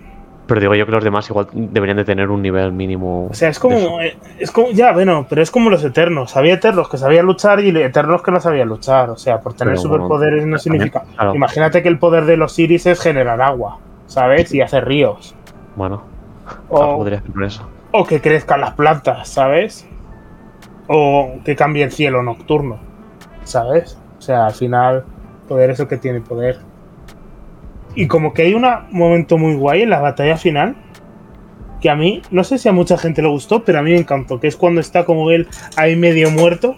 Pero 0.48 0.62
digo 0.62 0.76
yo 0.76 0.86
que 0.86 0.92
los 0.94 1.04
demás 1.04 1.30
igual 1.30 1.48
deberían 1.52 1.98
de 1.98 2.06
tener 2.06 2.30
un 2.30 2.42
nivel 2.42 2.72
mínimo. 2.72 3.28
O 3.30 3.34
sea, 3.34 3.50
es 3.50 3.60
como, 3.60 4.00
eh, 4.02 4.16
es 4.40 4.50
como, 4.50 4.70
ya, 4.72 4.94
bueno, 4.94 5.26
pero 5.30 5.42
es 5.42 5.52
como 5.52 5.70
los 5.70 5.84
eternos. 5.84 6.38
Había 6.38 6.54
eternos 6.54 6.88
que 6.88 6.98
sabían 6.98 7.26
luchar 7.26 7.60
y 7.60 7.70
eternos 7.78 8.22
que 8.22 8.32
no 8.32 8.40
sabían 8.40 8.70
luchar. 8.70 9.10
O 9.10 9.18
sea, 9.18 9.42
por 9.42 9.54
tener 9.54 9.74
Pero, 9.74 9.82
superpoderes 9.82 10.46
no 10.46 10.58
también, 10.58 10.60
significa. 10.60 11.04
claro. 11.16 11.36
Imagínate 11.36 11.84
que 11.84 11.90
el 11.90 12.00
poder 12.00 12.26
de 12.26 12.38
los 12.38 12.58
iris 12.58 12.86
es 12.86 13.02
generar 13.02 13.42
agua, 13.42 13.80
¿sabes? 14.06 14.54
Y 14.54 14.62
hacer 14.62 14.86
ríos. 14.86 15.36
Bueno, 15.76 16.02
O, 16.70 16.82
algo 16.82 16.98
podría 17.00 17.18
hacer 17.20 17.32
con 17.32 17.44
eso. 17.44 17.68
o 17.92 18.06
que 18.06 18.22
crezcan 18.22 18.62
las 18.62 18.72
plantas, 18.74 19.28
¿sabes? 19.28 19.86
O 20.88 21.40
que 21.44 21.56
cambie 21.58 21.84
el 21.84 21.92
cielo 21.92 22.24
nocturno, 22.24 22.80
¿sabes? 23.44 23.98
O 24.18 24.22
sea, 24.22 24.46
al 24.46 24.54
final, 24.54 25.04
poder 25.50 25.72
es 25.72 25.80
el 25.82 25.88
que 25.90 25.98
tiene 25.98 26.22
poder. 26.22 26.60
Y 27.98 28.06
como 28.06 28.32
que 28.32 28.44
hay 28.44 28.54
un 28.54 28.64
momento 28.92 29.40
muy 29.40 29.56
guay 29.56 29.82
en 29.82 29.90
la 29.90 30.00
batalla 30.00 30.38
final, 30.38 30.76
que 31.82 31.90
a 31.90 31.96
mí, 31.96 32.22
no 32.30 32.44
sé 32.44 32.60
si 32.60 32.70
a 32.70 32.72
mucha 32.72 32.96
gente 32.96 33.24
le 33.24 33.28
gustó, 33.28 33.66
pero 33.66 33.80
a 33.80 33.82
mí 33.82 33.90
me 33.90 33.98
encantó, 33.98 34.40
que 34.40 34.48
es 34.48 34.56
cuando 34.56 34.82
está 34.82 35.04
como 35.04 35.32
él 35.32 35.48
ahí 35.78 35.96
medio 35.96 36.30
muerto, 36.30 36.76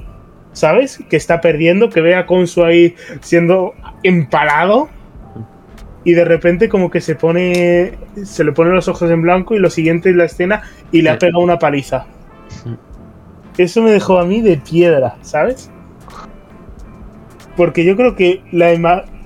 ¿sabes? 0.54 0.98
Que 1.10 1.18
está 1.18 1.41
perdiendo, 1.41 1.90
que 1.90 2.00
ve 2.00 2.16
a 2.16 2.26
Konsu 2.26 2.64
ahí 2.64 2.96
siendo 3.20 3.74
empalado. 4.02 4.88
Y 6.06 6.14
de 6.14 6.24
repente 6.24 6.70
como 6.70 6.90
que 6.90 7.02
se 7.02 7.16
pone. 7.16 7.98
Se 8.24 8.46
le 8.46 8.54
ponen 8.54 8.74
los 8.74 8.88
ojos 8.88 9.12
en 9.12 9.22
blanco 9.22 9.56
y 9.56 9.60
lo 9.60 9.70
siguiente 9.70 10.12
es 10.12 10.16
la 10.16 10.24
escena 10.24 10.62
y 10.94 11.02
le 11.02 11.10
ha 11.10 11.20
pegado 11.20 11.44
una 11.44 11.60
paliza. 11.60 12.06
Eso 13.58 13.82
me 13.82 13.91
dejó 13.91 14.20
a 14.20 14.26
mí 14.26 14.40
de 14.40 14.56
piedra, 14.56 15.18
¿sabes? 15.22 15.70
Porque 17.58 17.84
yo 17.84 17.98
creo 17.98 18.16
que 18.16 18.41
la 18.54 18.72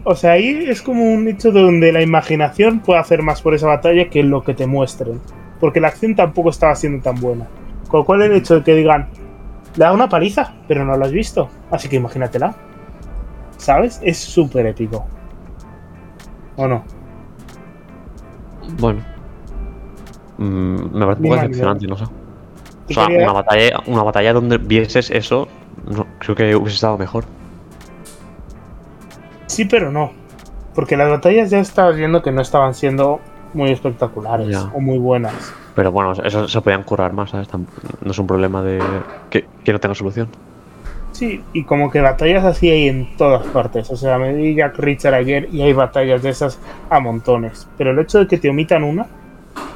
O 0.05 0.15
sea, 0.15 0.33
ahí 0.33 0.65
es 0.67 0.81
como 0.81 1.05
un 1.05 1.27
hecho 1.27 1.51
donde 1.51 1.91
la 1.93 2.01
imaginación 2.01 2.79
puede 2.79 2.99
hacer 2.99 3.21
más 3.21 3.41
por 3.41 3.53
esa 3.53 3.67
batalla 3.67 4.09
que 4.09 4.23
lo 4.23 4.43
que 4.43 4.53
te 4.53 4.67
muestren. 4.67 5.21
Porque 5.59 5.79
la 5.79 5.87
acción 5.87 6.15
tampoco 6.15 6.49
estaba 6.49 6.75
siendo 6.75 7.01
tan 7.01 7.15
buena. 7.15 7.47
Con 7.87 8.01
lo 8.01 8.05
cual 8.05 8.21
el 8.23 8.33
hecho 8.33 8.55
de 8.55 8.63
que 8.63 8.75
digan, 8.75 9.07
le 9.75 9.85
da 9.85 9.93
una 9.93 10.09
paliza, 10.09 10.55
pero 10.67 10.83
no 10.83 10.97
lo 10.97 11.05
has 11.05 11.11
visto. 11.11 11.49
Así 11.71 11.87
que 11.87 11.95
imagínatela. 11.95 12.53
¿Sabes? 13.57 14.01
Es 14.03 14.17
súper 14.17 14.65
épico. 14.65 15.05
¿O 16.57 16.67
no? 16.67 16.83
Bueno. 18.77 19.01
Mm, 20.37 20.97
me 20.97 21.05
parece 21.05 21.21
un 21.21 21.29
poco 21.29 21.35
decepcionante, 21.35 21.87
no 21.87 21.97
sé. 21.97 22.05
O 22.89 22.93
sea, 22.93 23.07
una 23.07 23.31
batalla, 23.31 23.79
una 23.87 24.03
batalla 24.03 24.33
donde 24.33 24.57
vieses 24.57 25.09
eso, 25.09 25.47
no, 25.89 26.05
creo 26.19 26.35
que 26.35 26.55
hubiese 26.55 26.75
estado 26.75 26.97
mejor. 26.97 27.23
Sí, 29.53 29.65
pero 29.65 29.91
no. 29.91 30.11
Porque 30.75 30.97
las 30.97 31.09
batallas 31.09 31.49
ya 31.51 31.59
estabas 31.59 31.95
viendo 31.95 32.21
que 32.23 32.31
no 32.31 32.41
estaban 32.41 32.73
siendo 32.73 33.19
muy 33.53 33.71
espectaculares 33.71 34.47
Ya. 34.49 34.63
o 34.73 34.79
muy 34.79 34.97
buenas. 34.97 35.33
Pero 35.75 35.91
bueno, 35.91 36.13
eso 36.13 36.47
se 36.47 36.61
podían 36.61 36.83
currar 36.83 37.13
más, 37.13 37.29
¿sabes? 37.31 37.47
No 38.01 38.11
es 38.11 38.17
un 38.19 38.27
problema 38.27 38.61
de 38.63 38.79
que, 39.29 39.45
que 39.63 39.71
no 39.73 39.79
tenga 39.79 39.95
solución. 39.95 40.27
Sí, 41.11 41.43
y 41.53 41.63
como 41.63 41.91
que 41.91 42.01
batallas 42.01 42.43
así 42.43 42.69
hay 42.71 42.87
en 42.89 43.15
todas 43.17 43.45
partes. 43.47 43.89
O 43.91 43.95
sea, 43.95 44.17
me 44.17 44.33
di 44.33 44.55
Jack 44.55 44.77
Richard 44.79 45.13
ayer 45.13 45.47
y 45.51 45.61
hay 45.61 45.73
batallas 45.73 46.23
de 46.23 46.29
esas 46.29 46.59
a 46.89 46.99
montones. 46.99 47.67
Pero 47.77 47.91
el 47.91 47.99
hecho 47.99 48.19
de 48.19 48.27
que 48.27 48.39
te 48.39 48.49
omitan 48.49 48.83
una, 48.83 49.05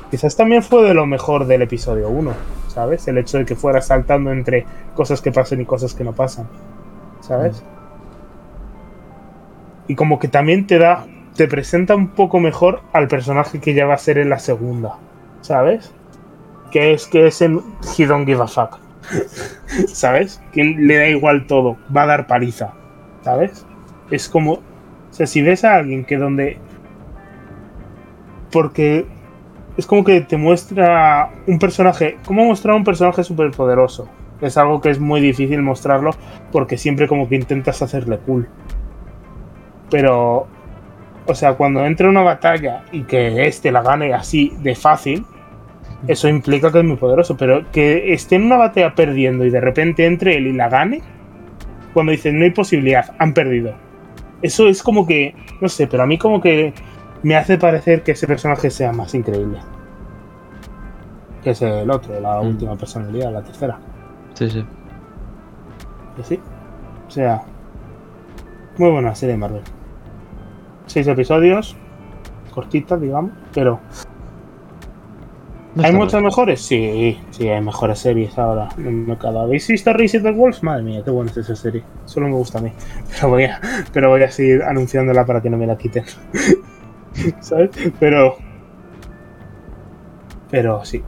quizás 0.09 0.35
también 0.35 0.63
fue 0.63 0.83
de 0.83 0.95
lo 0.95 1.05
mejor 1.05 1.45
del 1.45 1.61
episodio 1.61 2.09
1, 2.09 2.31
¿sabes? 2.69 3.07
El 3.07 3.19
hecho 3.19 3.37
de 3.37 3.45
que 3.45 3.55
fuera 3.55 3.81
saltando 3.81 4.31
entre 4.31 4.65
cosas 4.95 5.21
que 5.21 5.31
pasan 5.31 5.61
y 5.61 5.65
cosas 5.65 5.93
que 5.93 6.03
no 6.03 6.13
pasan, 6.13 6.47
¿sabes? 7.21 7.61
Y 9.87 9.95
como 9.95 10.19
que 10.19 10.27
también 10.27 10.67
te 10.67 10.79
da, 10.79 11.05
te 11.35 11.47
presenta 11.47 11.95
un 11.95 12.09
poco 12.09 12.39
mejor 12.39 12.81
al 12.93 13.07
personaje 13.07 13.59
que 13.59 13.73
ya 13.73 13.85
va 13.85 13.93
a 13.93 13.97
ser 13.97 14.17
en 14.17 14.29
la 14.29 14.39
segunda, 14.39 14.97
¿sabes? 15.41 15.93
Que 16.71 16.93
es 16.93 17.07
que 17.07 17.27
es 17.27 17.41
en 17.41 17.61
He 17.97 18.05
Don't 18.05 18.25
Give 18.25 18.43
a 18.43 18.47
Fuck. 18.47 18.79
¿Sabes? 19.87 20.41
Que 20.51 20.63
le 20.63 20.97
da 20.97 21.07
igual 21.07 21.47
todo, 21.47 21.77
va 21.95 22.03
a 22.03 22.07
dar 22.07 22.27
paliza, 22.27 22.73
¿sabes? 23.21 23.65
Es 24.11 24.27
como, 24.27 24.53
o 24.53 24.61
sea, 25.11 25.27
si 25.27 25.41
ves 25.41 25.63
a 25.63 25.75
alguien 25.75 26.05
que 26.05 26.17
donde... 26.17 26.57
Porque 28.51 29.05
es 29.77 29.85
como 29.85 30.03
que 30.03 30.21
te 30.21 30.37
muestra 30.37 31.31
un 31.45 31.59
personaje, 31.59 32.17
¿cómo 32.25 32.45
mostrar 32.45 32.75
un 32.75 32.83
personaje 32.83 33.23
súper 33.23 33.51
poderoso? 33.51 34.09
Es 34.41 34.57
algo 34.57 34.81
que 34.81 34.89
es 34.89 34.99
muy 34.99 35.21
difícil 35.21 35.61
mostrarlo 35.61 36.11
porque 36.51 36.77
siempre 36.77 37.07
como 37.07 37.27
que 37.27 37.35
intentas 37.35 37.81
hacerle 37.81 38.17
cool. 38.19 38.47
Pero, 39.89 40.47
o 41.25 41.35
sea, 41.35 41.53
cuando 41.55 41.85
entra 41.85 42.09
una 42.09 42.21
batalla 42.23 42.83
y 42.91 43.03
que 43.03 43.47
este 43.47 43.71
la 43.71 43.81
gane 43.81 44.13
así 44.13 44.53
de 44.61 44.75
fácil, 44.75 45.25
eso 46.07 46.27
implica 46.27 46.71
que 46.71 46.79
es 46.79 46.85
muy 46.85 46.97
poderoso, 46.97 47.35
pero 47.37 47.69
que 47.71 48.13
esté 48.13 48.35
en 48.35 48.43
una 48.43 48.57
batalla 48.57 48.93
perdiendo 48.95 49.45
y 49.45 49.49
de 49.49 49.59
repente 49.61 50.05
entre 50.05 50.37
él 50.37 50.47
y 50.47 50.53
la 50.53 50.69
gane, 50.69 51.01
cuando 51.93 52.11
dicen 52.11 52.37
no 52.37 52.45
hay 52.45 52.51
posibilidad, 52.51 53.15
han 53.17 53.33
perdido. 53.33 53.73
Eso 54.41 54.67
es 54.67 54.83
como 54.83 55.07
que, 55.07 55.33
no 55.61 55.67
sé, 55.69 55.87
pero 55.87 56.03
a 56.03 56.05
mí 56.05 56.17
como 56.17 56.39
que 56.41 56.73
me 57.23 57.35
hace 57.35 57.57
parecer 57.57 58.03
que 58.03 58.11
ese 58.11 58.27
personaje 58.27 58.69
sea 58.69 58.91
más 58.91 59.15
increíble. 59.15 59.57
Que 61.43 61.51
es 61.51 61.61
el 61.61 61.89
otro, 61.89 62.19
la 62.19 62.41
Mm. 62.41 62.47
última 62.47 62.75
personalidad, 62.75 63.31
la 63.31 63.41
tercera. 63.41 63.79
Sí, 64.33 64.49
sí. 64.49 64.65
Sí. 66.23 66.39
O 67.07 67.11
sea, 67.11 67.41
muy 68.77 68.91
buena 68.91 69.15
serie 69.15 69.33
de 69.33 69.39
Marvel. 69.39 69.61
Seis 70.87 71.07
episodios, 71.07 71.75
cortita, 72.53 72.97
digamos, 72.97 73.31
pero 73.53 73.79
No 75.75 75.83
¿Hay 75.83 75.93
muchas 75.93 76.23
mejores? 76.23 76.61
Sí, 76.61 77.19
sí, 77.29 77.47
hay 77.47 77.61
mejores 77.61 77.99
series 77.99 78.35
ahora. 78.39 78.69
en 78.77 78.87
el 78.87 78.93
mercado. 78.93 79.41
¿Habéis 79.41 79.67
visto 79.67 79.93
Resident 79.93 80.35
Wolves? 80.35 80.63
Madre 80.63 80.81
mía, 80.81 81.01
qué 81.03 81.11
buena 81.11 81.29
es 81.29 81.37
esa 81.37 81.55
serie. 81.55 81.83
Solo 82.05 82.27
me 82.29 82.33
gusta 82.33 82.57
a 82.57 82.61
mí. 82.61 82.71
Pero 83.13 83.29
voy 83.29 83.43
a, 83.43 83.61
pero 83.93 84.09
voy 84.09 84.23
a 84.23 84.31
seguir 84.31 84.63
anunciándola 84.63 85.25
para 85.25 85.41
que 85.41 85.49
no 85.51 85.57
me 85.57 85.67
la 85.67 85.77
quiten. 85.77 86.03
¿Sabes? 87.41 87.69
Pero. 87.99 88.37
Pero 90.49 90.83
sí. 90.83 91.03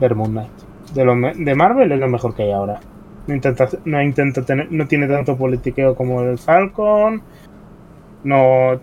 Ver 0.00 0.14
Moon 0.14 0.30
Knight. 0.30 0.50
De, 0.94 1.04
lo 1.04 1.14
de 1.14 1.54
Marvel 1.54 1.92
es 1.92 1.98
lo 1.98 2.08
mejor 2.08 2.34
que 2.34 2.44
hay 2.44 2.52
ahora. 2.52 2.80
No 3.26 3.34
intenta, 3.34 3.68
no 3.84 4.02
intenta 4.02 4.42
tener, 4.42 4.70
no 4.72 4.86
tiene 4.86 5.06
tanto 5.06 5.36
politiqueo 5.36 5.94
como 5.94 6.22
el 6.22 6.38
Falcon. 6.38 7.22
No 8.24 8.80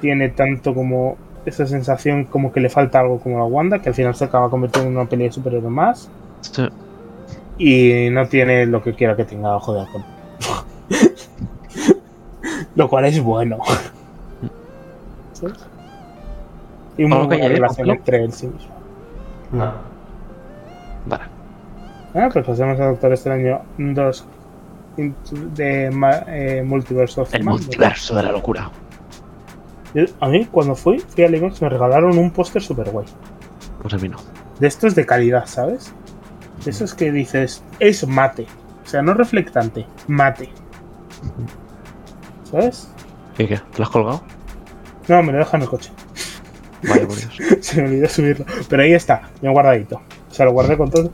tiene 0.00 0.28
tanto 0.30 0.74
como 0.74 1.16
esa 1.44 1.66
sensación 1.66 2.24
como 2.24 2.52
que 2.52 2.60
le 2.60 2.68
falta 2.68 3.00
algo 3.00 3.20
como 3.20 3.40
a 3.40 3.46
Wanda, 3.46 3.80
que 3.80 3.88
al 3.88 3.94
final 3.94 4.14
se 4.14 4.24
acaba 4.24 4.50
convirtiendo 4.50 4.90
en 4.90 4.96
una 4.96 5.08
peli 5.08 5.24
de 5.24 5.32
superhéroe 5.32 5.70
más. 5.70 6.10
Sí. 6.40 6.68
Y 7.58 8.10
no 8.10 8.26
tiene 8.26 8.66
lo 8.66 8.82
que 8.82 8.94
quiera 8.94 9.16
que 9.16 9.24
tenga 9.24 9.56
ojo 9.56 9.74
de 9.74 9.80
halcón. 9.80 10.04
lo 12.74 12.88
cual 12.88 13.04
es 13.04 13.22
bueno. 13.22 13.58
¿Sabes? 15.32 15.66
Y 16.96 17.04
muy 17.04 17.12
¿Algo 17.12 17.28
que 17.28 17.36
buena 17.36 17.54
relación 17.54 17.90
entre 17.90 18.24
él 18.24 18.32
sí 18.32 18.46
mismo. 18.46 18.72
No. 19.52 19.72
Vale. 21.06 21.24
Ah, 22.14 22.28
pues 22.32 22.44
pasemos 22.46 22.78
a 22.78 22.86
Doctor 22.86 23.12
Extraño 23.12 23.62
2 23.78 24.26
de 24.96 25.90
eh, 26.28 26.62
Multiverse 26.64 27.20
of 27.20 27.34
El 27.34 27.44
Madness. 27.44 27.66
multiverso 27.66 28.14
de 28.14 28.22
la 28.22 28.32
locura. 28.32 28.70
Yo- 29.94 30.04
A 30.20 30.28
mí, 30.28 30.46
cuando 30.50 30.74
fui, 30.74 30.98
fui 31.00 31.24
al 31.24 31.34
IMAX, 31.34 31.60
me 31.62 31.68
regalaron 31.68 32.16
un 32.18 32.30
póster 32.30 32.62
super 32.62 32.90
guay. 32.90 33.06
Pues 33.80 33.94
a 33.94 33.98
mí 33.98 34.08
no. 34.08 34.16
De 34.60 34.68
estos 34.68 34.94
de 34.94 35.04
calidad, 35.06 35.46
¿sabes? 35.46 35.92
De 36.64 36.70
esos 36.70 36.94
que 36.94 37.10
dices, 37.12 37.62
es 37.78 38.06
mate. 38.06 38.46
O 38.84 38.88
sea, 38.88 39.02
no 39.02 39.14
reflectante, 39.14 39.86
mate. 40.08 40.50
¿Sabes? 42.50 42.88
¿Y 43.38 43.46
qué? 43.46 43.56
¿Te 43.58 43.78
lo 43.78 43.84
has 43.84 43.90
colgado? 43.90 44.22
No, 45.08 45.22
me 45.22 45.32
lo 45.32 45.38
dejan 45.38 45.60
en 45.60 45.62
el 45.64 45.68
coche. 45.70 45.90
Vale, 46.88 47.06
por 47.06 47.16
Dios. 47.16 47.36
Se 47.60 47.80
me 47.82 47.88
olvidó 47.88 48.08
subirlo. 48.08 48.44
Pero 48.68 48.82
ahí 48.82 48.92
está, 48.92 49.22
bien 49.40 49.52
guardadito. 49.52 50.00
O 50.30 50.34
sea, 50.34 50.46
lo 50.46 50.52
guardé 50.52 50.76
con 50.76 50.90
todo. 50.90 51.12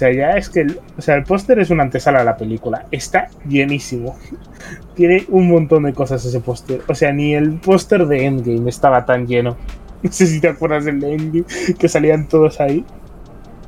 O 0.00 0.02
sea, 0.02 0.10
ya 0.14 0.30
es 0.30 0.48
que. 0.48 0.62
el- 0.62 0.80
o 0.96 1.02
sea, 1.02 1.16
el 1.16 1.24
póster 1.24 1.58
es 1.58 1.68
una 1.68 1.82
antesala 1.82 2.20
de 2.20 2.24
la 2.24 2.38
película. 2.38 2.86
Está 2.90 3.28
llenísimo. 3.46 4.16
Tiene 4.94 5.26
un 5.28 5.50
montón 5.50 5.82
de 5.82 5.92
cosas 5.92 6.24
ese 6.24 6.40
póster. 6.40 6.80
O 6.88 6.94
sea, 6.94 7.12
ni 7.12 7.34
el 7.34 7.60
póster 7.60 8.06
de 8.06 8.24
Endgame 8.24 8.70
estaba 8.70 9.04
tan 9.04 9.26
lleno. 9.26 9.58
No 10.02 10.10
sé 10.10 10.26
si 10.26 10.40
te 10.40 10.48
acuerdas 10.48 10.86
del 10.86 11.00
de 11.00 11.12
Endgame, 11.12 11.44
que 11.78 11.86
salían 11.86 12.26
todos 12.26 12.58
ahí. 12.62 12.82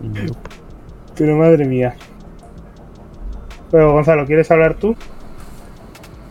No. 0.01 0.33
Pero 1.15 1.37
madre 1.37 1.67
mía. 1.67 1.95
Pero 3.71 3.93
Gonzalo, 3.93 4.25
¿quieres 4.25 4.51
hablar 4.51 4.77
tú? 4.77 4.97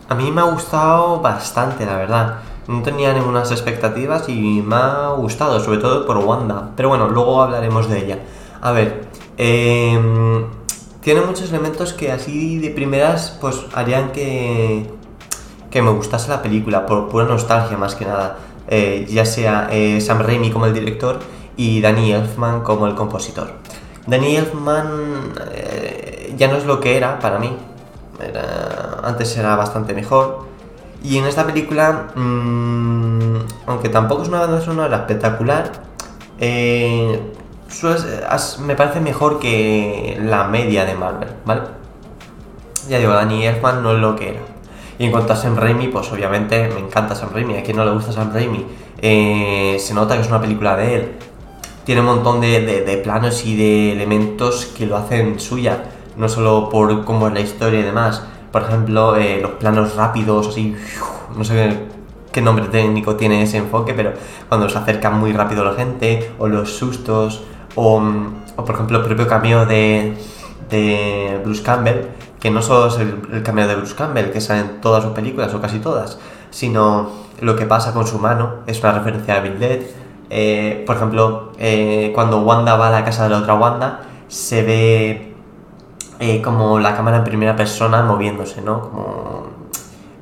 A 0.08 0.16
mí 0.16 0.32
me 0.32 0.40
ha 0.40 0.44
gustado 0.50 1.20
bastante, 1.20 1.86
la 1.86 1.96
verdad. 1.96 2.38
No 2.66 2.82
tenía 2.82 3.12
ninguna 3.12 3.42
expectativas 3.42 4.28
y 4.28 4.62
me 4.62 4.74
ha 4.74 5.10
gustado, 5.10 5.60
sobre 5.60 5.78
todo 5.78 6.04
por 6.04 6.16
Wanda. 6.18 6.70
Pero 6.74 6.88
bueno, 6.88 7.06
luego 7.08 7.40
hablaremos 7.40 7.88
de 7.88 7.98
ella. 8.04 8.18
A 8.60 8.72
ver, 8.72 9.06
em, 9.42 10.44
tiene 11.00 11.20
muchos 11.22 11.50
elementos 11.50 11.92
que 11.92 12.12
así 12.12 12.58
de 12.58 12.70
primeras 12.70 13.36
pues 13.40 13.56
harían 13.74 14.12
que, 14.12 14.88
que 15.70 15.82
me 15.82 15.90
gustase 15.90 16.28
la 16.30 16.42
película, 16.42 16.86
por 16.86 17.08
pura 17.08 17.24
nostalgia 17.24 17.76
más 17.76 17.94
que 17.96 18.04
nada. 18.04 18.38
Eh, 18.68 19.06
ya 19.08 19.26
sea 19.26 19.68
eh, 19.72 20.00
Sam 20.00 20.20
Raimi 20.20 20.50
como 20.50 20.66
el 20.66 20.72
director 20.72 21.18
y 21.56 21.80
Danny 21.80 22.12
Elfman 22.12 22.60
como 22.60 22.86
el 22.86 22.94
compositor. 22.94 23.54
Danny 24.06 24.36
Elfman 24.36 25.32
eh, 25.52 26.34
ya 26.36 26.48
no 26.48 26.56
es 26.56 26.64
lo 26.64 26.78
que 26.78 26.96
era 26.96 27.18
para 27.18 27.38
mí. 27.38 27.50
Antes 29.02 29.36
era 29.36 29.56
bastante 29.56 29.94
mejor. 29.94 30.46
Y 31.02 31.18
en 31.18 31.24
esta 31.24 31.44
película, 31.44 32.12
mm, 32.14 33.36
aunque 33.66 33.88
tampoco 33.88 34.22
es 34.22 34.28
una 34.28 34.38
banda 34.40 34.60
sonora 34.60 34.98
espectacular, 34.98 35.72
me 38.60 38.74
parece 38.76 39.00
mejor 39.00 39.38
que 39.38 40.18
la 40.22 40.44
media 40.44 40.84
de 40.84 40.94
Marvel, 40.94 41.28
¿vale? 41.44 41.62
Ya 42.88 42.98
digo, 42.98 43.12
Danny 43.12 43.46
Elfman 43.46 43.82
no 43.82 43.92
es 43.92 43.98
lo 43.98 44.16
que 44.16 44.30
era. 44.30 44.40
Y 44.98 45.06
en 45.06 45.10
cuanto 45.10 45.32
a 45.32 45.36
Sam 45.36 45.56
Raimi, 45.56 45.88
pues 45.88 46.10
obviamente 46.12 46.68
me 46.68 46.80
encanta 46.80 47.14
Sam 47.14 47.30
Raimi. 47.32 47.56
A 47.56 47.62
quien 47.62 47.76
no 47.76 47.84
le 47.84 47.92
gusta 47.92 48.12
Sam 48.12 48.32
Raimi, 48.32 48.66
Eh, 49.04 49.78
se 49.80 49.94
nota 49.94 50.14
que 50.14 50.20
es 50.20 50.28
una 50.28 50.40
película 50.40 50.76
de 50.76 50.94
él. 50.94 51.12
Tiene 51.84 52.02
un 52.02 52.06
montón 52.06 52.40
de, 52.40 53.00
planos 53.02 53.44
y 53.44 53.56
de 53.56 53.92
elementos 53.92 54.66
que 54.66 54.86
lo 54.86 54.96
hacen 54.96 55.40
suya. 55.40 55.84
No 56.16 56.28
solo 56.28 56.68
por 56.68 57.04
cómo 57.04 57.26
es 57.28 57.34
la 57.34 57.40
historia 57.40 57.80
y 57.80 57.82
demás. 57.82 58.22
Por 58.52 58.62
ejemplo, 58.62 59.16
eh, 59.16 59.40
los 59.40 59.52
planos 59.52 59.96
rápidos, 59.96 60.48
así. 60.48 60.76
No 61.36 61.42
sé 61.44 61.54
qué, 61.54 61.78
qué 62.30 62.40
nombre 62.40 62.66
técnico 62.66 63.16
tiene 63.16 63.42
ese 63.42 63.56
enfoque, 63.56 63.94
pero 63.94 64.12
cuando 64.48 64.68
se 64.68 64.78
acerca 64.78 65.10
muy 65.10 65.32
rápido 65.32 65.64
la 65.64 65.74
gente, 65.74 66.30
o 66.38 66.46
los 66.46 66.76
sustos, 66.76 67.42
o, 67.74 68.00
mm, 68.00 68.34
o, 68.56 68.64
por 68.64 68.74
ejemplo 68.74 68.98
el 68.98 69.04
propio 69.04 69.26
cameo 69.26 69.66
de, 69.66 70.16
de 70.70 71.40
Bruce 71.44 71.62
Campbell, 71.62 72.06
que 72.40 72.50
no 72.50 72.60
solo 72.60 72.88
es 72.88 72.98
el, 72.98 73.42
cameo 73.42 73.68
de 73.68 73.76
Bruce 73.76 73.94
Campbell, 73.94 74.32
que 74.32 74.40
sale 74.40 74.60
en 74.60 74.80
todas 74.80 75.04
sus 75.04 75.12
películas, 75.12 75.54
o 75.54 75.60
casi 75.60 75.78
todas, 75.78 76.18
sino 76.50 77.10
lo 77.40 77.54
que 77.54 77.66
pasa 77.66 77.92
con 77.92 78.06
su 78.06 78.18
mano, 78.18 78.56
es 78.66 78.80
una 78.80 78.92
referencia 78.92 79.36
a 79.36 79.40
Bill 79.40 79.58
Dead. 79.58 79.80
Eh, 80.28 80.82
por 80.86 80.96
ejemplo, 80.96 81.52
eh, 81.58 82.10
cuando 82.14 82.40
Wanda 82.40 82.76
va 82.76 82.88
a 82.88 82.90
la 82.90 83.04
casa 83.04 83.24
de 83.24 83.30
la 83.30 83.38
otra 83.38 83.54
Wanda, 83.54 84.00
se 84.28 84.62
ve 84.62 85.34
eh, 86.18 86.40
como 86.42 86.80
la 86.80 86.96
cámara 86.96 87.18
en 87.18 87.24
primera 87.24 87.54
persona 87.54 88.02
moviéndose, 88.02 88.62
¿no? 88.62 88.80
Como, 88.80 89.46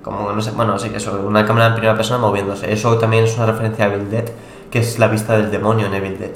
como, 0.02 0.32
no 0.32 0.42
sé, 0.42 0.50
bueno, 0.50 0.78
sí, 0.78 0.90
eso, 0.94 1.22
una 1.26 1.46
cámara 1.46 1.68
en 1.68 1.74
primera 1.74 1.94
persona 1.94 2.18
moviéndose. 2.18 2.72
Eso 2.72 2.98
también 2.98 3.24
es 3.24 3.36
una 3.36 3.46
referencia 3.46 3.84
a 3.86 3.88
Evil 3.88 4.10
Dead, 4.10 4.24
que 4.70 4.80
es 4.80 4.98
la 4.98 5.08
vista 5.08 5.36
del 5.36 5.50
demonio 5.50 5.86
en 5.86 5.94
Evil 5.94 6.18
Dead. 6.18 6.32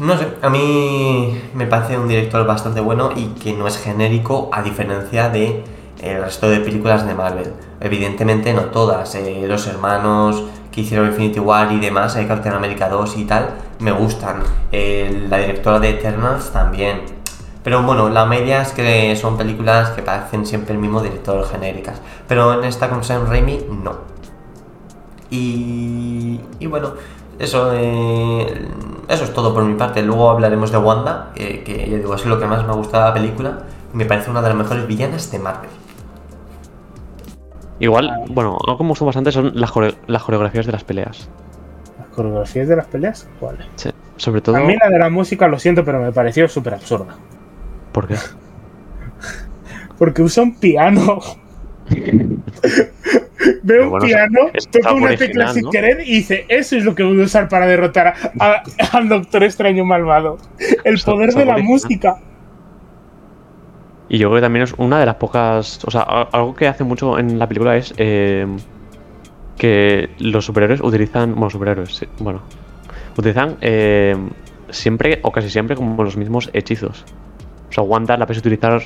No 0.00 0.18
sé, 0.18 0.28
a 0.42 0.50
mí 0.50 1.40
me 1.54 1.66
parece 1.66 1.98
un 1.98 2.08
director 2.08 2.46
bastante 2.46 2.80
bueno 2.80 3.10
y 3.14 3.26
que 3.40 3.52
no 3.52 3.66
es 3.66 3.78
genérico 3.78 4.50
a 4.52 4.62
diferencia 4.62 5.28
de 5.28 5.64
el 6.02 6.22
resto 6.22 6.48
de 6.48 6.60
películas 6.60 7.06
de 7.06 7.14
Marvel. 7.14 7.52
Evidentemente 7.80 8.52
no 8.52 8.62
todas, 8.66 9.14
eh, 9.14 9.44
los 9.46 9.66
hermanos 9.66 10.42
que 10.70 10.80
hicieron 10.82 11.06
Infinity 11.06 11.38
War 11.38 11.72
y 11.72 11.78
demás, 11.78 12.16
eh, 12.16 12.26
Captain 12.26 12.54
America 12.54 12.88
2 12.88 13.16
y 13.16 13.24
tal, 13.24 13.50
me 13.78 13.92
gustan. 13.92 14.42
Eh, 14.72 15.26
la 15.30 15.38
directora 15.38 15.78
de 15.78 15.90
Eternals 15.90 16.50
también. 16.50 17.02
Pero 17.62 17.82
bueno, 17.82 18.10
la 18.10 18.26
media 18.26 18.60
es 18.60 18.72
que 18.72 19.14
son 19.16 19.38
películas 19.38 19.90
que 19.90 20.02
parecen 20.02 20.44
siempre 20.44 20.74
el 20.74 20.80
mismo 20.80 21.00
director 21.00 21.46
genéricas. 21.48 22.00
Pero 22.28 22.58
en 22.58 22.64
esta 22.64 22.90
con 22.90 23.04
Sam 23.04 23.26
Raimi, 23.28 23.64
no. 23.70 24.14
Y, 25.30 26.40
y 26.58 26.66
bueno, 26.66 26.92
eso, 27.38 27.72
eh, 27.74 28.68
eso 29.08 29.24
es 29.24 29.32
todo 29.32 29.52
por 29.54 29.64
mi 29.64 29.74
parte. 29.74 30.02
Luego 30.02 30.30
hablaremos 30.30 30.70
de 30.72 30.78
Wanda, 30.78 31.32
eh, 31.36 31.62
que 31.64 31.88
ya 31.90 31.96
digo, 31.96 32.14
es 32.14 32.24
lo 32.26 32.38
que 32.38 32.46
más 32.46 32.64
me 32.64 32.70
ha 32.72 32.76
gustado 32.76 33.04
de 33.04 33.08
la 33.10 33.14
película. 33.14 33.58
Me 33.92 34.04
parece 34.06 34.30
una 34.30 34.42
de 34.42 34.48
las 34.48 34.56
mejores 34.56 34.86
villanas 34.86 35.30
de 35.30 35.38
Marvel. 35.38 35.70
Igual, 37.80 38.10
bueno, 38.28 38.56
algo 38.66 38.78
que 38.78 38.84
me 38.84 38.90
gustó 38.90 39.04
bastante 39.04 39.32
son 39.32 39.52
las, 39.54 39.70
core- 39.72 39.96
las 40.06 40.22
coreografías 40.22 40.66
de 40.66 40.72
las 40.72 40.84
peleas. 40.84 41.28
Las 41.98 42.08
coreografías 42.08 42.68
de 42.68 42.76
las 42.76 42.86
peleas, 42.86 43.28
¿cuál? 43.40 43.58
Sí. 43.76 43.90
Sobre 44.16 44.40
todo. 44.40 44.56
A 44.56 44.60
mí 44.60 44.76
la 44.80 44.88
de 44.88 44.98
la 44.98 45.10
música, 45.10 45.48
lo 45.48 45.58
siento, 45.58 45.84
pero 45.84 46.00
me 46.00 46.12
pareció 46.12 46.48
súper 46.48 46.74
absurda. 46.74 47.16
¿Por 47.92 48.06
qué? 48.06 48.14
Porque 49.98 50.22
usa 50.22 50.44
un 50.44 50.54
piano. 50.58 51.18
Veo 53.62 53.84
un 53.84 53.90
bueno, 53.90 54.06
piano, 54.06 54.40
toca 54.70 54.92
una 54.94 55.14
tecla 55.16 55.48
sin 55.52 55.64
¿no? 55.64 55.70
querer 55.70 56.00
y 56.06 56.12
dice, 56.16 56.46
eso 56.48 56.76
es 56.76 56.84
lo 56.84 56.94
que 56.94 57.02
voy 57.02 57.20
a 57.20 57.24
usar 57.24 57.48
para 57.48 57.66
derrotar 57.66 58.06
a- 58.08 58.14
a- 58.40 58.62
al 58.96 59.08
Doctor 59.08 59.42
Extraño 59.44 59.84
malvado. 59.84 60.38
El 60.84 61.00
poder 61.00 61.30
de 61.34 61.44
la 61.44 61.52
original. 61.54 61.62
música. 61.62 62.16
Y 64.08 64.18
yo 64.18 64.28
creo 64.28 64.36
que 64.38 64.42
también 64.42 64.62
es 64.64 64.74
una 64.78 64.98
de 65.00 65.06
las 65.06 65.16
pocas. 65.16 65.84
O 65.84 65.90
sea, 65.90 66.02
algo 66.02 66.54
que 66.54 66.68
hace 66.68 66.84
mucho 66.84 67.18
en 67.18 67.38
la 67.38 67.48
película 67.48 67.76
es 67.76 67.94
eh, 67.96 68.46
que 69.56 70.10
los 70.18 70.44
superhéroes 70.44 70.80
utilizan. 70.82 71.34
Bueno, 71.34 71.50
superhéroes, 71.50 71.96
sí, 71.96 72.06
bueno. 72.18 72.42
Utilizan 73.16 73.56
eh, 73.60 74.16
siempre 74.70 75.20
o 75.22 75.32
casi 75.32 75.48
siempre 75.50 75.74
como 75.76 76.02
los 76.04 76.16
mismos 76.16 76.50
hechizos. 76.52 77.04
O 77.70 77.72
sea, 77.72 77.82
Wanda 77.82 78.16
la 78.16 78.26
ves 78.26 78.38
utilizar 78.38 78.80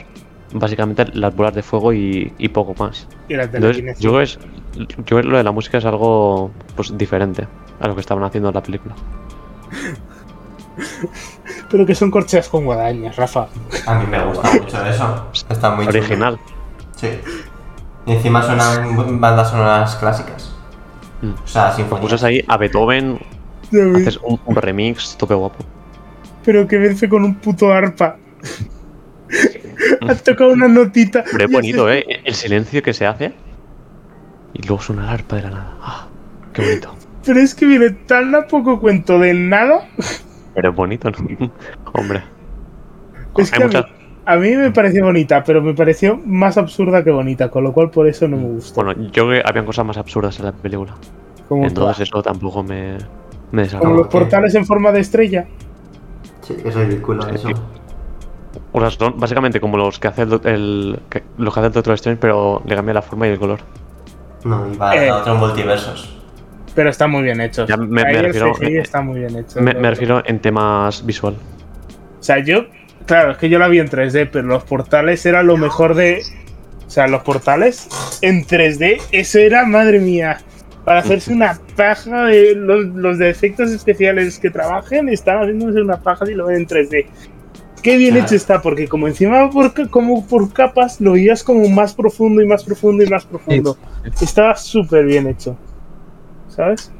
básicamente 0.53 1.05
las 1.15 1.35
bolas 1.35 1.55
de 1.55 1.63
fuego 1.63 1.93
y, 1.93 2.33
y 2.39 2.49
poco 2.49 2.75
más. 2.83 3.07
Y 3.29 3.35
la 3.35 3.45
Entonces, 3.45 3.99
yo 3.99 4.11
creo, 4.13 4.19
que 4.19 4.23
es, 4.25 4.39
yo 4.77 4.87
creo 5.05 5.23
que 5.23 5.29
lo 5.29 5.37
de 5.37 5.45
la 5.45 5.53
música 5.53 5.79
es 5.79 5.85
algo 5.85 6.51
pues 6.77 6.97
diferente 6.97 7.47
a 7.81 7.89
lo 7.89 7.95
que 7.95 8.01
estaban 8.01 8.25
haciendo 8.25 8.49
en 8.49 8.55
la 8.55 8.63
película. 8.63 8.95
Pero 11.71 11.85
que 11.85 11.95
son 11.95 12.11
corcheas 12.11 12.49
con 12.49 12.65
guadañas, 12.65 13.17
Rafa. 13.17 13.49
A 13.87 13.95
mí 13.99 14.07
me 14.07 14.25
gusta 14.25 14.53
mucho 14.53 14.87
eso. 14.87 15.27
Está 15.33 15.71
muy 15.75 15.87
chulo. 15.87 15.99
Original. 15.99 16.39
Sí. 16.97 17.09
Y 18.07 18.13
encima 18.13 18.43
suenan 18.43 19.21
bandas 19.21 19.51
sonoras 19.51 19.97
clásicas. 19.97 20.55
Mm. 21.21 21.33
O 21.45 21.47
sea, 21.47 21.65
Pues 21.67 21.77
sinfonías. 21.77 22.03
pusas 22.03 22.25
ahí 22.25 22.43
a 22.49 22.57
Beethoven. 22.57 23.19
Haces 23.97 24.19
un, 24.23 24.41
un 24.47 24.57
remix 24.57 25.17
tope 25.19 25.35
guapo. 25.35 25.63
Pero 26.43 26.67
que 26.67 26.79
vence 26.79 27.07
con 27.09 27.23
un 27.25 27.35
puto 27.35 27.71
arpa. 27.71 28.17
Has 30.09 30.23
tocado 30.23 30.53
una 30.53 30.69
notita. 30.69 31.25
Pero 31.31 31.45
es 31.45 31.51
bonito, 31.51 31.91
¿eh? 31.91 32.05
El 32.25 32.35
silencio 32.35 32.83
que 32.83 32.93
se 32.95 33.07
hace. 33.07 33.33
Y 34.55 34.63
luego 34.67 34.83
suena 34.83 35.03
el 35.05 35.09
arpa 35.11 35.37
de 35.37 35.43
la 35.43 35.51
nada. 35.51 35.77
Ah, 35.81 36.09
qué 36.53 36.63
bonito. 36.63 36.95
Pero 37.25 37.41
es 37.41 37.55
que 37.55 37.67
viene 37.67 37.91
tan 37.91 38.35
a 38.35 38.47
poco 38.47 38.81
cuento 38.81 39.19
del 39.19 39.49
nada. 39.49 39.87
Pero 40.55 40.71
es 40.71 40.77
bonito, 40.77 41.11
¿no? 41.11 41.53
Hombre. 41.93 42.23
Es 43.37 43.53
Hay 43.53 43.59
que 43.59 43.65
a 43.65 43.67
mí, 43.69 43.75
muchas- 43.75 43.91
a 44.25 44.37
mí 44.37 44.57
me 44.57 44.71
pareció 44.73 45.05
bonita, 45.05 45.45
pero 45.45 45.63
me 45.63 45.75
pareció 45.75 46.21
más 46.25 46.57
absurda 46.59 47.05
que 47.05 47.11
bonita, 47.11 47.51
con 47.51 47.63
lo 47.65 47.73
cual 47.73 47.91
por 47.91 48.09
eso 48.09 48.27
no 48.27 48.37
me 48.37 48.45
gustó. 48.49 48.83
Bueno, 48.83 49.01
yo 49.01 49.11
creo 49.27 49.31
que 49.31 49.43
habían 49.49 49.65
cosas 49.67 49.85
más 49.85 49.97
absurdas 49.99 50.39
en 50.39 50.47
la 50.47 50.53
película. 50.53 50.95
como, 51.49 51.65
Entonces 51.67 52.09
eso 52.09 52.23
tampoco 52.23 52.63
me, 52.63 52.95
me 52.95 52.99
como 53.51 53.63
desagradó. 53.63 53.95
los 53.97 54.09
portales 54.09 54.55
en 54.55 54.67
forma 54.67 54.91
de 54.93 55.01
estrella. 55.01 55.47
Sí, 56.43 56.57
es 56.65 56.75
ridículo 56.75 57.29
eso. 57.29 57.49
O 58.73 58.81
sea, 58.81 58.91
son 58.91 59.19
básicamente 59.19 59.61
como 59.61 59.77
los 59.77 59.99
que 59.99 60.09
hace 60.09 60.23
el, 60.23 60.41
el- 60.45 60.99
que- 61.11 61.23
los 61.39 61.53
que 61.55 61.61
hace 61.61 61.67
el 61.69 61.73
Doctor 61.73 61.95
Strange, 61.95 62.19
pero 62.21 62.63
le 62.67 62.75
cambia 62.75 62.95
la 62.95 63.03
forma 63.03 63.27
y 63.27 63.31
el 63.31 63.39
color. 63.39 63.61
No, 64.45 64.73
y 64.73 64.77
va 64.77 64.95
Eh. 64.97 65.09
a 65.09 65.17
otros 65.17 65.39
multiversos. 65.39 66.15
Pero 66.75 66.91
está 66.91 67.07
muy 67.09 67.23
bien 67.23 67.41
hecho. 67.41 67.67
Ya 67.67 67.77
me- 67.77 68.05
refiero- 68.05 68.55
CGI 68.55 68.77
eh, 68.77 68.81
está 68.81 69.01
muy 69.01 69.21
bien 69.21 69.37
hecho. 69.37 69.61
Me, 69.61 69.75
me 69.75 69.91
refiero 69.91 70.23
en 70.25 70.39
temas 70.41 71.05
visual. 71.05 71.35
O 72.19 72.23
sea, 72.23 72.39
yo, 72.39 72.67
claro, 73.07 73.33
es 73.33 73.39
que 73.39 73.49
yo 73.49 73.59
la 73.59 73.69
vi 73.69 73.81
en 73.81 73.89
3D, 73.89 74.29
pero 74.31 74.47
los 74.47 74.63
portales 74.65 75.25
era 75.27 75.43
lo 75.43 75.57
mejor 75.57 75.95
de. 75.95 76.23
O 76.87 76.91
sea, 76.91 77.07
los 77.09 77.23
portales 77.23 77.89
en 78.23 78.45
3D, 78.47 79.01
eso 79.13 79.39
era, 79.39 79.65
madre 79.65 79.99
mía. 80.01 80.39
Para 80.85 81.01
hacerse 81.01 81.35
una 81.35 81.59
paja 81.77 82.25
de 82.27 82.55
los, 82.55 82.87
los 82.95 83.19
de 83.19 83.29
efectos 83.29 83.71
especiales 83.73 84.39
que 84.39 84.49
trabajen, 84.49 85.11
están 85.11 85.39
haciéndose 85.43 85.83
una 85.83 85.99
paja 85.99 86.25
si 86.25 86.33
lo 86.35 86.47
ven 86.47 86.59
en 86.59 86.67
3D. 86.67 87.07
Qué 87.83 87.97
bien 87.97 88.17
hecho 88.17 88.35
está, 88.35 88.61
porque 88.61 88.89
como 88.89 89.07
encima 89.07 89.51
por, 89.51 89.73
como 89.91 90.27
por 90.27 90.53
capas, 90.53 91.01
lo 91.01 91.13
veías 91.13 91.43
como 91.43 91.69
más 91.69 91.95
profundo 91.95 92.43
y 92.43 92.47
más 92.47 92.65
profundo 92.65 93.05
y 93.05 93.09
más 93.09 93.25
profundo. 93.25 93.77
Estaba 94.21 94.57
súper 94.57 95.05
bien 95.05 95.27
hecho. 95.27 95.57
¿Sabes? 96.49 96.93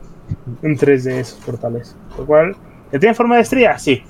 En 0.63 0.77
3D 0.77 1.19
esos 1.19 1.39
portales. 1.45 1.97
Lo 2.17 2.27
cual. 2.27 2.57
¿Que 2.91 2.99
tiene 2.99 3.15
forma 3.15 3.37
de 3.37 3.43
estrella? 3.43 3.79
Sí. 3.79 4.03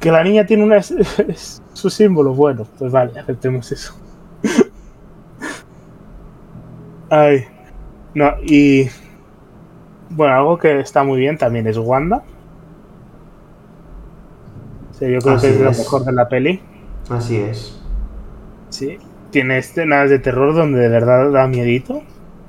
Que 0.00 0.10
la 0.10 0.24
niña 0.24 0.46
tiene 0.46 0.64
una. 0.64 0.76
es 1.28 1.62
su 1.72 1.90
símbolo. 1.90 2.32
Bueno, 2.34 2.66
pues 2.78 2.90
vale, 2.90 3.18
aceptemos 3.18 3.70
eso. 3.70 3.94
Ay. 7.10 7.44
No, 8.14 8.34
y. 8.42 8.88
Bueno, 10.10 10.34
algo 10.34 10.58
que 10.58 10.80
está 10.80 11.04
muy 11.04 11.18
bien 11.18 11.38
también 11.38 11.66
es 11.66 11.78
Wanda. 11.78 12.22
Sea, 15.02 15.10
yo 15.10 15.18
creo 15.18 15.34
Así 15.34 15.46
que 15.48 15.52
es 15.54 15.60
lo 15.60 15.70
es. 15.70 15.78
mejor 15.78 16.04
de 16.04 16.12
la 16.12 16.28
peli. 16.28 16.60
Así 17.10 17.36
es. 17.36 17.80
Sí. 18.70 18.98
Tiene 19.30 19.58
escenas 19.58 20.08
de 20.08 20.20
terror 20.20 20.54
donde 20.54 20.78
de 20.78 20.88
verdad 20.88 21.32
da 21.32 21.48
miedito. 21.48 22.02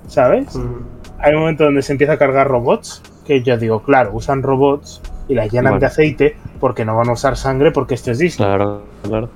¿Sabes? 0.07 0.55
Mm. 0.55 0.83
hay 1.17 1.33
un 1.33 1.39
momento 1.39 1.63
donde 1.63 1.81
se 1.81 1.93
empieza 1.93 2.13
a 2.13 2.17
cargar 2.17 2.47
robots, 2.47 3.01
que 3.25 3.41
yo 3.41 3.57
digo, 3.57 3.81
claro, 3.81 4.11
usan 4.13 4.43
robots 4.43 5.01
y 5.29 5.33
las 5.33 5.51
llenan 5.51 5.79
de 5.79 5.85
aceite 5.85 6.35
porque 6.59 6.83
no 6.83 6.95
van 6.95 7.09
a 7.09 7.13
usar 7.13 7.37
sangre 7.37 7.71
porque 7.71 7.95
esto 7.95 8.11
es 8.11 8.19
Disney. 8.19 8.45
Claro, 8.45 8.83
claro. 9.01 9.29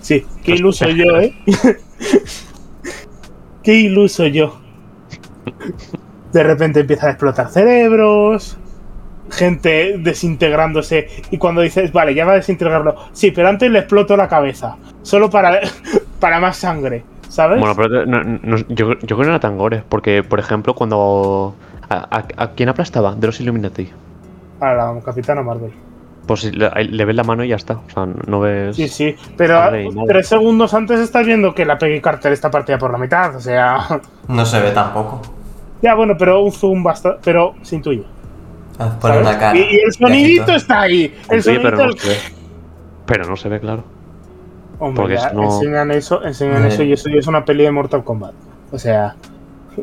Sí, 0.00 0.24
qué 0.44 0.52
iluso 0.52 0.88
yo, 0.88 1.18
¿eh? 1.18 1.34
qué 3.62 3.74
iluso 3.74 4.26
yo. 4.26 4.58
De 6.32 6.42
repente 6.42 6.80
empieza 6.80 7.08
a 7.08 7.10
explotar 7.10 7.50
cerebros, 7.50 8.56
gente 9.30 9.96
desintegrándose 9.98 11.08
y 11.30 11.38
cuando 11.38 11.60
dices, 11.60 11.92
vale, 11.92 12.14
ya 12.14 12.24
va 12.24 12.32
a 12.32 12.36
desintegrarlo, 12.36 12.96
sí, 13.12 13.30
pero 13.30 13.48
antes 13.48 13.70
le 13.70 13.78
exploto 13.80 14.16
la 14.16 14.28
cabeza, 14.28 14.76
solo 15.02 15.30
para, 15.30 15.60
para 16.20 16.40
más 16.40 16.56
sangre, 16.56 17.02
¿sabes? 17.28 17.60
Bueno, 17.60 17.74
pero 17.76 18.04
no- 18.06 18.22
no- 18.24 18.56
yo, 18.68 18.92
yo 18.94 18.96
creo 18.98 19.18
que 19.18 19.24
no 19.24 19.30
era 19.30 19.40
tan 19.40 19.56
gore, 19.58 19.82
porque, 19.88 20.22
por 20.22 20.38
ejemplo, 20.38 20.74
cuando... 20.74 21.54
¿A, 21.88 22.16
a, 22.16 22.44
a 22.44 22.50
quién 22.52 22.70
aplastaba? 22.70 23.14
De 23.14 23.26
los 23.26 23.38
Illuminati. 23.40 23.90
A 24.60 24.72
la 24.72 24.94
Capitana 25.04 25.42
Marvel. 25.42 25.72
Pues 26.26 26.44
le, 26.44 26.70
le 26.84 27.04
ves 27.04 27.16
la 27.16 27.24
mano 27.24 27.44
y 27.44 27.48
ya 27.48 27.56
está. 27.56 27.74
O 27.74 27.90
sea, 27.92 28.06
no 28.26 28.40
ves... 28.40 28.76
Sí, 28.76 28.88
sí, 28.88 29.14
pero 29.36 29.60
tres 30.06 30.28
segundos 30.28 30.72
antes 30.72 31.00
estás 31.00 31.26
viendo 31.26 31.54
que 31.54 31.66
la 31.66 31.76
Peggy 31.76 32.00
Carter 32.00 32.32
está 32.32 32.50
partida 32.50 32.78
por 32.78 32.92
la 32.92 32.96
mitad, 32.98 33.36
o 33.36 33.40
sea... 33.40 34.00
No 34.28 34.46
se 34.46 34.60
ve 34.60 34.70
tampoco. 34.70 35.20
Ya, 35.82 35.94
bueno, 35.94 36.14
pero 36.18 36.40
un 36.42 36.52
zoom 36.52 36.82
bastante... 36.82 37.18
pero 37.24 37.54
se 37.60 37.76
intuye. 37.76 38.04
Ah. 39.02 39.52
Y, 39.54 39.80
el 39.84 39.92
sonidito 39.92 40.54
está 40.54 40.82
ahí. 40.82 41.14
El 41.28 41.40
Oye, 41.40 41.42
sonidito... 41.42 41.70
pero 41.70 41.86
no 41.86 41.92
se 41.96 42.08
ve. 42.08 42.16
Pero 43.06 43.24
no 43.26 43.36
se 43.36 43.48
ve, 43.48 43.60
claro. 43.60 43.84
Hombre, 44.78 45.02
porque 45.02 45.14
ya 45.14 45.30
si 45.30 45.36
no- 45.36 45.44
enseñan 45.44 45.90
eso, 45.90 46.24
enseñan 46.24 46.64
Eh. 46.64 46.68
eso 46.68 46.82
y 46.82 46.92
eso 46.92 47.08
y 47.08 47.18
es 47.18 47.26
una 47.26 47.44
peli 47.44 47.64
de 47.64 47.70
Mortal 47.70 48.02
Kombat. 48.04 48.34
O 48.72 48.78
sea, 48.78 49.14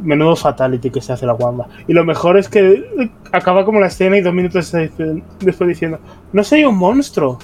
menudo 0.01 0.35
fatality 0.35 0.89
que 0.89 1.01
se 1.01 1.13
hace 1.13 1.25
la 1.25 1.33
Wanda. 1.33 1.67
Y 1.87 1.93
lo 1.93 2.03
mejor 2.03 2.37
es 2.37 2.49
que 2.49 3.11
acaba 3.31 3.65
como 3.65 3.79
la 3.79 3.87
escena 3.87 4.17
y 4.17 4.21
dos 4.21 4.33
minutos 4.33 4.71
después 4.71 5.21
después 5.39 5.67
diciendo, 5.67 5.99
no 6.33 6.43
soy 6.43 6.65
un 6.65 6.75
monstruo. 6.75 7.39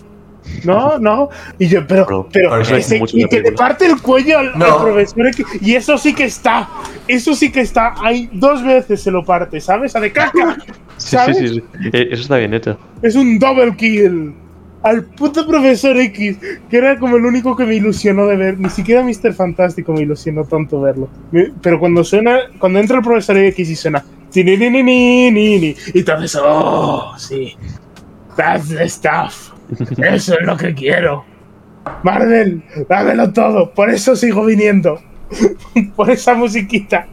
No, 0.64 0.98
no. 1.00 1.30
Y 1.60 1.68
yo, 1.68 1.86
pero, 1.88 2.06
Pero- 2.06 2.28
pero, 2.32 2.56
ese- 2.78 2.98
y 2.98 3.00
que 3.00 3.22
le 3.22 3.28
película. 3.28 3.56
parte 3.56 3.86
el 3.86 4.02
cuello 4.02 4.40
al, 4.40 4.54
al 4.54 4.60
No. 4.60 4.82
profesor. 4.82 5.28
X. 5.28 5.46
Y 5.62 5.76
eso 5.76 5.98
sí 5.98 6.14
que 6.14 6.26
está. 6.26 6.70
Eso 7.08 7.36
sí 7.36 7.52
que 7.52 7.62
está. 7.62 7.94
Hay 8.02 8.30
dos 8.32 8.64
veces 8.64 9.02
se 9.02 9.12
lo 9.12 9.24
parte, 9.24 9.60
¿sabes? 9.62 9.96
A 9.96 10.00
de 10.00 10.12
caca. 10.12 10.58
Sí, 10.98 11.18
¿Sabes? 11.18 11.38
sí, 11.38 11.48
sí, 11.50 11.56
sí. 11.56 11.90
Eh, 11.92 12.08
Eso 12.12 12.22
está 12.22 12.38
bien 12.38 12.54
hecho. 12.54 12.80
Es 13.02 13.16
un 13.18 13.38
double 13.38 13.76
kill. 13.76 14.34
Al 14.82 15.04
puto 15.04 15.46
profesor 15.46 15.98
X, 15.98 16.38
que 16.70 16.78
era 16.78 16.98
como 16.98 17.18
el 17.18 17.26
único 17.26 17.54
que 17.58 17.66
me 17.66 17.76
ilusionó 17.76 18.28
de 18.28 18.38
ver. 18.38 18.58
Ni 18.60 18.70
siquiera 18.70 19.04
Mr. 19.04 19.34
Fantástico 19.34 19.92
me 19.92 20.04
ilusionó 20.04 20.46
tanto 20.46 20.80
verlo. 20.80 21.10
Pero 21.62 21.80
cuando 21.82 22.02
suena, 22.06 22.38
cuando 22.60 22.80
entra 22.80 22.96
el 22.98 23.04
profesor 23.04 23.36
X 23.36 23.70
y 23.70 23.76
suena. 23.76 24.06
Y 25.94 26.04
te 26.04 26.12
haces, 26.14 26.38
oh, 26.42 27.14
sí. 27.18 27.58
That's 28.38 28.70
the 28.70 28.88
stuff. 28.88 29.52
Eso 29.98 30.40
es 30.40 30.46
lo 30.46 30.58
que 30.58 30.74
quiero. 30.74 31.26
Marvel, 32.04 32.64
dámelo 32.90 33.32
todo. 33.32 33.72
Por 33.72 33.90
eso 33.90 34.16
sigo 34.16 34.46
viniendo. 34.46 35.00
Por 35.96 36.10
esa 36.10 36.34
musiquita. 36.34 37.08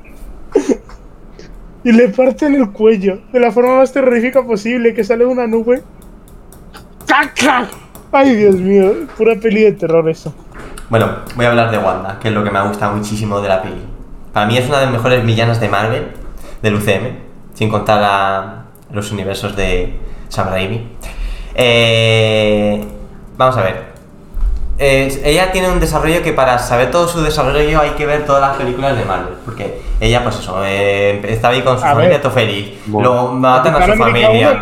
Y 1.85 1.93
le 1.93 2.09
parten 2.09 2.55
el 2.55 2.71
cuello 2.71 3.21
de 3.33 3.41
la 3.41 3.51
forma 3.51 3.79
más 3.79 3.93
terrorífica 3.93 4.45
posible, 4.45 4.95
que 4.95 5.05
sale 5.05 5.25
una 5.25 5.47
nube. 5.47 5.83
¡Caca! 7.07 7.69
Ay, 8.13 8.37
Dios 8.37 8.57
mío, 8.57 8.95
pura 9.17 9.35
peli 9.37 9.63
de 9.63 9.73
terror 9.73 10.09
eso. 10.09 10.35
Bueno, 10.91 11.09
voy 11.35 11.47
a 11.47 11.51
hablar 11.51 11.71
de 11.71 11.79
Wanda, 11.79 12.19
que 12.21 12.29
es 12.29 12.35
lo 12.35 12.45
que 12.45 12.51
me 12.51 12.59
ha 12.59 12.69
gustado 12.69 12.95
muchísimo 12.95 13.41
de 13.41 13.49
la 13.49 13.63
peli. 13.63 13.83
Para 14.33 14.47
mí 14.47 14.57
es 14.57 14.69
una 14.69 14.79
de 14.79 14.85
las 14.85 14.93
mejores 14.93 15.25
villanas 15.25 15.61
de 15.61 15.69
Marvel, 15.69 16.09
del 16.63 16.75
UCM, 16.75 17.17
sin 17.55 17.71
contar 17.71 18.03
a 18.05 18.65
los 18.93 19.11
universos 19.11 19.57
de 19.57 19.95
Sam 20.29 20.49
Raimi. 20.51 20.87
Eh, 21.55 22.85
vamos 23.37 23.57
a 23.57 23.63
ver. 23.63 23.93
Eh, 24.79 25.21
ella 25.25 25.53
tiene 25.53 25.69
un 25.71 25.79
desarrollo 25.79 26.23
que 26.23 26.33
para 26.33 26.59
saber 26.59 26.91
todo 26.91 27.07
su 27.07 27.21
desarrollo 27.23 27.81
hay 27.81 27.91
que 27.91 28.05
ver 28.07 28.25
todas 28.25 28.41
las 28.43 28.57
películas 28.57 28.97
de 28.97 29.05
Marvel. 29.05 29.35
Porque 29.45 29.81
ella, 30.01 30.23
pues 30.25 30.37
eso, 30.41 30.61
eh, 30.65 31.21
estaba 31.29 31.55
ahí 31.55 31.63
con 31.63 31.79
su 31.79 31.85
A 31.85 31.91
familia, 31.93 32.21
todo 32.21 32.33
feliz. 32.33 32.73
Bueno. 32.87 33.09
Luego 33.11 33.33
matan 33.35 33.75
a 33.77 33.87
su 33.87 33.93
familia. 33.95 34.61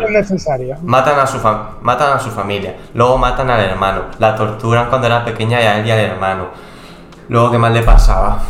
Matan 0.83 1.19
a, 1.19 1.25
su 1.25 1.39
fam- 1.39 1.63
matan 1.81 2.13
a 2.13 2.19
su 2.19 2.29
familia, 2.29 2.75
luego 2.93 3.17
matan 3.17 3.49
al 3.49 3.61
hermano, 3.61 4.03
la 4.19 4.35
torturan 4.35 4.89
cuando 4.89 5.07
era 5.07 5.25
pequeña 5.25 5.59
y 5.61 5.65
a 5.65 5.79
él 5.79 5.87
y 5.87 5.91
al 5.91 5.99
hermano. 5.99 6.49
Luego, 7.29 7.49
¿qué 7.51 7.57
más 7.57 7.71
le 7.73 7.81
pasaba? 7.81 8.43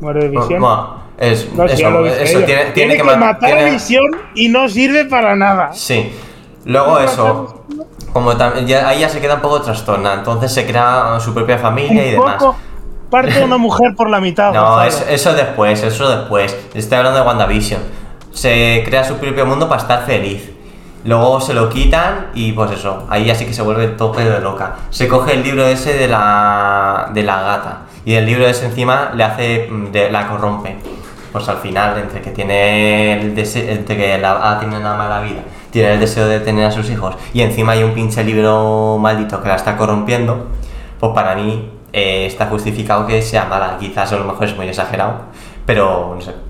Muere 0.00 0.20
de 0.24 0.28
visión. 0.28 0.60
Bueno, 0.60 1.00
es, 1.18 1.52
No, 1.54 1.64
eso, 1.64 2.40
tiene, 2.44 2.64
tiene 2.72 2.92
que, 2.92 2.98
que 2.98 3.04
ma- 3.04 3.16
matar 3.16 3.50
a 3.52 3.56
tiene- 3.56 3.70
visión 3.72 4.04
y 4.34 4.48
no 4.48 4.68
sirve 4.68 5.06
para 5.06 5.34
nada. 5.34 5.72
Sí. 5.72 6.12
Luego 6.64 6.98
eso, 6.98 7.64
como 8.12 8.32
ya, 8.66 8.88
ahí 8.88 9.00
ya 9.00 9.08
se 9.08 9.20
queda 9.20 9.36
un 9.36 9.40
poco 9.40 9.60
trastornada, 9.62 10.16
entonces 10.16 10.52
se 10.52 10.66
crea 10.66 11.18
su 11.20 11.32
propia 11.32 11.58
familia 11.58 12.06
y 12.06 12.10
demás. 12.12 12.42
parte 13.10 13.42
una 13.42 13.56
mujer 13.58 13.94
por 13.96 14.08
la 14.10 14.20
mitad. 14.20 14.52
No, 14.52 14.82
eso, 14.82 15.04
eso 15.08 15.32
después, 15.32 15.82
eso 15.82 16.08
después. 16.08 16.56
Estoy 16.74 16.98
hablando 16.98 17.20
de 17.20 17.26
WandaVision. 17.26 17.80
Se 18.32 18.82
crea 18.86 19.04
su 19.04 19.16
propio 19.16 19.46
mundo 19.46 19.68
para 19.68 19.80
estar 19.80 20.04
feliz. 20.04 20.50
Luego 21.02 21.40
se 21.40 21.54
lo 21.54 21.70
quitan 21.70 22.26
y 22.34 22.52
pues 22.52 22.72
eso, 22.72 23.06
ahí 23.08 23.24
ya 23.24 23.34
sí 23.34 23.46
que 23.46 23.54
se 23.54 23.62
vuelve 23.62 23.88
tope 23.88 24.22
de 24.22 24.38
loca. 24.40 24.76
Se 24.90 25.08
coge 25.08 25.32
el 25.32 25.42
libro 25.42 25.64
ese 25.66 25.94
de 25.94 26.06
la, 26.08 27.08
de 27.14 27.22
la 27.22 27.40
gata 27.40 27.78
y 28.04 28.14
el 28.14 28.26
libro 28.26 28.46
ese 28.46 28.66
encima 28.66 29.10
le 29.14 29.24
hace, 29.24 29.66
mm, 29.70 29.92
de- 29.92 30.10
la 30.10 30.28
corrompe. 30.28 30.76
Pues 31.32 31.48
al 31.48 31.58
final, 31.58 31.98
entre 31.98 32.20
que 32.20 32.30
tiene 32.30 33.20
el 33.20 33.34
deseo, 33.34 33.70
entre 33.70 33.96
que 33.96 34.18
la, 34.18 34.38
ah, 34.42 34.58
tiene 34.58 34.76
una 34.76 34.94
mala 34.94 35.20
vida, 35.20 35.42
tiene 35.70 35.94
el 35.94 36.00
deseo 36.00 36.26
de 36.26 36.40
tener 36.40 36.64
a 36.64 36.70
sus 36.70 36.90
hijos 36.90 37.14
y 37.32 37.42
encima 37.42 37.72
hay 37.72 37.84
un 37.84 37.92
pinche 37.92 38.24
libro 38.24 38.98
maldito 38.98 39.40
que 39.40 39.48
la 39.48 39.54
está 39.54 39.76
corrompiendo, 39.76 40.48
pues 40.98 41.12
para 41.12 41.36
mí 41.36 41.70
eh, 41.92 42.26
está 42.26 42.46
justificado 42.46 43.06
que 43.06 43.22
sea 43.22 43.44
mala. 43.44 43.76
Quizás 43.78 44.12
a 44.12 44.16
lo 44.16 44.24
mejor 44.24 44.44
es 44.44 44.56
muy 44.56 44.68
exagerado, 44.68 45.22
pero 45.66 46.14
no 46.16 46.20
sé. 46.20 46.49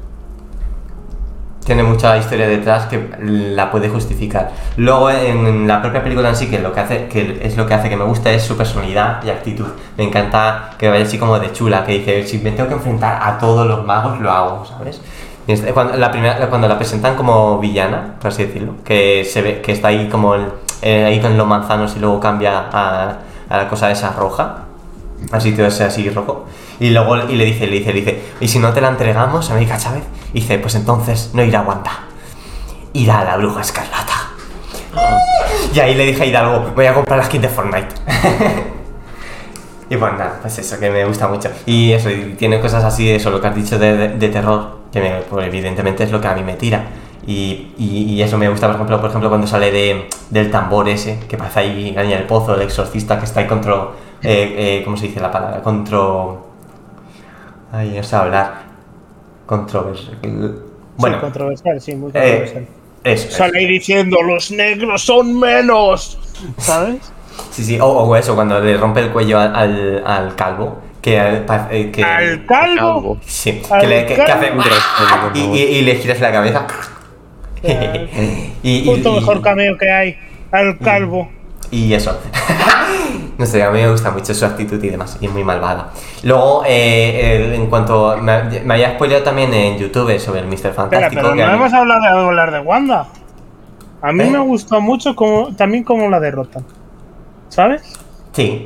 Tiene 1.65 1.83
mucha 1.83 2.17
historia 2.17 2.49
detrás 2.49 2.87
que 2.87 3.11
la 3.21 3.71
puede 3.71 3.89
justificar. 3.89 4.51
Luego 4.77 5.11
en 5.11 5.67
la 5.69 5.81
propia 5.83 6.03
película 6.03 6.29
en 6.31 6.37
sí, 6.37 6.49
que 6.49 6.59
lo 6.59 6.73
que 6.73 6.81
hace, 6.81 7.07
que 7.09 7.39
es 7.43 7.57
lo 7.57 7.67
que 7.67 7.75
hace 7.75 7.89
que 7.89 7.97
me 7.97 8.05
gusta 8.05 8.31
es 8.31 8.43
su 8.43 8.57
personalidad 8.57 9.23
y 9.25 9.31
actitud. 9.31 9.67
Me 9.97 10.05
encanta 10.05 10.71
que 10.79 10.89
vaya 10.89 11.05
así 11.05 11.19
como 11.19 11.39
de 11.39 11.53
chula, 11.53 11.85
que 11.85 11.99
dice, 11.99 12.27
si 12.27 12.39
me 12.39 12.53
tengo 12.53 12.69
que 12.69 12.75
enfrentar 12.75 13.21
a 13.23 13.39
todos 13.39 13.67
los 13.67 13.85
magos, 13.85 14.21
lo 14.21 14.31
hago, 14.31 14.65
¿sabes? 14.65 15.01
Y 15.47 15.55
Cuando 15.73 15.97
la, 15.97 16.11
primera, 16.11 16.49
cuando 16.49 16.69
la 16.69 16.77
presentan 16.79 17.15
como 17.17 17.59
villana, 17.59 18.15
por 18.21 18.29
así 18.29 18.45
decirlo, 18.45 18.75
que 18.85 19.25
se 19.25 19.43
ve 19.43 19.61
que 19.61 19.73
está 19.73 19.89
ahí 19.89 20.09
como 20.09 20.35
el- 20.35 20.47
eh, 20.83 21.05
ahí 21.05 21.21
con 21.21 21.37
los 21.37 21.47
manzanos 21.47 21.95
y 21.97 22.01
luego 22.01 22.21
cambia 22.21 22.67
a, 22.73 23.17
a 23.49 23.57
la 23.57 23.69
cosa 23.69 23.91
esa 23.91 24.13
roja, 24.13 24.65
así 25.33 25.53
todo 25.53 25.67
ese 25.67 25.85
así 25.85 26.09
rojo. 26.11 26.47
Y 26.79 26.91
luego 26.91 27.17
y 27.29 27.37
le 27.37 27.45
dice, 27.45 27.67
le 27.67 27.79
dice, 27.79 27.93
le 27.93 28.01
dice, 28.01 28.23
y 28.41 28.49
si 28.49 28.59
no 28.59 28.73
te 28.73 28.81
la 28.81 28.89
entregamos, 28.89 29.51
América 29.51 29.77
Chávez, 29.77 30.05
y 30.33 30.41
dice, 30.41 30.59
pues 30.59 30.75
entonces 30.75 31.31
no 31.35 31.43
irá 31.43 31.61
a 31.61 31.63
Wanda, 31.63 31.93
irá 32.93 33.21
a 33.21 33.25
la 33.25 33.37
bruja 33.37 33.61
escarlata. 33.61 34.15
Y 35.75 35.79
ahí 35.81 35.95
le 35.95 36.05
dije 36.07 36.23
a 36.23 36.27
Hidalgo, 36.27 36.73
voy 36.75 36.87
a 36.87 36.95
comprar 36.95 37.19
la 37.19 37.25
skin 37.25 37.43
de 37.43 37.49
Fortnite. 37.49 37.89
y 39.91 39.97
pues 39.97 40.13
nada, 40.13 40.39
pues 40.41 40.59
eso, 40.59 40.79
que 40.79 40.91
me 40.91 41.05
gusta 41.05 41.29
mucho. 41.29 41.49
Y 41.67 41.93
eso, 41.93 42.11
y 42.11 42.35
tiene 42.39 42.61
cosas 42.61 42.85
así 42.85 43.07
de 43.07 43.17
eso, 43.17 43.31
lo 43.31 43.41
que 43.41 43.47
has 43.49 43.55
dicho 43.55 43.79
de, 43.79 44.09
terror, 44.29 44.79
que 44.93 45.01
me- 45.01 45.21
pues 45.23 45.47
evidentemente 45.47 46.05
es 46.05 46.11
lo 46.11 46.21
que 46.21 46.29
a 46.29 46.35
mí 46.35 46.43
me 46.43 46.55
tira. 46.55 46.85
Y, 47.27 47.73
y- 47.79 48.21
eso 48.23 48.37
me 48.39 48.49
gusta, 48.49 48.67
por 48.67 48.77
ejemplo, 48.77 49.01
por 49.01 49.11
ejemplo 49.11 49.29
cuando 49.29 49.47
sale 49.47 49.71
de, 49.71 50.09
del 50.31 50.51
tambor 50.51 50.89
ese, 50.89 51.19
que 51.29 51.37
parece 51.37 51.61
ahí 51.61 51.93
Gaña 51.93 52.17
del 52.17 52.27
Pozo, 52.27 52.55
el 52.55 52.63
exorcista 52.63 53.19
que 53.19 53.25
está 53.27 53.41
ahí 53.41 53.47
contra... 53.47 53.75
eh, 54.23 54.79
eh, 54.79 54.83
¿Cómo 54.85 54.97
se 54.97 55.07
dice 55.09 55.21
la 55.21 55.31
palabra? 55.31 55.63
Contra... 55.63 55.99
Ay, 57.73 57.95
no 57.97 58.03
sé 58.03 58.17
hablar. 58.17 58.70
Controversial. 59.51 60.17
Bueno, 60.97 61.17
Sí, 61.17 61.21
controversial, 61.23 61.81
sí, 61.81 61.95
muy 61.97 62.11
eh, 62.11 62.13
controversial. 62.15 62.67
eso. 63.03 63.27
eso. 63.29 63.37
Sale 63.37 63.59
ahí 63.59 63.67
diciendo, 63.67 64.23
los 64.23 64.53
negros 64.53 65.03
son 65.03 65.37
menos. 65.41 66.19
¿Sabes? 66.59 67.11
Sí, 67.51 67.65
sí, 67.65 67.81
o, 67.81 67.87
o 67.87 68.15
eso, 68.15 68.37
cuando 68.37 68.61
le 68.61 68.77
rompe 68.77 69.01
el 69.01 69.11
cuello 69.11 69.41
al, 69.41 69.57
al, 69.57 70.03
al 70.07 70.37
calvo, 70.37 70.79
que, 71.03 71.17
eh, 71.17 71.45
eh, 71.73 71.91
que 71.91 72.05
Al 72.05 72.47
calvo. 72.47 73.19
Sí, 73.27 73.61
al 73.71 73.81
que, 73.81 73.87
le, 73.89 74.07
que, 74.07 74.15
que 74.15 74.23
hace 74.23 74.51
calvo. 74.51 75.31
y, 75.35 75.41
y, 75.41 75.63
y 75.63 75.83
le 75.83 75.97
giras 75.97 76.21
la 76.21 76.31
cabeza. 76.31 76.67
Y, 78.63 78.77
y, 78.79 78.85
Punto 78.87 79.15
mejor 79.15 79.43
cameo 79.43 79.77
que 79.77 79.91
hay. 79.91 80.17
Al 80.53 80.79
calvo. 80.79 81.29
y 81.73 81.93
eso. 81.93 82.19
no 83.41 83.47
sé, 83.47 83.63
a 83.63 83.71
mí 83.71 83.81
me 83.81 83.91
gusta 83.91 84.11
mucho 84.11 84.35
su 84.35 84.45
actitud 84.45 84.85
y 84.85 84.91
demás, 84.91 85.17
y 85.19 85.25
es 85.25 85.33
muy 85.33 85.43
malvada. 85.43 85.89
Luego, 86.25 86.63
eh, 86.67 87.55
en 87.55 87.69
cuanto. 87.69 88.19
Me, 88.19 88.61
me 88.61 88.75
había 88.75 88.95
spoileado 88.97 89.25
también 89.25 89.55
en 89.55 89.79
YouTube 89.79 90.21
sobre 90.21 90.41
el 90.41 90.47
Mr. 90.47 90.75
Fantástico. 90.75 91.23
pero 91.23 91.31
a 91.31 91.35
no 91.35 91.55
hemos 91.55 91.73
hablado 91.73 92.03
de 92.03 92.27
hablar 92.27 92.53
de 92.53 92.61
Wanda. 92.61 93.07
A 94.03 94.13
mí 94.13 94.25
¿Eh? 94.25 94.31
me 94.31 94.39
gustó 94.41 94.83
mucho 94.83 95.17
como, 95.17 95.57
también 95.57 95.85
cómo 95.85 96.11
la 96.11 96.21
derrotan. 96.21 96.67
¿Sabes? 97.49 97.83
Sí, 98.33 98.63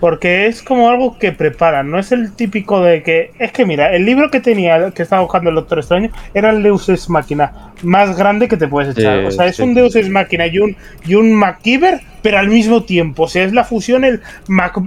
Porque 0.00 0.46
es 0.46 0.62
como 0.62 0.90
algo 0.90 1.18
que 1.18 1.32
preparan, 1.32 1.90
no 1.90 1.98
es 1.98 2.12
el 2.12 2.32
típico 2.32 2.82
de 2.82 3.02
que. 3.02 3.30
Es 3.38 3.52
que 3.52 3.64
mira, 3.64 3.94
el 3.94 4.04
libro 4.04 4.30
que 4.30 4.40
tenía, 4.40 4.90
que 4.90 5.02
estaba 5.02 5.22
buscando 5.22 5.48
el 5.50 5.56
Doctor 5.56 5.78
Extraño, 5.78 6.10
era 6.34 6.50
el 6.50 6.62
Deus 6.62 6.88
Ex 6.88 7.08
Máquina 7.08 7.72
más 7.82 8.16
grande 8.16 8.48
que 8.48 8.56
te 8.56 8.68
puedes 8.68 8.96
echar. 8.98 9.20
Sí, 9.20 9.26
o 9.26 9.30
sea, 9.30 9.46
es 9.46 9.56
sí. 9.56 9.62
un 9.62 9.72
Deus 9.74 9.94
Ex 9.96 10.08
Máquina 10.10 10.46
y 10.46 10.58
un, 10.58 10.76
y 11.06 11.14
un 11.14 11.32
MacGyver, 11.32 12.00
pero 12.22 12.38
al 12.38 12.48
mismo 12.48 12.82
tiempo. 12.82 13.22
O 13.22 13.28
sea, 13.28 13.44
es 13.44 13.52
la 13.54 13.64
fusión 13.64 14.04
el 14.04 14.20
Mac 14.48 14.78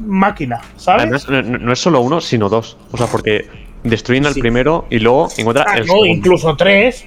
Máquina, 0.00 0.60
¿sabes? 0.76 1.02
Además, 1.02 1.28
no, 1.28 1.42
no- 1.42 1.58
no 1.58 1.72
es 1.72 1.78
solo 1.78 2.00
uno, 2.00 2.20
sino 2.20 2.48
dos. 2.48 2.76
O 2.90 2.96
sea, 2.96 3.06
porque 3.06 3.46
destruyen 3.84 4.26
al 4.26 4.34
Sí. 4.34 4.40
primero 4.40 4.86
y 4.90 4.98
luego 4.98 5.28
encuentran 5.36 5.66
Ah, 5.68 5.74
el 5.74 5.80
no, 5.80 5.92
segundo. 5.92 6.06
incluso 6.06 6.56
tres. 6.56 7.04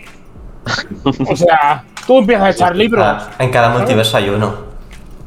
o 1.03 1.35
sea, 1.35 1.83
tú 2.05 2.19
empiezas 2.19 2.45
a 2.45 2.49
echar 2.51 2.75
libros. 2.75 3.03
Ah, 3.05 3.29
en 3.39 3.49
cada 3.49 3.69
multiverso 3.69 4.15
hay 4.15 4.29
uno. 4.29 4.67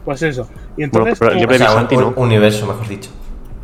Pues 0.05 0.23
eso. 0.23 0.49
Y 0.85 0.89
Bueno, 0.89 1.09
entonces, 1.09 1.19
pero 1.19 1.33
O 1.33 1.35
de 1.35 2.05
un, 2.07 2.15
universo, 2.17 2.67
mejor 2.67 2.89
dicho. 2.89 3.11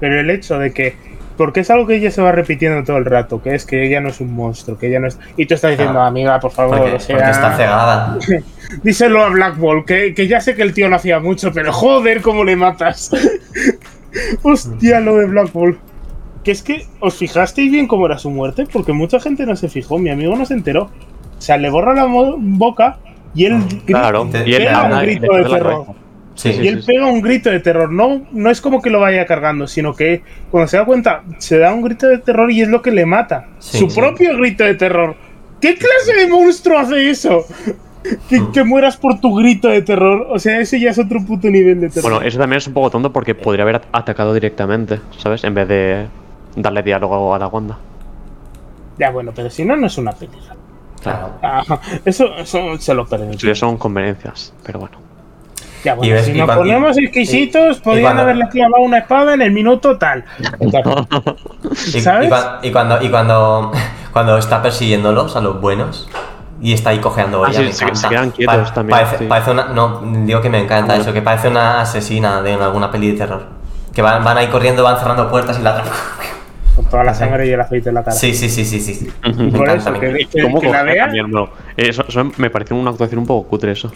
Pero 0.01 0.21
el 0.21 0.31
hecho 0.31 0.59
de 0.59 0.73
que. 0.73 0.95
Porque 1.37 1.61
es 1.61 1.71
algo 1.71 1.87
que 1.87 1.97
ella 1.97 2.11
se 2.11 2.23
va 2.23 2.33
repitiendo 2.33 2.83
todo 2.83 2.97
el 2.97 3.05
rato, 3.05 3.43
que 3.43 3.55
es 3.55 3.67
que 3.67 3.87
ella 3.87 4.01
no 4.01 4.09
es 4.09 4.21
un 4.23 4.33
monstruo, 4.35 4.79
que 4.79 4.87
ella 4.89 5.01
no 5.01 5.07
es. 5.07 5.19
Y 5.37 5.45
tú 5.47 5.53
estás 5.55 5.71
diciendo, 5.73 6.01
Ah. 6.01 6.07
amiga, 6.07 6.41
por 6.41 6.51
favor, 6.51 6.79
Porque, 6.79 6.95
o 6.95 7.01
sea. 7.01 7.17
porque 7.17 7.31
está 7.31 7.57
cegada. 7.57 8.19
Díselo 8.83 9.23
a 9.23 9.29
Black 9.29 9.59
Ball, 9.59 9.85
que, 9.85 10.15
que 10.15 10.27
ya 10.29 10.41
sé 10.41 10.55
que 10.55 10.63
el 10.63 10.73
tío 10.73 10.89
no 10.89 10.97
hacía 10.97 11.21
mucho, 11.21 11.53
pero 11.53 11.73
joder, 11.75 12.23
cómo 12.23 12.43
le 12.45 12.57
matas. 12.57 13.11
Hostia, 14.43 15.01
lo 15.01 15.17
de 15.17 15.27
Black 15.27 15.53
Ball. 15.53 15.79
Que 16.43 16.53
es 16.53 16.63
que, 16.63 16.87
¿os 17.01 17.15
fijasteis 17.17 17.71
bien 17.71 17.87
cómo 17.89 18.07
era 18.07 18.19
su 18.19 18.31
muerte? 18.31 18.67
Porque 18.73 18.93
mucha 18.93 19.19
gente 19.21 19.45
no 19.47 19.57
se 19.57 19.69
fijó, 19.69 19.99
mi 19.99 20.11
amigo 20.11 20.37
no 20.37 20.47
se 20.47 20.55
enteró. 20.55 20.85
O 21.37 21.41
sea, 21.41 21.57
le 21.59 21.69
borra 21.71 21.93
la 21.93 22.07
boca 22.07 22.99
y 23.35 23.45
él 23.47 23.59
grita- 23.85 23.85
Claro, 24.01 24.27
Te- 24.31 24.49
y 24.49 24.55
él 24.55 24.65
pega 24.65 24.85
un 24.85 25.01
grito 25.03 25.33
de 25.35 25.43
la 25.43 25.49
terror. 25.49 25.87
Sí, 26.37 26.53
Sí, 26.53 26.61
Y 26.63 26.69
él 26.69 26.83
pega 26.87 27.07
un 27.07 27.21
grito 27.23 27.51
de 27.51 27.61
terror. 27.61 27.91
No, 27.91 28.23
no 28.31 28.51
es 28.51 28.61
como 28.61 28.81
que 28.81 28.91
lo 28.91 29.01
vaya 29.01 29.27
cargando, 29.27 29.67
sino 29.67 29.95
que 29.95 30.23
cuando 30.51 30.69
se 30.69 30.77
da 30.77 30.85
cuenta, 30.85 31.23
se 31.39 31.59
da 31.59 31.73
un 31.75 31.83
grito 31.83 32.07
de 32.07 32.19
terror 32.19 32.51
y 32.53 32.61
es 32.63 32.69
lo 32.69 32.83
que 32.83 32.91
le 32.93 33.07
mata. 33.07 33.49
Sí, 33.59 33.79
Su 33.79 33.91
sí. 33.91 33.99
propio 34.01 34.37
grito 34.37 34.63
de 34.63 34.75
terror. 34.75 35.17
¿Qué 35.61 35.75
clase 35.75 36.15
de 36.21 36.29
monstruo 36.29 36.79
hace 36.79 37.11
eso? 37.11 37.45
Que, 38.29 38.41
que 38.53 38.63
mueras 38.63 38.97
por 38.97 39.19
tu 39.19 39.35
grito 39.35 39.67
de 39.67 39.83
terror. 39.83 40.29
O 40.31 40.39
sea, 40.39 40.61
ese 40.61 40.79
ya 40.79 40.91
es 40.91 40.99
otro 41.01 41.19
puto 41.27 41.49
nivel 41.51 41.81
de 41.81 41.89
terror. 41.89 42.13
Bueno, 42.13 42.25
eso 42.25 42.39
también 42.39 42.59
es 42.59 42.67
un 42.69 42.73
poco 42.73 42.89
tonto 42.89 43.13
porque 43.13 43.35
podría 43.35 43.65
haber 43.65 43.75
at- 43.77 43.87
atacado 43.91 44.33
directamente, 44.33 45.01
¿sabes? 45.19 45.43
En 45.43 45.55
vez 45.55 45.67
de 45.67 46.07
darle 46.55 46.85
diálogo 46.85 47.35
a 47.35 47.39
la 47.41 47.49
Wanda. 47.49 47.77
Ya 48.97 49.11
bueno, 49.11 49.33
pero 49.35 49.51
si 49.51 49.65
no, 49.65 49.75
no 49.75 49.89
es 49.89 49.99
una 49.99 50.13
película. 50.13 50.55
claro. 51.03 51.31
Ah, 51.43 51.65
eso, 52.05 52.33
eso 52.37 52.79
se 52.79 52.95
lo 52.95 53.07
permite. 53.07 53.39
Eso 53.39 53.47
ya 53.49 53.55
son 53.57 53.77
conveniencias, 53.77 54.55
pero 54.65 54.79
bueno. 54.79 54.99
Ya 55.85 55.93
Y 55.94 55.97
bueno, 55.97 56.15
ves- 56.15 56.24
si 56.24 56.31
y 56.32 56.35
nos 56.39 56.47
cuando- 56.47 56.62
ponemos 56.65 56.98
exquisitos, 56.98 57.78
y 57.78 57.81
podrían 57.81 58.03
cuando- 58.05 58.23
haberle 58.23 58.48
clavado 58.48 58.82
una 58.82 58.98
espada 58.98 59.35
en 59.35 59.43
el 59.43 59.53
minuto 59.53 59.97
tal. 59.98 60.24
Y, 61.94 62.01
¿Sabes? 62.01 62.28
y 62.28 62.31
cua- 62.31 62.59
y 62.62 62.70
cuando, 62.70 63.03
y 63.03 63.09
cuando, 63.09 63.73
cuando 64.12 64.39
está 64.39 64.62
persiguiéndolos 64.62 65.36
a 65.36 65.40
los 65.40 65.61
buenos 65.61 66.09
y 66.61 66.73
está 66.73 66.90
ahí 66.90 66.98
cojeando 66.98 67.44
Ah, 67.44 67.53
sí, 67.53 67.62
me 67.62 67.73
se- 67.73 67.85
encanta. 67.85 68.01
se 68.01 68.09
quedan 68.09 68.31
quietos 68.31 68.73
también, 68.74 68.98
Parece, 68.98 69.19
sí. 69.19 69.24
parece 69.28 69.51
una. 69.51 69.65
No, 69.69 70.01
digo 70.24 70.40
que 70.40 70.48
me 70.51 70.59
encanta 70.62 70.97
eso, 70.97 71.12
que 71.12 71.23
parece 71.23 71.48
una 71.48 71.81
asesina 71.82 72.40
de 72.43 72.55
alguna 72.55 72.90
peli 72.90 73.12
de 73.12 73.19
terror. 73.19 73.43
Que 73.94 74.03
van, 74.03 74.23
van 74.24 74.36
ahí 74.39 74.48
corriendo, 74.48 74.82
van 74.82 74.98
cerrando 74.98 75.28
puertas 75.31 75.59
y 75.59 75.62
la. 75.62 75.82
Con 76.74 76.85
toda 76.86 77.05
la 77.05 77.15
sangre 77.15 77.47
y 77.47 77.51
el 77.51 77.61
aceite 77.61 77.89
en 77.89 77.94
la 77.94 78.05
cara. 78.05 78.15
Sí, 78.16 78.35
sí, 78.35 78.48
sí, 78.51 78.65
sí, 78.65 78.81
sí. 78.81 79.11
Por 79.57 79.69
eso, 79.70 79.93
que, 79.94 80.27
que- 80.31 80.43
¿Cómo 80.43 80.61
que 80.61 80.69
la 80.70 80.82
vea. 80.82 81.05
también, 81.05 81.31
bro? 81.31 81.51
Eso, 81.77 82.05
eso 82.07 82.31
me 82.36 82.51
pareció 82.51 82.77
una 82.77 82.90
actuación 82.90 83.20
un 83.20 83.27
poco 83.27 83.48
cutre 83.48 83.73
eso. 83.73 83.90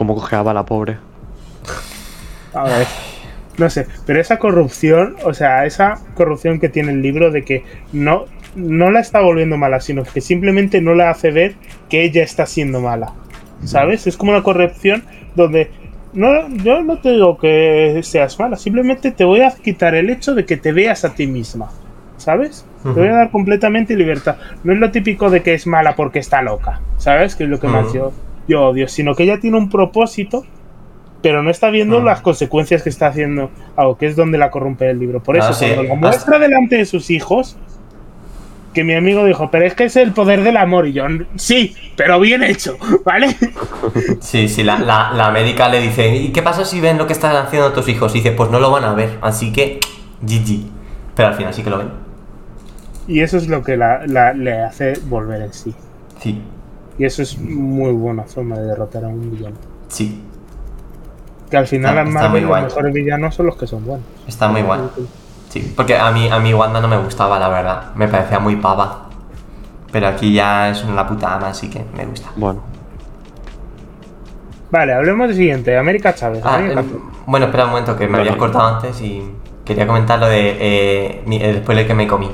Cómo 0.00 0.14
cojeaba 0.14 0.54
la 0.54 0.64
pobre. 0.64 0.96
A 2.54 2.64
ver. 2.64 2.86
No 3.58 3.68
sé, 3.68 3.86
pero 4.06 4.18
esa 4.18 4.38
corrupción, 4.38 5.16
o 5.26 5.34
sea, 5.34 5.66
esa 5.66 5.98
corrupción 6.14 6.58
que 6.58 6.70
tiene 6.70 6.92
el 6.92 7.02
libro 7.02 7.30
de 7.30 7.44
que 7.44 7.64
no, 7.92 8.24
no 8.54 8.90
la 8.90 9.00
está 9.00 9.20
volviendo 9.20 9.58
mala, 9.58 9.78
sino 9.78 10.04
que 10.04 10.22
simplemente 10.22 10.80
no 10.80 10.94
la 10.94 11.10
hace 11.10 11.32
ver 11.32 11.54
que 11.90 12.02
ella 12.02 12.22
está 12.22 12.46
siendo 12.46 12.80
mala. 12.80 13.12
¿Sabes? 13.66 14.06
Es 14.06 14.16
como 14.16 14.32
una 14.32 14.42
corrupción 14.42 15.04
donde 15.34 15.70
no, 16.14 16.48
yo 16.48 16.80
no 16.80 16.96
te 16.96 17.10
digo 17.10 17.36
que 17.36 18.00
seas 18.02 18.38
mala, 18.38 18.56
simplemente 18.56 19.10
te 19.10 19.24
voy 19.24 19.42
a 19.42 19.50
quitar 19.50 19.94
el 19.94 20.08
hecho 20.08 20.34
de 20.34 20.46
que 20.46 20.56
te 20.56 20.72
veas 20.72 21.04
a 21.04 21.12
ti 21.12 21.26
misma. 21.26 21.70
¿Sabes? 22.16 22.64
Te 22.82 22.88
voy 22.88 23.08
a 23.08 23.16
dar 23.16 23.30
completamente 23.30 23.94
libertad. 23.94 24.36
No 24.64 24.72
es 24.72 24.78
lo 24.78 24.90
típico 24.90 25.28
de 25.28 25.42
que 25.42 25.52
es 25.52 25.66
mala 25.66 25.94
porque 25.94 26.20
está 26.20 26.40
loca. 26.40 26.80
¿Sabes? 26.96 27.36
Que 27.36 27.44
es 27.44 27.50
lo 27.50 27.60
que 27.60 27.68
más 27.68 27.88
Ujú. 27.88 27.94
yo, 27.94 28.12
yo 28.50 28.66
odio. 28.66 28.88
Sino 28.88 29.14
que 29.14 29.22
ella 29.22 29.40
tiene 29.40 29.56
un 29.56 29.70
propósito 29.70 30.44
pero 31.22 31.42
no 31.42 31.50
está 31.50 31.68
viendo 31.68 32.00
Mm. 32.00 32.04
las 32.06 32.22
consecuencias 32.22 32.82
que 32.82 32.88
está 32.88 33.08
haciendo 33.08 33.50
algo, 33.76 33.98
que 33.98 34.06
es 34.06 34.16
donde 34.16 34.38
la 34.38 34.50
corrompe 34.50 34.88
el 34.88 34.98
libro. 34.98 35.22
Por 35.22 35.36
eso, 35.36 35.48
Ah, 35.50 35.52
sí, 35.52 35.66
cuando 35.66 35.82
lo 35.82 35.88
hasta- 35.92 36.06
muestra 36.06 36.38
delante 36.38 36.76
de 36.76 36.86
sus 36.86 37.10
hijos, 37.10 37.58
que 38.72 38.84
mi 38.84 38.94
amigo 38.94 39.26
dijo, 39.26 39.50
pero 39.50 39.66
es 39.66 39.74
que 39.74 39.84
es 39.84 39.96
el 39.96 40.12
poder 40.12 40.42
del 40.42 40.56
amor, 40.56 40.86
y 40.86 40.94
yo, 40.94 41.04
sí, 41.36 41.74
pero 41.94 42.18
bien 42.20 42.42
hecho, 42.42 42.78
¿vale? 43.04 43.36
Sí, 44.20 44.48
sí, 44.48 44.62
la, 44.62 44.78
la, 44.78 45.12
la 45.14 45.30
médica 45.30 45.68
le 45.68 45.82
dice, 45.82 46.16
¿y 46.16 46.28
qué 46.30 46.40
pasa 46.40 46.64
si 46.64 46.80
ven 46.80 46.96
lo 46.96 47.06
que 47.06 47.12
están 47.12 47.36
haciendo 47.36 47.70
tus 47.74 47.86
hijos? 47.90 48.14
Y 48.14 48.20
dice, 48.20 48.32
pues 48.32 48.50
no 48.50 48.58
lo 48.58 48.70
van 48.70 48.84
a 48.84 48.94
ver, 48.94 49.18
así 49.20 49.52
que 49.52 49.78
GG. 50.22 50.62
Pero 51.14 51.28
al 51.28 51.34
final 51.34 51.52
sí 51.52 51.62
que 51.62 51.68
lo 51.68 51.76
ven. 51.76 51.88
Y 53.08 53.20
eso 53.20 53.36
es 53.36 53.46
lo 53.46 53.62
que 53.62 53.76
la, 53.76 54.06
la- 54.06 54.32
le 54.32 54.62
hace 54.62 54.94
volver 55.06 55.42
en 55.42 55.52
sí. 55.52 55.74
Sí, 56.18 56.40
Y 56.98 57.04
eso 57.04 57.22
es 57.22 57.38
muy 57.38 57.92
buena 57.92 58.24
forma 58.24 58.58
de 58.58 58.66
derrotar 58.66 59.04
a 59.04 59.08
un 59.08 59.30
villano. 59.30 59.56
sí, 59.88 60.22
Que 61.50 61.56
al 61.56 61.66
final 61.66 62.06
Está- 62.06 62.28
los 62.28 62.42
mejores 62.62 62.94
villanos 62.94 63.34
son 63.34 63.46
los 63.46 63.56
que 63.56 63.66
son 63.66 63.84
buenos. 63.84 64.06
está 64.28 64.46
muy 64.48 64.62
guay. 64.62 64.80
Sí, 65.48 65.72
porque 65.74 65.96
a 65.98 66.08
mí, 66.12 66.28
a 66.30 66.38
mí 66.38 66.54
Wanda 66.54 66.80
no 66.80 66.86
me 66.86 66.96
gustaba, 66.98 67.40
la 67.40 67.48
verdad. 67.48 67.92
Me 67.96 68.06
parecía 68.06 68.38
muy 68.38 68.54
pava. 68.54 69.08
Pero 69.90 70.06
aquí 70.06 70.32
ya 70.32 70.70
es 70.70 70.84
una 70.84 71.04
puta 71.08 71.34
ama, 71.34 71.48
así 71.48 71.68
que 71.68 71.84
me 71.96 72.06
gusta. 72.06 72.28
Bueno. 72.36 72.60
Vale, 74.70 74.92
hablemos 74.94 75.26
del 75.28 75.36
siguiente, 75.36 75.76
América 75.76 76.14
Chávez. 76.14 76.42
Ah, 76.44 76.54
América 76.56 76.80
eh, 76.82 76.84
Chávez. 76.84 77.02
bueno, 77.26 77.46
espera 77.46 77.64
un 77.64 77.70
momento, 77.70 77.96
que 77.96 78.06
me 78.06 78.18
habías 78.18 78.36
cortado 78.36 78.76
antes 78.76 79.00
y 79.00 79.28
quería 79.64 79.86
comentar 79.86 80.20
lo 80.20 80.26
de 80.28 80.56
eh, 80.60 81.22
mi- 81.26 81.42
el 81.42 81.58
spoiler 81.62 81.86
que 81.86 81.94
me 81.94 82.06
comí. 82.06 82.30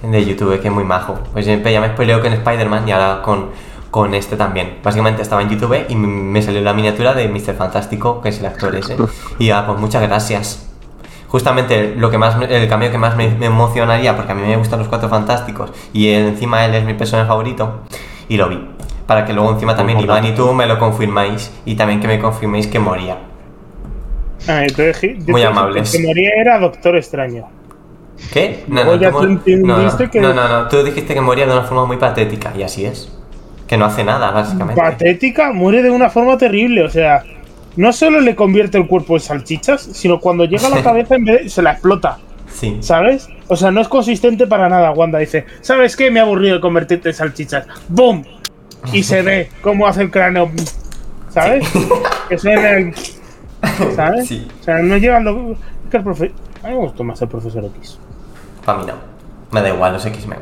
de 0.00 0.24
YouTube, 0.24 0.60
que 0.60 0.68
es 0.68 0.72
muy 0.72 0.84
majo. 0.84 1.18
Pues 1.32 1.44
siempre 1.44 1.72
ya 1.72 1.80
me 1.80 1.88
spoileo 1.88 2.20
con 2.22 2.32
Spider-Man 2.32 2.86
y 2.88 2.92
ahora 2.92 3.20
con, 3.20 3.46
con 3.90 4.14
este 4.14 4.36
también. 4.36 4.78
Básicamente 4.82 5.22
estaba 5.22 5.42
en 5.42 5.48
YouTube 5.50 5.84
y 5.88 5.94
me 5.96 6.42
salió 6.42 6.60
la 6.60 6.72
miniatura 6.74 7.14
de 7.14 7.28
Mr. 7.28 7.54
Fantástico, 7.54 8.20
que 8.20 8.28
es 8.30 8.40
el 8.40 8.46
actor 8.46 8.74
ese. 8.76 8.96
Y 9.38 9.46
ya, 9.46 9.66
pues 9.66 9.78
muchas 9.78 10.02
gracias. 10.02 10.64
Justamente 11.28 11.94
lo 11.96 12.10
que 12.10 12.16
más, 12.18 12.36
me- 12.38 12.46
el 12.46 12.68
cambio 12.68 12.90
que 12.90 12.98
más 12.98 13.16
me, 13.16 13.28
me 13.28 13.46
emocionaría, 13.46 14.16
porque 14.16 14.32
a 14.32 14.34
mí 14.34 14.42
me 14.42 14.56
gustan 14.56 14.78
los 14.78 14.88
cuatro 14.88 15.08
fantásticos 15.10 15.70
y 15.92 16.08
encima 16.08 16.64
él 16.64 16.74
es 16.74 16.84
mi 16.84 16.94
personaje 16.94 17.28
favorito, 17.28 17.80
y 18.28 18.36
lo 18.38 18.48
vi. 18.48 18.66
Para 19.06 19.24
que 19.24 19.32
luego 19.32 19.50
encima 19.52 19.74
también. 19.74 20.00
Iván 20.00 20.24
y 20.24 20.34
tú 20.34 20.52
me 20.54 20.66
lo 20.66 20.78
confirmáis 20.78 21.50
y 21.64 21.74
también 21.76 22.00
que 22.00 22.06
me 22.08 22.18
confirméis 22.18 22.66
que 22.66 22.78
moría. 22.78 23.18
Ah, 24.46 24.64
entonces, 24.64 25.26
Muy 25.26 25.42
amables. 25.42 25.92
Que 25.92 26.06
moría 26.06 26.30
era 26.40 26.58
Doctor 26.58 26.96
Extraño. 26.96 27.44
¿Qué? 28.32 28.64
No, 28.68 28.84
no, 28.84 29.78
no, 30.20 30.34
no, 30.34 30.48
no, 30.48 30.68
tú 30.68 30.82
dijiste 30.82 31.14
que 31.14 31.20
moría 31.20 31.46
de 31.46 31.52
una 31.52 31.62
forma 31.62 31.84
muy 31.86 31.96
patética 31.98 32.52
y 32.56 32.62
así 32.62 32.84
es. 32.84 33.12
Que 33.68 33.76
no 33.76 33.84
hace 33.84 34.02
nada, 34.02 34.30
básicamente. 34.32 34.80
Patética, 34.80 35.52
muere 35.52 35.82
de 35.82 35.90
una 35.90 36.10
forma 36.10 36.36
terrible. 36.38 36.82
O 36.82 36.90
sea, 36.90 37.22
no 37.76 37.92
solo 37.92 38.20
le 38.20 38.34
convierte 38.34 38.78
el 38.78 38.86
cuerpo 38.88 39.14
en 39.14 39.20
salchichas, 39.20 39.82
sino 39.92 40.18
cuando 40.18 40.44
llega 40.46 40.66
a 40.66 40.70
la 40.70 40.82
cabeza 40.82 41.14
en 41.14 41.24
vez 41.24 41.42
de- 41.44 41.48
se 41.50 41.62
la 41.62 41.72
explota. 41.72 42.18
Sí. 42.52 42.78
¿Sabes? 42.80 43.28
O 43.46 43.54
sea, 43.56 43.70
no 43.70 43.80
es 43.80 43.88
consistente 43.88 44.46
para 44.46 44.68
nada. 44.68 44.90
Wanda 44.92 45.18
dice, 45.18 45.44
¿sabes 45.60 45.94
qué? 45.96 46.10
Me 46.10 46.18
ha 46.18 46.22
aburrido 46.24 46.60
convertirte 46.60 47.10
en 47.10 47.14
salchichas. 47.14 47.66
¡Boom! 47.88 48.24
Y 48.92 49.02
se 49.02 49.22
ve 49.22 49.50
cómo 49.60 49.86
hace 49.86 50.02
el 50.02 50.10
cráneo. 50.10 50.50
¿Sabes? 51.30 51.68
Que 52.28 52.38
suena 52.38 52.70
el... 52.70 52.94
¿Sabes? 53.94 54.28
Sí. 54.28 54.48
O 54.60 54.64
sea, 54.64 54.78
no 54.78 54.96
llega 54.96 55.18
al... 55.18 55.24
do- 55.24 55.52
es 55.52 55.90
que 55.90 55.96
el 55.98 56.02
profe... 56.02 56.32
A 56.64 56.68
mí 56.68 56.74
me 56.74 56.80
gustó 56.80 57.04
más 57.04 57.20
el 57.22 57.28
profesor 57.28 57.64
X. 57.76 57.98
Para 58.64 58.78
mí 58.78 58.86
no. 58.86 58.94
Me 59.52 59.60
da 59.62 59.68
igual 59.68 59.92
los 59.92 60.04
X-Men. 60.06 60.38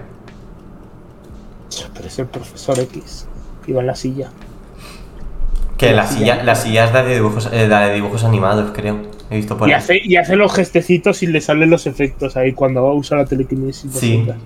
Pero 1.94 2.08
es 2.08 2.18
el 2.18 2.26
profesor 2.26 2.78
X. 2.80 3.26
Iba 3.66 3.80
en 3.80 3.86
la 3.86 3.94
silla. 3.94 4.30
Que 5.78 5.90
La 5.90 5.92
la 5.92 6.06
silla. 6.06 6.06
silla, 6.06 6.42
la 6.44 6.54
silla 6.54 6.84
es 6.86 6.92
la 6.92 7.02
de 7.02 7.14
dibujos, 7.16 7.50
eh, 7.52 7.68
la 7.68 7.86
de 7.88 7.94
dibujos 7.94 8.24
animados, 8.24 8.70
creo. 8.74 8.96
He 9.30 9.36
visto 9.36 9.56
por 9.56 9.68
Y 9.68 9.68
ahí. 9.68 9.72
hace, 9.72 10.00
y 10.02 10.16
hace 10.16 10.36
los 10.36 10.54
gestecitos 10.54 11.22
y 11.22 11.26
le 11.26 11.40
salen 11.40 11.68
los 11.70 11.86
efectos 11.86 12.36
ahí 12.36 12.52
cuando 12.54 12.82
va 12.84 12.90
a 12.90 12.94
usar 12.94 13.18
la 13.18 13.24
telequinesis. 13.26 13.92
Sí. 13.92 13.92
cositas. 13.92 14.36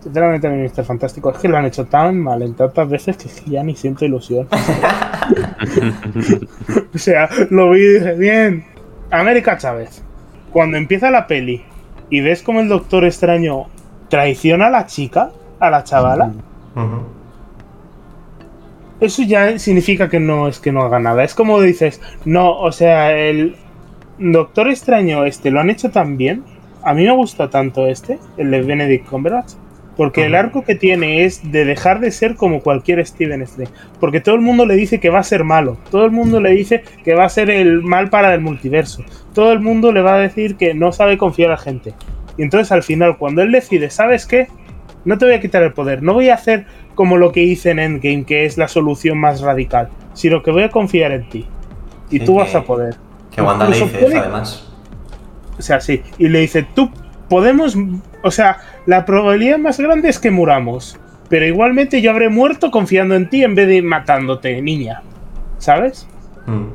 Sinceramente, 0.00 0.48
mí 0.48 0.68
Mr. 0.68 0.84
Fantástico 0.84 1.30
es 1.30 1.38
que 1.38 1.48
lo 1.48 1.56
han 1.56 1.66
hecho 1.66 1.84
tan 1.86 2.18
mal 2.18 2.42
en 2.42 2.54
tantas 2.54 2.88
veces 2.88 3.16
que 3.16 3.28
es 3.28 3.40
que 3.40 3.50
ya 3.50 3.62
ni 3.62 3.76
siento 3.76 4.04
ilusión. 4.04 4.48
o 6.94 6.98
sea, 6.98 7.28
lo 7.50 7.70
vi 7.70 7.80
y 7.80 7.88
dije, 7.94 8.14
bien. 8.14 8.64
América 9.10 9.58
Chávez, 9.58 10.02
cuando 10.50 10.76
empieza 10.76 11.10
la 11.10 11.26
peli 11.26 11.62
y 12.10 12.20
ves 12.20 12.42
como 12.42 12.60
el 12.60 12.68
Doctor 12.68 13.04
Extraño 13.04 13.66
traiciona 14.12 14.66
a 14.66 14.70
la 14.70 14.84
chica, 14.84 15.30
a 15.58 15.70
la 15.70 15.84
chavala, 15.84 16.30
eso 19.00 19.22
ya 19.22 19.58
significa 19.58 20.10
que 20.10 20.20
no 20.20 20.48
es 20.48 20.60
que 20.60 20.70
no 20.70 20.82
haga 20.82 20.98
nada. 20.98 21.24
Es 21.24 21.34
como 21.34 21.62
dices, 21.62 21.98
no, 22.26 22.58
o 22.58 22.70
sea, 22.72 23.16
el 23.16 23.56
Doctor 24.18 24.68
Extraño 24.68 25.24
este 25.24 25.50
lo 25.50 25.60
han 25.60 25.70
hecho 25.70 25.90
tan 25.90 26.18
bien. 26.18 26.44
A 26.82 26.92
mí 26.92 27.06
me 27.06 27.16
gusta 27.16 27.48
tanto 27.48 27.86
este, 27.86 28.18
el 28.36 28.50
de 28.50 28.60
Benedict 28.60 29.08
Cumberbatch, 29.08 29.52
porque 29.96 30.26
el 30.26 30.34
arco 30.34 30.62
que 30.62 30.74
tiene 30.74 31.24
es 31.24 31.50
de 31.50 31.64
dejar 31.64 32.00
de 32.00 32.10
ser 32.10 32.36
como 32.36 32.60
cualquier 32.60 33.06
Steven 33.06 33.40
Strange. 33.40 33.72
Porque 33.98 34.20
todo 34.20 34.34
el 34.34 34.42
mundo 34.42 34.66
le 34.66 34.76
dice 34.76 35.00
que 35.00 35.08
va 35.08 35.20
a 35.20 35.24
ser 35.24 35.42
malo, 35.42 35.78
todo 35.90 36.04
el 36.04 36.10
mundo 36.10 36.38
le 36.38 36.50
dice 36.50 36.84
que 37.02 37.14
va 37.14 37.24
a 37.24 37.30
ser 37.30 37.48
el 37.48 37.80
mal 37.82 38.10
para 38.10 38.34
el 38.34 38.42
multiverso, 38.42 39.02
todo 39.32 39.52
el 39.52 39.60
mundo 39.60 39.90
le 39.90 40.02
va 40.02 40.16
a 40.16 40.18
decir 40.18 40.56
que 40.56 40.74
no 40.74 40.92
sabe 40.92 41.16
confiar 41.16 41.50
a 41.50 41.56
gente. 41.56 41.94
Y 42.36 42.42
entonces 42.42 42.72
al 42.72 42.82
final, 42.82 43.16
cuando 43.18 43.42
él 43.42 43.52
decide, 43.52 43.90
¿sabes 43.90 44.26
qué? 44.26 44.48
No 45.04 45.18
te 45.18 45.24
voy 45.24 45.34
a 45.34 45.40
quitar 45.40 45.62
el 45.62 45.72
poder, 45.72 46.02
no 46.02 46.14
voy 46.14 46.28
a 46.28 46.34
hacer 46.34 46.66
como 46.94 47.16
lo 47.16 47.32
que 47.32 47.42
hice 47.42 47.70
en 47.70 47.78
Endgame, 47.78 48.24
que 48.24 48.44
es 48.44 48.56
la 48.58 48.68
solución 48.68 49.18
más 49.18 49.40
radical, 49.40 49.88
sino 50.14 50.42
que 50.42 50.50
voy 50.50 50.62
a 50.62 50.70
confiar 50.70 51.12
en 51.12 51.28
ti. 51.28 51.46
Y 52.10 52.18
Sí, 52.20 52.24
tú 52.24 52.34
que- 52.36 52.42
vas 52.42 52.54
a 52.54 52.62
poder. 52.62 52.96
Que 53.30 53.40
Wanda 53.42 53.66
le 53.68 53.76
dice 53.76 53.86
puede- 53.98 54.12
eso, 54.14 54.20
además. 54.20 54.72
O 55.58 55.62
sea, 55.62 55.80
sí. 55.80 56.02
Y 56.18 56.28
le 56.28 56.40
dice, 56.40 56.66
tú 56.74 56.90
podemos... 57.28 57.76
O 58.22 58.30
sea, 58.30 58.58
la 58.86 59.04
probabilidad 59.04 59.58
más 59.58 59.78
grande 59.80 60.08
es 60.08 60.18
que 60.18 60.30
muramos. 60.30 60.98
Pero 61.28 61.46
igualmente 61.46 62.02
yo 62.02 62.10
habré 62.10 62.28
muerto 62.28 62.70
confiando 62.70 63.14
en 63.14 63.28
ti 63.30 63.42
en 63.42 63.54
vez 63.54 63.66
de 63.68 63.80
matándote, 63.82 64.60
niña. 64.60 65.02
¿Sabes? 65.58 66.06
Mm. 66.46 66.66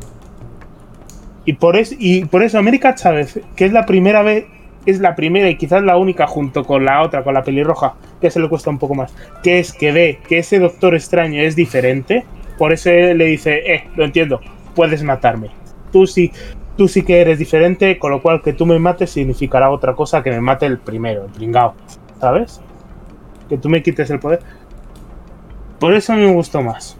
Y 1.45 1.53
por, 1.53 1.77
es, 1.77 1.95
y 1.97 2.25
por 2.25 2.43
eso 2.43 2.57
América 2.57 2.95
Chávez, 2.95 3.39
que 3.55 3.65
es 3.65 3.71
la 3.71 3.85
primera 3.85 4.21
vez, 4.21 4.45
es 4.91 4.99
la 4.99 5.15
primera 5.15 5.49
y 5.49 5.57
quizás 5.57 5.84
la 5.84 5.97
única 5.97 6.27
junto 6.27 6.64
con 6.64 6.85
la 6.85 7.01
otra, 7.01 7.23
con 7.23 7.34
la 7.34 7.43
pelirroja, 7.43 7.95
que 8.22 8.31
se 8.31 8.39
le 8.39 8.49
cuesta 8.49 8.69
un 8.69 8.80
poco 8.80 8.95
más, 8.95 9.14
que 9.43 9.59
es 9.59 9.73
que 9.73 9.91
ve 9.91 10.19
que 10.27 10.39
ese 10.39 10.59
doctor 10.59 10.95
extraño 10.95 11.41
es 11.41 11.55
diferente, 11.55 12.26
por 12.57 12.73
eso 12.73 12.89
le 12.89 13.26
dice, 13.26 13.73
eh, 13.73 13.88
lo 13.95 14.05
entiendo, 14.05 14.39
puedes 14.76 15.03
matarme. 15.03 15.49
Tú 15.91 16.07
sí, 16.07 16.31
tú 16.77 16.88
sí 16.88 17.03
que 17.03 17.22
eres 17.22 17.39
diferente, 17.39 17.97
con 17.99 18.11
lo 18.11 18.22
cual 18.22 18.41
que 18.41 18.53
tú 18.53 18.65
me 18.65 18.80
mates 18.80 19.11
significará 19.11 19.69
otra 19.69 19.93
cosa 19.93 20.23
que 20.23 20.31
me 20.31 20.41
mate 20.41 20.65
el 20.65 20.77
primero, 20.77 21.26
el 21.26 21.31
pringao, 21.31 21.73
¿sabes? 22.19 22.61
Que 23.49 23.57
tú 23.57 23.69
me 23.69 23.84
quites 23.84 24.09
el 24.09 24.19
poder. 24.19 24.39
Por 25.80 25.93
eso 25.93 26.14
me 26.14 26.31
gustó 26.31 26.61
más. 26.61 26.97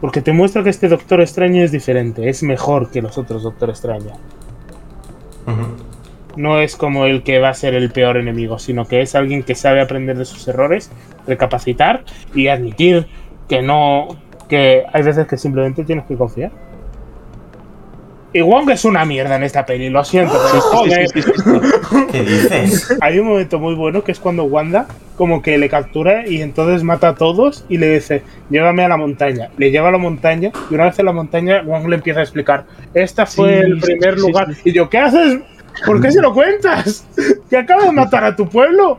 Porque 0.00 0.20
te 0.20 0.32
muestra 0.32 0.62
que 0.62 0.70
este 0.70 0.88
Doctor 0.88 1.20
Extraño 1.20 1.62
es 1.62 1.72
diferente, 1.72 2.28
es 2.28 2.42
mejor 2.42 2.90
que 2.90 3.00
los 3.00 3.16
otros 3.16 3.42
Doctor 3.42 3.70
Extraño. 3.70 4.12
No 6.36 6.58
es 6.58 6.76
como 6.76 7.06
el 7.06 7.22
que 7.22 7.38
va 7.38 7.50
a 7.50 7.54
ser 7.54 7.74
el 7.74 7.90
peor 7.90 8.16
enemigo, 8.16 8.58
sino 8.58 8.86
que 8.86 9.00
es 9.02 9.14
alguien 9.14 9.42
que 9.42 9.54
sabe 9.54 9.80
aprender 9.80 10.16
de 10.18 10.24
sus 10.24 10.46
errores, 10.48 10.90
recapacitar 11.26 12.04
y 12.34 12.48
admitir 12.48 13.06
que 13.48 13.62
no. 13.62 14.08
que 14.48 14.84
hay 14.92 15.02
veces 15.02 15.26
que 15.26 15.36
simplemente 15.38 15.84
tienes 15.84 16.04
que 16.06 16.16
confiar. 16.16 16.50
Y 18.32 18.40
Wong 18.40 18.68
es 18.70 18.84
una 18.84 19.04
mierda 19.04 19.36
en 19.36 19.44
esta 19.44 19.64
peli, 19.64 19.90
lo 19.90 20.02
siento, 20.02 20.34
pero 20.50 20.60
joder. 20.60 21.06
¿Qué 22.10 22.22
dices? 22.24 22.92
Hay 23.00 23.20
un 23.20 23.28
momento 23.28 23.60
muy 23.60 23.76
bueno 23.76 24.02
que 24.02 24.10
es 24.10 24.18
cuando 24.18 24.42
Wanda 24.44 24.88
como 25.14 25.40
que 25.40 25.56
le 25.56 25.68
captura 25.68 26.26
y 26.26 26.42
entonces 26.42 26.82
mata 26.82 27.10
a 27.10 27.14
todos 27.14 27.64
y 27.68 27.78
le 27.78 27.90
dice, 27.94 28.24
llévame 28.50 28.82
a 28.84 28.88
la 28.88 28.96
montaña. 28.96 29.50
Le 29.56 29.70
lleva 29.70 29.90
a 29.90 29.92
la 29.92 29.98
montaña 29.98 30.50
y 30.68 30.74
una 30.74 30.86
vez 30.86 30.98
en 30.98 31.06
la 31.06 31.12
montaña 31.12 31.62
Wong 31.62 31.86
le 31.86 31.94
empieza 31.94 32.18
a 32.18 32.22
explicar, 32.24 32.64
esta 32.92 33.24
fue 33.24 33.60
Sí, 33.60 33.66
el 33.66 33.78
primer 33.78 34.14
sí, 34.14 34.20
sí, 34.20 34.26
lugar. 34.26 34.52
sí. 34.52 34.60
Y 34.64 34.72
yo, 34.72 34.90
¿qué 34.90 34.98
haces? 34.98 35.38
¿Por 35.84 36.00
qué 36.00 36.12
se 36.12 36.20
lo 36.20 36.32
cuentas? 36.32 37.06
¿Que 37.50 37.56
acaba 37.56 37.84
de 37.84 37.92
matar 37.92 38.24
a 38.24 38.36
tu 38.36 38.48
pueblo? 38.48 38.98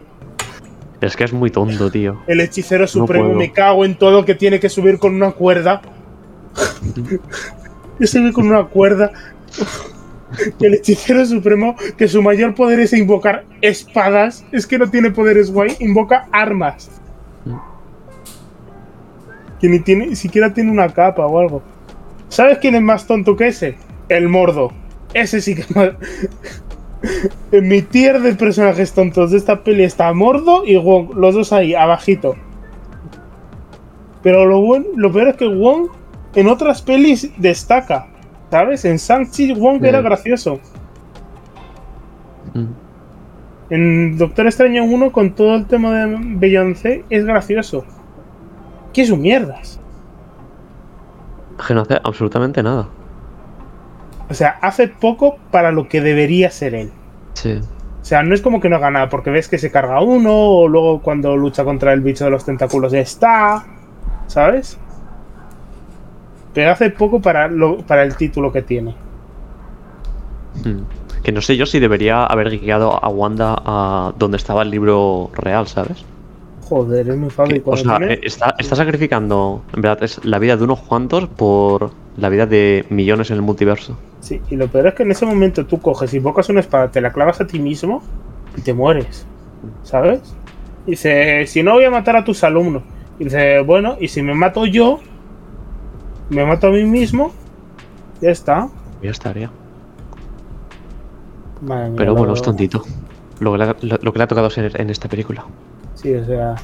Es 1.02 1.15
que 1.15 1.23
es 1.23 1.34
muy 1.34 1.52
tonto, 1.52 1.91
tío. 1.91 2.22
El 2.27 2.41
hechicero 2.41 2.88
supremo, 2.88 3.34
me 3.34 3.52
cago 3.52 3.85
en 3.85 3.95
todo 3.95 4.26
que 4.26 4.35
tiene 4.35 4.60
que 4.60 4.69
subir 4.69 4.97
con 4.97 5.14
una 5.15 5.31
cuerda. 5.31 5.81
y 7.99 8.07
sube 8.07 8.34
con 8.34 8.47
una 8.47 8.65
cuerda. 8.65 9.11
El 10.60 10.73
hechicero 10.73 11.26
supremo, 11.26 11.76
que 11.97 12.07
su 12.07 12.22
mayor 12.22 12.56
poder 12.56 12.80
es 12.80 12.93
invocar 12.93 13.45
espadas, 13.61 14.45
es 14.52 14.65
que 14.65 14.77
no 14.77 14.89
tiene 14.89 15.11
poderes 15.11 15.52
guay, 15.52 15.76
invoca 15.80 16.27
armas. 16.31 16.89
Que 19.60 19.69
ni 19.69 19.80
tiene, 19.80 20.07
ni 20.07 20.15
siquiera 20.15 20.53
tiene 20.53 20.72
una 20.72 20.89
capa 20.89 21.26
o 21.26 21.39
algo. 21.39 21.61
¿Sabes 22.30 22.57
quién 22.57 22.76
es 22.76 22.81
más 22.81 23.06
tonto 23.06 23.35
que 23.35 23.47
ese? 23.47 23.77
El 24.10 24.27
mordo. 24.27 24.73
Ese 25.14 25.39
sí 25.39 25.56
que 25.56 25.61
es 25.61 25.76
más. 25.76 25.89
En 27.52 27.68
mi 27.68 27.82
tier 27.82 28.22
de 28.22 28.36
personajes 28.36 28.94
tontos 28.94 29.32
de 29.32 29.38
esta 29.38 29.64
peli 29.64 29.84
está 29.84 30.12
Mordo 30.14 30.66
y 30.66 30.78
Wong, 30.78 31.14
los 31.16 31.36
dos 31.36 31.54
ahí, 31.54 31.76
abajito. 31.76 32.36
Pero 34.24 34.46
lo, 34.46 34.62
buen- 34.62 34.88
lo 34.96 35.12
peor 35.12 35.30
es 35.30 35.36
que 35.36 35.48
Wong 35.48 35.88
en 36.36 36.48
otras 36.48 36.82
pelis 36.82 37.32
destaca. 37.38 38.08
¿Sabes? 38.52 38.86
En 38.86 38.98
Shang-Chi 38.98 39.54
Wong 39.54 39.84
era 39.84 40.02
gracioso. 40.02 40.60
Mm. 42.54 42.66
En 43.70 44.18
Doctor 44.18 44.46
Extraño 44.46 44.84
1 44.86 45.12
con 45.12 45.34
todo 45.34 45.56
el 45.56 45.66
tema 45.66 45.92
de 45.94 46.16
Beyoncé 46.38 47.04
es 47.10 47.26
gracioso. 47.26 47.84
¿Qué 48.94 49.02
es 49.02 49.10
un 49.10 49.22
mierdas? 49.22 49.80
Que 51.68 51.74
no 51.74 51.82
hace 51.82 52.00
absolutamente 52.04 52.62
nada. 52.64 52.88
O 54.30 54.34
sea, 54.34 54.57
hace 54.61 54.88
poco 54.88 55.38
para 55.52 55.72
lo 55.72 55.88
que 55.88 56.02
debería 56.02 56.49
ser 56.52 56.73
él. 56.76 56.91
Sí. 57.34 57.60
O 58.02 58.06
sea, 58.06 58.22
no 58.23 58.34
es 58.35 58.41
como 58.41 58.60
que 58.61 58.69
no 58.69 58.76
haga 58.76 58.91
nada, 58.91 59.10
porque 59.10 59.30
ves 59.31 59.47
que 59.47 59.57
se 59.57 59.72
carga 59.72 60.02
uno, 60.02 60.31
o 60.34 60.68
luego 60.68 61.02
cuando 61.02 61.35
lucha 61.35 61.64
contra 61.64 61.93
el 61.93 62.02
bicho 62.02 62.26
de 62.26 62.31
los 62.31 62.45
tentáculos 62.45 62.91
ya 62.91 62.99
está, 62.99 63.65
¿sabes? 64.27 64.77
Pero 66.53 66.72
hace 66.72 66.89
poco 66.91 67.19
para, 67.22 67.47
lo, 67.47 67.77
para 67.80 68.03
el 68.03 68.15
título 68.15 68.52
que 68.52 68.61
tiene. 68.61 68.95
Mm. 70.64 71.22
Que 71.23 71.31
no 71.31 71.41
sé 71.41 71.57
yo 71.57 71.65
si 71.65 71.80
debería 71.80 72.23
haber 72.26 72.49
guiado 72.60 73.03
a 73.03 73.10
Wanda 73.10 73.56
a 73.65 74.14
donde 74.18 74.38
estaba 74.38 74.61
el 74.61 74.69
libro 74.69 75.31
real, 75.34 75.68
¿sabes? 75.68 76.06
Joder, 76.69 77.10
es 77.10 77.18
muy 77.18 77.30
Que, 77.30 77.34
fácil. 77.35 77.64
o 77.65 77.77
sea, 77.77 77.97
tiene- 77.97 78.14
eh, 78.14 78.19
está, 78.23 78.56
está 78.57 78.76
sacrificando, 78.76 79.64
en 79.73 79.81
verdad, 79.81 80.03
es 80.03 80.23
la 80.23 80.39
vida 80.39 80.56
de 80.57 80.64
unos 80.64 80.80
cuantos 80.81 81.27
por 81.27 81.91
la 82.18 82.30
vida 82.30 82.45
de 82.45 82.85
millones 82.89 83.30
en 83.31 83.38
el 83.38 83.41
multiverso. 83.41 83.97
Sí, 84.26 84.41
y 84.49 84.56
lo 84.56 84.68
peor 84.68 84.88
es 84.88 84.95
que 84.95 85.03
en 85.03 85.11
ese 85.11 85.23
momento 85.23 85.68
tú 85.68 85.80
coges, 85.80 86.11
invocas 86.15 86.49
una 86.49 86.61
espada, 86.61 86.89
te 86.89 86.99
la 86.99 87.14
clavas 87.14 87.39
a 87.41 87.45
ti 87.45 87.60
mismo 87.60 88.02
y 88.57 88.61
te 88.61 88.73
mueres, 88.73 89.23
¿sabes? 89.84 90.19
Dice, 90.88 91.45
si 91.45 91.61
no 91.61 91.73
voy 91.73 91.84
a 91.84 91.91
matar 91.91 92.15
a 92.15 92.23
tus 92.26 92.43
alumnos. 92.43 92.81
Y 93.19 93.26
dice, 93.26 93.60
bueno, 93.60 93.97
y 93.99 94.07
si 94.07 94.23
me 94.23 94.34
mato 94.34 94.65
yo, 94.65 94.99
me 96.31 96.43
mato 96.43 96.65
a 96.68 96.72
mí 96.72 96.84
mismo, 96.85 97.34
ya 98.19 98.31
está. 98.31 98.68
Ya 99.03 99.11
estaría. 99.11 99.52
Madre 101.61 101.89
mía, 101.89 101.93
Pero 101.97 102.15
bueno, 102.15 102.34
es 102.34 102.41
tontito. 102.41 102.81
Lo 103.39 103.52
que, 103.52 103.57
le, 103.60 103.64
ha- 103.65 103.76
lo, 103.80 103.97
lo 104.02 104.11
que 104.11 104.18
le 104.18 104.23
ha 104.23 104.27
tocado 104.27 104.49
ser 104.49 104.81
en 104.81 104.89
esta 104.89 105.07
película. 105.07 105.45
Sí, 105.93 106.15
o 106.15 106.26
sea, 106.26 106.56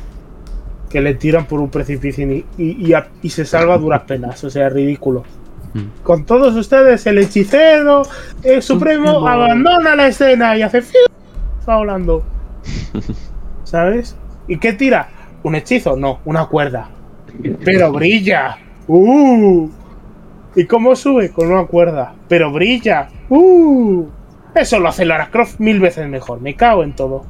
que 0.89 0.99
le 0.99 1.13
tiran 1.13 1.45
por 1.45 1.59
un 1.59 1.69
precipicio 1.69 2.25
y, 2.31 2.43
y, 2.57 2.87
y 2.87 2.93
a- 2.93 3.07
y 3.21 3.29
se 3.29 3.45
salva 3.45 3.75
a 3.75 3.77
duras 3.77 4.01
penas, 4.01 4.43
o 4.43 4.49
sea, 4.49 4.67
ridículo. 4.69 5.23
Mm. 5.73 6.03
Con 6.03 6.25
todos 6.25 6.55
ustedes, 6.55 7.05
el 7.07 7.17
hechicero 7.19 8.03
el 8.43 8.61
supremo 8.61 9.27
abandona 9.27 9.95
la 9.95 10.07
escena 10.07 10.57
y 10.57 10.61
hace 10.61 10.79
está 10.79 11.77
volando. 11.77 12.23
¿Sabes? 13.63 14.15
¿Y 14.47 14.57
qué 14.57 14.73
tira? 14.73 15.09
¿Un 15.43 15.55
hechizo? 15.55 15.95
No, 15.95 16.19
una 16.25 16.45
cuerda. 16.47 16.89
Pero 17.63 17.91
brilla. 17.91 18.57
¡Uh! 18.87 19.69
¿Y 20.55 20.65
cómo 20.65 20.95
sube? 20.95 21.31
Con 21.31 21.51
una 21.51 21.65
cuerda. 21.65 22.13
Pero 22.27 22.51
brilla. 22.51 23.07
¡Uh! 23.29 24.05
Eso 24.53 24.79
lo 24.79 24.89
hace 24.89 25.05
Lara 25.05 25.29
Croft 25.29 25.59
mil 25.59 25.79
veces 25.79 26.07
mejor. 26.09 26.41
Me 26.41 26.55
cago 26.55 26.83
en 26.83 26.93
todo. 26.93 27.25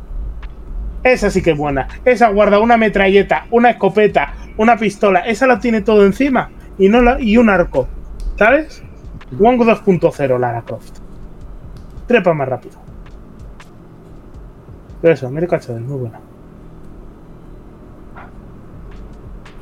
Esa 1.03 1.29
sí 1.29 1.41
que 1.43 1.51
es 1.51 1.57
buena. 1.57 1.87
Esa 2.05 2.29
guarda 2.29 2.59
una 2.59 2.77
metralleta, 2.77 3.45
una 3.51 3.71
escopeta, 3.71 4.33
una 4.57 4.77
pistola. 4.77 5.19
Esa 5.21 5.45
lo 5.45 5.59
tiene 5.59 5.81
todo 5.81 6.05
encima. 6.05 6.49
Y, 6.79 6.89
no 6.89 7.01
la- 7.01 7.21
y 7.21 7.37
un 7.37 7.49
arco. 7.49 7.87
¿Sabes? 8.37 8.81
Wong 9.31 9.59
2.0 9.61 10.39
Lara 10.39 10.61
Croft. 10.63 10.97
Trepa 12.07 12.33
más 12.33 12.47
rápido. 12.47 12.75
Pero 15.01 15.13
eso, 15.13 15.27
América 15.27 15.59
Chávez, 15.59 15.81
muy 15.81 15.97
buena. 15.99 16.19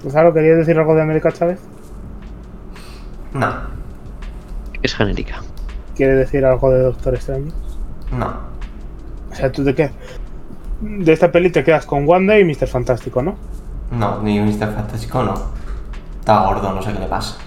Gonzalo, 0.04 0.34
¿querías 0.34 0.58
decir 0.58 0.78
algo 0.78 0.96
de 0.96 1.02
América 1.02 1.32
Chávez? 1.32 1.60
No, 3.34 3.48
Es 4.82 4.96
genérica. 4.96 5.42
¿Quieres 5.96 6.18
decir 6.18 6.46
algo 6.46 6.72
de 6.72 6.82
Doctor 6.84 7.16
Extraño? 7.16 7.52
no. 8.12 8.50
O 9.32 9.36
sea, 9.36 9.52
tú 9.52 9.64
te 9.64 9.76
quedas. 9.76 9.92
De 10.82 11.14
esta 11.14 11.32
peli 11.32 11.52
te 11.52 11.64
quedas 11.64 11.86
con 11.86 12.08
Wanda 12.08 12.38
y 12.40 12.44
Mr. 12.44 12.68
Fantástico, 12.68 13.22
¿no? 13.22 13.36
No, 13.92 14.22
ni 14.24 14.40
Mr. 14.40 14.74
Fantástico 14.74 15.22
no. 15.22 15.36
Está 16.20 16.46
gordo, 16.46 16.74
no 16.74 16.82
sé 16.82 16.92
qué 16.94 17.00
le 17.00 17.06
pasa. 17.06 17.38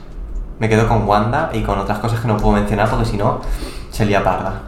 Me 0.62 0.68
quedo 0.68 0.86
con 0.86 1.08
Wanda 1.08 1.50
y 1.52 1.62
con 1.64 1.76
otras 1.76 1.98
cosas 1.98 2.20
que 2.20 2.28
no 2.28 2.36
puedo 2.36 2.52
mencionar 2.54 2.88
porque 2.88 3.04
si 3.04 3.16
no, 3.16 3.40
se 3.90 4.06
lía 4.06 4.22
parda. 4.22 4.62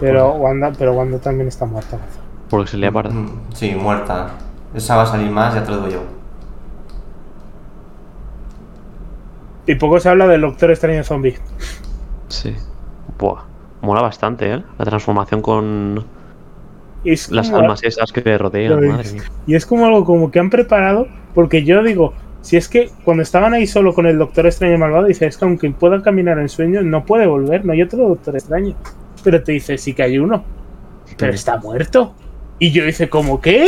Pero 0.00 0.32
Wanda, 0.32 0.72
pero 0.78 0.94
Wanda 0.94 1.18
también 1.18 1.46
está 1.48 1.66
muerta. 1.66 1.98
Porque 2.48 2.70
se 2.70 2.78
le 2.78 2.90
parda. 2.90 3.10
Mm, 3.12 3.28
Sí, 3.52 3.74
muerta. 3.74 4.30
Esa 4.74 4.96
va 4.96 5.02
a 5.02 5.06
salir 5.06 5.30
más, 5.30 5.52
ya 5.54 5.62
te 5.62 5.72
lo 5.72 5.76
digo 5.76 5.88
yo. 5.90 6.00
Y 9.66 9.74
poco 9.74 10.00
se 10.00 10.08
habla 10.08 10.26
del 10.26 10.40
Doctor 10.40 10.70
Extraño 10.70 11.04
Zombie. 11.04 11.36
Sí. 12.28 12.54
Buah. 13.18 13.42
Mola 13.82 14.00
bastante, 14.00 14.50
¿eh? 14.54 14.62
La 14.78 14.84
transformación 14.86 15.42
con 15.42 16.02
es 17.04 17.30
las 17.30 17.48
como- 17.50 17.60
almas 17.62 17.82
esas 17.84 18.10
que 18.10 18.38
rodean, 18.38 18.88
madre 18.88 19.12
mía. 19.12 19.22
Y 19.46 19.54
es 19.54 19.66
como 19.66 19.84
algo 19.84 20.06
como 20.06 20.30
que 20.30 20.38
han 20.40 20.48
preparado, 20.48 21.08
porque 21.34 21.62
yo 21.62 21.82
digo, 21.82 22.14
si 22.46 22.56
es 22.56 22.68
que 22.68 22.92
cuando 23.02 23.24
estaban 23.24 23.54
ahí 23.54 23.66
solo 23.66 23.92
con 23.92 24.06
el 24.06 24.18
Doctor 24.18 24.46
Extraño 24.46 24.78
malvado, 24.78 25.06
dice, 25.06 25.26
es 25.26 25.36
que 25.36 25.44
aunque 25.44 25.68
pueda 25.72 26.00
caminar 26.00 26.38
en 26.38 26.48
sueños, 26.48 26.84
no 26.84 27.04
puede 27.04 27.26
volver, 27.26 27.64
no 27.64 27.72
hay 27.72 27.82
otro 27.82 28.06
Doctor 28.06 28.36
Extraño. 28.36 28.76
Pero 29.24 29.42
te 29.42 29.50
dice, 29.50 29.76
sí 29.76 29.94
que 29.94 30.04
hay 30.04 30.18
uno, 30.20 30.44
pero 31.18 31.32
está 31.32 31.56
muerto. 31.56 32.14
Y 32.60 32.70
yo 32.70 32.84
dice, 32.84 33.08
¿cómo 33.08 33.40
qué? 33.40 33.66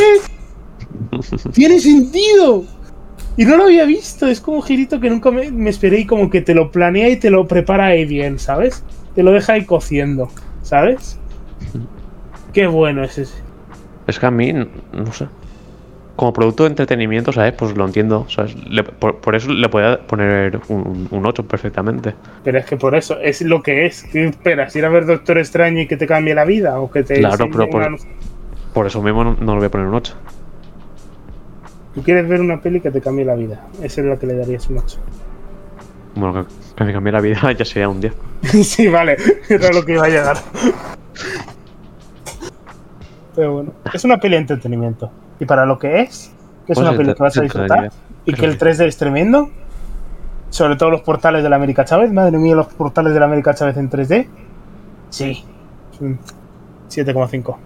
Tiene 1.54 1.80
sentido. 1.80 2.66
Y 3.36 3.46
no 3.46 3.56
lo 3.56 3.64
había 3.64 3.84
visto, 3.84 4.28
es 4.28 4.40
como 4.40 4.58
un 4.58 4.62
girito 4.62 5.00
que 5.00 5.10
nunca 5.10 5.32
me, 5.32 5.50
me 5.50 5.70
esperé 5.70 5.98
y 5.98 6.06
como 6.06 6.30
que 6.30 6.40
te 6.40 6.54
lo 6.54 6.70
planea 6.70 7.08
y 7.08 7.16
te 7.16 7.30
lo 7.30 7.48
prepara 7.48 7.86
ahí 7.86 8.04
bien, 8.04 8.38
¿sabes? 8.38 8.84
Te 9.16 9.24
lo 9.24 9.32
deja 9.32 9.54
ahí 9.54 9.64
cociendo, 9.64 10.28
¿sabes? 10.62 11.18
Qué 12.52 12.68
bueno 12.68 13.02
es 13.02 13.18
ese. 13.18 13.38
Es 14.06 14.20
que 14.20 14.26
a 14.26 14.30
mí, 14.30 14.52
no 14.52 15.12
sé. 15.12 15.26
Como 16.18 16.32
producto 16.32 16.64
de 16.64 16.70
entretenimiento, 16.70 17.32
¿sabes? 17.32 17.52
Pues 17.52 17.76
lo 17.76 17.84
entiendo. 17.86 18.26
¿sabes? 18.28 18.56
Le- 18.68 18.82
por, 18.82 19.18
por 19.20 19.36
eso 19.36 19.52
le 19.52 19.68
podía 19.68 20.00
poner 20.04 20.58
un, 20.66 21.06
un 21.12 21.24
8 21.26 21.46
perfectamente. 21.46 22.12
Pero 22.42 22.58
es 22.58 22.66
que 22.66 22.76
por 22.76 22.96
eso, 22.96 23.20
es 23.20 23.40
lo 23.42 23.62
que 23.62 23.86
es. 23.86 24.02
¿Qué 24.02 24.24
esperas? 24.26 24.74
¿Ir 24.74 24.84
a 24.84 24.88
ver 24.88 25.06
Doctor 25.06 25.38
Extraño 25.38 25.80
y 25.80 25.86
que 25.86 25.96
te 25.96 26.08
cambie 26.08 26.34
la 26.34 26.44
vida? 26.44 26.80
¿O 26.80 26.90
que 26.90 27.04
te 27.04 27.20
Claro, 27.20 27.46
pero 27.52 27.70
por- 27.70 27.82
una- 27.86 27.96
Por 28.74 28.86
eso 28.88 29.00
mismo 29.00 29.22
no, 29.22 29.36
no 29.40 29.52
le 29.52 29.58
voy 29.58 29.66
a 29.66 29.70
poner 29.70 29.86
un 29.86 29.94
8. 29.94 30.14
Tú 31.94 32.02
quieres 32.02 32.28
ver 32.28 32.40
una 32.40 32.60
peli 32.60 32.80
que 32.80 32.90
te 32.90 33.00
cambie 33.00 33.24
la 33.24 33.36
vida. 33.36 33.64
Esa 33.80 34.00
es 34.00 34.06
la 34.08 34.16
que 34.18 34.26
le 34.26 34.34
darías 34.34 34.68
un 34.68 34.78
8. 34.78 34.98
Bueno, 36.16 36.44
que, 36.44 36.52
que 36.74 36.84
me 36.84 36.92
cambie 36.92 37.12
la 37.12 37.20
vida 37.20 37.52
ya 37.56 37.64
sería 37.64 37.88
un 37.88 38.00
10. 38.00 38.12
sí, 38.64 38.88
vale. 38.88 39.16
Era 39.48 39.70
lo 39.72 39.84
que 39.84 39.92
iba 39.92 40.04
a 40.06 40.08
llegar. 40.08 40.36
Pero 43.36 43.52
bueno, 43.52 43.72
es 43.94 44.04
una 44.04 44.16
peli 44.18 44.34
de 44.34 44.40
entretenimiento. 44.40 45.12
Y 45.40 45.44
para 45.44 45.66
lo 45.66 45.78
que 45.78 46.00
es, 46.00 46.32
que 46.66 46.72
es 46.72 46.78
Pues 46.78 46.88
una 46.88 46.96
te- 46.96 47.14
que 47.14 47.22
vas 47.22 47.36
a 47.36 47.42
disfrutar. 47.42 47.92
Y 48.24 48.34
que 48.34 48.44
el 48.44 48.58
que 48.58 48.66
3D 48.66 48.86
es 48.86 48.96
tremendo. 48.96 49.50
Sobre 50.50 50.76
todo 50.76 50.90
los 50.90 51.02
portales 51.02 51.42
de 51.42 51.48
la 51.48 51.56
América 51.56 51.84
Chávez. 51.84 52.12
Madre 52.12 52.38
mía, 52.38 52.54
los 52.54 52.68
portales 52.68 53.14
de 53.14 53.20
la 53.20 53.26
América 53.26 53.54
Chávez 53.54 53.76
en 53.76 53.90
3D. 53.90 54.26
Sí. 55.10 55.44
Es 55.92 56.00
un 56.00 56.18
7,5. 56.88 57.56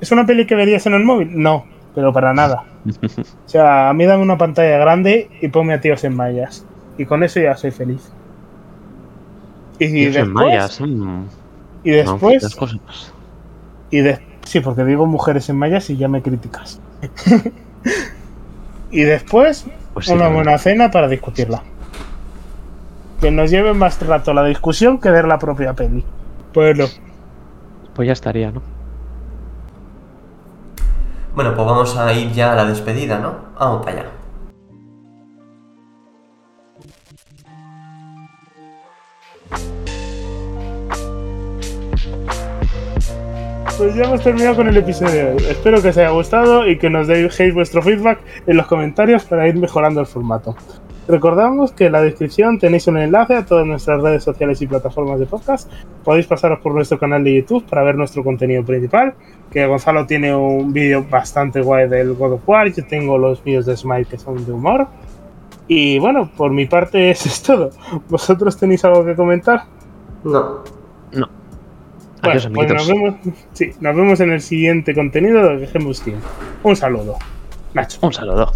¿Es 0.00 0.12
una 0.12 0.26
peli 0.26 0.46
que 0.46 0.54
verías 0.54 0.86
en 0.86 0.94
el 0.94 1.04
móvil? 1.04 1.30
No, 1.32 1.64
pero 1.94 2.12
para 2.12 2.32
nada. 2.32 2.64
O 3.46 3.48
sea, 3.48 3.88
a 3.88 3.92
mí 3.92 4.04
dame 4.04 4.22
una 4.24 4.36
pantalla 4.36 4.76
grande 4.78 5.30
y 5.40 5.48
ponme 5.48 5.74
a 5.74 5.80
tíos 5.80 6.02
en 6.04 6.14
mallas. 6.14 6.66
Y 6.98 7.04
con 7.04 7.22
eso 7.22 7.40
ya 7.40 7.56
soy 7.56 7.70
feliz. 7.70 8.10
Y, 9.78 10.06
después, 10.06 10.80
en 10.80 10.98
mm, 10.98 11.28
y 11.84 11.90
después, 11.90 12.56
y 13.90 14.00
de, 14.00 14.18
sí, 14.46 14.60
porque 14.60 14.84
digo 14.84 15.06
mujeres 15.06 15.48
en 15.50 15.58
mallas 15.58 15.90
y 15.90 15.96
ya 15.96 16.08
me 16.08 16.22
criticas. 16.22 16.80
y 18.90 19.02
después, 19.02 19.66
Pues 19.92 20.06
sí, 20.06 20.12
una 20.12 20.28
buena 20.28 20.56
cena 20.58 20.90
para 20.90 21.08
discutirla. 21.08 21.62
Que 23.20 23.30
nos 23.30 23.50
lleve 23.50 23.74
más 23.74 24.00
rato 24.06 24.32
la 24.32 24.44
discusión 24.44 24.98
que 24.98 25.10
ver 25.10 25.26
la 25.26 25.38
propia 25.38 25.74
peli. 25.74 26.04
Bueno, 26.54 26.86
Pues 27.94 28.06
ya 28.06 28.12
estaría, 28.12 28.50
¿no? 28.50 28.62
Bueno, 31.34 31.54
pues 31.54 31.66
vamos 31.66 31.96
a 31.96 32.12
ir 32.14 32.32
ya 32.32 32.52
a 32.52 32.56
la 32.56 32.64
despedida, 32.64 33.18
¿no? 33.18 33.34
Vamos 33.58 33.84
para 33.84 34.00
allá. 34.00 34.10
Pues 43.76 43.94
ya 43.94 44.04
hemos 44.04 44.22
terminado 44.22 44.56
con 44.56 44.68
el 44.68 44.76
episodio 44.76 45.12
de 45.12 45.24
hoy. 45.32 45.44
Espero 45.50 45.82
que 45.82 45.88
os 45.88 45.96
haya 45.98 46.10
gustado 46.10 46.66
y 46.68 46.78
que 46.78 46.88
nos 46.88 47.06
dejéis 47.06 47.52
vuestro 47.52 47.82
feedback 47.82 48.20
en 48.46 48.56
los 48.56 48.66
comentarios 48.66 49.24
para 49.24 49.46
ir 49.48 49.56
mejorando 49.56 50.00
el 50.00 50.06
formato. 50.06 50.56
Recordamos 51.08 51.72
que 51.72 51.86
en 51.86 51.92
la 51.92 52.00
descripción 52.00 52.58
tenéis 52.58 52.86
un 52.86 52.98
enlace 52.98 53.36
a 53.36 53.44
todas 53.44 53.66
nuestras 53.66 54.00
redes 54.00 54.24
sociales 54.24 54.60
y 54.62 54.66
plataformas 54.66 55.20
de 55.20 55.26
podcast. 55.26 55.70
Podéis 56.04 56.26
pasaros 56.26 56.60
por 56.60 56.74
nuestro 56.74 56.98
canal 56.98 57.22
de 57.22 57.34
YouTube 57.36 57.64
para 57.66 57.82
ver 57.82 57.96
nuestro 57.96 58.24
contenido 58.24 58.64
principal. 58.64 59.14
Que 59.50 59.66
Gonzalo 59.66 60.06
tiene 60.06 60.34
un 60.34 60.72
vídeo 60.72 61.04
bastante 61.08 61.60
guay 61.60 61.88
del 61.88 62.14
God 62.14 62.32
of 62.34 62.48
War. 62.48 62.72
Yo 62.72 62.84
tengo 62.86 63.18
los 63.18 63.42
vídeos 63.44 63.66
de 63.66 63.76
Smile 63.76 64.06
que 64.06 64.18
son 64.18 64.44
de 64.44 64.52
humor. 64.52 64.86
Y 65.68 65.98
bueno, 65.98 66.30
por 66.36 66.50
mi 66.50 66.66
parte 66.66 67.10
eso 67.10 67.28
es 67.28 67.42
todo. 67.42 67.70
¿Vosotros 68.08 68.56
tenéis 68.56 68.84
algo 68.84 69.04
que 69.04 69.14
comentar? 69.14 69.64
No. 70.24 70.64
No. 71.12 71.28
Bueno, 72.26 72.40
Adiós, 72.40 72.52
pues 72.52 72.72
nos 72.72 72.88
vemos, 72.88 73.14
sí, 73.52 73.70
nos 73.80 73.96
vemos 73.96 74.20
en 74.20 74.32
el 74.32 74.40
siguiente 74.40 74.94
contenido 74.94 75.56
de 75.56 75.66
Gamebusteam. 75.66 76.20
Un 76.62 76.76
saludo. 76.76 77.16
Nacho. 77.74 77.98
Un 78.02 78.12
saludo. 78.12 78.52